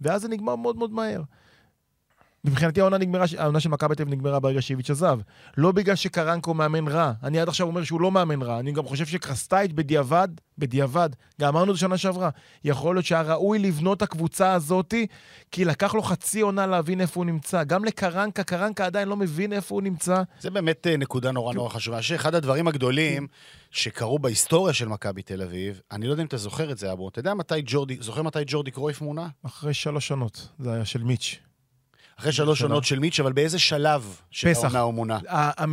ואז 0.00 0.22
זה 0.22 0.28
נגמר 0.28 0.56
מאוד 0.56 0.76
מאוד 0.76 0.92
מהר. 0.92 1.22
מבחינתי 2.44 2.80
העונה, 2.80 2.98
נגמרה, 2.98 3.24
העונה 3.38 3.60
של 3.60 3.68
מכבי 3.68 3.94
תל 3.94 4.02
אביב 4.02 4.14
נגמרה 4.14 4.40
ברגע 4.40 4.62
שאיביץ' 4.62 4.90
עזב. 4.90 5.18
לא 5.56 5.72
בגלל 5.72 5.94
שקרנקו 5.94 6.54
מאמן 6.54 6.88
רע. 6.88 7.12
אני 7.22 7.40
עד 7.40 7.48
עכשיו 7.48 7.66
אומר 7.66 7.84
שהוא 7.84 8.00
לא 8.00 8.10
מאמן 8.10 8.42
רע. 8.42 8.58
אני 8.58 8.72
גם 8.72 8.84
חושב 8.84 9.06
שקרסטייץ' 9.06 9.72
בדיעבד, 9.74 10.28
בדיעבד, 10.58 11.10
גם 11.40 11.48
אמרנו 11.48 11.72
את 11.72 11.76
זה 11.76 11.80
שנה 11.80 11.98
שעברה, 11.98 12.30
יכול 12.64 12.96
להיות 12.96 13.06
שהיה 13.06 13.22
ראוי 13.22 13.58
לבנות 13.58 13.96
את 13.96 14.02
הקבוצה 14.02 14.52
הזאתי, 14.52 15.06
כי 15.50 15.64
לקח 15.64 15.94
לו 15.94 16.02
חצי 16.02 16.40
עונה 16.40 16.66
להבין 16.66 17.00
איפה 17.00 17.20
הוא 17.20 17.24
נמצא. 17.24 17.64
גם 17.64 17.84
לקרנקה, 17.84 18.42
קרנקה 18.42 18.86
עדיין 18.86 19.08
לא 19.08 19.16
מבין 19.16 19.52
איפה 19.52 19.74
הוא 19.74 19.82
נמצא. 19.82 20.22
זה 20.40 20.50
באמת 20.50 20.86
אה, 20.86 20.96
נקודה 20.96 21.32
נורא 21.32 21.54
נורא 21.54 21.68
חשובה. 21.68 22.02
שאחד 22.02 22.34
הדברים 22.34 22.68
הגדולים 22.68 23.26
שקרו 23.70 24.18
בהיסטוריה 24.18 24.74
של 24.74 24.88
מכבי 24.88 25.22
תל 25.22 25.42
אביב, 25.42 25.80
אני 25.92 26.06
לא 26.06 26.10
יודע 26.10 26.22
אם 26.22 26.26
אתה 26.26 26.36
זוכר 26.36 26.72
את 26.72 26.78
זה, 26.78 26.92
אבו, 26.92 27.08
אתה 27.08 27.18
יודע 27.18 27.34
מתי 27.34 27.62
ג'ורדי, 27.66 27.96
זוכר 28.00 28.22
מתי 28.22 28.42
ג'ורדי 28.46 28.70
קרויף 28.70 29.00
מונה? 29.00 29.28
אחרי 29.46 29.74
שלוש 29.74 30.08
שנות, 30.08 30.48
זה 30.58 30.72
היה 30.72 30.84
של 30.84 31.02
מיץ'. 31.02 31.51
אחרי 32.22 32.32
שלוש. 32.32 32.62
עונות 32.62 32.84
של 32.84 32.98
מיץ', 32.98 33.20
אבל 33.20 33.32
באיזה 33.32 33.58
שלב 33.58 34.16
של 34.30 34.50
פסח. 34.50 34.64
העונה 34.64 34.80
הוא 34.80 34.94
מונה? 34.94 35.18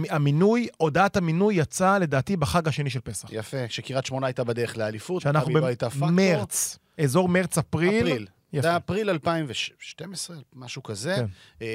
המינוי, 0.09 0.67
הודעת 0.77 1.17
המינוי 1.17 1.55
יצאה 1.55 1.99
לדעתי 1.99 2.37
בחג 2.37 2.67
השני 2.67 2.89
של 2.89 2.99
פסח. 2.99 3.29
יפה, 3.31 3.57
שקריית 3.69 4.05
שמונה 4.05 4.27
הייתה 4.27 4.43
בדרך 4.43 4.77
לאליפות, 4.77 5.21
שאנחנו 5.21 5.51
מכבי 5.51 5.75
לא. 5.81 5.89
במרץ, 5.99 6.77
אזור 7.03 7.29
מרץ-אפריל. 7.29 8.07
אפריל. 8.07 8.27
יפה. 8.53 8.61
זה 8.61 8.77
אפריל 8.77 9.09
2012, 9.09 10.37
משהו 10.53 10.83
כזה. 10.83 11.15
כן. 11.15 11.25
אה, 11.61 11.67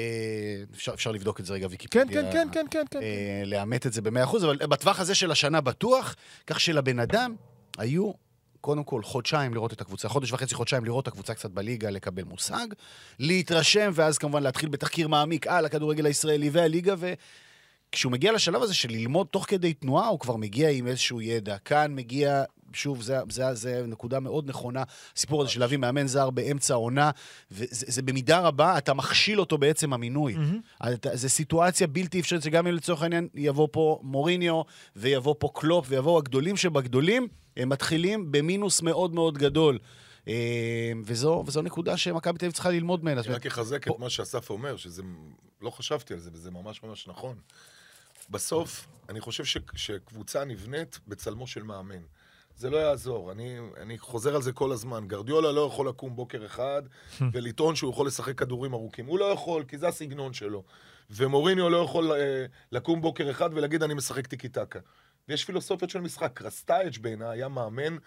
אפשר, 0.73 0.93
אפשר 0.93 1.11
לבדוק 1.11 1.39
את 1.39 1.45
זה 1.45 1.53
רגע, 1.53 1.67
כן, 1.67 1.71
ויקיפדיה. 1.71 2.05
כן, 2.05 2.31
כן, 2.31 2.47
כן, 2.51 2.65
כן, 2.71 2.85
כן. 2.91 2.99
אה, 3.01 3.43
לאמת 3.45 3.85
את 3.85 3.93
זה 3.93 4.01
ב-100%, 4.01 4.37
אבל 4.37 4.57
בטווח 4.57 4.99
הזה 4.99 5.15
של 5.15 5.31
השנה 5.31 5.61
בטוח, 5.61 6.15
כך 6.47 6.59
שלבן 6.59 6.99
אדם 6.99 7.35
היו 7.77 8.11
קודם 8.65 8.83
כל 8.83 9.03
חודשיים 9.03 9.53
לראות 9.53 9.73
את 9.73 9.81
הקבוצה, 9.81 10.09
חודש 10.09 10.31
וחצי, 10.31 10.55
חודשיים 10.55 10.85
לראות 10.85 11.03
את 11.03 11.07
הקבוצה 11.07 11.33
קצת 11.33 11.51
בליגה, 11.51 11.89
לקבל 11.89 12.23
מושג, 12.23 12.67
להתרשם, 13.19 13.91
ואז 13.93 14.17
כמובן 14.17 14.43
להתחיל 14.43 14.69
בתחקיר 14.69 15.07
מעמיק 15.07 15.47
על 15.47 15.65
הכדורגל 15.65 16.05
הישראלי 16.05 16.49
והליגה, 16.49 16.95
וכשהוא 16.97 18.11
מגיע 18.11 18.31
לשלב 18.31 18.61
הזה 18.61 18.73
של 18.73 18.89
ללמוד 18.89 19.27
תוך 19.27 19.45
כדי 19.47 19.73
תנועה, 19.73 20.07
הוא 20.07 20.19
כבר 20.19 20.35
מגיע 20.35 20.69
עם 20.69 20.87
איזשהו 20.87 21.21
ידע. 21.21 21.57
כאן 21.57 21.95
מגיע... 21.95 22.43
שוב, 22.73 23.01
זה, 23.01 23.17
זה, 23.29 23.53
זה 23.53 23.83
נקודה 23.87 24.19
מאוד 24.19 24.49
נכונה, 24.49 24.83
הסיפור 25.15 25.41
הזה 25.41 25.51
של 25.51 25.59
להביא 25.59 25.77
מאמן 25.77 26.07
זר 26.07 26.29
באמצע 26.29 26.73
העונה, 26.73 27.11
וזה 27.51 27.85
זה 27.89 28.01
במידה 28.01 28.39
רבה, 28.39 28.77
אתה 28.77 28.93
מכשיל 28.93 29.39
אותו 29.39 29.57
בעצם 29.57 29.93
המינוי. 29.93 30.35
אתה, 30.93 31.15
זה 31.15 31.29
סיטואציה 31.29 31.87
בלתי 31.87 32.19
אפשרית, 32.19 32.43
שגם 32.43 32.67
אם 32.67 32.73
לצורך 32.73 33.01
העניין 33.01 33.27
יבוא 33.35 33.67
פה 33.71 33.99
מוריניו, 34.03 34.61
ויבוא 34.95 35.35
פה 35.39 35.49
קלופ, 35.53 35.85
ויבואו 35.89 36.17
הגדולים 36.17 36.57
שבגדולים, 36.57 37.27
הם 37.57 37.69
מתחילים 37.69 38.31
במינוס 38.31 38.81
מאוד 38.81 39.13
מאוד 39.13 39.37
גדול. 39.37 39.79
אה, 40.27 40.91
וזו, 41.05 41.43
וזו 41.47 41.61
נקודה 41.61 41.97
שמכבי 41.97 42.39
תל 42.39 42.45
אביב 42.45 42.53
צריכה 42.53 42.69
ללמוד 42.69 43.03
ממנה. 43.03 43.21
אני 43.21 43.33
רק 43.33 43.45
אחזק 43.45 43.87
את 43.87 43.99
מה 43.99 44.09
שאסף 44.09 44.49
אומר, 44.49 44.77
שזה... 44.77 45.03
לא 45.61 45.69
חשבתי 45.69 46.13
על 46.13 46.19
זה, 46.19 46.29
וזה 46.33 46.51
ממש 46.51 46.83
ממש 46.83 47.07
נכון. 47.07 47.37
בסוף, 48.29 48.87
אני 49.09 49.21
חושב 49.21 49.45
ש, 49.45 49.57
שקבוצה 49.75 50.45
נבנית 50.45 50.99
בצלמו 51.07 51.47
של 51.47 51.63
מאמן. 51.63 52.01
זה 52.57 52.69
לא 52.69 52.77
יעזור, 52.77 53.31
אני, 53.31 53.57
אני 53.77 53.97
חוזר 53.97 54.35
על 54.35 54.41
זה 54.41 54.51
כל 54.51 54.71
הזמן. 54.71 55.07
גרדיולה 55.07 55.51
לא 55.51 55.61
יכול 55.61 55.89
לקום 55.89 56.15
בוקר 56.15 56.45
אחד 56.45 56.81
ולטעון 57.33 57.75
שהוא 57.75 57.91
יכול 57.91 58.07
לשחק 58.07 58.37
כדורים 58.37 58.73
ארוכים. 58.73 59.05
הוא 59.05 59.19
לא 59.19 59.25
יכול, 59.25 59.63
כי 59.67 59.77
זה 59.77 59.87
הסגנון 59.87 60.33
שלו. 60.33 60.63
ומוריניו 61.09 61.69
לא 61.69 61.77
יכול 61.77 62.11
אה, 62.11 62.45
לקום 62.71 63.01
בוקר 63.01 63.31
אחד 63.31 63.49
ולהגיד, 63.53 63.83
אני 63.83 63.93
משחק 63.93 64.27
טיקי 64.27 64.49
טקה. 64.49 64.79
ויש 65.29 65.45
פילוסופיות 65.45 65.89
של 65.91 66.01
משחק. 66.01 66.31
קרסטייץ' 66.33 66.97
בעיניי 66.97 67.27
היה 67.29 67.47
מאמן 67.47 67.97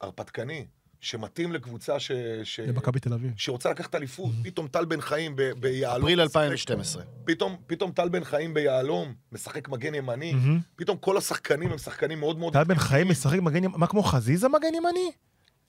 הרפתקני, 0.00 0.66
שמתאים 1.00 1.52
לקבוצה 1.52 2.00
ש... 2.00 2.12
ש... 2.44 2.60
למכבי 2.60 3.00
תל 3.00 3.12
אביב. 3.12 3.32
שרוצה 3.36 3.70
לקחת 3.70 3.94
אליפות, 3.94 4.30
פתאום 4.44 4.68
טל 4.68 4.84
בן 4.84 5.00
חיים 5.00 5.36
ב- 5.36 5.42
ביהלום. 5.42 6.02
אפריל 6.02 6.18
משחק- 6.24 6.36
2012. 6.36 7.02
פתאום, 7.24 7.56
פתאום 7.66 7.92
טל 7.92 8.08
בן 8.08 8.24
חיים 8.24 8.54
ביהלום, 8.54 9.14
משחק 9.32 9.68
מגן 9.68 9.94
ימני, 9.94 10.32
מהמם. 10.32 10.60
פתאום 10.76 10.96
כל 10.96 11.16
השחקנים 11.16 11.70
הם 11.72 11.78
שחקנים 11.78 12.20
מאוד 12.20 12.38
מאוד... 12.38 12.52
טל 12.52 12.64
בן 12.64 12.74
חיים 12.74 13.08
משחק 13.08 13.38
מגן 13.38 13.64
ימני, 13.64 13.76
מה 13.76 13.86
כמו 13.86 14.02
חזיזה 14.02 14.48
מגן 14.48 14.74
ימני? 14.74 15.10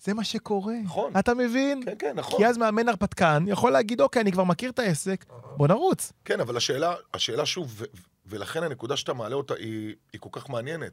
זה 0.03 0.14
מה 0.14 0.24
שקורה. 0.24 0.74
נכון. 0.84 1.12
אתה 1.20 1.34
מבין? 1.34 1.82
כן, 1.86 1.93
כן, 1.99 2.14
נכון. 2.16 2.38
כי 2.39 2.45
אז 2.45 2.58
מאמן 2.58 2.89
הרפתקן 2.89 3.43
יכול 3.47 3.72
להגיד, 3.72 4.01
אוקיי, 4.01 4.22
אני 4.22 4.32
כבר 4.32 4.43
מכיר 4.43 4.70
את 4.72 4.80
העסק, 4.80 5.26
בוא 5.58 5.68
נרוץ. 5.68 6.14
כן, 6.26 6.39
אבל 6.39 6.58
השאלה, 6.58 6.93
השאלה 7.14 7.45
שוב, 7.45 7.82
ולכן 8.30 8.63
הנקודה 8.63 8.97
שאתה 8.97 9.13
מעלה 9.13 9.36
אותה 9.36 9.53
היא, 9.53 9.95
היא 10.13 10.21
כל 10.21 10.30
כך 10.32 10.49
מעניינת. 10.49 10.91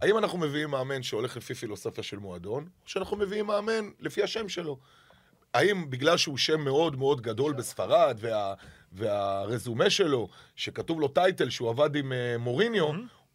האם 0.00 0.18
אנחנו 0.18 0.38
מביאים 0.38 0.70
מאמן 0.70 1.02
שהולך 1.02 1.36
לפי 1.36 1.54
פילוסופיה 1.54 2.04
של 2.04 2.18
מועדון, 2.18 2.68
או 2.84 2.88
שאנחנו 2.88 3.16
מביאים 3.16 3.46
מאמן 3.46 3.90
לפי 4.00 4.22
השם 4.22 4.48
שלו? 4.48 4.78
האם 5.54 5.90
בגלל 5.90 6.16
שהוא 6.16 6.36
שם 6.36 6.60
מאוד 6.60 6.96
מאוד 6.96 7.20
גדול 7.20 7.52
בספרד, 7.52 8.16
וה, 8.20 8.54
והרזומה 8.92 9.90
שלו, 9.90 10.28
שכתוב 10.56 11.00
לו 11.00 11.08
טייטל 11.08 11.50
שהוא 11.50 11.70
עבד 11.70 11.96
עם 11.96 12.12
uh, 12.12 12.38
מוריניו, 12.38 12.86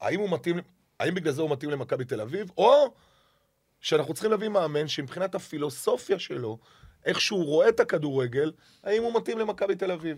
האם 0.01 0.19
הוא 0.19 0.29
מתאים, 0.29 0.59
האם 0.99 1.15
בגלל 1.15 1.33
זה 1.33 1.41
הוא 1.41 1.49
מתאים 1.49 1.71
למכבי 1.71 2.05
תל 2.05 2.21
אביב, 2.21 2.51
או 2.57 2.93
שאנחנו 3.81 4.13
צריכים 4.13 4.31
להביא 4.31 4.49
מאמן 4.49 4.87
שמבחינת 4.87 5.35
הפילוסופיה 5.35 6.19
שלו, 6.19 6.57
איך 7.05 7.21
שהוא 7.21 7.45
רואה 7.45 7.69
את 7.69 7.79
הכדורגל, 7.79 8.51
האם 8.83 9.03
הוא 9.03 9.15
מתאים 9.15 9.39
למכבי 9.39 9.75
תל 9.75 9.91
אביב. 9.91 10.17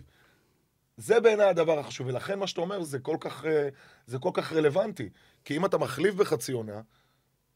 זה 0.98 1.20
בעיניי 1.20 1.46
הדבר 1.46 1.80
החשוב, 1.80 2.08
ולכן 2.08 2.39
מה 2.39 2.48
שאתה 2.48 2.62
אומר 2.62 2.84
זה 2.84 3.00
כל 3.00 3.18
כך, 3.20 3.46
אה, 3.46 3.70
זה 4.08 4.20
כל 4.20 4.30
כך 4.34 4.54
רלוונטי. 4.54 5.10
כי 5.46 5.58
אם 5.58 5.66
אתה 5.66 5.78
מחליף 5.78 6.16
בחצי 6.16 6.52
עונה, 6.52 6.82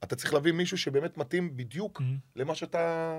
אתה 0.03 0.15
צריך 0.15 0.33
להביא 0.33 0.51
מישהו 0.51 0.77
שבאמת 0.77 1.17
מתאים 1.17 1.57
בדיוק 1.57 2.01
למה 2.35 2.55
שאתה, 2.55 3.13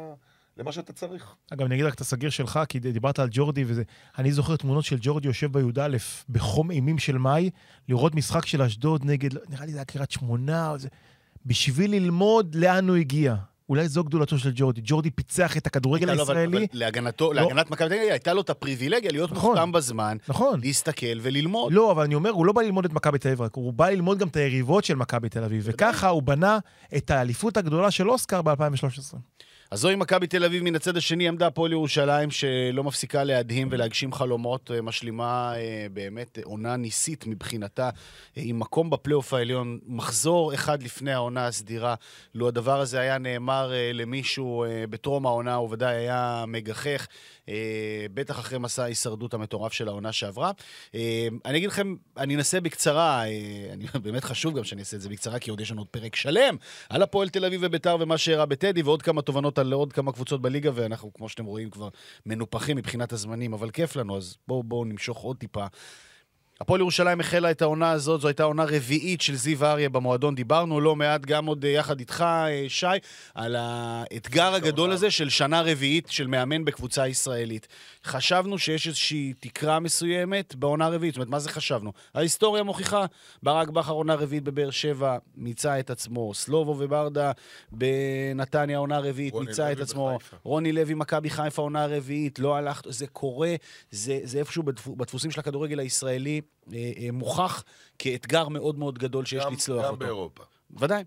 למה 0.56 0.72
שאתה 0.72 0.92
צריך. 0.92 1.34
אגב, 1.52 1.64
אני 1.64 1.74
אגיד 1.74 1.86
רק 1.86 1.94
את 1.94 2.00
הסגיר 2.00 2.30
שלך, 2.30 2.60
כי 2.68 2.78
דיברת 2.78 3.18
על 3.18 3.28
ג'ורדי 3.30 3.64
וזה. 3.66 3.82
אני 4.18 4.32
זוכר 4.32 4.56
תמונות 4.56 4.84
של 4.84 4.96
ג'ורדי 5.00 5.28
יושב 5.28 5.52
בי"א, 5.52 5.96
בחום 6.28 6.70
אימים 6.70 6.98
של 6.98 7.18
מאי, 7.18 7.50
לראות 7.88 8.14
משחק 8.14 8.46
של 8.46 8.62
אשדוד 8.62 9.04
נגד, 9.04 9.30
נראה 9.48 9.66
לי 9.66 9.72
זה 9.72 9.78
היה 9.78 9.84
קריית 9.84 10.10
שמונה, 10.10 10.78
זה, 10.78 10.88
בשביל 11.46 11.90
ללמוד 11.90 12.54
לאן 12.54 12.88
הוא 12.88 12.96
הגיע. 12.96 13.34
אולי 13.68 13.88
זו 13.88 14.04
גדולתו 14.04 14.38
של 14.38 14.50
ג'ורדי. 14.54 14.80
ג'ורדי 14.84 15.10
פיצח 15.10 15.56
את 15.56 15.66
הכדורגל 15.66 16.06
לו, 16.06 16.12
אבל- 16.12 16.20
הישראלי. 16.36 16.56
אבל 16.56 16.66
להגנתו, 16.72 17.32
לא. 17.32 17.42
להגנת 17.42 17.70
מכבי 17.70 17.88
תל 17.88 17.94
אביב, 17.94 18.10
הייתה 18.10 18.32
לו 18.34 18.40
את 18.40 18.50
הפריבילגיה 18.50 19.10
להיות 19.12 19.32
נכון. 19.32 19.50
מוכתם 19.50 19.72
בזמן, 19.72 20.16
נכון. 20.28 20.60
להסתכל 20.60 21.06
וללמוד. 21.22 21.72
לא, 21.72 21.90
אבל 21.92 22.02
אני 22.02 22.14
אומר, 22.14 22.30
הוא 22.30 22.46
לא 22.46 22.52
בא 22.52 22.62
ללמוד 22.62 22.84
את 22.84 22.92
מכבי 22.92 23.18
תל 23.18 23.28
אביב 23.28 23.42
רק, 23.42 23.54
הוא 23.54 23.72
בא 23.72 23.88
ללמוד 23.88 24.18
גם 24.18 24.28
את 24.28 24.36
היריבות 24.36 24.84
של 24.84 24.94
מכבי 24.94 25.28
תל 25.28 25.44
אביב, 25.44 25.62
וככה 25.66 26.08
הוא 26.08 26.22
בנה 26.22 26.58
את 26.96 27.10
האליפות 27.10 27.56
הגדולה 27.56 27.90
של 27.90 28.10
אוסקר 28.10 28.42
ב-2013. 28.42 29.16
אז 29.70 29.80
זוהי 29.80 29.96
מכבי 29.96 30.26
תל 30.26 30.44
אביב, 30.44 30.62
מן 30.62 30.76
הצד 30.76 30.96
השני 30.96 31.28
עמדה 31.28 31.46
הפועל 31.46 31.72
ירושלים, 31.72 32.30
שלא 32.30 32.84
מפסיקה 32.84 33.24
להדהים 33.24 33.68
ולהגשים 33.70 34.12
חלומות, 34.12 34.70
אה, 34.70 34.82
משלימה 34.82 35.52
אה, 35.56 35.86
באמת 35.92 36.38
עונה 36.44 36.76
ניסית 36.76 37.26
מבחינתה, 37.26 37.90
אה, 38.36 38.42
עם 38.44 38.58
מקום 38.58 38.90
בפלייאוף 38.90 39.34
העליון, 39.34 39.78
מחזור 39.86 40.54
אחד 40.54 40.82
לפני 40.82 41.12
העונה 41.12 41.46
הסדירה. 41.46 41.94
לו 42.34 42.48
הדבר 42.48 42.80
הזה 42.80 43.00
היה 43.00 43.18
נאמר 43.18 43.72
אה, 43.72 43.90
למישהו 43.94 44.64
אה, 44.64 44.84
בטרום 44.90 45.26
העונה, 45.26 45.54
הוא 45.54 45.68
ודאי 45.72 45.96
היה 45.96 46.44
מגחך, 46.48 47.06
אה, 47.48 48.06
בטח 48.14 48.38
אחרי 48.38 48.58
מסע 48.58 48.82
ההישרדות 48.82 49.34
המטורף 49.34 49.72
של 49.72 49.88
העונה 49.88 50.12
שעברה. 50.12 50.50
אה, 50.94 51.28
אני 51.44 51.58
אגיד 51.58 51.68
לכם, 51.68 51.94
אני 52.16 52.36
אנסה 52.36 52.60
בקצרה, 52.60 53.24
אה, 53.26 53.28
אני, 53.72 53.84
באמת 54.04 54.24
חשוב 54.24 54.56
גם 54.58 54.64
שאני 54.64 54.80
אעשה 54.80 54.96
את 54.96 55.00
זה 55.00 55.08
בקצרה, 55.08 55.38
כי 55.38 55.50
עוד 55.50 55.60
יש 55.60 55.70
לנו 55.70 55.80
עוד 55.80 55.88
פרק 55.88 56.16
שלם 56.16 56.56
על 56.88 57.02
הפועל 57.02 57.28
תל 57.28 57.44
אביב 57.44 57.60
וביתר 57.64 57.96
ומה 58.00 58.18
שאירע 58.18 58.44
בטדי, 58.44 58.82
ועוד 58.82 59.02
כמה 59.02 59.22
תובנות 59.22 59.57
על 59.58 59.72
עוד 59.72 59.92
כמה 59.92 60.12
קבוצות 60.12 60.42
בליגה, 60.42 60.70
ואנחנו, 60.74 61.12
כמו 61.12 61.28
שאתם 61.28 61.44
רואים, 61.44 61.70
כבר 61.70 61.88
מנופחים 62.26 62.76
מבחינת 62.76 63.12
הזמנים, 63.12 63.52
אבל 63.52 63.70
כיף 63.70 63.96
לנו, 63.96 64.16
אז 64.16 64.36
בואו 64.48 64.62
בוא 64.62 64.86
נמשוך 64.86 65.18
עוד 65.18 65.36
טיפה. 65.36 65.66
הפועל 66.60 66.80
ירושלים 66.80 67.20
החלה 67.20 67.50
את 67.50 67.62
העונה 67.62 67.90
הזאת, 67.90 68.20
זו 68.20 68.28
הייתה 68.28 68.42
עונה 68.42 68.64
רביעית 68.64 69.20
של 69.20 69.34
זיו 69.34 69.64
אריה 69.64 69.88
במועדון. 69.88 70.34
דיברנו 70.34 70.80
לא 70.80 70.96
מעט, 70.96 71.20
גם 71.20 71.46
עוד 71.46 71.64
אה, 71.64 71.70
יחד 71.70 71.98
איתך, 71.98 72.20
אה, 72.20 72.64
שי, 72.68 72.86
על 73.34 73.56
האתגר 73.58 74.54
הגדול 74.54 74.92
הזה 74.92 75.10
של 75.10 75.28
שנה 75.28 75.62
רביעית 75.62 76.08
של 76.10 76.26
מאמן 76.26 76.64
בקבוצה 76.64 77.08
ישראלית. 77.08 77.68
חשבנו 78.04 78.58
שיש 78.58 78.86
איזושהי 78.86 79.32
תקרה 79.40 79.80
מסוימת 79.80 80.54
בעונה 80.54 80.88
רביעית. 80.88 81.14
זאת 81.14 81.18
אומרת, 81.18 81.30
מה 81.30 81.38
זה 81.38 81.50
חשבנו? 81.50 81.92
ההיסטוריה 82.14 82.62
מוכיחה, 82.62 83.06
ברק 83.42 83.68
בכר 83.68 83.92
עונה 83.92 84.14
רביעית 84.14 84.44
בבאר 84.44 84.70
שבע, 84.70 85.18
מיצה 85.36 85.80
את 85.80 85.90
עצמו. 85.90 86.34
סלובו 86.34 86.76
וברדה 86.78 87.32
בנתניה 87.72 88.78
עונה 88.78 88.98
רביעית, 88.98 89.34
מיצה 89.34 89.72
את 89.72 89.80
עצמו. 89.80 90.16
בחיפה. 90.16 90.36
רוני 90.42 90.72
לוי, 90.72 90.94
מכבי 90.94 91.30
חיפה 91.30 91.62
עונה 91.62 91.86
רביעית, 91.86 92.38
לא 92.38 92.56
הלך, 92.56 92.82
זה 92.88 93.06
קורה, 93.06 93.54
זה, 93.90 94.20
זה 94.22 94.38
איפשהו 94.38 94.62
בדפו, 94.62 94.96
בדפוסים 94.96 95.30
של 95.30 95.40
הכדורגל 95.40 95.78
הישראלי 95.78 96.34
אה, 96.34 96.36
אה, 96.36 96.47
מוכח 97.12 97.64
כאתגר 97.98 98.48
מאוד 98.48 98.78
מאוד 98.78 98.98
גדול 98.98 99.24
שיש 99.24 99.44
גם- 99.44 99.52
לצלוח 99.52 99.84
גם 99.84 99.90
אותו. 99.90 99.96
באירופה. 100.04 100.42
ודאי. 100.76 101.04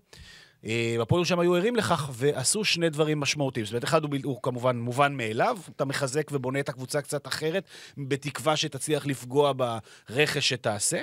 אה, 0.64 0.96
הפועל 1.02 1.18
ירושלים 1.18 1.40
היו 1.40 1.54
ערים 1.54 1.76
לכך 1.76 2.10
ועשו 2.12 2.64
שני 2.64 2.90
דברים 2.90 3.20
משמעותיים. 3.20 3.66
זאת 3.66 3.72
אומרת, 3.72 3.84
אחד 3.84 4.04
הוא, 4.04 4.10
הוא 4.24 4.38
כמובן 4.42 4.76
מובן 4.78 5.16
מאליו, 5.16 5.58
אתה 5.76 5.84
מחזק 5.84 6.28
ובונה 6.32 6.60
את 6.60 6.68
הקבוצה 6.68 7.02
קצת 7.02 7.26
אחרת, 7.26 7.64
בתקווה 7.98 8.56
שתצליח 8.56 9.06
לפגוע 9.06 9.52
ברכש 9.52 10.48
שתעשה. 10.48 11.00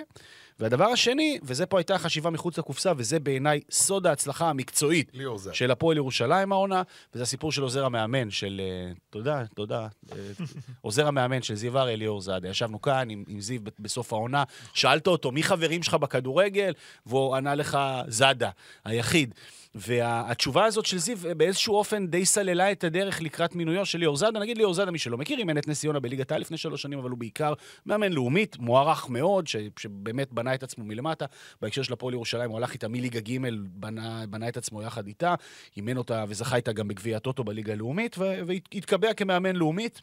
והדבר 0.60 0.86
השני, 0.86 1.40
וזה 1.44 1.66
פה 1.66 1.80
הייתה 1.80 1.98
חשיבה 1.98 2.30
מחוץ 2.30 2.58
לקופסה, 2.58 2.92
וזה 2.98 3.20
בעיניי 3.20 3.62
סוד 3.72 4.08
ההצלחה 4.08 4.50
המקצועית. 4.50 5.12
של 5.54 5.72
הפועל 5.72 5.98
ירושלים 5.98 6.52
העונה, 6.52 6.82
וזה 7.14 7.24
הסיפור 7.24 7.52
של 7.52 7.62
עוזר 7.62 7.86
המאמן 7.86 8.32
של... 8.32 8.62
אה, 8.64 8.92
תודה, 9.10 9.44
תודה. 9.56 9.88
אה, 10.12 10.18
עוזר 10.82 11.08
המאמן 11.08 11.42
של 11.42 11.56
זיו 11.56 11.78
אריה, 11.80 11.96
ליאור 11.96 12.22
זאדה. 12.22 12.50
ישבנו 12.50 12.82
כאן 12.82 13.10
עם, 13.10 13.24
עם 13.28 13.42
זיו 13.42 13.62
בסוף 13.80 14.14
העונה, 14.14 14.44
שאלת 14.74 15.08
אותו, 15.08 15.32
מי 15.32 15.44
חברים 15.44 15.84
שלך 15.84 15.94
בכדורגל? 15.94 16.74
והוא 17.06 17.36
ענה 17.36 17.56
לך, 17.56 17.78
זאדה, 18.08 18.50
היחיד. 18.86 19.36
והתשובה 19.76 20.66
הזאת 20.66 20.86
של 20.86 20.98
זיו 20.98 21.28
אה, 21.28 21.34
באיזשהו 21.34 21.76
אופן 21.76 22.08
די 22.08 22.26
סללה 22.26 22.72
את 22.72 22.84
הדרך 22.84 23.22
לקראת 23.22 23.56
מינויו 23.56 23.86
של 23.86 24.00
ליאור 24.00 24.16
זאדה. 24.16 24.40
נגיד 24.40 24.58
ליאור 24.58 24.74
זאדה, 24.74 24.92
מי 24.92 25.00
שלא 25.00 25.18
מכיר, 25.18 25.40
אימן 25.40 25.58
את 25.58 25.68
נס 25.68 25.80
ציונה 25.80 26.00
בליגת 26.00 26.32
העל 26.32 26.42
לפני 26.42 26.58
שלוש 26.58 26.82
שנים, 26.82 27.00
אבל 27.00 27.10
הוא 27.10 27.18
בעיקר 27.18 27.54
מאמן 27.86 28.14
לאומית, 28.14 28.58
מוערך 28.60 29.10
מאוד, 29.10 29.48
ש, 29.48 29.56
שבאמת 29.80 30.34
בנה 30.34 30.54
את 30.54 30.64
עצמו 30.64 30.86
מלמטה. 30.86 31.26
בהקשר 31.62 31.84
של 31.84 31.94
הפועל 31.94 32.14
ירושלים, 32.14 32.50
הוא 32.50 32.58
הלך 32.58 32.74
איתה 32.74 32.88
מליגה 32.88 33.20
ג', 33.20 33.38
בנה, 33.64 34.24
בנה 34.30 34.50
את 34.50 34.58
עצמו 34.58 34.82
יחד 34.82 35.08
איתה, 35.08 35.36
אימן 35.78 35.98
אותה 35.98 36.26
וזכה 36.28 36.56
איתה 36.56 36.72
גם 36.72 36.88
בגביע 36.88 37.18
הטוטו 37.18 37.44
בליגה 37.44 37.74
הלאומית, 37.74 38.18
והתקבע 38.18 39.14
כמאמן 39.14 39.56
לאומית. 39.56 40.02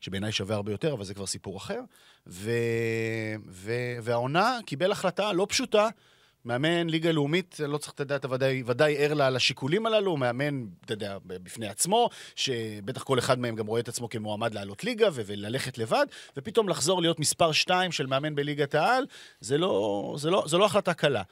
שבעיניי 0.00 0.32
שווה 0.32 0.56
הרבה 0.56 0.72
יותר, 0.72 0.92
אבל 0.92 1.04
זה 1.04 1.14
כבר 1.14 1.26
סיפור 1.26 1.56
אחר. 1.56 1.80
ו... 2.26 2.50
ו... 3.48 3.72
והעונה 4.02 4.58
קיבל 4.66 4.92
החלטה 4.92 5.32
לא 5.32 5.46
פשוטה. 5.48 5.88
מאמן 6.44 6.88
ליגה 6.88 7.12
לאומית, 7.12 7.56
לא 7.68 7.78
צריך, 7.78 7.94
יודע, 8.00 8.16
אתה 8.16 8.30
ודאי, 8.30 8.62
ודאי 8.66 8.96
ער 8.98 9.14
לה- 9.14 9.30
לשיקולים 9.30 9.86
הללו, 9.86 10.10
הוא 10.10 10.18
מאמן, 10.18 10.64
אתה 10.84 10.92
יודע, 10.92 11.18
בפני 11.24 11.68
עצמו, 11.68 12.08
שבטח 12.36 13.02
כל 13.02 13.18
אחד 13.18 13.38
מהם 13.38 13.56
גם 13.56 13.66
רואה 13.66 13.80
את 13.80 13.88
עצמו 13.88 14.08
כמועמד 14.08 14.54
לעלות 14.54 14.84
ליגה 14.84 15.08
ו- 15.12 15.22
וללכת 15.26 15.78
לבד, 15.78 16.06
ופתאום 16.36 16.68
לחזור 16.68 17.00
להיות 17.02 17.20
מספר 17.20 17.52
2 17.52 17.92
של 17.92 18.06
מאמן 18.06 18.34
בליגת 18.34 18.74
העל, 18.74 19.06
זה 19.40 19.58
לא, 19.58 20.14
זה 20.18 20.30
לא, 20.30 20.44
זה 20.46 20.58
לא 20.58 20.64
החלטה 20.64 20.94
קלה. 20.94 21.22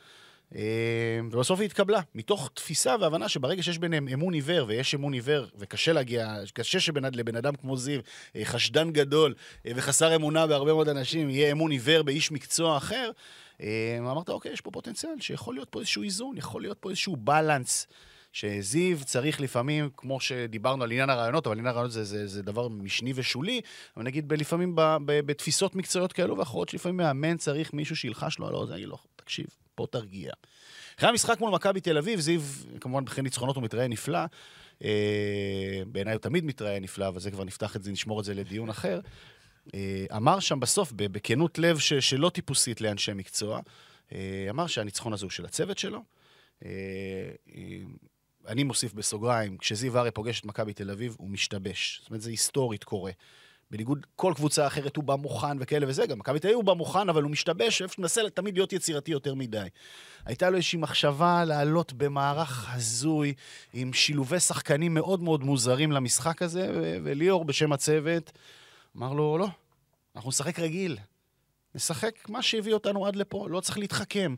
אה, 0.56 1.20
ובסוף 1.32 1.60
היא 1.60 1.66
התקבלה, 1.66 2.00
מתוך 2.14 2.50
תפיסה 2.54 2.96
והבנה 3.00 3.28
שברגע 3.28 3.62
שיש 3.62 3.78
ביניהם 3.78 4.08
אמון 4.08 4.34
עיוור, 4.34 4.64
ויש 4.68 4.94
אמון 4.94 5.12
עיוור, 5.12 5.46
וקשה 5.58 5.92
להגיע, 5.92 6.36
קשה 6.54 6.80
שלבן 6.80 7.36
אדם 7.36 7.56
כמו 7.56 7.76
זיו, 7.76 8.00
אה, 8.36 8.44
חשדן 8.44 8.90
גדול 8.90 9.34
אה, 9.66 9.72
וחסר 9.76 10.16
אמונה 10.16 10.46
בהרבה 10.46 10.72
מאוד 10.72 10.88
אנשים, 10.88 11.30
יהיה 11.30 11.52
אמון 11.52 11.70
עיוור 11.70 12.02
באיש 12.02 12.32
מקצוע 12.32 12.76
אחר, 12.76 13.10
אה, 13.60 13.96
אמרת, 13.98 14.28
אוקיי, 14.28 14.52
יש 14.52 14.60
פה 14.60 14.70
פוטנציאל, 14.70 15.20
שיכול 15.20 15.54
להיות 15.54 15.68
פה 15.68 15.78
איזשהו 15.78 16.02
איזון, 16.02 16.36
יכול 16.36 16.62
להיות 16.62 16.78
פה 16.80 16.90
איזשהו 16.90 17.16
בלנס. 17.16 17.86
שזיו 18.32 19.04
צריך 19.04 19.40
לפעמים, 19.40 19.90
כמו 19.96 20.20
שדיברנו 20.20 20.84
על 20.84 20.90
עניין 20.90 21.10
הרעיונות, 21.10 21.46
אבל 21.46 21.58
עניין 21.58 21.66
הרעיונות 21.66 21.92
זה, 21.92 22.04
זה, 22.04 22.26
זה 22.26 22.42
דבר 22.42 22.68
משני 22.68 23.12
ושולי, 23.14 23.60
אבל 23.96 24.04
נגיד 24.04 24.32
לפעמים 24.32 24.76
ב, 24.76 24.96
ב, 25.04 25.20
בתפיסות 25.20 25.74
מקצועיות 25.76 26.12
כאלו 26.12 26.38
ואחרות, 26.38 26.68
שלפעמים 26.68 26.96
מאמן 26.96 27.36
צריך 27.36 27.72
מישהו 27.72 27.96
שילחש 27.96 28.38
לו 28.38 28.48
על 28.48 28.54
האוזן, 28.54 28.74
יגיד 28.74 28.88
לו, 28.88 28.96
תקשיב, 29.16 29.46
פה 29.74 29.86
תרגיע. 29.90 30.32
אחרי 30.98 31.08
המשחק 31.08 31.40
מול 31.40 31.50
מכבי 31.50 31.80
תל 31.80 31.98
אביב, 31.98 32.20
זיו, 32.20 32.40
כמובן 32.80 33.04
אחרי 33.06 33.22
ניצחונות 33.22 33.56
הוא 33.56 33.64
מתראה 33.64 33.88
נפלא. 33.88 34.20
אה, 34.84 35.82
בעיניי 35.86 36.14
הוא 36.14 36.20
תמיד 36.20 36.44
מתראה 36.44 36.80
נפלא, 36.80 37.08
אבל 37.08 37.20
זה 37.20 37.30
כבר 37.30 37.44
נפתח 37.44 37.76
את 37.76 37.82
זה, 37.82 37.92
נשמור 37.92 38.20
את 38.20 38.24
זה 38.24 38.34
לדיון 38.34 38.68
אחר. 38.68 39.00
אה, 39.74 40.06
אמר 40.16 40.40
שם 40.40 40.60
בסוף, 40.60 40.92
בכנות 40.96 41.58
לב 41.58 41.78
ש, 41.78 41.92
שלא 41.92 42.28
טיפוסית 42.28 42.80
לאנשי 42.80 43.12
מקצוע, 43.12 43.60
אה, 44.12 44.46
אמר 44.50 44.66
שהניצחון 44.66 45.12
הזה 45.12 45.24
הוא 45.24 45.30
של 45.30 45.44
הצוות 45.44 45.78
שלו. 45.78 46.02
אה, 46.64 46.70
אה, 47.56 47.78
אני 48.48 48.64
מוסיף 48.64 48.92
בסוגריים, 48.94 49.58
כשזיו 49.58 49.98
אריה 49.98 50.10
פוגש 50.10 50.40
את 50.40 50.44
מכבי 50.44 50.72
תל 50.72 50.90
אביב, 50.90 51.16
הוא 51.18 51.30
משתבש. 51.30 51.98
זאת 52.00 52.10
אומרת, 52.10 52.20
זה 52.22 52.30
היסטורית 52.30 52.84
קורה. 52.84 53.12
בניגוד 53.70 54.06
כל 54.16 54.32
קבוצה 54.36 54.66
אחרת, 54.66 54.96
הוא 54.96 55.04
בא 55.04 55.14
מוכן 55.14 55.56
וכאלה 55.60 55.88
וזה, 55.88 56.06
גם 56.06 56.18
מכבי 56.18 56.38
תל 56.38 56.46
אביב 56.46 56.56
הוא 56.56 56.64
בא 56.64 56.72
מוכן, 56.72 57.08
אבל 57.08 57.22
הוא 57.22 57.30
משתבש, 57.30 57.82
איפה 57.82 57.94
שמנסה 57.94 58.20
תמיד 58.34 58.54
להיות 58.54 58.72
יצירתי 58.72 59.10
יותר 59.10 59.34
מדי. 59.34 59.66
הייתה 60.24 60.50
לו 60.50 60.56
איזושהי 60.56 60.78
מחשבה 60.78 61.44
לעלות 61.44 61.92
במערך 61.92 62.74
הזוי, 62.74 63.34
עם 63.72 63.92
שילובי 63.92 64.40
שחקנים 64.40 64.94
מאוד 64.94 65.22
מאוד 65.22 65.44
מוזרים 65.44 65.92
למשחק 65.92 66.42
הזה, 66.42 66.70
ו- 66.74 66.96
וליאור 67.04 67.44
בשם 67.44 67.72
הצוות 67.72 68.32
אמר 68.96 69.12
לו, 69.12 69.38
לא, 69.38 69.48
אנחנו 70.16 70.28
נשחק 70.28 70.58
רגיל. 70.58 70.96
נשחק 71.74 72.28
מה 72.28 72.42
שהביא 72.42 72.74
אותנו 72.74 73.06
עד 73.06 73.16
לפה, 73.16 73.46
לא 73.50 73.60
צריך 73.60 73.78
להתחכם. 73.78 74.34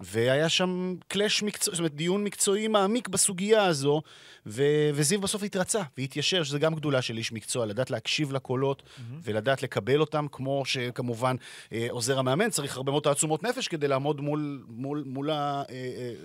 והיה 0.00 0.48
שם 0.48 0.94
קלאש 1.08 1.42
מקצועי, 1.42 1.74
זאת 1.74 1.78
אומרת, 1.80 1.94
דיון 1.94 2.24
מקצועי 2.24 2.68
מעמיק 2.68 3.08
בסוגיה 3.08 3.64
הזו, 3.64 4.02
ו- 4.46 4.62
וזיו 4.94 5.20
בסוף 5.20 5.42
התרצה 5.42 5.82
והתיישר, 5.98 6.42
שזה 6.42 6.58
גם 6.58 6.74
גדולה 6.74 7.02
של 7.02 7.16
איש 7.16 7.32
מקצוע, 7.32 7.66
לדעת 7.66 7.90
להקשיב 7.90 8.32
לקולות 8.32 8.82
ולדעת 9.22 9.62
לקבל 9.62 10.00
אותם, 10.00 10.26
כמו 10.32 10.62
שכמובן 10.64 11.36
אה, 11.72 11.86
עוזר 11.90 12.18
המאמן 12.18 12.50
צריך 12.50 12.76
הרבה 12.76 12.92
מאוד 12.92 13.02
תעצומות 13.02 13.42
נפש 13.42 13.68
כדי 13.68 13.88
לעמוד 13.88 14.20
מול, 14.20 14.64
מול, 14.68 15.02
מול 15.06 15.30
ה- 15.30 15.34
אה, 15.34 15.62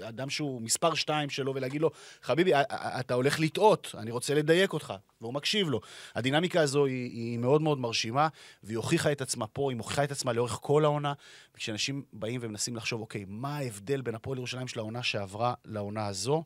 אה, 0.01 0.05
האדם 0.05 0.29
שהוא 0.29 0.61
מספר 0.61 0.93
שתיים 0.93 1.29
שלו 1.29 1.55
ולהגיד 1.55 1.81
לו, 1.81 1.91
חביבי, 2.21 2.51
אתה 2.99 3.13
הולך 3.13 3.39
לטעות, 3.39 3.95
אני 3.97 4.11
רוצה 4.11 4.33
לדייק 4.33 4.73
אותך, 4.73 4.93
והוא 5.21 5.33
מקשיב 5.33 5.69
לו. 5.69 5.81
הדינמיקה 6.15 6.61
הזו 6.61 6.85
היא, 6.85 7.11
היא 7.11 7.39
מאוד 7.39 7.61
מאוד 7.61 7.79
מרשימה, 7.79 8.27
והיא 8.63 8.77
הוכיחה 8.77 9.11
את 9.11 9.21
עצמה 9.21 9.47
פה, 9.47 9.71
היא 9.71 9.77
מוכיחה 9.77 10.03
את 10.03 10.11
עצמה 10.11 10.33
לאורך 10.33 10.59
כל 10.61 10.85
העונה, 10.85 11.13
וכשאנשים 11.55 12.03
באים 12.13 12.41
ומנסים 12.43 12.75
לחשוב, 12.75 13.01
אוקיי, 13.01 13.25
מה 13.27 13.57
ההבדל 13.57 14.01
בין 14.01 14.15
הפועל 14.15 14.37
ירושלים 14.37 14.67
של 14.67 14.79
העונה 14.79 15.03
שעברה 15.03 15.53
לעונה 15.65 16.07
הזו? 16.07 16.43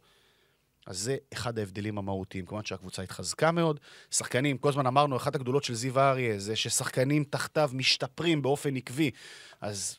אז 0.85 0.97
זה 0.97 1.17
אחד 1.33 1.59
ההבדלים 1.59 1.97
המהותיים. 1.97 2.45
כמובן 2.45 2.65
שהקבוצה 2.65 3.01
התחזקה 3.01 3.51
מאוד. 3.51 3.79
שחקנים, 4.11 4.57
כל 4.57 4.69
הזמן 4.69 4.85
אמרנו, 4.85 5.17
אחת 5.17 5.35
הגדולות 5.35 5.63
של 5.63 5.73
זיו 5.73 5.99
אריה 5.99 6.39
זה 6.39 6.55
ששחקנים 6.55 7.23
תחתיו 7.23 7.69
משתפרים 7.73 8.41
באופן 8.41 8.75
עקבי. 8.75 9.11
אז 9.61 9.97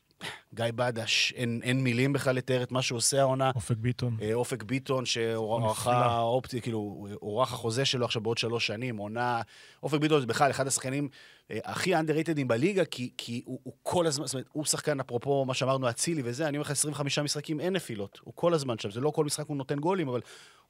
גיא 0.55 0.65
בדש, 0.75 1.33
אין, 1.37 1.61
אין 1.63 1.83
מילים 1.83 2.13
בכלל 2.13 2.35
לתאר 2.37 2.63
את 2.63 2.73
מה 2.73 2.83
שהוא 2.83 2.97
עושה 2.97 3.21
העונה. 3.21 3.51
אופק 3.55 3.77
ביטון. 3.77 4.17
אה, 4.23 4.35
אופק 4.35 4.63
ביטון, 4.63 5.07
שהוארכה. 5.07 6.05
האופציה, 6.05 6.61
כאילו, 6.61 7.07
הוארך 7.21 7.53
החוזה 7.53 7.85
שלו 7.85 8.05
עכשיו 8.05 8.23
בעוד 8.23 8.39
שלוש 8.39 8.67
שנים, 8.67 8.97
עונה... 8.97 9.41
אופק 9.83 10.01
ביטון 10.01 10.21
זה 10.21 10.27
בכלל 10.27 10.51
אחד 10.51 10.67
השחקנים 10.67 11.09
אה, 11.51 11.59
הכי 11.65 11.97
underratedים 11.97 12.47
בליגה, 12.47 12.85
כי, 12.85 13.11
כי 13.17 13.43
הוא, 13.45 13.61
הוא 13.63 13.75
כל 13.83 14.07
הזמן, 14.07 14.27
זאת 14.27 14.35
אומרת, 14.35 14.47
הוא 14.53 14.65
שחקן, 14.65 15.01
אפרופו 15.01 15.45
מה 15.45 15.55
שאמרנו, 15.55 15.91
אצילי 15.91 16.23
וזה, 16.25 16.49
אני 16.49 16.57
אומר 16.57 16.63
לך, 16.63 16.71
25 16.71 17.19
משחקים, 17.19 17.61
אין 17.61 17.73
נפילות. 17.73 18.21
הוא 18.25 18.33
כל 18.37 18.55
הזמן 18.55 18.79
שם, 18.79 18.91
זה 18.91 19.01
לא 19.01 19.11
כל 19.11 19.25
משחק 19.25 19.47
הוא 19.47 19.57
נותן 19.57 19.79
גולים, 19.79 20.09
אבל 20.09 20.21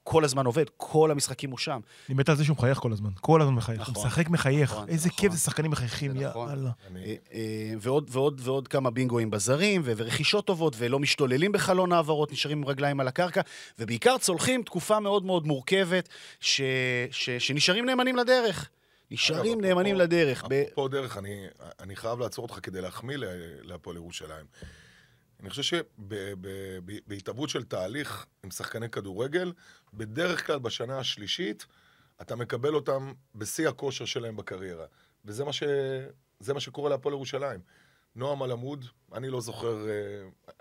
כל 0.09 0.23
הזמן 0.23 0.45
עובד, 0.45 0.65
כל 0.77 1.11
המשחקים 1.11 1.49
הוא 1.49 1.57
שם. 1.57 1.79
אני 2.09 2.15
מת 2.17 2.29
על 2.29 2.35
זה 2.35 2.43
שהוא 2.45 2.57
מחייך 2.57 2.77
כל 2.77 2.91
הזמן. 2.91 3.09
כל 3.21 3.41
הזמן 3.41 3.53
מחייך. 3.53 3.79
הוא 3.87 3.91
נכון. 3.91 4.05
משחק 4.07 4.29
מחייך. 4.29 4.71
נכון, 4.71 4.89
איזה 4.89 5.07
נכון. 5.07 5.19
כיף 5.19 5.31
זה 5.31 5.39
שחקנים 5.39 5.71
מחייכים, 5.71 6.11
נכון. 6.17 6.49
יאללה. 6.49 6.69
אה, 7.33 7.73
ועוד, 7.79 8.07
ועוד, 8.11 8.41
ועוד 8.43 8.67
כמה 8.67 8.89
בינגואים 8.89 9.29
בזרים, 9.31 9.81
ורכישות 9.85 10.45
טובות, 10.47 10.75
ולא 10.77 10.99
משתוללים 10.99 11.51
בחלון 11.51 11.91
העברות, 11.91 12.31
נשארים 12.31 12.57
עם 12.57 12.65
רגליים 12.65 12.99
על 12.99 13.07
הקרקע, 13.07 13.41
ובעיקר 13.79 14.17
צולחים 14.17 14.63
תקופה 14.63 14.99
מאוד 14.99 15.25
מאוד 15.25 15.47
מורכבת, 15.47 16.09
ש- 16.39 16.61
ש- 17.11 17.29
שנשארים 17.29 17.85
נאמנים 17.85 18.15
לדרך. 18.15 18.69
נשארים 19.11 19.59
אגב, 19.59 19.67
נאמנים 19.67 19.95
לדרך. 19.95 20.45
ב- 20.49 20.53
אפרופו 20.53 20.87
דרך, 20.87 21.17
אני, 21.17 21.45
אני 21.79 21.95
חייב 21.95 22.19
לעצור 22.19 22.43
אותך 22.45 22.59
כדי 22.63 22.81
להחמיא 22.81 23.17
להפועל 23.61 23.95
ירושלים. 23.95 24.45
אני 25.39 25.49
חושב 25.49 25.63
שבהתהוות 25.63 27.49
של 27.49 27.63
תהליך 27.63 28.25
עם 28.43 28.51
שחקני 28.51 28.89
כדורגל, 28.89 29.53
בדרך 29.93 30.47
כלל 30.47 30.59
בשנה 30.59 30.99
השלישית, 30.99 31.65
אתה 32.21 32.35
מקבל 32.35 32.75
אותם 32.75 33.13
בשיא 33.35 33.67
הכושר 33.69 34.05
שלהם 34.05 34.35
בקריירה. 34.35 34.85
וזה 35.25 35.45
מה, 35.45 35.53
ש... 35.53 35.63
מה 36.53 36.59
שקורה 36.59 36.89
להפועל 36.89 37.13
ירושלים. 37.13 37.59
נועם 38.15 38.43
אלעמוד, 38.43 38.85
אני 39.13 39.29
לא 39.29 39.41
זוכר, 39.41 39.89
אה, 39.89 39.93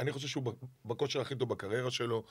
אני 0.00 0.12
חושב 0.12 0.28
שהוא 0.28 0.54
בכושר 0.84 1.20
הכי 1.20 1.34
טוב 1.34 1.48
בקריירה 1.48 1.90
שלו. 1.90 2.24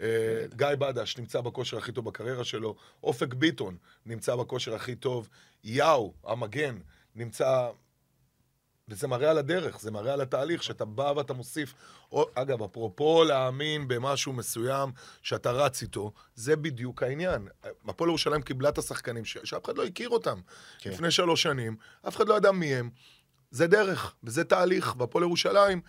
אה, 0.00 0.46
גיא 0.56 0.74
בדש 0.78 1.18
נמצא 1.18 1.40
בכושר 1.40 1.78
הכי 1.78 1.92
טוב 1.92 2.04
בקריירה 2.04 2.44
שלו. 2.44 2.76
אופק 3.02 3.34
ביטון 3.34 3.76
נמצא 4.06 4.36
בכושר 4.36 4.74
הכי 4.74 4.94
טוב. 4.94 5.28
יאו, 5.64 6.14
המגן, 6.24 6.78
נמצא 7.14 7.70
וזה 8.88 9.08
מראה 9.08 9.30
על 9.30 9.38
הדרך, 9.38 9.80
זה 9.80 9.90
מראה 9.90 10.12
על 10.12 10.20
התהליך, 10.20 10.62
שאתה 10.62 10.84
בא 10.84 11.12
ואתה 11.16 11.32
מוסיף. 11.32 11.74
או, 12.12 12.26
אגב, 12.34 12.62
אפרופו 12.62 13.24
להאמין 13.24 13.88
במשהו 13.88 14.32
מסוים 14.32 14.92
שאתה 15.22 15.50
רץ 15.50 15.82
איתו, 15.82 16.12
זה 16.34 16.56
בדיוק 16.56 17.02
העניין. 17.02 17.48
הפועל 17.88 18.10
ירושלים 18.10 18.42
קיבלה 18.42 18.68
את 18.68 18.78
השחקנים 18.78 19.24
ש... 19.24 19.38
שאף 19.44 19.64
אחד 19.64 19.76
לא 19.76 19.84
הכיר 19.84 20.08
אותם. 20.08 20.40
כן. 20.78 20.90
לפני 20.90 21.10
שלוש 21.10 21.42
שנים, 21.42 21.76
אף 22.08 22.16
אחד 22.16 22.28
לא 22.28 22.34
ידע 22.34 22.52
מי 22.52 22.74
הם. 22.74 22.90
זה 23.50 23.66
דרך, 23.66 24.14
וזה 24.24 24.44
תהליך, 24.44 24.94
והפועל 24.98 25.24
ירושלים 25.24 25.80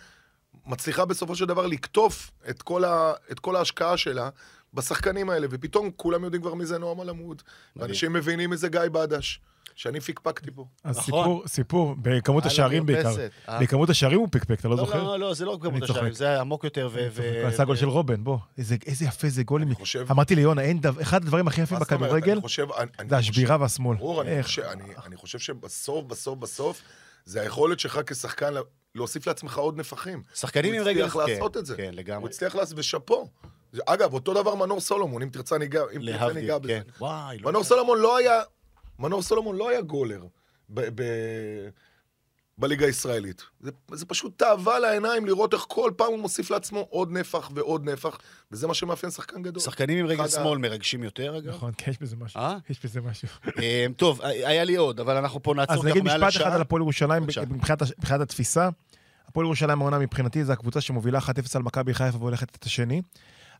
מצליחה 0.65 1.05
בסופו 1.05 1.35
של 1.35 1.45
דבר 1.45 1.67
לקטוף 1.67 2.31
את 2.49 2.61
כל, 2.61 2.85
ה... 2.85 3.13
את 3.31 3.39
כל 3.39 3.55
ההשקעה 3.55 3.97
שלה 3.97 4.29
בשחקנים 4.73 5.29
האלה, 5.29 5.47
ופתאום 5.49 5.91
כולם 5.91 6.23
יודעים 6.23 6.41
כבר 6.41 6.53
מי 6.53 6.65
זה 6.65 6.77
נועם 6.77 7.01
אלעמוד, 7.01 7.41
ואנשים 7.75 8.13
מבינים 8.13 8.49
מי 8.49 8.57
זה 8.57 8.69
גיא 8.69 8.81
בדש, 8.91 9.41
שאני 9.77 9.99
פיקפקתי 9.99 10.51
פה. 10.51 10.65
אז 10.83 10.97
נכון. 10.97 11.03
סיפור, 11.05 11.43
סיפור, 11.47 11.95
בכמות 12.01 12.45
השערים 12.45 12.85
בעיקר. 12.85 13.11
אה. 13.49 13.59
בכמות 13.59 13.89
השערים 13.89 14.19
הוא 14.19 14.27
פיקפק, 14.31 14.59
אתה 14.59 14.67
לא 14.67 14.75
לא, 14.77 14.85
זוכר? 14.85 15.03
לא, 15.03 15.19
לא, 15.19 15.33
זה 15.33 15.45
לא 15.45 15.57
כמות 15.61 15.73
אני 15.73 15.81
צוחק. 15.81 15.91
השערים, 15.91 16.13
זה 16.13 16.39
עמוק 16.41 16.63
יותר 16.63 16.89
הגול 17.63 17.75
ו- 17.75 17.79
של 17.79 17.89
רובן, 17.89 18.23
בוא. 18.23 18.37
איזה 18.57 18.75
איזה 18.85 19.05
יפה 19.05 19.29
זה 19.29 19.43
גולים. 19.43 19.73
חושב- 19.75 20.05
אמרתי 20.11 20.35
ליונה, 20.35 20.61
אין 20.61 20.79
דבר, 20.79 21.01
אחד 21.01 21.23
הדברים 21.23 21.47
הכי 21.47 21.61
יפים? 21.61 21.79
בכדורגל, 21.79 22.39
זה 23.09 23.17
השבירה 23.17 23.57
והשמאל. 23.59 23.97
ברור, 23.97 24.21
אני? 24.21 25.15
חושב, 25.15 25.39
שבסוף, 25.39 26.05
בסוף, 26.05 26.39
בסוף, 26.39 26.81
זה 27.25 27.41
היכולת 27.41 27.79
שלך 27.79 27.99
כשחקן 28.07 28.53
לה- 28.53 28.61
להוסיף 28.95 29.27
לעצמך 29.27 29.57
עוד 29.57 29.77
נפחים. 29.77 30.21
שחקנים 30.35 30.73
עם 30.73 30.79
הוא 30.81 30.89
רגל... 30.89 31.05
הצליח 31.05 31.25
כן, 31.25 31.31
לעשות 31.33 31.57
את 31.57 31.65
זה. 31.65 31.75
כן, 31.75 31.83
הוא 31.83 31.91
לגמרי. 31.91 32.29
הצליח 32.29 32.55
לעשות, 32.55 32.79
ושאפו. 32.79 33.27
זה- 33.71 33.81
אגב, 33.85 34.13
אותו 34.13 34.33
דבר 34.33 34.55
מנור 34.55 34.79
סולומון, 34.81 35.21
אם 35.21 35.29
תרצה 35.29 35.57
ניגע, 35.57 35.81
אם 35.95 35.99
תרצה 36.01 36.11
להבדיל, 36.17 36.41
ניגע 36.41 36.57
בזה. 36.57 36.67
כן. 36.67 36.81
וואי, 36.99 37.37
לא 37.39 37.49
מנור. 37.49 37.63
סולומון 37.63 37.99
לא 37.99 38.17
היה, 38.17 38.41
מנור 38.99 39.21
סולומון 39.21 39.55
לא 39.55 39.69
היה 39.69 39.81
גולר 39.81 40.25
ב, 40.69 40.81
ב, 40.95 41.03
בליגה 42.57 42.85
הישראלית. 42.85 43.43
זה, 43.59 43.71
זה 43.91 44.05
פשוט 44.05 44.39
תאווה 44.39 44.79
לעיניים 44.79 45.25
לראות 45.25 45.53
איך 45.53 45.65
כל 45.67 45.91
פעם 45.97 46.07
הוא 46.07 46.19
מוסיף 46.19 46.51
לעצמו 46.51 46.87
עוד 46.89 47.11
נפח 47.11 47.49
ועוד 47.53 47.89
נפח, 47.89 48.17
וזה 48.51 48.67
מה 48.67 48.73
שמאפיין 48.73 49.11
שחקן 49.11 49.41
גדול. 49.41 49.63
שחקנים 49.63 49.97
עם 49.97 50.05
רגל 50.05 50.27
שמאל 50.27 50.57
מרגשים 50.57 51.03
יותר, 51.03 51.37
אגב. 51.37 51.49
נכון, 51.49 51.71
כן, 51.77 51.91
יש 51.91 51.97
בזה 52.01 52.15
משהו. 52.15 52.39
אה? 52.39 52.57
יש 52.69 52.85
בזה 52.85 53.01
משהו. 53.01 53.27
אה, 53.59 53.85
טוב, 53.95 54.21
היה 54.21 54.63
לי 54.63 54.75
עוד, 54.75 54.99
אבל 54.99 55.17
אנחנו 55.17 55.43
פה 55.43 55.53
נעצור 55.53 55.75
אז 55.75 55.81
ככה 55.81 55.89
נגיד 55.89 56.03
מעל 56.03 56.17
משפט 56.17 56.35
לשעה. 56.35 56.47
אחד 56.47 56.55
על 56.55 56.61
הפועל 56.61 56.81
ירושלים, 56.81 57.23
מבחינת 57.23 58.21
התפיסה. 58.21 58.69
הפועל 59.27 59.45
ירושלים 59.45 59.81
העונה 59.81 59.99
מבחינתי 59.99 60.45
זה 60.45 60.53
הקבוצה 60.53 60.81
שמובילה 60.81 61.19
1-0 61.19 61.23
על 61.55 61.61
מכבי 61.63 61.93
חיפה 61.93 62.17
והולכת 62.17 62.55
את 62.55 62.63
השני. 62.63 63.01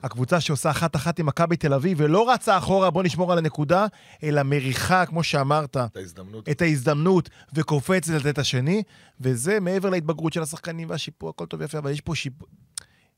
הקבוצה 0.03 0.41
שעושה 0.41 0.69
אחת-אחת 0.69 1.19
עם 1.19 1.25
מכבי 1.25 1.57
תל 1.57 1.73
אביב 1.73 1.97
ולא 2.01 2.31
רצה 2.31 2.57
אחורה, 2.57 2.89
בוא 2.89 3.03
נשמור 3.03 3.31
על 3.31 3.37
הנקודה, 3.37 3.85
אלא 4.23 4.43
מריחה, 4.43 5.05
כמו 5.05 5.23
שאמרת, 5.23 5.77
את 5.77 5.97
ההזדמנות. 5.97 6.49
את 6.49 6.61
ההזדמנות 6.61 7.29
וקופצת 7.53 8.13
לתת 8.13 8.27
את 8.27 8.37
השני, 8.37 8.83
וזה 9.21 9.59
מעבר 9.59 9.89
להתבגרות 9.89 10.33
של 10.33 10.41
השחקנים 10.41 10.89
והשיפור, 10.89 11.29
הכל 11.29 11.45
טוב 11.45 11.59
ויפה, 11.59 11.77
אבל 11.77 11.91
יש 11.91 12.01
פה 12.01 12.15
שיפור... 12.15 12.47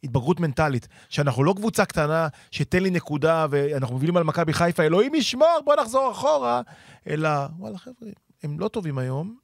התבגרות 0.04 0.40
מנטלית, 0.40 0.88
שאנחנו 1.10 1.44
לא 1.44 1.54
קבוצה 1.58 1.86
קטנה, 1.86 2.28
שתן 2.52 2.84
לי 2.84 2.90
נקודה 2.90 3.46
ואנחנו 3.50 3.94
מובילים 3.94 4.18
על 4.18 4.24
מכבי 4.24 4.54
חיפה, 4.54 4.84
אלוהים 4.84 5.16
ישמור, 5.16 5.60
בוא 5.66 5.76
נחזור 5.76 6.12
אחורה, 6.12 6.62
אלא, 7.08 7.30
וואלה 7.58 7.78
חבר'ה, 7.78 8.10
הם 8.44 8.60
לא 8.60 8.68
טובים 8.68 8.98
היום, 8.98 9.38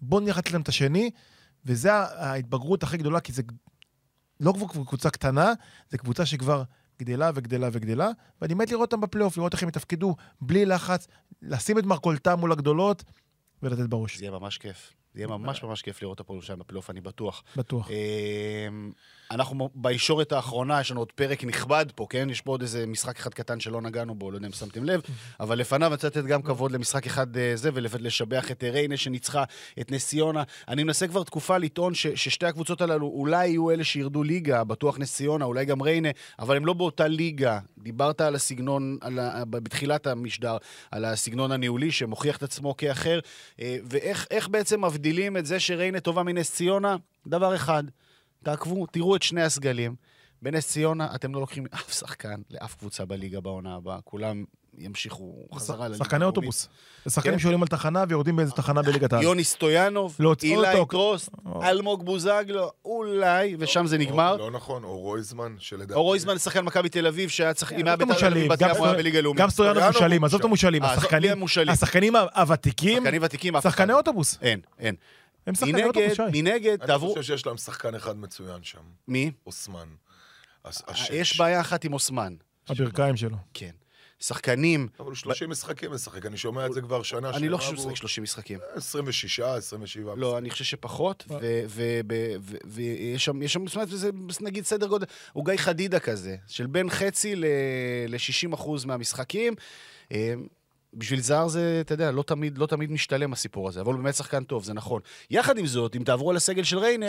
בוא 0.00 0.20
נלך 0.20 0.38
לתת 0.38 0.52
להם 0.52 0.62
את 0.62 0.68
השני, 0.68 1.10
וזה 1.64 1.92
ההתבגרות 1.94 2.82
הכי 2.82 2.96
גדולה, 2.96 3.20
כי 3.20 3.32
זה 3.32 3.42
לא 4.40 4.52
כבר 4.52 4.84
קבוצה 4.84 5.10
קטנה, 5.10 5.52
זה 5.90 5.98
קבוצה 5.98 6.26
שכבר 6.26 6.62
גדלה 6.98 7.30
וגדלה 7.34 7.68
וגדלה, 7.72 8.08
ואני 8.42 8.54
מת 8.54 8.70
לראות 8.70 8.92
אותם 8.92 9.00
בפלייאוף, 9.00 9.36
לראות 9.36 9.52
איך 9.52 9.62
הם 9.62 9.68
יתפקדו 9.68 10.16
בלי 10.40 10.66
לחץ, 10.66 11.08
לשים 11.42 11.78
את 11.78 11.84
מרכולתם 11.84 12.38
מול 12.38 12.52
הגדולות 12.52 13.04
ולתת 13.62 13.88
בראש, 13.88 14.16
זה 14.18 14.24
יהיה 14.24 14.38
ממש 14.38 14.58
כיף. 14.58 14.92
זה 15.14 15.20
יהיה 15.20 15.28
ממש 15.28 15.62
ממש 15.62 15.82
כיף 15.82 16.02
לראות 16.02 16.14
את 16.14 16.20
הפועל 16.20 16.36
ירושלים 16.36 16.58
בפלייאוף, 16.58 16.90
אני 16.90 17.00
בטוח. 17.00 17.44
בטוח. 17.56 17.88
אנחנו 19.30 19.70
בישורת 19.74 20.32
האחרונה, 20.32 20.80
יש 20.80 20.90
לנו 20.90 21.00
עוד 21.00 21.12
פרק 21.12 21.44
נכבד 21.44 21.86
פה, 21.94 22.06
כן? 22.10 22.30
יש 22.30 22.40
פה 22.40 22.50
עוד 22.50 22.62
איזה 22.62 22.86
משחק 22.86 23.18
אחד 23.18 23.34
קטן 23.34 23.60
שלא 23.60 23.80
נגענו 23.80 24.14
בו, 24.14 24.30
לא 24.30 24.36
יודע 24.36 24.46
אם 24.46 24.52
שמתם 24.52 24.84
לב, 24.84 25.00
אבל 25.40 25.58
לפניו 25.58 25.86
אני 25.86 25.94
רוצה 25.94 26.06
לתת 26.06 26.24
גם 26.24 26.42
כבוד 26.42 26.72
למשחק 26.72 27.06
אחד 27.06 27.36
אה, 27.36 27.52
זה, 27.54 27.70
ולשבח 27.72 28.50
את 28.50 28.64
אה, 28.64 28.70
ריינה 28.70 28.96
שניצחה 28.96 29.44
את 29.80 29.92
נס 29.92 30.06
ציונה. 30.06 30.42
אני 30.68 30.84
מנסה 30.84 31.08
כבר 31.08 31.22
תקופה 31.22 31.58
לטעון 31.58 31.94
ש- 31.94 32.06
ששתי 32.06 32.46
הקבוצות 32.46 32.80
הללו 32.80 33.06
אולי 33.06 33.46
יהיו 33.46 33.70
אלה 33.70 33.84
שירדו 33.84 34.22
ליגה, 34.22 34.64
בטוח 34.64 34.98
נס 34.98 35.14
ציונה, 35.14 35.44
אולי 35.44 35.64
גם 35.64 35.82
ריינה, 35.82 36.08
אבל 36.38 36.56
הם 36.56 36.66
לא 36.66 36.72
באותה 36.72 37.08
ליגה. 37.08 37.58
דיברת 37.78 38.20
על 38.20 38.34
הסגנון, 38.34 38.98
על 39.00 39.18
ה... 39.18 39.44
בתחילת 39.44 40.06
המשדר, 40.06 40.56
על 40.90 41.04
הסגנון 41.04 41.52
הניהולי 41.52 41.90
שמוכיח 41.90 42.36
את 42.36 42.42
עצמו 42.42 42.76
כאחר, 42.76 43.20
אה, 43.60 43.76
ואיך 43.84 44.26
איך 44.30 44.48
בעצם 44.48 44.84
מבדילים 44.84 45.36
את 45.36 45.46
זה 45.46 45.60
שריינה 45.60 46.00
טובה 46.00 46.22
מנס 46.22 46.52
ציונה? 46.54 46.96
דבר 47.26 47.54
אחד, 47.54 47.84
תעקבו, 48.44 48.86
תראו 48.86 49.16
את 49.16 49.22
שני 49.22 49.42
הסגלים. 49.42 49.94
בנס 50.42 50.68
ציונה 50.68 51.08
אתם 51.14 51.34
לא 51.34 51.40
לוקחים 51.40 51.66
אף 51.74 51.92
שחקן 51.92 52.40
לאף 52.50 52.74
קבוצה 52.74 53.04
בליגה 53.04 53.40
בעונה 53.40 53.74
הבאה. 53.74 53.98
כולם 54.04 54.44
ימשיכו 54.78 55.34
חזרה 55.54 55.88
לליגה. 55.88 56.04
שחקני. 56.04 56.24
אוטובוס. 56.24 56.68
זה 57.04 57.10
שחקנים 57.10 57.34
כן. 57.34 57.38
שעולים 57.40 57.62
על 57.62 57.68
תחנה 57.68 58.04
ויורדים 58.08 58.36
באיזה 58.36 58.52
תחנה 58.52 58.82
בליגת 58.82 59.12
העל. 59.12 59.22
יוני 59.22 59.44
סטויאנוב, 59.44 60.16
אילי. 60.42 60.66
טרוסט, 60.90 61.28
או. 61.46 61.62
אלמוג 61.62 62.04
בוזגלו, 62.04 62.70
אולי, 62.84 63.56
ושם 63.58 63.86
זה 63.86 63.96
או- 63.96 64.00
נגמר. 64.00 64.36
לא 64.36 64.50
נכון, 64.50 64.84
או 64.84 64.98
רויזמן, 64.98 65.54
שלדעתי... 65.58 65.94
או 65.94 66.02
רויזמן, 66.02 66.38
שחקן 66.38 66.64
מכבי 66.64 66.88
תל 66.88 67.06
אביב, 67.06 67.28
שהיה 67.28 67.54
צריך, 67.54 67.72
אם 67.72 67.86
היה 67.86 67.96
בית"ר 67.96 68.14
בת 68.48 68.60
ים 68.60 68.68
הוא 68.76 68.86
היה 68.86 68.94
בליגה 68.96 69.20
לאומית. 69.20 69.40
גם 69.42 69.50
סטויאנוב 69.50 69.82
מושאלים, 69.86 70.20
הוא 70.22 70.26
עזוב 70.26 70.40
את. 70.40 70.44
המושאלים, 70.44 70.82
אה, 70.82 70.92
עזוב, 70.92 71.04
השחקנים- 71.04 72.16
הוותיקים. 72.34 73.02
שחקני 73.62 73.92
אוטובוס. 73.92 74.38
אין, 74.42 74.60
אין. 74.78 74.94
הם 75.46 75.54
שחקני 75.54 75.84
אוטובוס, 75.84 76.12
שי. 76.16 76.22
מנגד, 76.42 76.78
אני 76.80 76.86
תעברו... 76.86 77.08
חושב 77.08 77.22
שיש 77.22 77.46
להם 77.46 77.56
שחקן 77.56 77.94
אחד 77.94 78.16
מצוין 78.18 78.62
שם, 78.62 78.82
מי? 79.08 79.30
אוסמן. 79.46 79.88
אה, 80.66 80.70
יש 81.12 81.38
בעיה 81.38 81.60
אחת 81.60 81.84
עם 81.84 81.92
אוסמן. 81.92 82.34
הברכיים 82.68 83.16
שלו. 83.16 83.36
כן. 83.54 83.70
שחקנים, 84.20 84.88
אבל 85.00 85.06
הוא 85.06 85.14
30 85.14 85.50
משחקים 85.50 85.92
משחק, 85.92 86.26
אני 86.26 86.36
שומע 86.36 86.66
את 86.66 86.72
זה 86.72 86.80
כבר 86.80 87.02
שנה. 87.02 87.30
אני 87.30 87.48
לא 87.48 87.56
חושב 87.56 87.76
שהוא 87.76 87.86
משחק 87.86 87.96
30 87.96 88.22
משחקים. 88.22 88.58
26, 88.74 89.40
27. 89.40 90.14
לא, 90.16 90.38
אני 90.38 90.50
חושב 90.50 90.64
שפחות, 90.64 91.24
ו- 91.28 91.62
ו- 91.68 92.00
ב- 92.06 92.36
ו- 92.40 92.56
ויש 92.64 93.24
שם, 93.24 93.40
נגיד 94.40 94.64
סדר 94.64 94.86
גודל, 94.86 95.06
הוא 95.32 95.44
גיא 95.44 95.56
חדידה 95.56 96.00
כזה, 96.00 96.36
של 96.46 96.66
בין 96.66 96.90
חצי 96.90 97.34
ל-60 97.36 98.54
אחוז 98.54 98.84
מהמשחקים. 98.84 99.54
בשביל 100.94 101.20
זר 101.20 101.48
זה, 101.48 101.78
אתה 101.80 101.94
יודע, 101.94 102.10
לא 102.10 102.22
תמיד, 102.22 102.58
לא 102.58 102.66
תמיד 102.66 102.90
משתלם 102.90 103.32
הסיפור 103.32 103.68
הזה, 103.68 103.80
אבל 103.80 103.92
הוא 103.92 104.02
באמת 104.02 104.14
שחקן 104.14 104.44
טוב, 104.44 104.64
זה 104.64 104.72
נכון. 104.72 105.02
יחד 105.30 105.58
עם 105.58 105.66
זאת, 105.66 105.96
אם 105.96 106.04
תעברו 106.04 106.30
על 106.30 106.36
הסגל 106.36 106.64
של 106.64 106.78
ריינה, 106.78 107.06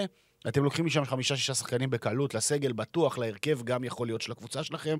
אתם 0.48 0.64
לוקחים 0.64 0.86
משם 0.86 1.06
חמישה-שישה 1.06 1.54
שחקנים 1.54 1.90
בקלות, 1.90 2.34
לסגל 2.34 2.72
בטוח, 2.72 3.18
להרכב 3.18 3.64
גם 3.64 3.84
יכול 3.84 4.08
להיות 4.08 4.22
של 4.22 4.32
הקבוצה 4.32 4.64
שלכם. 4.64 4.98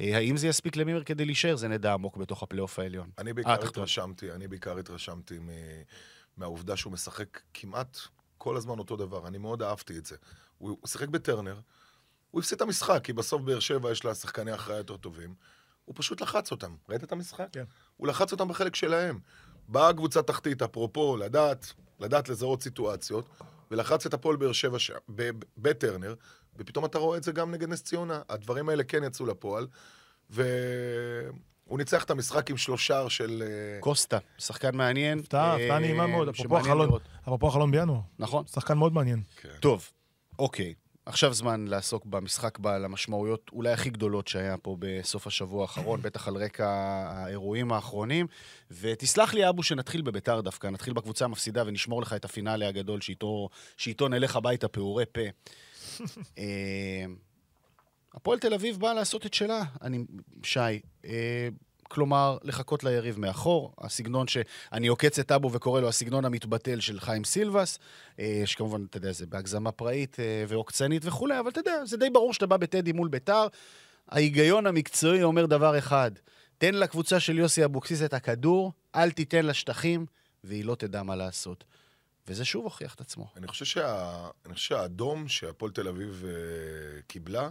אה, 0.00 0.16
האם 0.16 0.36
זה 0.36 0.48
יספיק 0.48 0.76
למימר 0.76 1.04
כדי 1.04 1.24
להישאר? 1.24 1.56
זה 1.56 1.68
נדע 1.68 1.92
עמוק 1.92 2.16
בתוך 2.16 2.42
הפלייאוף 2.42 2.78
העליון. 2.78 3.10
אני 3.18 3.30
אה, 3.30 3.34
בעיקר 3.34 3.56
תחתון. 3.56 3.68
התרשמתי, 3.68 4.32
אני 4.32 4.48
בעיקר 4.48 4.78
התרשמתי 4.78 5.38
מ- 5.38 5.48
מהעובדה 6.36 6.76
שהוא 6.76 6.92
משחק 6.92 7.40
כמעט 7.54 7.98
כל 8.38 8.56
הזמן 8.56 8.78
אותו 8.78 8.96
דבר. 8.96 9.26
אני 9.26 9.38
מאוד 9.38 9.62
אהבתי 9.62 9.98
את 9.98 10.06
זה. 10.06 10.16
הוא 10.58 10.70
הוא 10.80 10.88
שיחק 10.88 11.08
בטרנר, 11.08 11.60
הוא 12.30 12.40
הפסיד 12.40 12.56
את 12.56 12.62
המשחק, 12.62 13.00
כי 13.04 13.12
בסוף 13.12 13.42
באר 13.42 13.60
שבע 13.60 13.92
יש 13.92 14.04
לה 14.04 14.14
שחקני 14.14 14.50
הכרעה 14.50 14.78
יותר 14.78 14.96
טובים. 14.96 15.34
הוא 15.84 15.94
פשוט 15.98 16.20
לחץ 16.20 16.50
אותם. 16.50 16.74
ראית 16.88 17.04
את 17.04 17.12
המשחק? 17.12 17.46
כן. 17.52 17.64
הוא 17.96 18.08
לחץ 18.08 18.32
אותם 18.32 18.48
בחלק 18.48 18.74
שלהם. 18.76 19.18
באה 19.68 19.92
קבוצה 19.92 20.22
תחתית, 20.22 20.62
אפרופו, 20.62 21.16
לדעת, 21.16 21.72
לדעת 22.00 22.28
לזהות 22.28 22.62
סיטואציות, 22.62 23.28
ולחץ 23.70 24.06
את 24.06 24.14
הפועל 24.14 24.36
באר 24.36 24.52
שבע 24.52 24.78
ש... 24.78 24.90
ב- 24.90 25.30
ב- 25.38 25.44
בטרנר, 25.58 26.14
ופתאום 26.56 26.84
אתה 26.84 26.98
רואה 26.98 27.18
את 27.18 27.22
זה 27.22 27.32
גם 27.32 27.50
נגד 27.50 27.68
נס 27.68 27.82
ציונה. 27.82 28.22
הדברים 28.28 28.68
האלה 28.68 28.84
כן 28.84 29.04
יצאו 29.04 29.26
לפועל, 29.26 29.66
והוא 30.30 31.78
ניצח 31.78 32.04
את 32.04 32.10
המשחק 32.10 32.50
עם 32.50 32.56
שלושה 32.56 33.10
של... 33.10 33.42
אה, 33.46 33.80
קוסטה, 33.80 34.18
שחקן 34.38 34.76
מעניין. 34.76 35.18
הפתעה, 35.18 35.54
הפתעה 35.54 35.70
אה, 35.70 35.78
נעימה 35.78 36.06
מאוד, 36.06 36.28
החלון. 36.28 36.88
אפרופו 37.22 37.48
החלון 37.48 37.70
בינואר. 37.70 38.00
נכון. 38.18 38.46
שחקן 38.46 38.78
מאוד 38.78 38.92
מעניין. 38.92 39.22
כן. 39.36 39.48
טוב, 39.60 39.90
אוקיי. 40.38 40.74
עכשיו 41.06 41.34
זמן 41.34 41.64
לעסוק 41.68 42.06
במשחק 42.06 42.58
בעל 42.58 42.84
המשמעויות 42.84 43.50
אולי 43.52 43.72
הכי 43.72 43.90
גדולות 43.90 44.28
שהיה 44.28 44.56
פה 44.56 44.76
בסוף 44.78 45.26
השבוע 45.26 45.62
האחרון, 45.62 46.02
בטח 46.06 46.28
על 46.28 46.36
רקע 46.36 46.68
האירועים 47.10 47.72
האחרונים. 47.72 48.26
ותסלח 48.70 49.34
לי, 49.34 49.48
אבו, 49.48 49.62
שנתחיל 49.62 50.02
בביתר 50.02 50.40
דווקא, 50.40 50.66
נתחיל 50.66 50.92
בקבוצה 50.92 51.24
המפסידה 51.24 51.62
ונשמור 51.66 52.02
לך 52.02 52.12
את 52.12 52.24
הפינאלי 52.24 52.66
הגדול 52.66 53.00
שאיתו, 53.00 53.48
שאיתו 53.76 54.08
נלך 54.08 54.36
הביתה 54.36 54.68
פעורי 54.68 55.04
פה. 55.12 55.20
אה, 56.38 57.04
הפועל 58.14 58.38
תל 58.38 58.54
אביב 58.54 58.80
באה 58.80 58.94
לעשות 58.94 59.26
את 59.26 59.34
שלה, 59.34 59.62
אני, 59.82 60.04
שי. 60.42 60.80
כלומר, 61.92 62.38
לחכות 62.42 62.84
ליריב 62.84 63.18
מאחור, 63.20 63.72
הסגנון 63.78 64.26
שאני 64.28 64.86
עוקץ 64.86 65.18
את 65.18 65.32
אבו 65.32 65.52
וקורא 65.52 65.80
לו 65.80 65.88
הסגנון 65.88 66.24
המתבטל 66.24 66.80
של 66.80 67.00
חיים 67.00 67.24
סילבס, 67.24 67.78
אה, 68.18 68.42
שכמובן, 68.44 68.84
אתה 68.84 68.96
יודע, 68.96 69.12
זה 69.12 69.26
בהגזמה 69.26 69.72
פראית 69.72 70.20
אה, 70.20 70.44
ועוקצנית 70.48 71.02
וכולי, 71.04 71.38
אבל 71.40 71.48
אתה 71.50 71.60
יודע, 71.60 71.84
זה 71.84 71.96
די 71.96 72.10
ברור 72.10 72.34
שאתה 72.34 72.46
בא 72.46 72.56
בטדי 72.56 72.92
מול 72.92 73.08
ביתר. 73.08 73.46
ההיגיון 74.08 74.66
המקצועי 74.66 75.22
אומר 75.22 75.46
דבר 75.46 75.78
אחד, 75.78 76.10
תן 76.58 76.74
לקבוצה 76.74 77.20
של 77.20 77.38
יוסי 77.38 77.64
אבוקסיס 77.64 78.02
את 78.02 78.14
הכדור, 78.14 78.72
אל 78.94 79.10
תיתן 79.10 79.44
לה 79.46 79.54
שטחים, 79.54 80.06
והיא 80.44 80.64
לא 80.64 80.74
תדע 80.74 81.02
מה 81.02 81.16
לעשות. 81.16 81.64
וזה 82.28 82.44
שוב 82.44 82.64
הוכיח 82.64 82.94
את 82.94 83.00
עצמו. 83.00 83.26
אני 83.36 83.46
חושב, 83.48 83.64
שה... 83.64 84.16
אני 84.46 84.54
חושב 84.54 84.68
שהאדום 84.68 85.28
שהפועל 85.28 85.72
תל 85.72 85.88
אביב 85.88 86.24
אה, 86.26 86.32
קיבלה, 87.06 87.48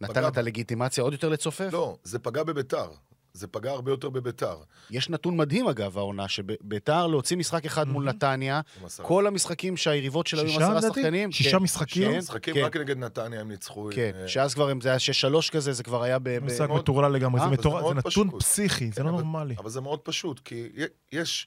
נתן 0.00 0.12
פגע- 0.14 0.28
את 0.28 0.36
הלגיטימציה 0.38 1.04
עוד 1.04 1.12
יותר 1.12 1.28
לצופף? 1.28 1.68
לא, 1.72 1.96
זה 2.04 2.18
פגע 2.18 2.42
בביתר. 2.42 2.90
זה 3.32 3.46
פגע 3.46 3.70
הרבה 3.70 3.90
יותר 3.90 4.08
בביתר. 4.08 4.56
יש 4.90 5.10
נתון 5.10 5.36
מדהים, 5.36 5.68
אגב, 5.68 5.98
העונה, 5.98 6.28
שביתר 6.28 7.06
להוציא 7.06 7.36
משחק 7.36 7.66
אחד 7.66 7.88
מול 7.88 8.04
נתניה. 8.04 8.60
כל 9.02 9.26
המשחקים 9.26 9.76
שהיריבות 9.76 10.26
שלו 10.26 10.40
היו 10.40 10.48
עם 10.48 10.54
שישה, 10.54 10.78
עשרה? 10.78 10.90
שחקנים. 10.94 11.32
שישה 11.32 11.50
כן, 11.50 11.62
משחקים? 11.62 12.12
כן, 12.12 12.18
משחקים 12.18 12.54
כן, 12.54 12.64
רק 12.64 12.76
נגד 12.76 12.98
נתניה 12.98 13.40
הם 13.40 13.48
ניצחו. 13.48 13.88
כן, 13.94 14.12
אה, 14.14 14.28
שאז 14.28 14.54
כבר 14.54 14.72
זה 14.82 14.88
היה 14.88 14.98
6-3 15.46 15.50
כזה, 15.50 15.72
זה 15.72 15.82
כבר 15.82 16.02
היה 16.02 16.18
ב... 16.22 16.38
משחק 16.38 16.70
מטורלל 16.70 17.12
לגמרי, 17.12 17.40
אה, 17.40 17.48
זה 17.48 17.56
זה 17.62 17.94
נתון. 17.94 18.30
פסיכי, 18.38 18.90
זה 18.92 19.02
לא 19.02 19.10
נורמלי. 19.10 19.54
אבל 19.58 19.70
זה 19.70 19.80
מאוד 19.80 20.00
פשוט, 20.00 20.40
כי 20.40 20.68
יש... 21.12 21.46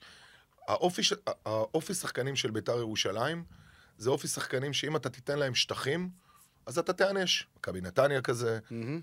האופי, 0.68 1.94
שחקנים 1.94 2.36
של 2.36 2.50
ביתר 2.50 2.78
ירושלים, 2.78 3.44
זה 3.98 4.10
אופי 4.10 4.28
שחקנים 4.28 4.72
שאם 4.72 4.96
אתה 4.96 5.08
תיתן 5.08 5.38
להם 5.38 5.54
שטחים, 5.54 6.08
אז 6.66 6.78
אתה 6.78 6.92
תיענש. 6.92 7.46
מכבי 7.56 7.80
נתניה 7.80 8.22
כזה, 8.22 8.58
מהמם. 8.70 9.00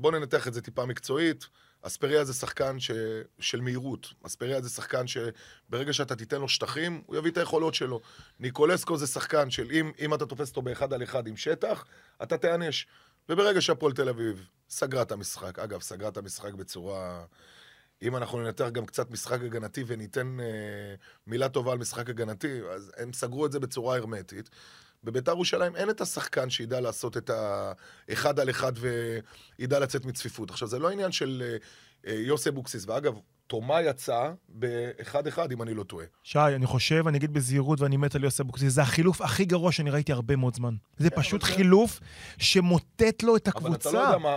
ובואו 0.00 0.18
ננתח 0.18 0.48
את 0.48 0.54
זה 0.54 0.62
טיפה 0.62 0.86
מקצועית. 0.86 1.46
אספריה 1.82 2.24
זה 2.24 2.34
שחקן 2.34 2.80
ש... 2.80 2.90
של 3.38 3.60
מהירות. 3.60 4.08
אספריה 4.26 4.60
זה 4.60 4.68
שחקן 4.68 5.04
שברגע 5.06 5.92
שאתה 5.92 6.16
תיתן 6.16 6.40
לו 6.40 6.48
שטחים, 6.48 7.02
הוא 7.06 7.16
יביא 7.16 7.30
את 7.30 7.36
היכולות 7.36 7.74
שלו. 7.74 8.00
ניקולסקו 8.40 8.96
זה 8.96 9.06
שחקן 9.06 9.50
של 9.50 9.70
אם, 9.70 9.92
אם 9.98 10.14
אתה 10.14 10.26
תופס 10.26 10.48
אותו 10.48 10.62
באחד 10.62 10.92
על 10.92 11.02
אחד 11.02 11.26
עם 11.26 11.36
שטח, 11.36 11.84
אתה 12.22 12.36
תיענש. 12.36 12.86
וברגע 13.28 13.60
שהפועל 13.60 13.92
תל 13.92 14.08
אביב 14.08 14.48
סגרה 14.68 15.02
את 15.02 15.12
המשחק, 15.12 15.58
אגב, 15.58 15.80
סגרה 15.80 16.08
את 16.08 16.16
המשחק 16.16 16.52
בצורה... 16.52 17.24
אם 18.02 18.16
אנחנו 18.16 18.40
ננתח 18.42 18.68
גם 18.72 18.86
קצת 18.86 19.10
משחק 19.10 19.40
הגנתי 19.42 19.84
וניתן 19.86 20.40
אה, 20.40 20.94
מילה 21.26 21.48
טובה 21.48 21.72
על 21.72 21.78
משחק 21.78 22.10
הגנתי, 22.10 22.60
אז 22.70 22.92
הם 22.96 23.12
סגרו 23.12 23.46
את 23.46 23.52
זה 23.52 23.60
בצורה 23.60 23.96
הרמטית. 23.96 24.50
בביתר 25.04 25.30
ירושלים 25.32 25.76
אין 25.76 25.90
את 25.90 26.00
השחקן 26.00 26.50
שידע 26.50 26.80
לעשות 26.80 27.16
את 27.16 27.30
האחד 28.08 28.40
על 28.40 28.50
אחד 28.50 28.72
וידע 29.58 29.78
לצאת 29.78 30.04
מצפיפות. 30.04 30.50
עכשיו, 30.50 30.68
זה 30.68 30.78
לא 30.78 30.90
עניין 30.90 31.12
של 31.12 31.42
אה, 31.46 31.56
אה, 32.12 32.18
יוסי 32.20 32.48
אבוקסיס, 32.48 32.84
ואגב, 32.88 33.14
תומה 33.46 33.82
יצא 33.82 34.30
באחד 34.48 35.26
אחד, 35.26 35.52
אם 35.52 35.62
אני 35.62 35.74
לא 35.74 35.82
טועה. 35.82 36.06
שי, 36.22 36.38
אני 36.38 36.66
חושב, 36.66 37.04
אני 37.08 37.18
אגיד 37.18 37.32
בזהירות 37.32 37.80
ואני 37.80 37.96
מת 37.96 38.14
על 38.14 38.24
יוסי 38.24 38.42
אבוקסיס, 38.42 38.72
זה 38.72 38.82
החילוף 38.82 39.20
הכי 39.20 39.44
גרוע 39.44 39.72
שאני 39.72 39.90
ראיתי 39.90 40.12
הרבה 40.12 40.36
מאוד 40.36 40.54
זמן. 40.54 40.74
זה 40.98 41.10
פשוט 41.10 41.42
אבל 41.42 41.50
זה- 41.50 41.56
חילוף 41.56 42.00
שמוטט 42.38 43.22
לו 43.22 43.36
את 43.36 43.48
אבל 43.48 43.56
אתה 43.56 43.68
לא 43.68 43.74
הקבוצה. 43.74 43.88
יודע 43.98 44.18
מה... 44.18 44.36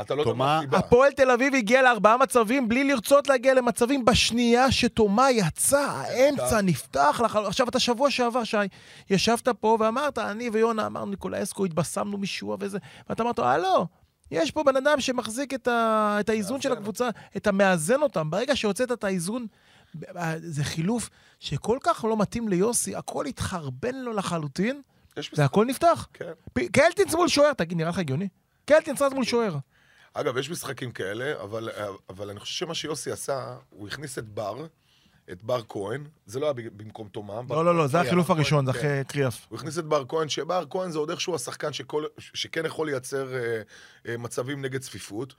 אתה 0.00 0.14
לא 0.14 0.20
יודע 0.20 0.30
תומה- 0.32 0.44
מה 0.44 0.58
הסיבה. 0.58 0.78
הפועל 0.78 1.12
תל 1.12 1.30
אביב 1.30 1.54
הגיע 1.54 1.82
לארבעה 1.82 2.16
מצבים 2.16 2.68
בלי 2.68 2.84
לרצות 2.84 3.28
להגיע 3.28 3.54
למצבים 3.54 4.04
בשנייה 4.04 4.72
שתומה 4.72 5.30
יצא, 5.30 5.80
האמצע 5.90 6.60
נפתח 6.60 7.20
לך. 7.24 7.36
עכשיו, 7.36 7.68
אתה 7.68 7.78
שבוע 7.78 8.10
שעבר, 8.10 8.44
שי, 8.44 8.56
ישבת 9.10 9.48
פה 9.48 9.76
ואמרת, 9.80 10.18
אני 10.18 10.50
ויונה 10.50 10.86
אמרנו, 10.86 11.10
ניקולאסקו, 11.10 11.64
התבשמנו 11.64 12.18
משוע 12.18 12.56
וזה, 12.60 12.78
ואתה 13.08 13.22
אמרת, 13.22 13.38
הלו, 13.38 13.86
יש 14.30 14.50
פה 14.50 14.62
בן 14.62 14.76
אדם 14.76 15.00
שמחזיק 15.00 15.54
את, 15.54 15.68
ה... 15.68 16.16
את 16.20 16.28
האיזון 16.28 16.60
של. 16.60 16.72
הקבוצה, 16.72 17.08
את 17.36 17.46
המאזן 17.46 18.02
אותם. 18.02 18.30
ברגע 18.30 18.56
שהוצאת 18.56 18.92
את 18.92 19.04
האיזון, 19.04 19.46
זה 20.38 20.64
חילוף 20.64 21.10
שכל 21.40 21.78
כך 21.82 22.04
לא 22.04 22.16
מתאים 22.16 22.48
ליוסי, 22.48 22.96
הכל 22.96 23.26
התחרבן 23.26 23.94
לו 23.94 24.12
לחלוטין, 24.12 24.80
והכל 25.42 25.64
נפתח. 25.66 26.06
כן. 26.12 26.24
פ- 26.52 26.68
קלטינס 26.72 27.14
מול 27.14 27.28
שוער, 27.28 27.52
תגיד, 27.52 27.78
נראה 27.78 27.88
לך 27.90 27.98
הגיוני? 27.98 28.28
קלטינס 28.64 29.02
רץ 29.02 29.12
מול 29.12 29.24
שוער. 29.24 29.56
אגב, 30.14 30.36
יש 30.36 30.50
משחקים 30.50 30.92
כאלה, 30.92 31.42
אבל, 31.42 31.68
אבל 32.08 32.30
אני 32.30 32.40
חושב 32.40 32.54
שמה 32.54 32.74
שיוסי 32.74 33.10
עשה, 33.10 33.56
הוא 33.70 33.88
הכניס 33.88 34.18
את 34.18 34.28
בר, 34.28 34.66
את 35.32 35.42
בר 35.42 35.62
כהן, 35.68 36.04
זה 36.26 36.40
לא 36.40 36.46
היה 36.46 36.52
במקום 36.52 37.08
תומה. 37.08 37.42
בר 37.42 37.56
לא, 37.56 37.64
לא, 37.64 37.76
לא, 37.76 37.86
זה 37.86 37.96
היה 37.96 38.06
החילוף 38.06 38.26
כהן, 38.26 38.36
הראשון, 38.36 38.66
זה 38.66 38.72
כן. 38.72 38.78
אחרי 38.78 39.04
קריאף. 39.08 39.46
הוא 39.48 39.58
הכניס 39.58 39.78
את 39.78 39.84
בר 39.84 40.04
כהן, 40.08 40.28
שבר 40.28 40.64
כהן 40.70 40.90
זה 40.90 40.98
עוד 40.98 41.10
איכשהו 41.10 41.34
השחקן 41.34 41.72
שכל, 41.72 42.04
שכן 42.18 42.66
יכול 42.66 42.86
לייצר 42.90 43.34
אה, 43.34 43.62
אה, 44.08 44.16
מצבים 44.16 44.62
נגד 44.62 44.80
צפיפות, 44.80 45.34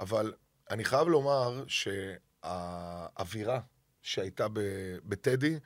אבל 0.00 0.32
אני 0.70 0.84
חייב 0.84 1.08
לומר 1.08 1.64
שהאווירה 1.66 3.60
שהייתה 4.02 4.48
ב- 4.48 4.96
בטדי, 5.04 5.58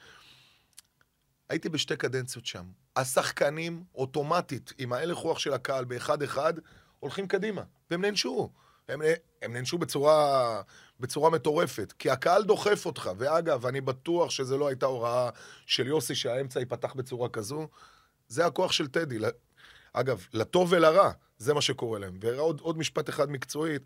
הייתי 1.49 1.69
בשתי 1.69 1.97
קדנציות 1.97 2.47
שם. 2.47 2.65
השחקנים 2.97 3.85
אוטומטית, 3.95 4.73
עם 4.79 4.93
ההלך 4.93 5.17
רוח 5.17 5.39
של 5.39 5.53
הקהל 5.53 5.85
באחד-אחד, 5.85 6.55
הולכים 6.99 7.29
קדימה, 7.29 7.63
והם 7.91 8.01
נענשו. 8.01 8.51
הם, 8.89 9.01
הם 9.43 9.53
נענשו 9.53 9.79
בצורה, 9.79 10.63
בצורה 11.01 11.31
מטורפת, 11.31 11.93
כי 11.99 12.11
הקהל 12.11 12.45
דוחף 12.45 12.87
אותך. 12.87 13.11
ואגב, 13.17 13.67
אני 13.67 13.81
בטוח 13.81 14.31
שזו 14.31 14.59
לא 14.59 14.69
הייתה 14.69 14.87
הוראה 14.87 15.31
של 15.67 15.87
יוסי 15.87 16.15
שהאמצע 16.15 16.61
ייפתח 16.61 16.93
בצורה 16.95 17.29
כזו. 17.29 17.69
זה 18.29 18.47
הכוח 18.47 18.73
של 18.73 18.87
טדי. 18.87 19.19
אגב, 19.93 20.27
לטוב 20.33 20.73
ולרע, 20.73 21.11
זה 21.39 21.55
מה 21.55 21.63
שקורה 21.63 21.99
להם. 21.99 22.19
ועוד 22.21 22.61
עוד 22.61 22.79
משפט 22.79 23.09
אחד 23.09 23.31
מקצועית, 23.31 23.83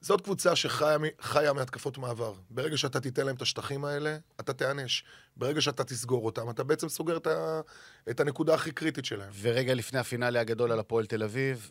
זאת 0.00 0.20
קבוצה 0.20 0.56
שחיה 0.56 1.52
מהתקפות 1.54 1.98
מעבר. 1.98 2.34
ברגע 2.50 2.76
שאתה 2.76 3.00
תיתן 3.00 3.26
להם 3.26 3.36
את 3.36 3.42
השטחים 3.42 3.84
האלה, 3.84 4.16
אתה 4.40 4.52
תיענש. 4.52 5.04
ברגע 5.36 5.60
שאתה 5.60 5.84
תסגור 5.84 6.26
אותם, 6.26 6.50
אתה 6.50 6.64
בעצם 6.64 6.88
סוגר 6.88 7.16
את, 7.16 7.26
ה... 7.26 7.60
את 8.10 8.20
הנקודה 8.20 8.54
הכי 8.54 8.72
קריטית 8.72 9.04
שלהם. 9.04 9.30
ורגע 9.40 9.74
לפני 9.74 9.98
הפינאלי 9.98 10.38
הגדול 10.38 10.72
על 10.72 10.78
הפועל 10.78 11.06
תל 11.06 11.22
אביב, 11.22 11.70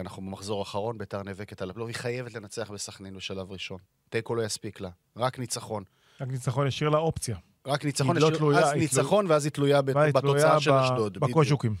אנחנו 0.00 0.22
במחזור 0.22 0.58
האחרון, 0.60 0.98
ביתר 0.98 1.22
נאבקת 1.22 1.62
על 1.62 1.70
הפלייאוף, 1.70 1.88
היא 1.88 1.96
חייבת 2.02 2.34
לנצח 2.34 2.70
בסכנין 2.70 3.16
בשלב 3.16 3.52
ראשון. 3.52 3.78
תיקו 4.08 4.34
לא 4.34 4.42
יספיק 4.42 4.80
לה, 4.80 4.90
רק 5.16 5.38
ניצחון. 5.38 5.84
רק 6.20 6.28
ניצחון 6.28 6.66
השאיר 6.66 6.90
לה 6.90 6.98
אופציה. 6.98 7.36
רק 7.66 7.84
ניצחון, 7.84 8.16
לא 8.16 8.26
השאיר- 8.26 8.38
תלויה, 8.38 8.60
אז 8.60 8.72
ניצחון 8.72 9.26
ואז 9.26 9.44
היא 9.44 9.52
תלויה 9.52 9.82
בתוצאה 9.82 10.60
של 10.60 10.72
אשדוד. 10.72 11.18
בקוז'וקים. 11.18 11.74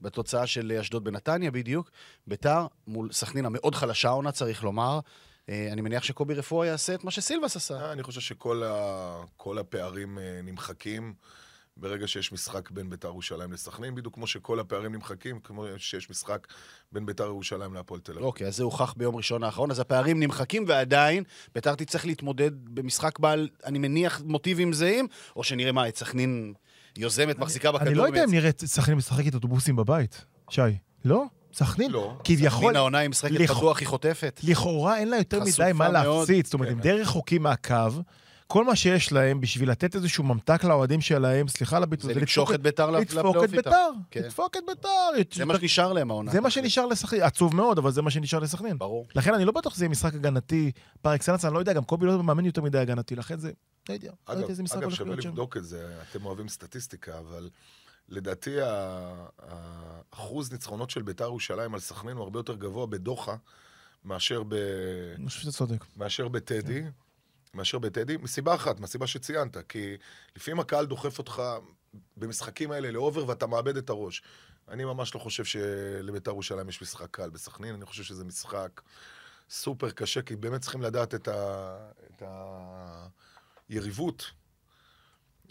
בתוצאה 0.00 0.46
של 0.46 0.72
אשדוד 0.80 1.04
בנתניה, 1.04 1.50
בדיוק. 1.50 1.90
ביתר 2.26 2.66
מול 2.86 3.12
סכנין 3.12 3.46
המאוד 3.46 3.74
חלשה 3.74 4.08
העונה, 4.08 4.32
צריך 4.32 4.64
לומר. 4.64 5.00
אה, 5.48 5.68
אני 5.72 5.80
מניח 5.80 6.02
שקובי 6.02 6.34
רפואה 6.34 6.66
יעשה 6.66 6.94
את 6.94 7.04
מה 7.04 7.10
שסילבס 7.10 7.56
עשה. 7.56 7.74
אה, 7.80 7.92
אני 7.92 8.02
חושב 8.02 8.20
שכל 8.20 8.62
ה... 8.62 9.24
הפערים 9.60 10.18
אה, 10.18 10.40
נמחקים 10.44 11.14
ברגע 11.80 12.06
שיש 12.08 12.32
משחק 12.32 12.70
בין 12.70 12.90
ביתר 12.90 13.08
ירושלים 13.08 13.52
לסכנין, 13.52 13.94
בדיוק 13.94 14.14
כמו 14.14 14.26
שכל 14.26 14.60
הפערים 14.60 14.94
נמחקים, 14.94 15.40
כמו 15.44 15.64
שיש 15.76 16.10
משחק 16.10 16.46
בין 16.92 17.06
ביתר 17.06 17.24
ירושלים 17.24 17.74
להפועל 17.74 18.00
תל 18.00 18.12
אביב. 18.12 18.24
אוקיי, 18.24 18.46
אז 18.46 18.56
זה 18.56 18.62
הוכח 18.64 18.94
ביום 18.96 19.16
ראשון 19.16 19.42
האחרון, 19.44 19.70
אז 19.70 19.80
הפערים 19.80 20.20
נמחקים, 20.20 20.64
ועדיין 20.68 21.24
ביתר 21.54 21.74
תצטרך 21.74 22.06
להתמודד 22.06 22.50
במשחק 22.74 23.18
בעל, 23.18 23.48
אני 23.64 23.78
מניח, 23.78 24.22
מוטיבים 24.24 24.72
זהים, 24.72 25.06
או 25.36 25.44
שנראה 25.44 25.72
מה, 25.72 25.88
את 25.88 25.96
סכנין 25.96 26.52
יוזמת, 26.96 27.38
מחזיקה 27.38 27.72
בכדור. 27.72 27.88
אני 27.88 27.94
לא 27.98 28.06
יודע 28.06 28.24
אם 28.24 28.30
נראה 28.30 28.48
את 28.48 28.64
סכנין 28.66 28.96
משחקת 28.98 29.34
אוטובוסים 29.34 29.76
בבית, 29.76 30.24
שי. 30.50 30.60
לא? 31.04 31.24
סכנין? 31.54 31.90
לא. 31.90 32.16
כביכול, 32.24 32.50
סכנין 32.60 32.76
העונה 32.76 32.98
היא 32.98 33.08
משחקת 33.08 33.32
לכ- 33.34 33.50
פתוח, 33.52 33.78
היא 33.80 33.88
חוטפת. 33.88 34.40
לכאורה 34.44 34.98
אין 34.98 35.08
לה 35.10 35.16
יותר 35.16 35.40
מדי 35.40 35.70
מה. 35.74 35.88
להפציץ. 35.88 36.46
זאת 36.46 36.54
אומרת, 36.54 36.68
כן. 36.68 36.74
הם 36.74 36.80
די 36.80 36.92
רחוקים 36.92 37.42
מהקו. 37.42 37.74
כל 38.48 38.64
מה 38.64 38.76
שיש 38.76 39.12
להם 39.12 39.40
בשביל 39.40 39.70
לתת 39.70 39.94
איזשהו 39.94 40.24
ממתק 40.24 40.64
לאוהדים 40.64 41.00
שלהם, 41.00 41.48
סליחה 41.48 41.76
על 41.76 41.82
הביטוי, 41.82 42.14
זה 42.14 42.20
למשוך 42.20 42.54
את 42.54 42.60
ביתר 42.62 42.90
לפ- 42.90 43.00
לדפוק 43.00 43.14
לפלייאוף 43.18 43.44
את. 43.44 43.50
ביתר, 43.50 43.88
כן. 44.10 44.22
לדפוק 44.22 44.56
את 44.56 44.62
ביתר. 44.66 44.88
זה 45.34 45.44
מה 45.44 45.58
שנשאר 45.58 45.92
להם 45.92 46.10
העונה. 46.10 46.32
זה 46.32 46.40
מה 46.40 46.50
שנשאר 46.50 46.86
לסכנין, 46.86 47.22
עצוב 47.22 47.56
מאוד, 47.56 47.78
אבל 47.78 47.90
זה 47.90 48.02
מה 48.02 48.10
שנשאר 48.10 48.38
לסכנין. 48.38 48.78
ברור. 48.78 49.06
לכן 49.14 49.34
אני 49.34 49.44
לא 49.44 49.52
בטוח 49.52 49.74
שזה 49.74 49.84
יהיה 49.84 49.90
משחק 49.90 50.14
הגנתי 50.14 50.72
פר 51.02 51.14
אקסלנס, 51.14 51.44
אני 51.44 51.54
לא 51.54 51.58
יודע, 51.58 51.72
גם 51.72 51.84
קובי 51.84 52.06
לא 52.06 52.22
מאמן 52.22 52.44
יותר 52.44 52.62
מדי 52.62 52.78
הגנתי, 52.78 53.16
לכן 53.16 53.38
זה, 53.38 53.50
לא 53.88 53.94
יודע, 53.94 54.08
לא 54.08 54.32
אגב, 54.32 54.40
יודע 54.40 54.50
איזה 54.50 54.62
משחק 54.62 54.76
אגב, 54.76 54.84
הולך 54.84 54.96
שווה 54.96 55.10
להיות 55.10 55.22
שם. 55.22 55.28
לבדוק 55.28 55.56
את 55.56 55.64
זה, 55.64 55.88
אתם 56.10 56.24
אוהבים 56.26 56.48
סטטיסטיקה, 56.48 57.18
אבל 57.18 57.50
לדעתי 58.08 58.56
האחוז 60.12 60.52
ניצחונות 60.52 60.90
של 60.90 61.02
ביתר 61.02 61.24
ירושלים 61.24 61.74
על 61.74 61.80
סכנין 61.80 62.16
הוא 62.16 62.22
הרבה 62.24 62.38
יותר 62.38 62.54
גבוה 62.54 62.86
בדוחה 62.86 63.36
מאשר, 64.04 64.42
ב... 64.42 64.54
אני 65.16 65.26
חושב 65.26 65.40
שאתה 65.40 65.52
צודק. 65.52 65.84
מאשר 65.96 66.28
בטדי. 66.28 66.82
מאשר 67.58 67.78
בטדי, 67.78 68.16
מסיבה 68.16 68.54
אחת, 68.54 68.80
מהסיבה 68.80 69.06
שציינת, 69.06 69.56
כי 69.68 69.96
לפעמים 70.36 70.60
הקהל 70.60 70.86
דוחף 70.86 71.18
אותך 71.18 71.42
במשחקים 72.16 72.70
האלה 72.70 72.90
לאובר 72.90 73.28
ואתה 73.28 73.46
מאבד 73.46 73.76
את 73.76 73.90
הראש. 73.90 74.22
אני 74.68 74.84
ממש 74.84 75.14
לא 75.14 75.20
חושב 75.20 75.44
שלביתר 75.44 76.30
ירושלים 76.30 76.68
יש 76.68 76.82
משחק 76.82 77.10
קל 77.10 77.30
בסכנין, 77.30 77.74
אני 77.74 77.86
חושב 77.86 78.02
שזה 78.02 78.24
משחק 78.24 78.80
סופר 79.50 79.90
קשה, 79.90 80.22
כי 80.22 80.36
באמת 80.36 80.60
צריכים 80.60 80.82
לדעת 80.82 81.14
את, 81.14 81.28
ה... 81.28 81.90
את 82.06 82.22
היריבות 83.68 84.30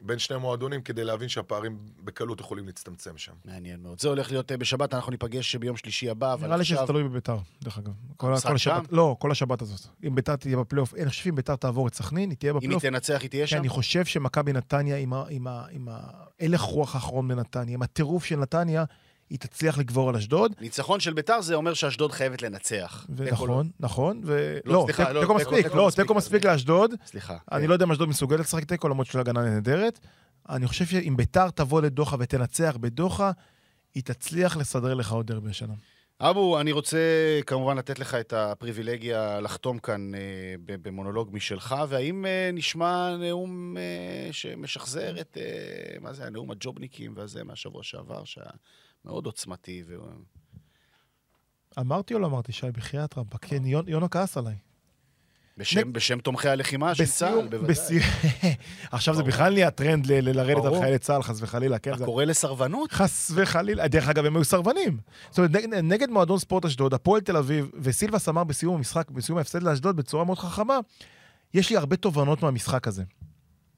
בין 0.02 0.19
שני 0.19 0.36
המועדונים 0.36 0.82
כדי 0.82 1.03
להבין 1.03 1.30
שהפערים 1.30 1.78
בקלות 2.03 2.40
יכולים 2.40 2.65
להצטמצם 2.65 3.18
שם. 3.18 3.32
מעניין 3.45 3.80
מאוד. 3.84 3.99
זה 3.99 4.10
הולך 4.10 4.32
להיות 4.32 4.52
אה, 4.52 4.57
בשבת, 4.57 4.94
אנחנו 4.94 5.11
ניפגש 5.11 5.56
ביום 5.56 5.78
שלישי 5.78 6.10
הבא, 6.10 6.34
אבל 6.34 6.48
נראה 6.48 6.57
לי 6.57 6.65
שזה 6.65 6.76
עכשיו... 6.76 6.88
תלוי 6.88 7.03
בביתר, 7.03 7.38
דרך 7.64 7.78
אגב. 7.78 7.91
כל 8.18 8.34
השבת-? 8.34 8.91
לא, 8.91 9.15
כל 9.19 9.32
השבת 9.32 9.61
הזאת. 9.61 9.80
אם 10.07 10.15
ביתר 10.15 10.36
תהיה 10.36 10.57
בפלייאוף, 10.57 10.94
אני 10.95 11.10
חושב 11.10 11.24
שאם 11.24 11.36
ביתר 11.36 11.56
תעבור 11.56 11.88
את 11.88 11.94
סכנין, 11.94 12.30
היא 12.30 12.38
תהיה 12.38 12.52
אם 12.52 12.56
היא 12.56 12.61
בפלייאוף. 12.61 12.84
תנצח, 12.84 13.22
היא 13.22 13.30
תהיה 13.30 13.48
שם? 13.48 13.57
אני 13.57 13.69
חושב 13.69 14.06
שמכבי 14.06 14.53
נתניה, 14.53 14.98
עם 14.98 15.14
ה- 15.14 15.26
עם 15.30 15.48
ה- 15.48 15.65
עם 15.72 15.88
ההלך 15.91 16.61
רוח 16.61 16.95
האחרון 16.95 17.28
בנתניה, 17.28 17.74
עם 17.74 17.82
הטירוף 17.82 18.26
של 18.26 18.36
נתניה, 18.36 18.84
היא 19.30 19.40
תצליח 19.40 19.78
לגבור 19.78 20.10
על 20.10 20.16
אשדוד. 20.16 20.52
ניצחון 20.62 20.99
של 20.99 21.14
ביתר 21.14 21.41
זה 21.41 21.56
אומר 21.56 21.74
שאשדוד 21.74 22.12
חייבת 22.12 22.41
לנצח. 22.41 23.06
לא. 23.10 23.16
ונכון, 23.18 23.70
נכון, 23.80 24.22
ו... 24.26 24.58
לא, 24.66 24.74
לא, 24.74 24.86
תיקו 24.88 25.04
לא, 25.14 25.22
תיקו 25.22 25.38
תיקו- 25.40 25.52
מספיק, 25.54 25.74
לא. 25.76 25.90
תיקו 25.95 26.14
מספיק 26.14 26.45
לאשדוד. 26.45 26.94
סליחה. 27.06 27.38
אני 27.52 27.68
לא 27.68 27.74
יודע 27.74 27.86
אם 27.86 27.91
אשדוד 27.91 28.10
מסוגלת 28.10 28.40
לשחק 28.40 28.64
תיקו, 28.64 28.88
למרות 28.90 29.16
לה 29.16 29.22
הגנה 29.22 29.41
נהדרת. 29.41 29.99
אני 30.49 30.68
חושב 30.68 30.86
שאם 30.86 31.14
ביתר 31.18 31.49
תבוא 31.49 31.82
לדוחה 31.82 32.16
ותנצח 32.20 32.78
בדוחה, 32.80 33.32
היא 33.95 34.04
תצליח 34.04 34.58
לסדר 34.58 34.94
לך 34.94 35.12
עוד 35.12 35.28
דרבי 35.28 35.49
השנה. 35.49 35.74
אבו, 36.22 36.60
אני 36.60 36.72
רוצה 36.72 36.98
כמובן 37.45 37.78
לתת 37.78 37.99
לך 37.99 38.16
את 38.16 38.34
הפריבילגיה 38.34 39.40
לחתום 39.40 39.80
כאן 39.80 40.16
אה, 40.16 40.20
במונולוג 40.68 41.30
משלך, 41.34 41.76
והאם 41.90 42.26
אה, 42.26 42.49
נשמע 42.54 43.16
נאום 43.18 43.78
אה, 43.78 44.30
שמשחזר 44.34 45.22
את, 45.22 45.38
אה, 45.41 45.44
מה 46.02 46.14
זה, 46.14 46.26
הנאום 46.26 46.52
הג'ובניקים 46.52 47.14
והזה 47.16 47.44
מהשבוע 47.44 47.84
שעבר, 47.84 48.24
שהיה 48.24 48.49
מאוד 49.07 49.25
עוצמתי. 49.25 49.84
ו... 49.88 49.95
אמרתי 51.79 52.13
או 52.13 52.19
לא 52.19 52.27
אמרתי, 52.27 52.51
שי, 52.51 52.67
בחייאת 52.73 53.17
רבאק? 53.17 53.45
כן, 53.45 53.63
יונ- 53.65 53.88
יונו 53.89 54.09
כעס 54.09 54.38
עליי. 54.38 54.55
בשם, 55.57 55.93
בשם 55.93 56.19
תומכי 56.19 56.49
הלחימה 56.49 56.95
של 56.95 57.05
צה"ל, 57.05 57.47
בוודאי. 57.47 57.67
בסיום- 57.75 58.03
עכשיו 58.91 59.15
זה. 59.15 59.23
בכלל 59.23 59.53
נהיה 59.53 59.71
טרנד 59.71 60.05
ל- 60.05 60.29
לרדת 60.29 60.55
על 60.57 60.69
ברור. 60.69 60.81
חיילי 60.81 60.99
צה"ל, 60.99 61.23
חס 61.23 61.41
וחלילה, 61.41 61.79
כן? 61.79 61.91
אתה 61.91 61.99
זה- 61.99 62.05
קורא 62.05 62.23
לסרבנות? 62.23 62.91
חס 62.91 63.31
וחלילה. 63.35 63.88
דרך 63.88 64.07
אגב, 64.09 64.25
הם 64.25 64.35
היו 64.35 64.45
סרבנים. 64.45 64.97
זאת 65.29 65.38
אומרת, 65.38 65.51
נגד, 65.51 65.73
נגד 65.73 66.09
מועדון 66.09 66.39
ספורט 66.39 66.65
אשדוד, 66.65 66.93
הפועל 66.93 67.21
תל 67.21 67.38
אביב, 67.38 67.71
וסילבס 67.81 68.29
אמר 68.29 68.43
בסיום 68.43 68.75
המשחק, 68.75 69.11
בסיום 69.11 69.38
ההפסד 69.38 69.63
לאשדוד, 69.63 69.95
בצורה 69.95 70.23
מאוד 70.25 70.38
חכמה, 70.39 70.79
יש 71.53 71.69
לי 71.69 71.77
הרבה 71.77 71.95
תובנות 71.95 72.43
מהמשחק 72.43 72.88
הזה. 72.88 73.03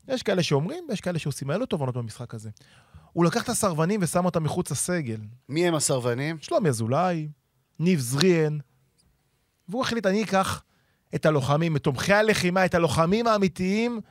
יש 0.07 0.23
כאלה 0.23 0.43
שאומרים, 0.43 0.83
ויש 0.89 1.01
כאלה 1.01 1.19
שעושים. 1.19 1.49
היה 1.49 1.57
לו 1.59 1.65
תובנות 1.65 1.95
מהמשחק 1.95 2.33
הזה. 2.33 2.49
הוא 3.13 3.25
לקח 3.25 3.43
את 3.43 3.49
הסרבנים 3.49 3.99
ושם 4.03 4.25
אותם 4.25 4.43
מחוץ 4.43 4.71
לסגל. 4.71 5.19
מי 5.49 5.67
הם 5.67 5.75
הסרבנים? 5.75 6.37
שלומי 6.41 6.69
אזולאי, 6.69 7.27
ניב 7.79 7.99
זריאן, 7.99 8.57
והוא 9.69 9.81
החליט, 9.81 10.05
אני 10.05 10.23
אקח 10.23 10.63
את 11.15 11.25
הלוחמים, 11.25 11.75
את 11.75 11.83
תומכי 11.83 12.13
הלחימה, 12.13 12.65
את 12.65 12.75
הלוחמים 12.75 13.27
האמיתיים, 13.27 14.01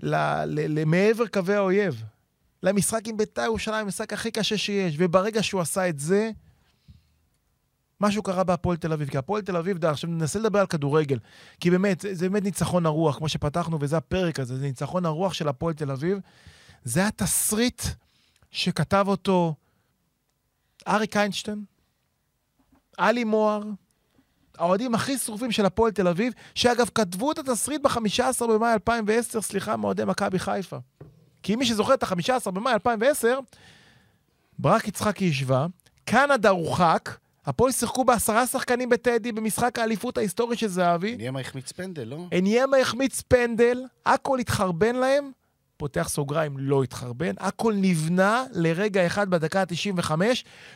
למעבר 0.00 1.26
קווי 1.26 1.54
האויב. 1.54 2.04
למשחק 2.62 3.08
עם 3.08 3.16
בית"ר 3.16 3.42
ירושלים, 3.42 3.80
המשחק 3.80 4.12
הכי 4.12 4.30
קשה 4.30 4.58
שיש. 4.58 4.94
וברגע 4.98 5.42
שהוא 5.42 5.60
עשה 5.60 5.88
את 5.88 5.98
זה, 5.98 6.30
משהו 8.00 8.22
קרה 8.22 8.44
בהפועל 8.44 8.76
תל 8.76 8.92
אביב. 8.92 9.08
כי 9.08 9.18
הפועל 9.18 9.42
תל 9.42 9.56
אביב, 9.56 9.78
דה, 9.78 9.90
עכשיו 9.90 10.10
ננסה 10.10 10.38
לדבר 10.38 10.58
על 10.58 10.66
כדורגל. 10.66 11.18
כי 11.60 11.70
באמת, 11.70 12.00
זה, 12.00 12.14
זה 12.14 12.28
באמת 12.28 12.42
ניצחון 12.42 12.86
הרוח, 12.86 13.18
כמו 13.18 13.28
שפתחנו, 13.28 13.78
וזה 13.80 13.96
הפרק 13.96 14.40
הזה, 14.40 14.56
זה 14.56 14.62
ניצחון 14.62 15.06
הרוח 15.06 15.32
של 15.32 15.48
הפועל 15.48 15.74
תל 15.74 15.90
אביב. 15.90 16.18
זה 16.84 17.06
התסריט 17.06 17.82
שכתב 18.50 19.04
אותו 19.08 19.54
אריק 20.88 21.16
איינשטיין, 21.16 21.64
עלי 22.96 23.24
מוהר, 23.24 23.62
האוהדים 24.58 24.94
הכי 24.94 25.18
שרופים 25.18 25.52
של 25.52 25.66
הפועל 25.66 25.92
תל 25.92 26.08
אביב, 26.08 26.32
שאגב, 26.54 26.90
כתבו 26.94 27.32
את 27.32 27.38
התסריט 27.38 27.82
ב-15 27.82 28.46
במאי 28.46 28.72
2010, 28.72 29.40
סליחה, 29.40 29.76
מאוהדי 29.76 30.04
מכבי 30.04 30.38
חיפה. 30.38 30.76
כי 31.42 31.56
מי 31.56 31.66
שזוכר 31.66 31.94
את 31.94 32.02
ה-15 32.02 32.50
במאי 32.50 32.72
2010, 32.72 33.38
ברק 34.58 34.88
יצחקי 34.88 35.30
השווה, 35.30 35.66
קנדה 36.04 36.50
הורחק, 36.50 37.16
הפועל 37.46 37.72
שיחקו 37.72 38.04
בעשרה 38.04 38.46
שחקנים 38.46 38.88
בטדי 38.88 39.32
במשחק 39.32 39.78
האליפות 39.78 40.18
ההיסטורי 40.18 40.56
של 40.56 40.68
זהבי, 40.68 41.16
ניאמה 41.16 41.40
החמיץ 41.40 41.72
פנדל, 41.72 42.04
לא? 42.04 42.26
עניימה 42.32 42.76
החמיץ 42.76 43.20
פנדל, 43.20 43.82
הכל 44.06 44.38
התחרבן 44.38 44.96
להם, 44.96 45.30
פותח 45.80 46.08
סוגריים, 46.08 46.58
לא 46.58 46.82
התחרבן, 46.82 47.34
הכל 47.38 47.74
נבנה 47.76 48.44
לרגע 48.52 49.06
אחד 49.06 49.30
בדקה 49.30 49.60
ה-95, 49.60 50.10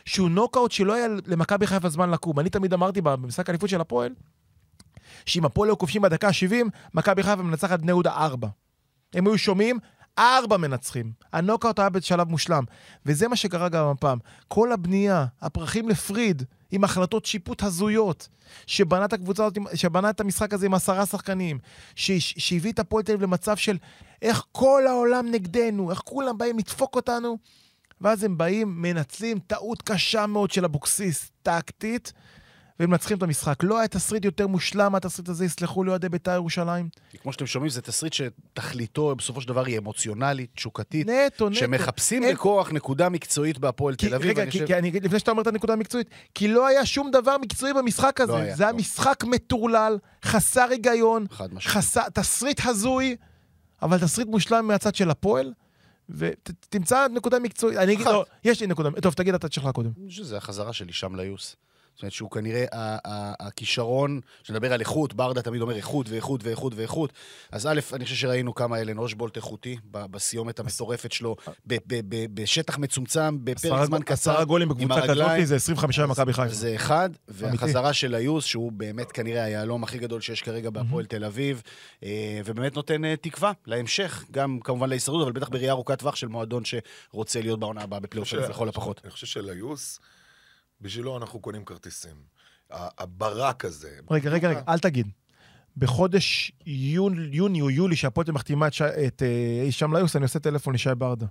שהוא 0.05 0.29
נוקאוט 0.29 0.71
שלא 0.71 0.93
היה 0.93 1.07
למכבי 1.25 1.67
חיפה 1.67 1.89
זמן 1.89 2.09
לקום. 2.11 2.39
אני 2.39 2.49
תמיד 2.49 2.73
אמרתי 2.73 3.01
במשחק 3.01 3.49
האליפות 3.49 3.69
של 3.69 3.81
הפועל, 3.81 4.13
שאם 5.25 5.45
הפועל 5.45 5.69
היו 5.69 5.77
כובשים 5.77 6.01
בדקה 6.01 6.27
ה-70, 6.27 6.69
מכבי 6.93 7.23
חיפה 7.23 7.43
מנצחת 7.43 7.79
בני 7.79 7.91
יהודה 7.91 8.11
4. 8.11 8.47
הם 9.13 9.27
היו 9.27 9.37
שומעים, 9.37 9.79
ארבע 10.19 10.57
מנצחים. 10.57 11.11
הנוקאוט 11.33 11.79
היה 11.79 11.89
בשלב 11.89 12.29
מושלם. 12.29 12.63
וזה 13.05 13.27
מה 13.27 13.35
שקרה 13.35 13.69
גם 13.69 13.87
הפעם. 13.87 14.17
כל 14.47 14.71
הבנייה, 14.71 15.25
הפרחים 15.41 15.89
לפריד, 15.89 16.43
עם 16.71 16.83
החלטות 16.83 17.25
שיפוט 17.25 17.63
הזויות, 17.63 18.27
שבנה 18.67 19.05
את 19.05 19.13
הקבוצה 19.13 19.45
הזאת, 19.45 19.57
שבנה 19.73 20.09
את 20.09 20.19
המשחק 20.19 20.53
הזה 20.53 20.65
עם 20.65 20.73
עשרה 20.73 21.05
שחקנים, 21.05 21.59
שהביא 21.95 22.71
את 22.71 22.79
הפועל 22.79 23.03
תל 23.03 23.11
אביב 23.11 23.23
למצב 23.23 23.57
של 23.57 23.77
איך 24.21 24.43
כל 24.51 24.87
העולם 24.87 25.31
נגדנו, 25.31 25.91
איך 25.91 25.99
כולם 25.99 26.37
באים 26.37 26.57
לדפוק 26.59 26.95
אותנו, 26.95 27.37
ואז 28.01 28.23
הם 28.23 28.37
באים, 28.37 28.81
מנצלים 28.81 29.39
טעות 29.39 29.81
קשה 29.81 30.27
מאוד 30.27 30.51
של 30.51 30.65
אבוקסיס, 30.65 31.31
טקטית, 31.43 32.13
ומנצחים 32.79 33.17
את 33.17 33.23
המשחק. 33.23 33.63
לא 33.63 33.77
היה 33.79 33.87
תסריט 33.87 34.25
יותר 34.25 34.47
מושלם 34.47 34.91
מהתסריט 34.91 35.29
הזה, 35.29 35.45
יסלחו 35.45 35.83
לי 35.83 35.89
אוהדי 35.89 36.09
בית"ר 36.09 36.31
ירושלים. 36.31 36.89
כמו 37.23 37.33
שאתם 37.33 37.45
שומעים, 37.45 37.69
זה 37.69 37.81
תסריט 37.81 38.13
שתכליתו 38.13 39.15
בסופו 39.15 39.41
של 39.41 39.47
דבר 39.47 39.65
היא 39.65 39.77
אמוציונלית, 39.77 40.49
תשוקתית, 40.55 41.07
נטו, 41.07 41.49
נטו. 41.49 41.59
שמחפשים 41.59 42.23
אין- 42.23 42.35
בכוח 42.35 42.71
נקודה 42.71 43.09
מקצועית 43.09 43.57
בהפועל 43.57 43.95
תל 43.95 44.15
אביב. 44.15 44.29
רגע, 44.29 44.39
ואני 44.39 44.51
כי, 44.51 44.57
חושב- 44.57 44.67
כי 44.67 44.75
אני 44.77 44.91
לפני 44.91 45.19
שאתה 45.19 45.31
אומר 45.31 45.41
את 45.41 45.47
הנקודה 45.47 45.73
המקצועית, 45.73 46.07
כי 46.35 46.47
לא 46.47 46.67
היה 46.67 46.85
שום 46.85 47.11
דבר 47.11 47.37
מקצועי 47.37 47.73
במשחק 47.73 48.21
הזה. 48.21 48.31
לא 48.31 48.37
היה, 48.37 48.55
זה 48.55 48.63
היה 48.63 48.71
לא. 48.71 48.77
משחק 48.77 49.23
מטורלל, 49.23 49.97
חסר 50.25 50.67
היגיון. 50.71 51.25
חסר, 51.61 52.09
תסריט 52.13 52.61
הזוי, 52.65 53.15
אבל 53.81 53.99
תסריט 53.99 54.27
מושלם 54.27 54.67
מהצד 54.67 54.95
של 54.95 55.09
הפועל, 55.09 55.53
ותמצא 56.09 57.07
נקודה 57.11 57.39
מקצועית. 57.39 57.77
אני 57.77 57.93
אגיד. 57.93 58.05
לא, 58.07 58.25
יש 58.43 58.61
לי 58.61 58.67
נקודה, 58.67 58.89
טוב, 59.01 59.13
תגיד 59.13 59.33
אתה 59.33 59.47
את 59.47 59.53
שלך 59.53 59.67
קודם. 59.73 59.89
אני 60.01 60.09
חושב 60.09 60.23
שזה 60.23 60.37
החזרה 60.37 60.73
של 60.73 60.87
הישאם 60.87 61.15
ליוס. 61.15 61.55
זאת 61.95 62.03
אומרת 62.03 62.13
שהוא 62.13 62.31
כנראה 62.31 62.65
ה- 62.71 62.97
ה- 63.07 63.47
הכישרון, 63.47 64.19
כשנדבר 64.43 64.73
על 64.73 64.79
איכות, 64.79 65.13
ברדה 65.13 65.41
תמיד 65.41 65.61
אומר 65.61 65.75
איכות 65.75 66.09
ואיכות 66.09 66.43
ואיכות 66.43 66.73
ואיכות. 66.75 67.13
אז 67.51 67.67
א', 67.67 67.79
אני 67.93 68.03
חושב 68.03 68.15
שראינו 68.15 68.55
כמה 68.55 68.81
אלן 68.81 68.97
אושבולט 68.97 69.35
איכותי 69.35 69.77
ב- 69.91 70.05
בסיומת 70.05 70.59
המטורפת 70.59 71.11
שלו, 71.11 71.35
ב- 71.67 71.73
ב- 71.87 72.01
ב- 72.09 72.25
בשטח 72.41 72.77
מצומצם, 72.77 73.37
בפרק 73.43 73.85
זמן 73.85 74.01
קצר. 74.01 74.13
עשרה 74.31 74.45
גולים 74.45 74.69
בקבוצה. 74.69 75.01
כזאת 75.07 75.47
זה 75.47 75.55
25 75.55 75.99
במכבי 75.99 76.33
חיפה. 76.33 76.53
זה 76.53 76.75
אחד, 76.75 77.09
והחזרה 77.27 77.93
של 77.93 78.15
היוס, 78.15 78.45
שהוא 78.45 78.71
באמת 78.71 79.11
כנראה 79.11 79.43
היהלום 79.43 79.83
הכי 79.83 79.97
גדול 79.97 80.21
שיש 80.21 80.41
כרגע 80.41 80.69
בהפועל 80.69 81.05
תל 81.05 81.25
אביב, 81.25 81.61
אה, 82.03 82.09
ובאמת 82.45 82.75
נותן 82.75 83.05
אה, 83.05 83.15
תקווה 83.15 83.51
להמשך, 83.67 84.23
גם 84.31 84.59
כמובן 84.63 84.89
להישרדות, 84.89 85.21
אבל 85.23 85.31
בטח 85.31 85.49
בראייה 85.49 85.71
ארוכת 85.71 85.99
טווח 85.99 86.15
של 86.15 86.27
מועדון 86.27 86.63
שרוצה 86.65 87.41
להיות 87.41 87.59
בעונה 87.59 87.81
הבאה 87.81 87.99
בפלייאוף 87.99 88.33
לכל 88.33 88.69
הפחות. 88.69 89.01
אני 89.03 89.11
חושב 89.11 89.27
שליוס, 89.27 89.99
בשבילו 90.81 91.17
אנחנו 91.17 91.39
קונים 91.39 91.65
כרטיסים. 91.65 92.15
ה- 92.71 93.03
הברק 93.03 93.65
הזה. 93.65 93.99
רגע, 94.11 94.29
רגע, 94.29 94.49
רגע, 94.49 94.61
אל 94.69 94.79
תגיד. 94.79 95.07
בחודש 95.77 96.51
יוני, 96.65 97.27
יוני 97.31 97.61
או 97.61 97.69
יולי, 97.69 97.95
שהפועל 97.95 98.27
מחתימה 98.31 98.67
את, 98.67 98.73
ש... 98.73 98.81
את 98.81 99.23
אה, 99.23 99.61
הישאם 99.63 99.95
ליוס, 99.95 100.15
אני 100.15 100.23
עושה 100.23 100.39
טלפון 100.39 100.73
לשי 100.73 100.89
ברדה. 100.97 101.25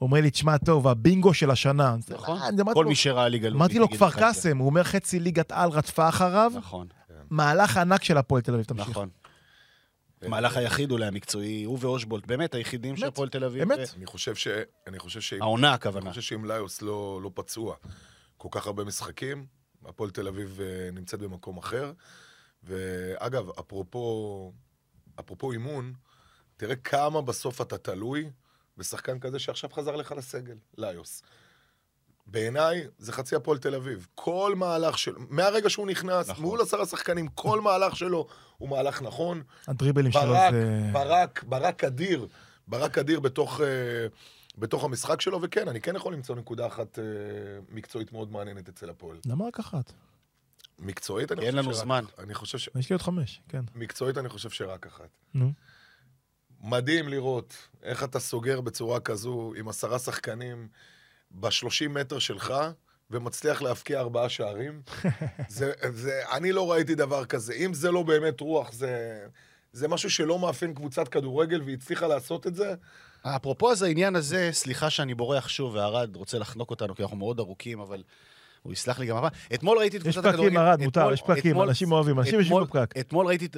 אומר 0.00 0.20
לי, 0.20 0.30
תשמע 0.30 0.58
טוב, 0.58 0.88
הבינגו 0.88 1.34
של 1.34 1.50
השנה. 1.50 1.96
נכון. 2.08 2.38
אה, 2.38 2.48
אני 2.48 2.62
כל 2.74 2.86
מי 2.86 2.94
שראה 2.94 3.28
ליגה 3.28 3.48
לאומית. 3.48 3.60
אמרתי 3.60 3.78
לו, 3.78 3.88
כפר. 3.90 4.10
קאסם, 4.10 4.58
הוא 4.58 4.66
אומר 4.66 4.82
חצי 4.82 5.20
ליגת 5.20 5.52
על 5.52 5.70
רדפה 5.70 6.08
אחריו, 6.08 6.52
נכון, 6.56 6.86
מהלך 7.30 7.76
ענק 7.76 8.04
של 8.04 8.16
הפועל 8.18 8.42
תל 8.42 8.54
אביב, 8.54 8.64
תמשיך. 8.66 8.88
נכון. 8.88 9.08
המהלך 10.22 10.56
היחיד 10.56 10.90
אולי 10.90 11.06
המקצועי, 11.06 11.64
הוא 11.64 11.78
ואושבולט, 11.80 12.26
באמת 12.26 12.54
היחידים 12.54 12.96
של 12.96 13.06
הפועל 13.06 13.28
תל 13.28 13.44
אביב. 13.44 13.62
אמת. 13.62 13.78
אה, 13.78 13.84
אני 13.96 14.06
חושב 14.06 14.34
ש... 14.34 14.48
אני. 15.32 15.40
העונה 15.40 15.68
אני 15.68 15.74
הכוונה. 15.74 16.10
חושב 16.10 16.20
שאם 16.22 16.44
ליוס 16.44 16.82
לא, 16.82 17.20
לא 17.22 17.30
פצוע 17.34 17.76
כל 18.36 18.48
כך 18.50 18.66
הרבה 18.66 18.84
משחקים, 18.84 19.46
הפועל 19.84 20.10
תל 20.10 20.28
אביב 20.28 20.60
אה, 20.62 20.90
נמצאת 20.92 21.20
במקום 21.20 21.58
אחר. 21.58 21.92
ואגב, 22.62 23.50
אפרופו, 23.60 24.52
אפרופו 25.20 25.52
אימון, 25.52 25.92
תראה 26.56 26.76
כמה 26.76 27.22
בסוף 27.22 27.60
אתה 27.60 27.78
תלוי 27.78 28.30
בשחקן 28.76 29.18
כזה 29.18 29.38
שעכשיו 29.38 29.70
חזר 29.70 29.96
לך 29.96 30.12
לסגל, 30.12 30.56
ליוס. 30.76 31.22
בעיניי 32.26 32.86
זה 32.98 33.12
חצי 33.12 33.36
הפועל 33.36 33.58
תל 33.58 33.74
אביב. 33.74 34.06
כל 34.14 34.54
מהלך 34.56 34.98
שלו, 34.98 35.20
מהרגע 35.28 35.70
שהוא 35.70 35.86
נכנס, 35.86 36.28
נכון. 36.28 36.44
מול 36.44 36.60
עשרה 36.60 36.86
שחקנים, 36.86 37.28
כל 37.28 37.60
מהלך 37.60 37.96
שלו 37.96 38.26
הוא 38.58 38.68
מהלך 38.68 39.02
נכון. 39.02 39.42
הדריבלים 39.66 40.12
שלו 40.12 40.34
זה... 40.50 40.90
ברק, 40.92 41.44
ברק 41.44 41.84
אדיר, 41.84 42.26
ברק 42.68 42.98
אדיר 42.98 43.20
בתוך, 43.20 43.60
אה, 43.60 43.66
בתוך 44.58 44.84
המשחק 44.84 45.20
שלו, 45.20 45.38
וכן, 45.42 45.68
אני 45.68 45.80
כן 45.80 45.96
יכול 45.96 46.12
למצוא 46.12 46.36
נקודה 46.36 46.66
אחת 46.66 46.98
אה, 46.98 47.04
מקצועית 47.68 48.12
מאוד 48.12 48.32
מעניינת 48.32 48.68
אצל 48.68 48.90
הפועל. 48.90 49.18
למה 49.26 49.46
רק 49.46 49.58
אחת? 49.58 49.92
מקצועית, 50.78 51.32
אני 51.32 51.40
אין 51.40 51.50
חושב 51.50 51.62
לנו 51.62 51.74
שרק- 51.74 51.84
זמן. 51.84 52.04
אני 52.18 52.34
חושב 52.34 52.58
ש... 52.58 52.68
יש 52.78 52.90
לי 52.90 52.94
עוד 52.94 53.02
חמש, 53.02 53.40
כן. 53.48 53.64
מקצועית 53.74 54.18
אני 54.18 54.28
חושב 54.28 54.50
שרק 54.50 54.86
אחת. 54.86 55.08
נו. 55.34 55.52
מדהים 56.60 57.08
לראות 57.08 57.54
איך 57.82 58.04
אתה 58.04 58.20
סוגר 58.20 58.60
בצורה 58.60 59.00
כזו 59.00 59.52
עם 59.56 59.68
עשרה 59.68 59.98
שחקנים 59.98 60.68
ב-30 61.30 61.88
מטר 61.88 62.18
שלך, 62.18 62.54
ומצליח 63.10 63.62
להבקיע 63.62 64.00
ארבעה 64.00 64.28
שערים. 64.28 64.82
זה, 65.48 65.72
זה, 65.92 66.22
אני 66.32 66.52
לא 66.52 66.72
ראיתי 66.72 66.94
דבר 66.94 67.24
כזה. 67.24 67.52
אם 67.54 67.74
זה 67.74 67.90
לא 67.90 68.02
באמת 68.02 68.40
רוח, 68.40 68.72
זה, 68.72 69.26
זה 69.72 69.88
משהו 69.88 70.10
שלא 70.10 70.38
מאפיין 70.38 70.74
קבוצת 70.74 71.08
כדורגל, 71.08 71.62
והיא 71.62 71.76
הצליחה 71.76 72.06
לעשות 72.06 72.46
את 72.46 72.54
זה. 72.54 72.74
אפרופו 73.36 73.70
אז 73.72 73.82
העניין 73.82 74.16
הזה, 74.16 74.48
סליחה 74.52 74.90
שאני 74.90 75.14
בורח 75.14 75.48
שוב, 75.48 75.74
וערד 75.74 76.16
רוצה 76.16 76.38
לחנוק 76.38 76.70
אותנו, 76.70 76.94
כי 76.94 77.02
אנחנו 77.02 77.16
מאוד 77.16 77.38
ארוכים, 77.38 77.80
אבל 77.80 78.02
הוא 78.62 78.72
יסלח 78.72 78.98
לי 78.98 79.06
גם 79.06 79.16
הפעם. 79.16 79.30
אתמול 79.54 79.78
ראיתי 79.78 79.96
את 79.96 80.06
יש 80.06 80.16
קבוצת 80.18 80.34
פקקים, 80.34 80.58
ארד, 80.58 80.80
מותר, 80.82 81.12
יש 81.12 81.22
פקקים, 81.22 81.60
אנשים 81.62 81.92
אוהבים, 81.92 82.18
אנשים 82.18 82.34
יושבים 82.38 82.56
אתמול- 82.58 82.64
בפקק. 82.82 82.98
אתמול 83.00 83.26
ראיתי... 83.26 83.46
את- 83.46 83.56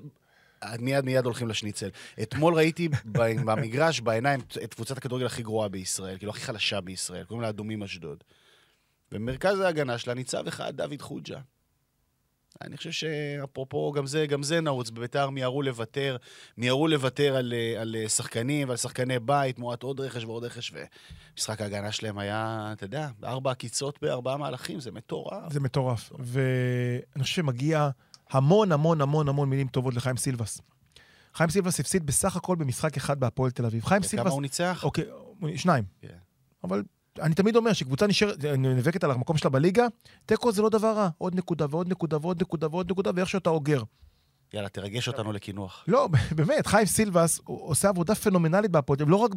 מיד 0.79 1.05
מיד 1.05 1.25
הולכים 1.25 1.49
לשניצל. 1.49 1.89
אתמול 2.23 2.55
ראיתי 2.55 2.89
במגרש, 3.45 4.01
בעיניים, 4.01 4.41
את 4.65 4.75
קבוצת 4.75 4.99
הכדורגל 4.99 5.27
הכי 5.27 5.43
גרועה 5.43 5.69
בישראל, 5.69 6.19
כאילו 6.19 6.31
הכי 6.33 6.41
חלשה 6.41 6.81
בישראל, 6.81 7.25
קוראים 7.25 7.43
לה 7.43 7.49
אדומים 7.49 7.83
אשדוד. 7.83 8.25
במרכז 9.13 9.61
ההגנה 9.61 9.99
שלה 9.99 10.15
ניצב 10.15 10.47
אחד 10.49 10.77
דוד 10.77 11.03
חוג'ה. 11.03 11.39
אני 12.63 12.77
חושב 12.77 12.91
שאפרופו, 12.91 13.93
גם 13.93 14.07
זה, 14.07 14.27
גם 14.27 14.43
זה 14.43 14.61
נעוץ. 14.61 14.91
בביתר 14.91 15.31
מיהרו 15.31 15.63
לוותר, 15.63 16.17
מיהרו 16.57 16.89
לוותר 16.89 17.37
על, 17.37 17.55
אה, 17.57 17.81
על 17.81 17.97
אה, 17.99 18.09
שחקנים 18.09 18.69
ועל 18.69 18.77
שחקני 18.77 19.19
בית, 19.19 19.57
תמורת 19.57 19.83
עוד 19.83 20.01
רכש 20.01 20.25
ועוד 20.25 20.45
רכש, 20.45 20.73
ומשחק 20.73 21.61
ההגנה 21.61 21.93
שלהם 21.93 22.19
היה, 22.19 22.71
אתה 22.73 22.85
יודע, 22.85 23.09
ארבע 23.25 23.51
עקיצות 23.51 23.99
בארבעה 24.03 24.37
מהלכים, 24.37 24.81
זה 24.81 24.91
מטורף. 24.91 25.53
זה 25.53 25.61
מטורף. 25.61 26.13
ואני 26.19 27.23
חושב 27.23 27.35
שמגיע 27.35 27.91
המון 28.31 28.73
המון 28.73 29.01
המון 29.01 29.29
המון 29.29 29.49
מילים 29.51 29.69
טובות 29.69 29.95
לחיים 29.95 30.17
סילבס. 30.17 30.61
חיים 31.35 31.51
סילבס 31.51 31.81
הפסיד 31.81 32.07
בסך 32.07 32.37
הכל 32.37 32.57
במשחק 32.57 32.97
אחד 32.97 33.21
בהפועל 33.21 33.51
תל 33.51 33.67
אביב. 33.67 33.85
חיים 33.85 34.03
כמה 34.03 34.09
סילבס... 34.09 34.33
הוא 34.33 34.43
ניצח? 34.43 34.81
אוקיי, 34.85 35.05
שניים. 35.57 35.85
כן. 36.01 36.09
אבל 36.65 36.83
אני 37.21 37.35
תמיד 37.35 37.57
אומר 37.57 37.73
שקבוצה 37.73 38.07
נשארת, 38.07 38.45
נאבקת 38.45 39.05
על 39.05 39.11
המקום 39.11 39.37
שלה 39.37 39.51
בליגה, 39.51 39.87
תיקו 40.27 40.53
זה 40.53 40.63
לא 40.63 40.69
דבר 40.69 40.93
רע. 40.93 41.09
עוד 41.19 41.35
נקודה 41.35 41.67
ועוד 41.71 41.89
נקודה 41.89 42.17
ועוד 42.23 42.43
נקודה 42.43 42.67
ועוד 42.71 42.91
נקודה, 42.91 43.11
ואיך 43.15 43.29
שאתה 43.29 43.51
אוגר. 43.51 43.83
יאללה, 44.55 44.69
תרגש 44.69 45.09
אותנו 45.09 45.33
לקינוח. 45.33 45.85
לא, 45.89 46.09
באמת, 46.37 46.67
חיים 46.67 46.87
סילבס 46.87 47.41
הוא 47.45 47.69
עושה 47.71 47.89
עבודה 47.89 48.15
פנומנלית 48.15 48.71
אביב, 48.77 49.09
לא 49.09 49.17
רק 49.17 49.31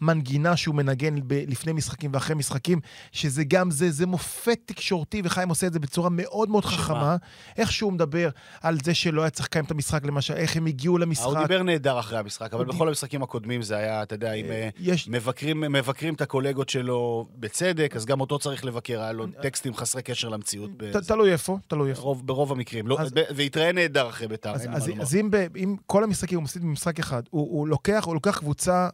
במנגינה 0.00 0.56
שהוא 0.56 0.74
מנגן 0.74 1.14
ב- 1.26 1.44
לפני 1.46 1.72
משחקים 1.72 2.10
ואחרי 2.14 2.36
משחקים, 2.36 2.80
שזה 3.12 3.44
גם 3.44 3.70
זה, 3.70 3.90
זה 3.90 4.06
מופת 4.06 4.58
תקשורתי, 4.66 5.22
וחיים 5.24 5.48
עושה 5.48 5.66
את 5.66 5.72
זה 5.72 5.78
בצורה 5.78 6.08
מאוד 6.10 6.50
מאוד 6.50 6.62
שמה? 6.62 6.72
חכמה. 6.72 7.16
איך 7.58 7.72
שהוא 7.72 7.92
מדבר 7.92 8.28
על 8.62 8.78
זה 8.84 8.94
שלא 8.94 9.22
היה 9.22 9.30
צריך 9.30 9.48
לקיים 9.48 9.64
את 9.64 9.70
המשחק, 9.70 10.04
למשל, 10.04 10.34
איך 10.34 10.56
הם 10.56 10.66
הגיעו 10.66 10.94
הוא 10.94 11.00
למשחק. 11.00 11.42
דיבר 11.42 11.62
נהדר 11.62 11.98
אחרי 11.98 12.18
המשחק, 12.18 12.54
אבל 12.54 12.64
הוא 12.66 12.74
בכל 12.74 12.88
המשחקים 12.88 13.22
הקודמים 13.22 13.62
זה 13.62 13.76
היה, 13.76 14.02
אתה 14.02 14.14
יודע, 14.14 14.32
אם 14.32 14.44
אה, 14.44 14.68
יש, 14.78 15.08
מבקרים, 15.08 15.60
מבקרים 15.60 16.14
את 16.14 16.20
הקולגות 16.20 16.68
שלו 16.68 17.28
בצדק, 17.38 17.92
אז 17.96 18.06
גם 18.06 18.20
אותו 18.20 18.38
צריך 18.38 18.64
לבקר, 18.64 19.00
היה 19.00 19.12
לו 19.12 19.26
טקסטים 19.42 19.74
חסרי 19.74 20.02
קשר 20.02 20.28
למציאות. 20.28 20.70
תלוי 21.06 21.32
איפה, 21.32 21.58
תלוי 21.68 21.90
איפה. 21.90 22.14
ברוב, 22.24 22.52
המקרים. 22.52 22.86
לא, 22.86 22.98
והתראיין 23.36 23.74
נהדר 23.74 24.08
אחרי 24.08 24.28
ביתר, 24.28 24.49
אז, 24.54 24.62
אין 24.62 24.74
אז, 24.74 24.82
מה 24.82 24.88
לומר. 24.88 25.02
אז 25.02 25.14
אם, 25.14 25.30
ב, 25.30 25.36
אם 25.56 25.76
כל 25.86 26.04
המשחקים 26.04 26.38
הוא 26.38 26.44
מפסיד 26.44 26.62
במשחק 26.62 26.98
אחד, 26.98 27.22
הוא, 27.30 27.58
הוא, 27.58 27.68
לוקח, 27.68 28.04
הוא 28.06 28.14
לוקח 28.14 28.38
קבוצה, 28.38 28.88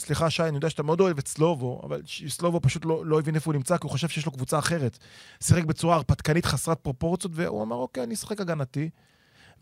סליחה 0.00 0.30
שי, 0.30 0.42
אני 0.42 0.56
יודע 0.56 0.70
שאתה 0.70 0.82
מאוד 0.82 1.00
אוהב 1.00 1.18
את 1.18 1.28
סלובו, 1.28 1.80
אבל 1.84 2.02
סלובו 2.28 2.60
פשוט 2.60 2.84
לא, 2.84 3.06
לא 3.06 3.18
הבין 3.18 3.34
איפה 3.34 3.50
הוא 3.50 3.54
נמצא, 3.54 3.76
כי 3.76 3.82
הוא 3.82 3.90
חושב 3.90 4.08
שיש 4.08 4.26
לו 4.26 4.32
קבוצה 4.32 4.58
אחרת. 4.58 4.98
שיחק 5.40 5.64
בצורה 5.64 5.94
הרפתקנית 5.94 6.44
חסרת 6.44 6.78
פרופורציות, 6.80 7.32
והוא 7.36 7.62
אמר, 7.62 7.76
אוקיי, 7.76 8.02
אני 8.02 8.14
אשחק 8.14 8.40
הגנתי. 8.40 8.90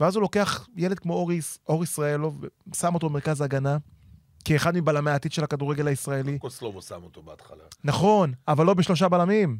ואז 0.01 0.16
הוא 0.16 0.23
לוקח 0.23 0.68
ילד 0.77 0.98
כמו 0.98 1.14
אור, 1.14 1.31
אור 1.68 1.85
ישראלוב, 1.85 2.44
ושם 2.73 2.94
אותו 2.94 3.09
במרכז 3.09 3.40
ההגנה, 3.40 3.77
כאחד 4.44 4.77
מבלמי 4.77 5.10
העתיד 5.10 5.32
של 5.32 5.44
הכדורגל 5.44 5.89
הישראלי. 5.89 6.39
קוסלובו 6.39 6.82
שם 6.82 7.02
אותו 7.02 7.23
בהתחלה. 7.23 7.64
נכון, 7.85 8.32
אבל 8.48 8.66
לא 8.66 8.74
בשלושה 8.74 9.09
בלמים. 9.09 9.59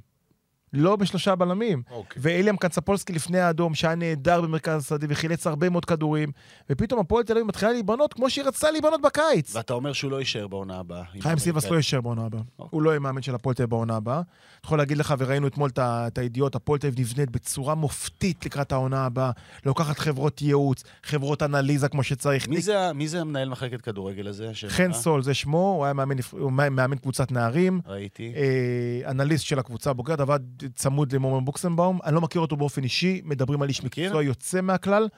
לא 0.77 0.97
בשלושה 0.97 1.35
בלמים. 1.35 1.83
אוקיי. 1.91 2.23
ואליאם 2.23 2.57
קנצפולסקי 2.57 3.13
לפני 3.13 3.41
האדום, 3.41 3.75
שהיה 3.75 3.95
נהדר 3.95 4.41
במרכז 4.41 4.83
השדה 4.83 5.07
וחילץ 5.11 5.47
הרבה 5.47 5.71
מאוד 5.71 5.85
כדורים, 5.85 6.33
ופתאום 6.71 7.01
הפועל 7.01 7.25
תל 7.25 7.33
אביב 7.33 7.47
מתחילה 7.47 7.73
להיבנות 7.73 8.13
כמו 8.15 8.31
שהיא 8.31 8.45
רצתה 8.45 8.71
להיבנות 8.71 9.01
בקיץ. 9.03 9.57
ואתה 9.57 9.75
אומר 9.75 9.93
שהוא 9.93 10.11
לא 10.11 10.19
יישאר 10.19 10.47
בעונה 10.47 10.79
הבאה. 10.79 11.03
חיים 11.21 11.39
סילבס 11.39 11.71
לא 11.71 11.77
יישאר 11.77 12.01
בעונה 12.01 12.25
הבאה. 12.27 12.41
אוקיי. 12.59 12.69
הוא 12.71 12.83
לא 12.83 12.91
יהיה 12.91 13.01
מאמן 13.01 13.23
של 13.23 13.35
הפועל 13.35 13.55
תל 13.55 13.63
אביב 13.63 13.71
בעונה 13.71 13.97
הבאה. 13.97 14.17
אני 14.17 14.25
יכול 14.65 14.79
להגיד 14.79 14.99
לך, 14.99 15.15
וראינו 15.19 15.47
אתמול 15.47 15.71
את 15.71 15.79
את 15.79 16.19
הידיעות, 16.19 16.55
הפועל 16.55 16.79
תל 16.79 16.87
אביב 16.87 17.01
נבנית 17.01 17.31
בצורה 17.31 17.75
מופתית 17.75 18.47
לקראת 18.47 18.73
העונה 18.73 19.07
הבאה. 19.07 19.31
לוקחת 19.67 19.99
חברות 19.99 20.43
ייעוץ, 20.43 20.85
חברות 21.03 21.43
אנליזה 21.43 21.89
כמו 21.89 22.03
שצריך. 22.03 22.49
מי 22.49 22.61
זה, 22.61 22.93
מי 22.93 23.09
זה 23.09 23.21
המנהל 23.21 23.49
מחלקת 23.49 23.81
כדורגל 23.81 24.29
הזה? 24.29 24.51
חן? 24.69 24.93
סול 24.93 25.23
זה 25.23 25.35
שמו, 25.35 25.75
הוא 25.77 25.85
היה 25.85 25.95
מאמן, 25.95 26.17
הוא 26.31 26.53
מאמן 26.53 26.97
קבוצת 26.97 27.33
נערים. 27.33 27.81
ראיתי. 27.87 28.33
אה, 28.37 29.11
אנליסט 29.11 29.45
של 29.45 29.59
הקבוצה 29.59 29.91
הבוגרת, 29.91 30.21
עבד 30.21 30.41
צמוד 30.75 31.13
למומן 31.13 31.45
בוקסנבאום. 31.45 31.99
אני 32.05 32.15
לא 32.15 32.21
מכיר 32.21 32.41
אותו 32.41 32.57
באופן 32.57 32.83
אישי, 32.83 33.21
מדברים 33.25 33.63
על 33.63 33.69
איש? 33.69 33.85
מקצוע 33.85 34.23
יוצא 34.23 34.61
מהכלל. 34.61 35.09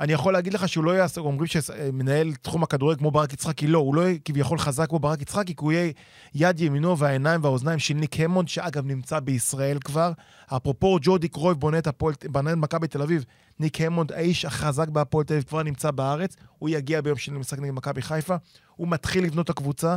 אני 0.00 0.12
יכול 0.12 0.32
להגיד 0.32 0.54
לך 0.54 0.68
שהוא 0.68 0.84
לא 0.84 0.90
יעשה, 0.90 1.20
אומרים 1.20 1.46
שמנהל 1.46 2.34
תחום 2.34 2.62
הכדורגל 2.62 2.98
כמו 2.98 3.10
ברק 3.10 3.32
יצחקי, 3.32 3.66
לא, 3.66 3.78
הוא 3.78 3.94
לא 3.94 4.00
יהיה 4.00 4.18
כביכול 4.24 4.58
חזק 4.58 4.88
כמו 4.88 4.98
ברק 4.98 5.22
יצחקי, 5.22 5.54
כי 5.54 5.64
הוא 5.64 5.72
יהיה 5.72 5.92
יד 6.34 6.60
ימינו 6.60 6.98
והעיניים 6.98 7.44
והאוזניים 7.44 7.78
של 7.78 7.94
ניק 7.94 8.20
המונד, 8.20 8.48
שאגב 8.48 8.86
נמצא 8.86 9.20
בישראל 9.20 9.78
כבר. 9.78 10.12
אפרופו 10.56 10.98
ג'ורדי 11.02 11.28
קרויב 11.28 11.58
בונה 11.58 11.78
את 11.78 11.86
הפועל, 11.86 12.14
בנה 12.24 12.52
את 12.52 12.56
מכבי 12.56 12.86
תל 12.86 13.02
אביב, 13.02 13.24
ניק 13.58 13.80
המונד, 13.80 14.12
האיש 14.12 14.44
החזק 14.44 14.88
בהפועל 14.88 15.24
תל 15.24 15.34
אביב, 15.34 15.44
כבר 15.44 15.62
נמצא 15.62 15.90
בארץ, 15.90 16.36
הוא 16.58 16.68
יגיע 16.68 17.00
ביום 17.00 17.18
שני 17.18 17.34
למשחק 17.34 17.58
נגד 17.58 17.72
מכבי 17.72 18.02
חיפה, 18.02 18.36
הוא 18.76 18.88
מתחיל 18.88 19.24
לבנות 19.24 19.44
את 19.44 19.50
הקבוצה, 19.50 19.96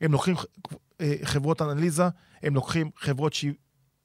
הם 0.00 0.12
לוקחים 0.12 0.34
אה, 1.00 1.14
חברות 1.22 1.62
אנליזה, 1.62 2.08
הם 2.42 2.54
לוקחים 2.54 2.90
חברות 2.98 3.32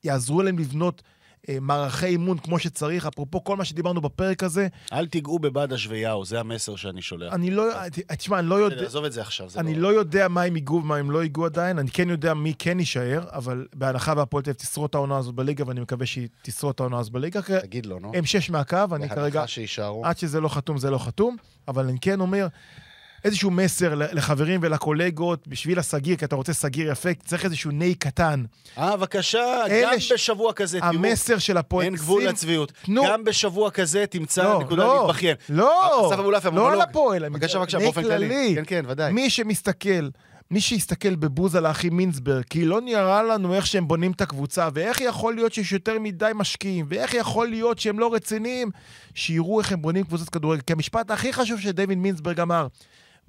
שיעזרו 0.03 0.41
להם 0.41 0.59
לבנות 0.59 1.01
אה, 1.49 1.57
מערכי 1.61 2.05
אימון 2.05 2.37
כמו 2.37 2.59
שצריך. 2.59 3.05
אפרופו 3.05 3.43
כל 3.43 3.55
מה 3.57 3.65
שדיברנו 3.65 4.01
בפרק 4.01 4.43
הזה, 4.43 4.67
אל 4.93 5.07
תיגעו 5.07 5.39
בבדש 5.39 5.87
ויאו, 5.87 6.25
זה 6.25 6.39
המסר 6.39 6.75
שאני 6.75 7.01
שולח. 7.01 7.33
אני 7.33 7.51
לא, 7.51 7.63
תשמע, 8.17 8.39
אני 8.39 8.47
לא 8.47 8.55
יודע, 8.55 8.85
עזוב 8.85 9.05
את 9.05 9.13
זה 9.13 9.21
עכשיו, 9.21 9.49
זה 9.49 9.59
אני 9.59 9.75
לא 9.75 9.87
יודע 9.87 10.27
מה 10.27 10.41
הם 10.41 10.55
ייגעו 10.55 10.75
ומה 10.75 10.95
הם 10.95 11.11
לא 11.11 11.23
ייגעו 11.23 11.45
עדיין, 11.45 11.79
אני 11.79 11.91
כן 11.91 12.09
יודע 12.09 12.33
מי 12.33 12.53
כן 12.59 12.79
יישאר, 12.79 13.23
אבל 13.31 13.67
בהנחה 13.75 14.13
והפועל 14.17 14.43
תל 14.43 14.49
אביב 14.49 14.59
תשרוד 14.59 14.89
את 14.89 14.95
העונה 14.95 15.17
הזאת 15.17 15.35
בליגה, 15.35 15.63
ואני 15.67 15.79
מקווה 15.79 16.05
שהיא 16.05 16.27
תשרוד 16.41 16.73
את 16.73 16.79
העונה 16.79 16.99
הזאת 16.99 17.13
בליגה, 17.13 17.41
תגיד 17.61 17.85
לו, 17.85 17.99
נו. 17.99 18.11
הם 18.15 18.25
שש 18.25 18.49
מהקו, 18.49 18.77
אני 18.95 19.09
כרגע, 19.09 19.21
בהנחה 19.21 19.47
שיישארו. 19.47 20.05
עד 20.05 20.17
שזה 20.17 20.41
לא 20.41 20.49
חתום 20.49 20.77
זה 20.77 20.89
לא 20.89 20.97
חתום, 20.97 21.37
אבל 21.67 21.87
אני 21.87 21.99
כן 21.99 22.19
אומר, 22.19 22.47
איזשהו 23.23 23.51
מסר 23.51 23.93
לחברים 23.95 24.59
ולקולגות, 24.63 25.47
בשביל 25.47 25.79
הסגיר, 25.79 26.15
כי 26.15 26.25
אתה 26.25 26.35
רוצה 26.35 26.53
סגיר 26.53 26.91
יפה, 26.91 27.09
צריך 27.25 27.45
איזשהו 27.45 27.71
ני 27.71 27.95
קטן. 27.95 28.43
אה, 28.77 28.97
בבקשה, 28.97 29.41
גם 29.83 29.99
ש- 29.99 30.11
בשבוע 30.11 30.53
כזה, 30.53 30.79
תראו, 30.79 30.89
המסר 30.91 31.37
של 31.37 31.57
הפועל... 31.57 31.85
אין 31.85 31.95
גבול 31.95 32.21
שים- 32.21 32.29
לצביעות. 32.29 32.71
תנו- 32.85 33.03
גם 33.07 33.23
בשבוע 33.23 33.71
כזה 33.71 34.05
תמצא 34.09 34.43
לא, 34.43 34.59
נקודה 34.59 34.83
לא, 34.83 35.01
להתבכיין. 35.07 35.35
לא, 35.49 36.13
אבולעפיה, 36.13 36.51
לא 36.51 36.55
על 36.57 36.63
מונולוג. 36.63 36.89
הפועל, 36.89 37.25
אני- 37.25 37.33
בבקשה, 37.33 37.59
בבקשה, 37.59 37.79
באופן 37.79 38.03
כללי. 38.03 38.51
כן, 38.55 38.63
כן, 38.67 38.85
ודאי. 38.87 39.11
מי 39.13 39.29
שמסתכל, 39.29 40.09
מי 40.51 40.61
שיסתכל 40.61 41.15
בבוז 41.15 41.55
על 41.55 41.65
האחים 41.65 41.97
מינסברג, 41.97 42.43
כי 42.49 42.65
לא 42.65 42.81
נראה 42.81 43.23
לנו 43.23 43.53
איך 43.53 43.67
שהם 43.67 43.87
בונים 43.87 44.11
את 44.11 44.21
הקבוצה, 44.21 44.67
ואיך 44.73 45.01
יכול 45.01 45.35
להיות 45.35 45.53
שיש 45.53 45.71
יותר 45.71 45.99
מדי 45.99 46.31
משקיעים, 46.35 46.85
ואיך 46.89 47.13
יכול 47.13 47.47
להיות 47.49 47.79
שהם 47.79 47.99
לא 47.99 48.13
רציניים, 48.13 48.69
שיראו 49.13 49.59
איך 49.59 49.71
הם 49.71 49.81
בונים 49.81 50.03
קבוצת 50.03 50.29
כדורגל. 50.29 50.61
כי 50.61 50.73
המשפט 50.73 51.11
הכי 51.11 51.33
חשוב 51.33 51.59
שדייוויד 51.59 51.97
מינסברג 51.97 52.39
אמר, 52.39 52.67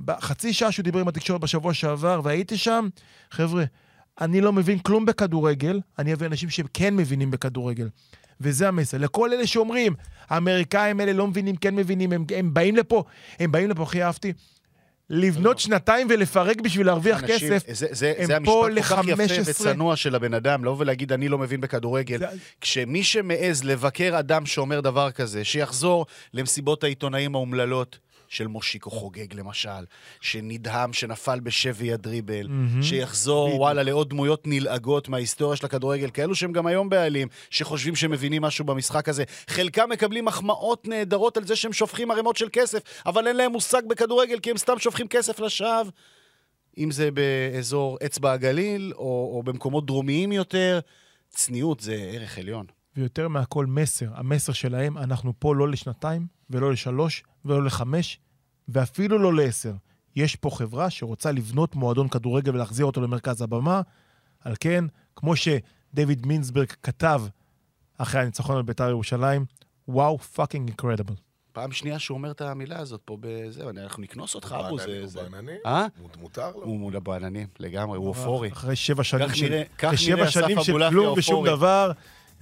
בחצי 0.04 0.52
שעה 0.52 0.72
שהוא 0.72 0.84
דיבר 0.84 1.00
עם 1.00 1.08
התקשורת 1.08 1.40
בשבוע 1.40 1.74
שעבר, 1.74 2.20
והייתי 2.24 2.56
שם, 2.56 2.88
חבר'ה, 3.30 3.64
אני 4.20 4.40
לא 4.40 4.52
מבין 4.52 4.78
כלום 4.78 5.06
בכדורגל, 5.06 5.80
אני 5.98 6.12
אביא 6.12 6.26
אנשים 6.26 6.50
שהם 6.50 6.66
כן 6.74 6.96
מבינים 6.96 7.30
בכדורגל. 7.30 7.88
וזה 8.40 8.68
המסר. 8.68 8.98
לכל 8.98 9.32
אלה 9.32 9.46
שאומרים, 9.46 9.94
האמריקאים 10.28 11.00
האלה 11.00 11.12
לא 11.12 11.26
מבינים, 11.26 11.56
כן 11.56 11.76
מבינים, 11.76 12.12
הם, 12.12 12.24
הם 12.36 12.54
באים 12.54 12.76
לפה, 12.76 13.04
הם 13.38 13.52
באים 13.52 13.70
לפה, 13.70 13.82
הכי 13.82 14.02
אהבתי, 14.02 14.32
לבנות 15.10 15.58
שנתיים 15.58 16.06
ולפרק 16.10 16.60
בשביל 16.60 16.86
להרוויח 16.86 17.22
אנשים- 17.24 17.50
כסף. 17.54 17.72
זה, 17.72 17.86
זה, 17.90 18.12
הם 18.18 18.26
זה 18.26 18.36
פה 18.44 18.66
המשפט 18.66 18.86
כל 18.86 18.96
כך 18.96 19.04
יפה 19.08 19.22
ל-15. 19.22 19.50
וצנוע 19.50 19.96
של 19.96 20.14
הבן 20.14 20.34
אדם, 20.34 20.64
לבוא 20.64 20.76
ולהגיד 20.78 21.12
אני 21.12 21.28
לא 21.28 21.38
מבין 21.38 21.60
בכדורגל. 21.60 22.18
זה- 22.18 22.26
כשמי 22.60 23.02
שמעז 23.04 23.64
לבקר 23.64 24.18
אדם 24.18 24.46
שאומר 24.46 24.80
דבר 24.80 25.10
כזה, 25.10 25.44
שיחזור 25.44 26.06
למסיבות 26.34 26.84
העיתונאים 26.84 27.34
האומללות 27.34 27.98
של 28.28 28.46
מושיקו 28.46 28.90
חוגג 28.90 29.34
למשל, 29.34 29.84
שנדהם, 30.20 30.92
שנפל 30.92 31.40
בשבי 31.40 31.92
הדריבל, 31.92 32.46
מהמם. 32.48 32.82
שיחזור, 32.82 33.46
בדיוק. 33.46 33.60
וואלה, 33.60 33.82
לעוד 33.82 34.10
דמויות 34.10 34.46
נלעגות 34.46 35.08
מההיסטוריה 35.08 35.56
של 35.56 35.66
הכדורגל, 35.66 36.10
כאלו 36.10 36.34
שהם 36.34 36.52
גם 36.52 36.66
היום 36.66 36.88
בעלים, 36.88 37.28
שחושבים 37.50 37.96
שהם 37.96 38.10
מבינים 38.10 38.42
משהו 38.42 38.64
במשחק 38.64 39.08
הזה. 39.08 39.24
חלקם 39.48 39.88
מקבלים 39.90 40.24
מחמאות 40.24 40.88
נהדרות 40.88 41.36
על 41.36 41.44
זה 41.46 41.56
שהם 41.56 41.72
שופכים 41.72 42.10
ערימות 42.10 42.36
של 42.36 42.48
כסף, 42.52 42.78
אבל 43.06 43.26
אין 43.26 43.36
להם 43.36 43.52
מושג 43.52 43.82
בכדורגל, 43.88 44.38
כי 44.40 44.50
הם 44.50 44.56
סתם 44.56 44.78
שופכים 44.78 45.08
כסף 45.08 45.40
לשווא. 45.40 45.90
אם 46.78 46.90
זה 46.90 47.10
באזור 47.10 47.98
אצבע 48.06 48.32
הגליל, 48.32 48.92
או, 48.96 49.32
או 49.34 49.42
במקומות 49.42 49.86
דרומיים 49.86 50.32
יותר, 50.32 50.80
צניעות 51.28 51.80
זה 51.80 51.94
ערך 52.12 52.38
עליון. 52.38 52.66
ויותר 52.96 53.28
מהכל 53.28 53.66
מסר, 53.66 54.06
המסר 54.14 54.52
שלהם, 54.52 54.98
אנחנו 54.98 55.32
פה 55.38 55.54
לא 55.54 55.68
לשנתיים, 55.68 56.37
ולא 56.50 56.72
לשלוש, 56.72 57.22
ולא 57.44 57.64
לחמש, 57.64 58.18
ואפילו 58.68 59.18
לא 59.18 59.34
לעשר. 59.34 59.72
יש 60.16 60.36
פה 60.36 60.50
חברה 60.50 60.90
שרוצה 60.90 61.32
לבנות 61.32 61.74
מועדון 61.74 62.08
כדורגל 62.08 62.54
ולהחזיר 62.54 62.86
אותו 62.86 63.00
למרכז 63.00 63.42
הבמה. 63.42 63.80
על 64.44 64.54
כן, 64.60 64.84
כמו 65.16 65.32
שדייוויד 65.36 66.26
מינסברג 66.26 66.66
כתב 66.82 67.22
אחרי 67.98 68.20
הניצחון 68.20 68.56
על 68.56 68.62
בית"ר 68.62 68.88
ירושלים, 68.88 69.44
וואו, 69.88 70.18
fucking 70.18 70.68
incredible. 70.68 71.14
פעם 71.52 71.72
שנייה 71.72 71.98
שהוא 71.98 72.18
אומר 72.18 72.30
את 72.30 72.40
המילה 72.40 72.78
הזאת 72.78 73.00
פה 73.04 73.16
בזה, 73.20 73.64
אנחנו 73.70 74.02
נקנוס 74.02 74.34
אותך, 74.34 74.56
אבו, 74.66 74.78
זה... 74.78 74.98
הוא 75.00 75.06
זה- 75.06 75.22
בעננים? 75.22 75.56
אה? 75.66 75.86
הוא- 76.00 76.08
מותר 76.20 76.50
לו. 76.56 76.62
הוא 76.64 76.78
מול 76.78 76.98
בעננים, 76.98 77.46
לגמרי, 77.58 77.98
הוא 77.98 78.08
אופורי. 78.08 78.52
אחרי 78.52 78.76
שבע 78.76 79.04
שנים 79.04 79.34
של... 79.34 80.88
כלום 80.90 81.18
ושום. 81.18 81.46
דבר. 81.46 81.92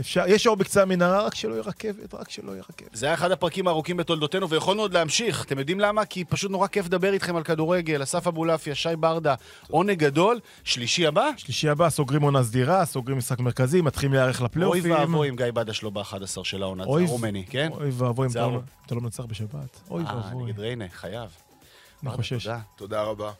אפשר, 0.00 0.24
יש 0.26 0.46
אור 0.46 0.56
בקצה 0.56 0.82
המנהרה, 0.82 1.22
רק 1.26 1.34
שלא 1.34 1.52
יהיה 1.52 1.62
רכבת, 1.62 2.14
רק 2.14 2.30
שלא 2.30 2.52
יהיה 2.52 2.62
רכבת. 2.70 2.88
זה 2.92 3.06
היה 3.06 3.14
אחד 3.14 3.30
הפרקים 3.30 3.68
הארוכים 3.68 3.96
בתולדותינו, 3.96 4.48
ויכולנו 4.48 4.82
עוד 4.82 4.94
להמשיך. 4.94 5.44
אתם 5.44 5.58
יודעים 5.58 5.80
למה? 5.80 6.04
כי 6.04 6.24
פשוט 6.24 6.50
נורא 6.50 6.66
כיף 6.66 6.86
לדבר 6.86 7.12
איתכם 7.12 7.36
על 7.36 7.42
כדורגל. 7.42 8.02
אסף 8.02 8.26
אבולעפיה, 8.26 8.74
שי 8.74 8.96
ברדה, 9.00 9.34
עונג 9.70 9.98
גדול. 9.98 10.40
שלישי 10.64 11.06
הבא? 11.06 11.30
שלישי 11.36 11.68
הבא, 11.68 11.90
סוגרים 11.90 12.22
עונה 12.22 12.42
סדירה, 12.42 12.84
סוגרים 12.84 13.18
משחק 13.18 13.40
מרכזי, 13.40 13.80
מתחילים 13.80 14.12
להיערך 14.12 14.40
אוי 14.40 14.44
לפלייאופים. 14.46 14.92
ואבוי 14.92 15.28
אם 15.28 15.36
גיא 15.36 15.46
בדש 15.54 15.82
לא 15.82 15.90
ב-11 15.90 16.44
של 16.44 16.62
העונה, 16.62 16.84
זה 16.84 16.90
אוי 16.90 17.04
הרומני, 17.04 17.44
כן? 17.50 17.70
אוי 17.72 17.90
ואבוי 17.90 18.26
אם 18.26 18.30
אתה 18.30 18.46
לא-. 18.46 18.60
אתה 18.86 18.94
לא 18.94 19.00
מנצח 19.00 19.24
בשבת. 19.24 19.80
אוי 19.90 20.04
אה, 20.04 20.16
ואבוי. 20.16 20.44
נגד 20.44 20.58
ריינה, 20.58 20.84
חייב. 20.92 21.30
אני 22.02 22.10
חושש. 22.10 22.44
תודה. 22.44 22.58
תודה 22.76 23.02
רבה. 23.02 23.32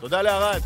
תודה 0.00 0.22
לערד. 0.22 0.62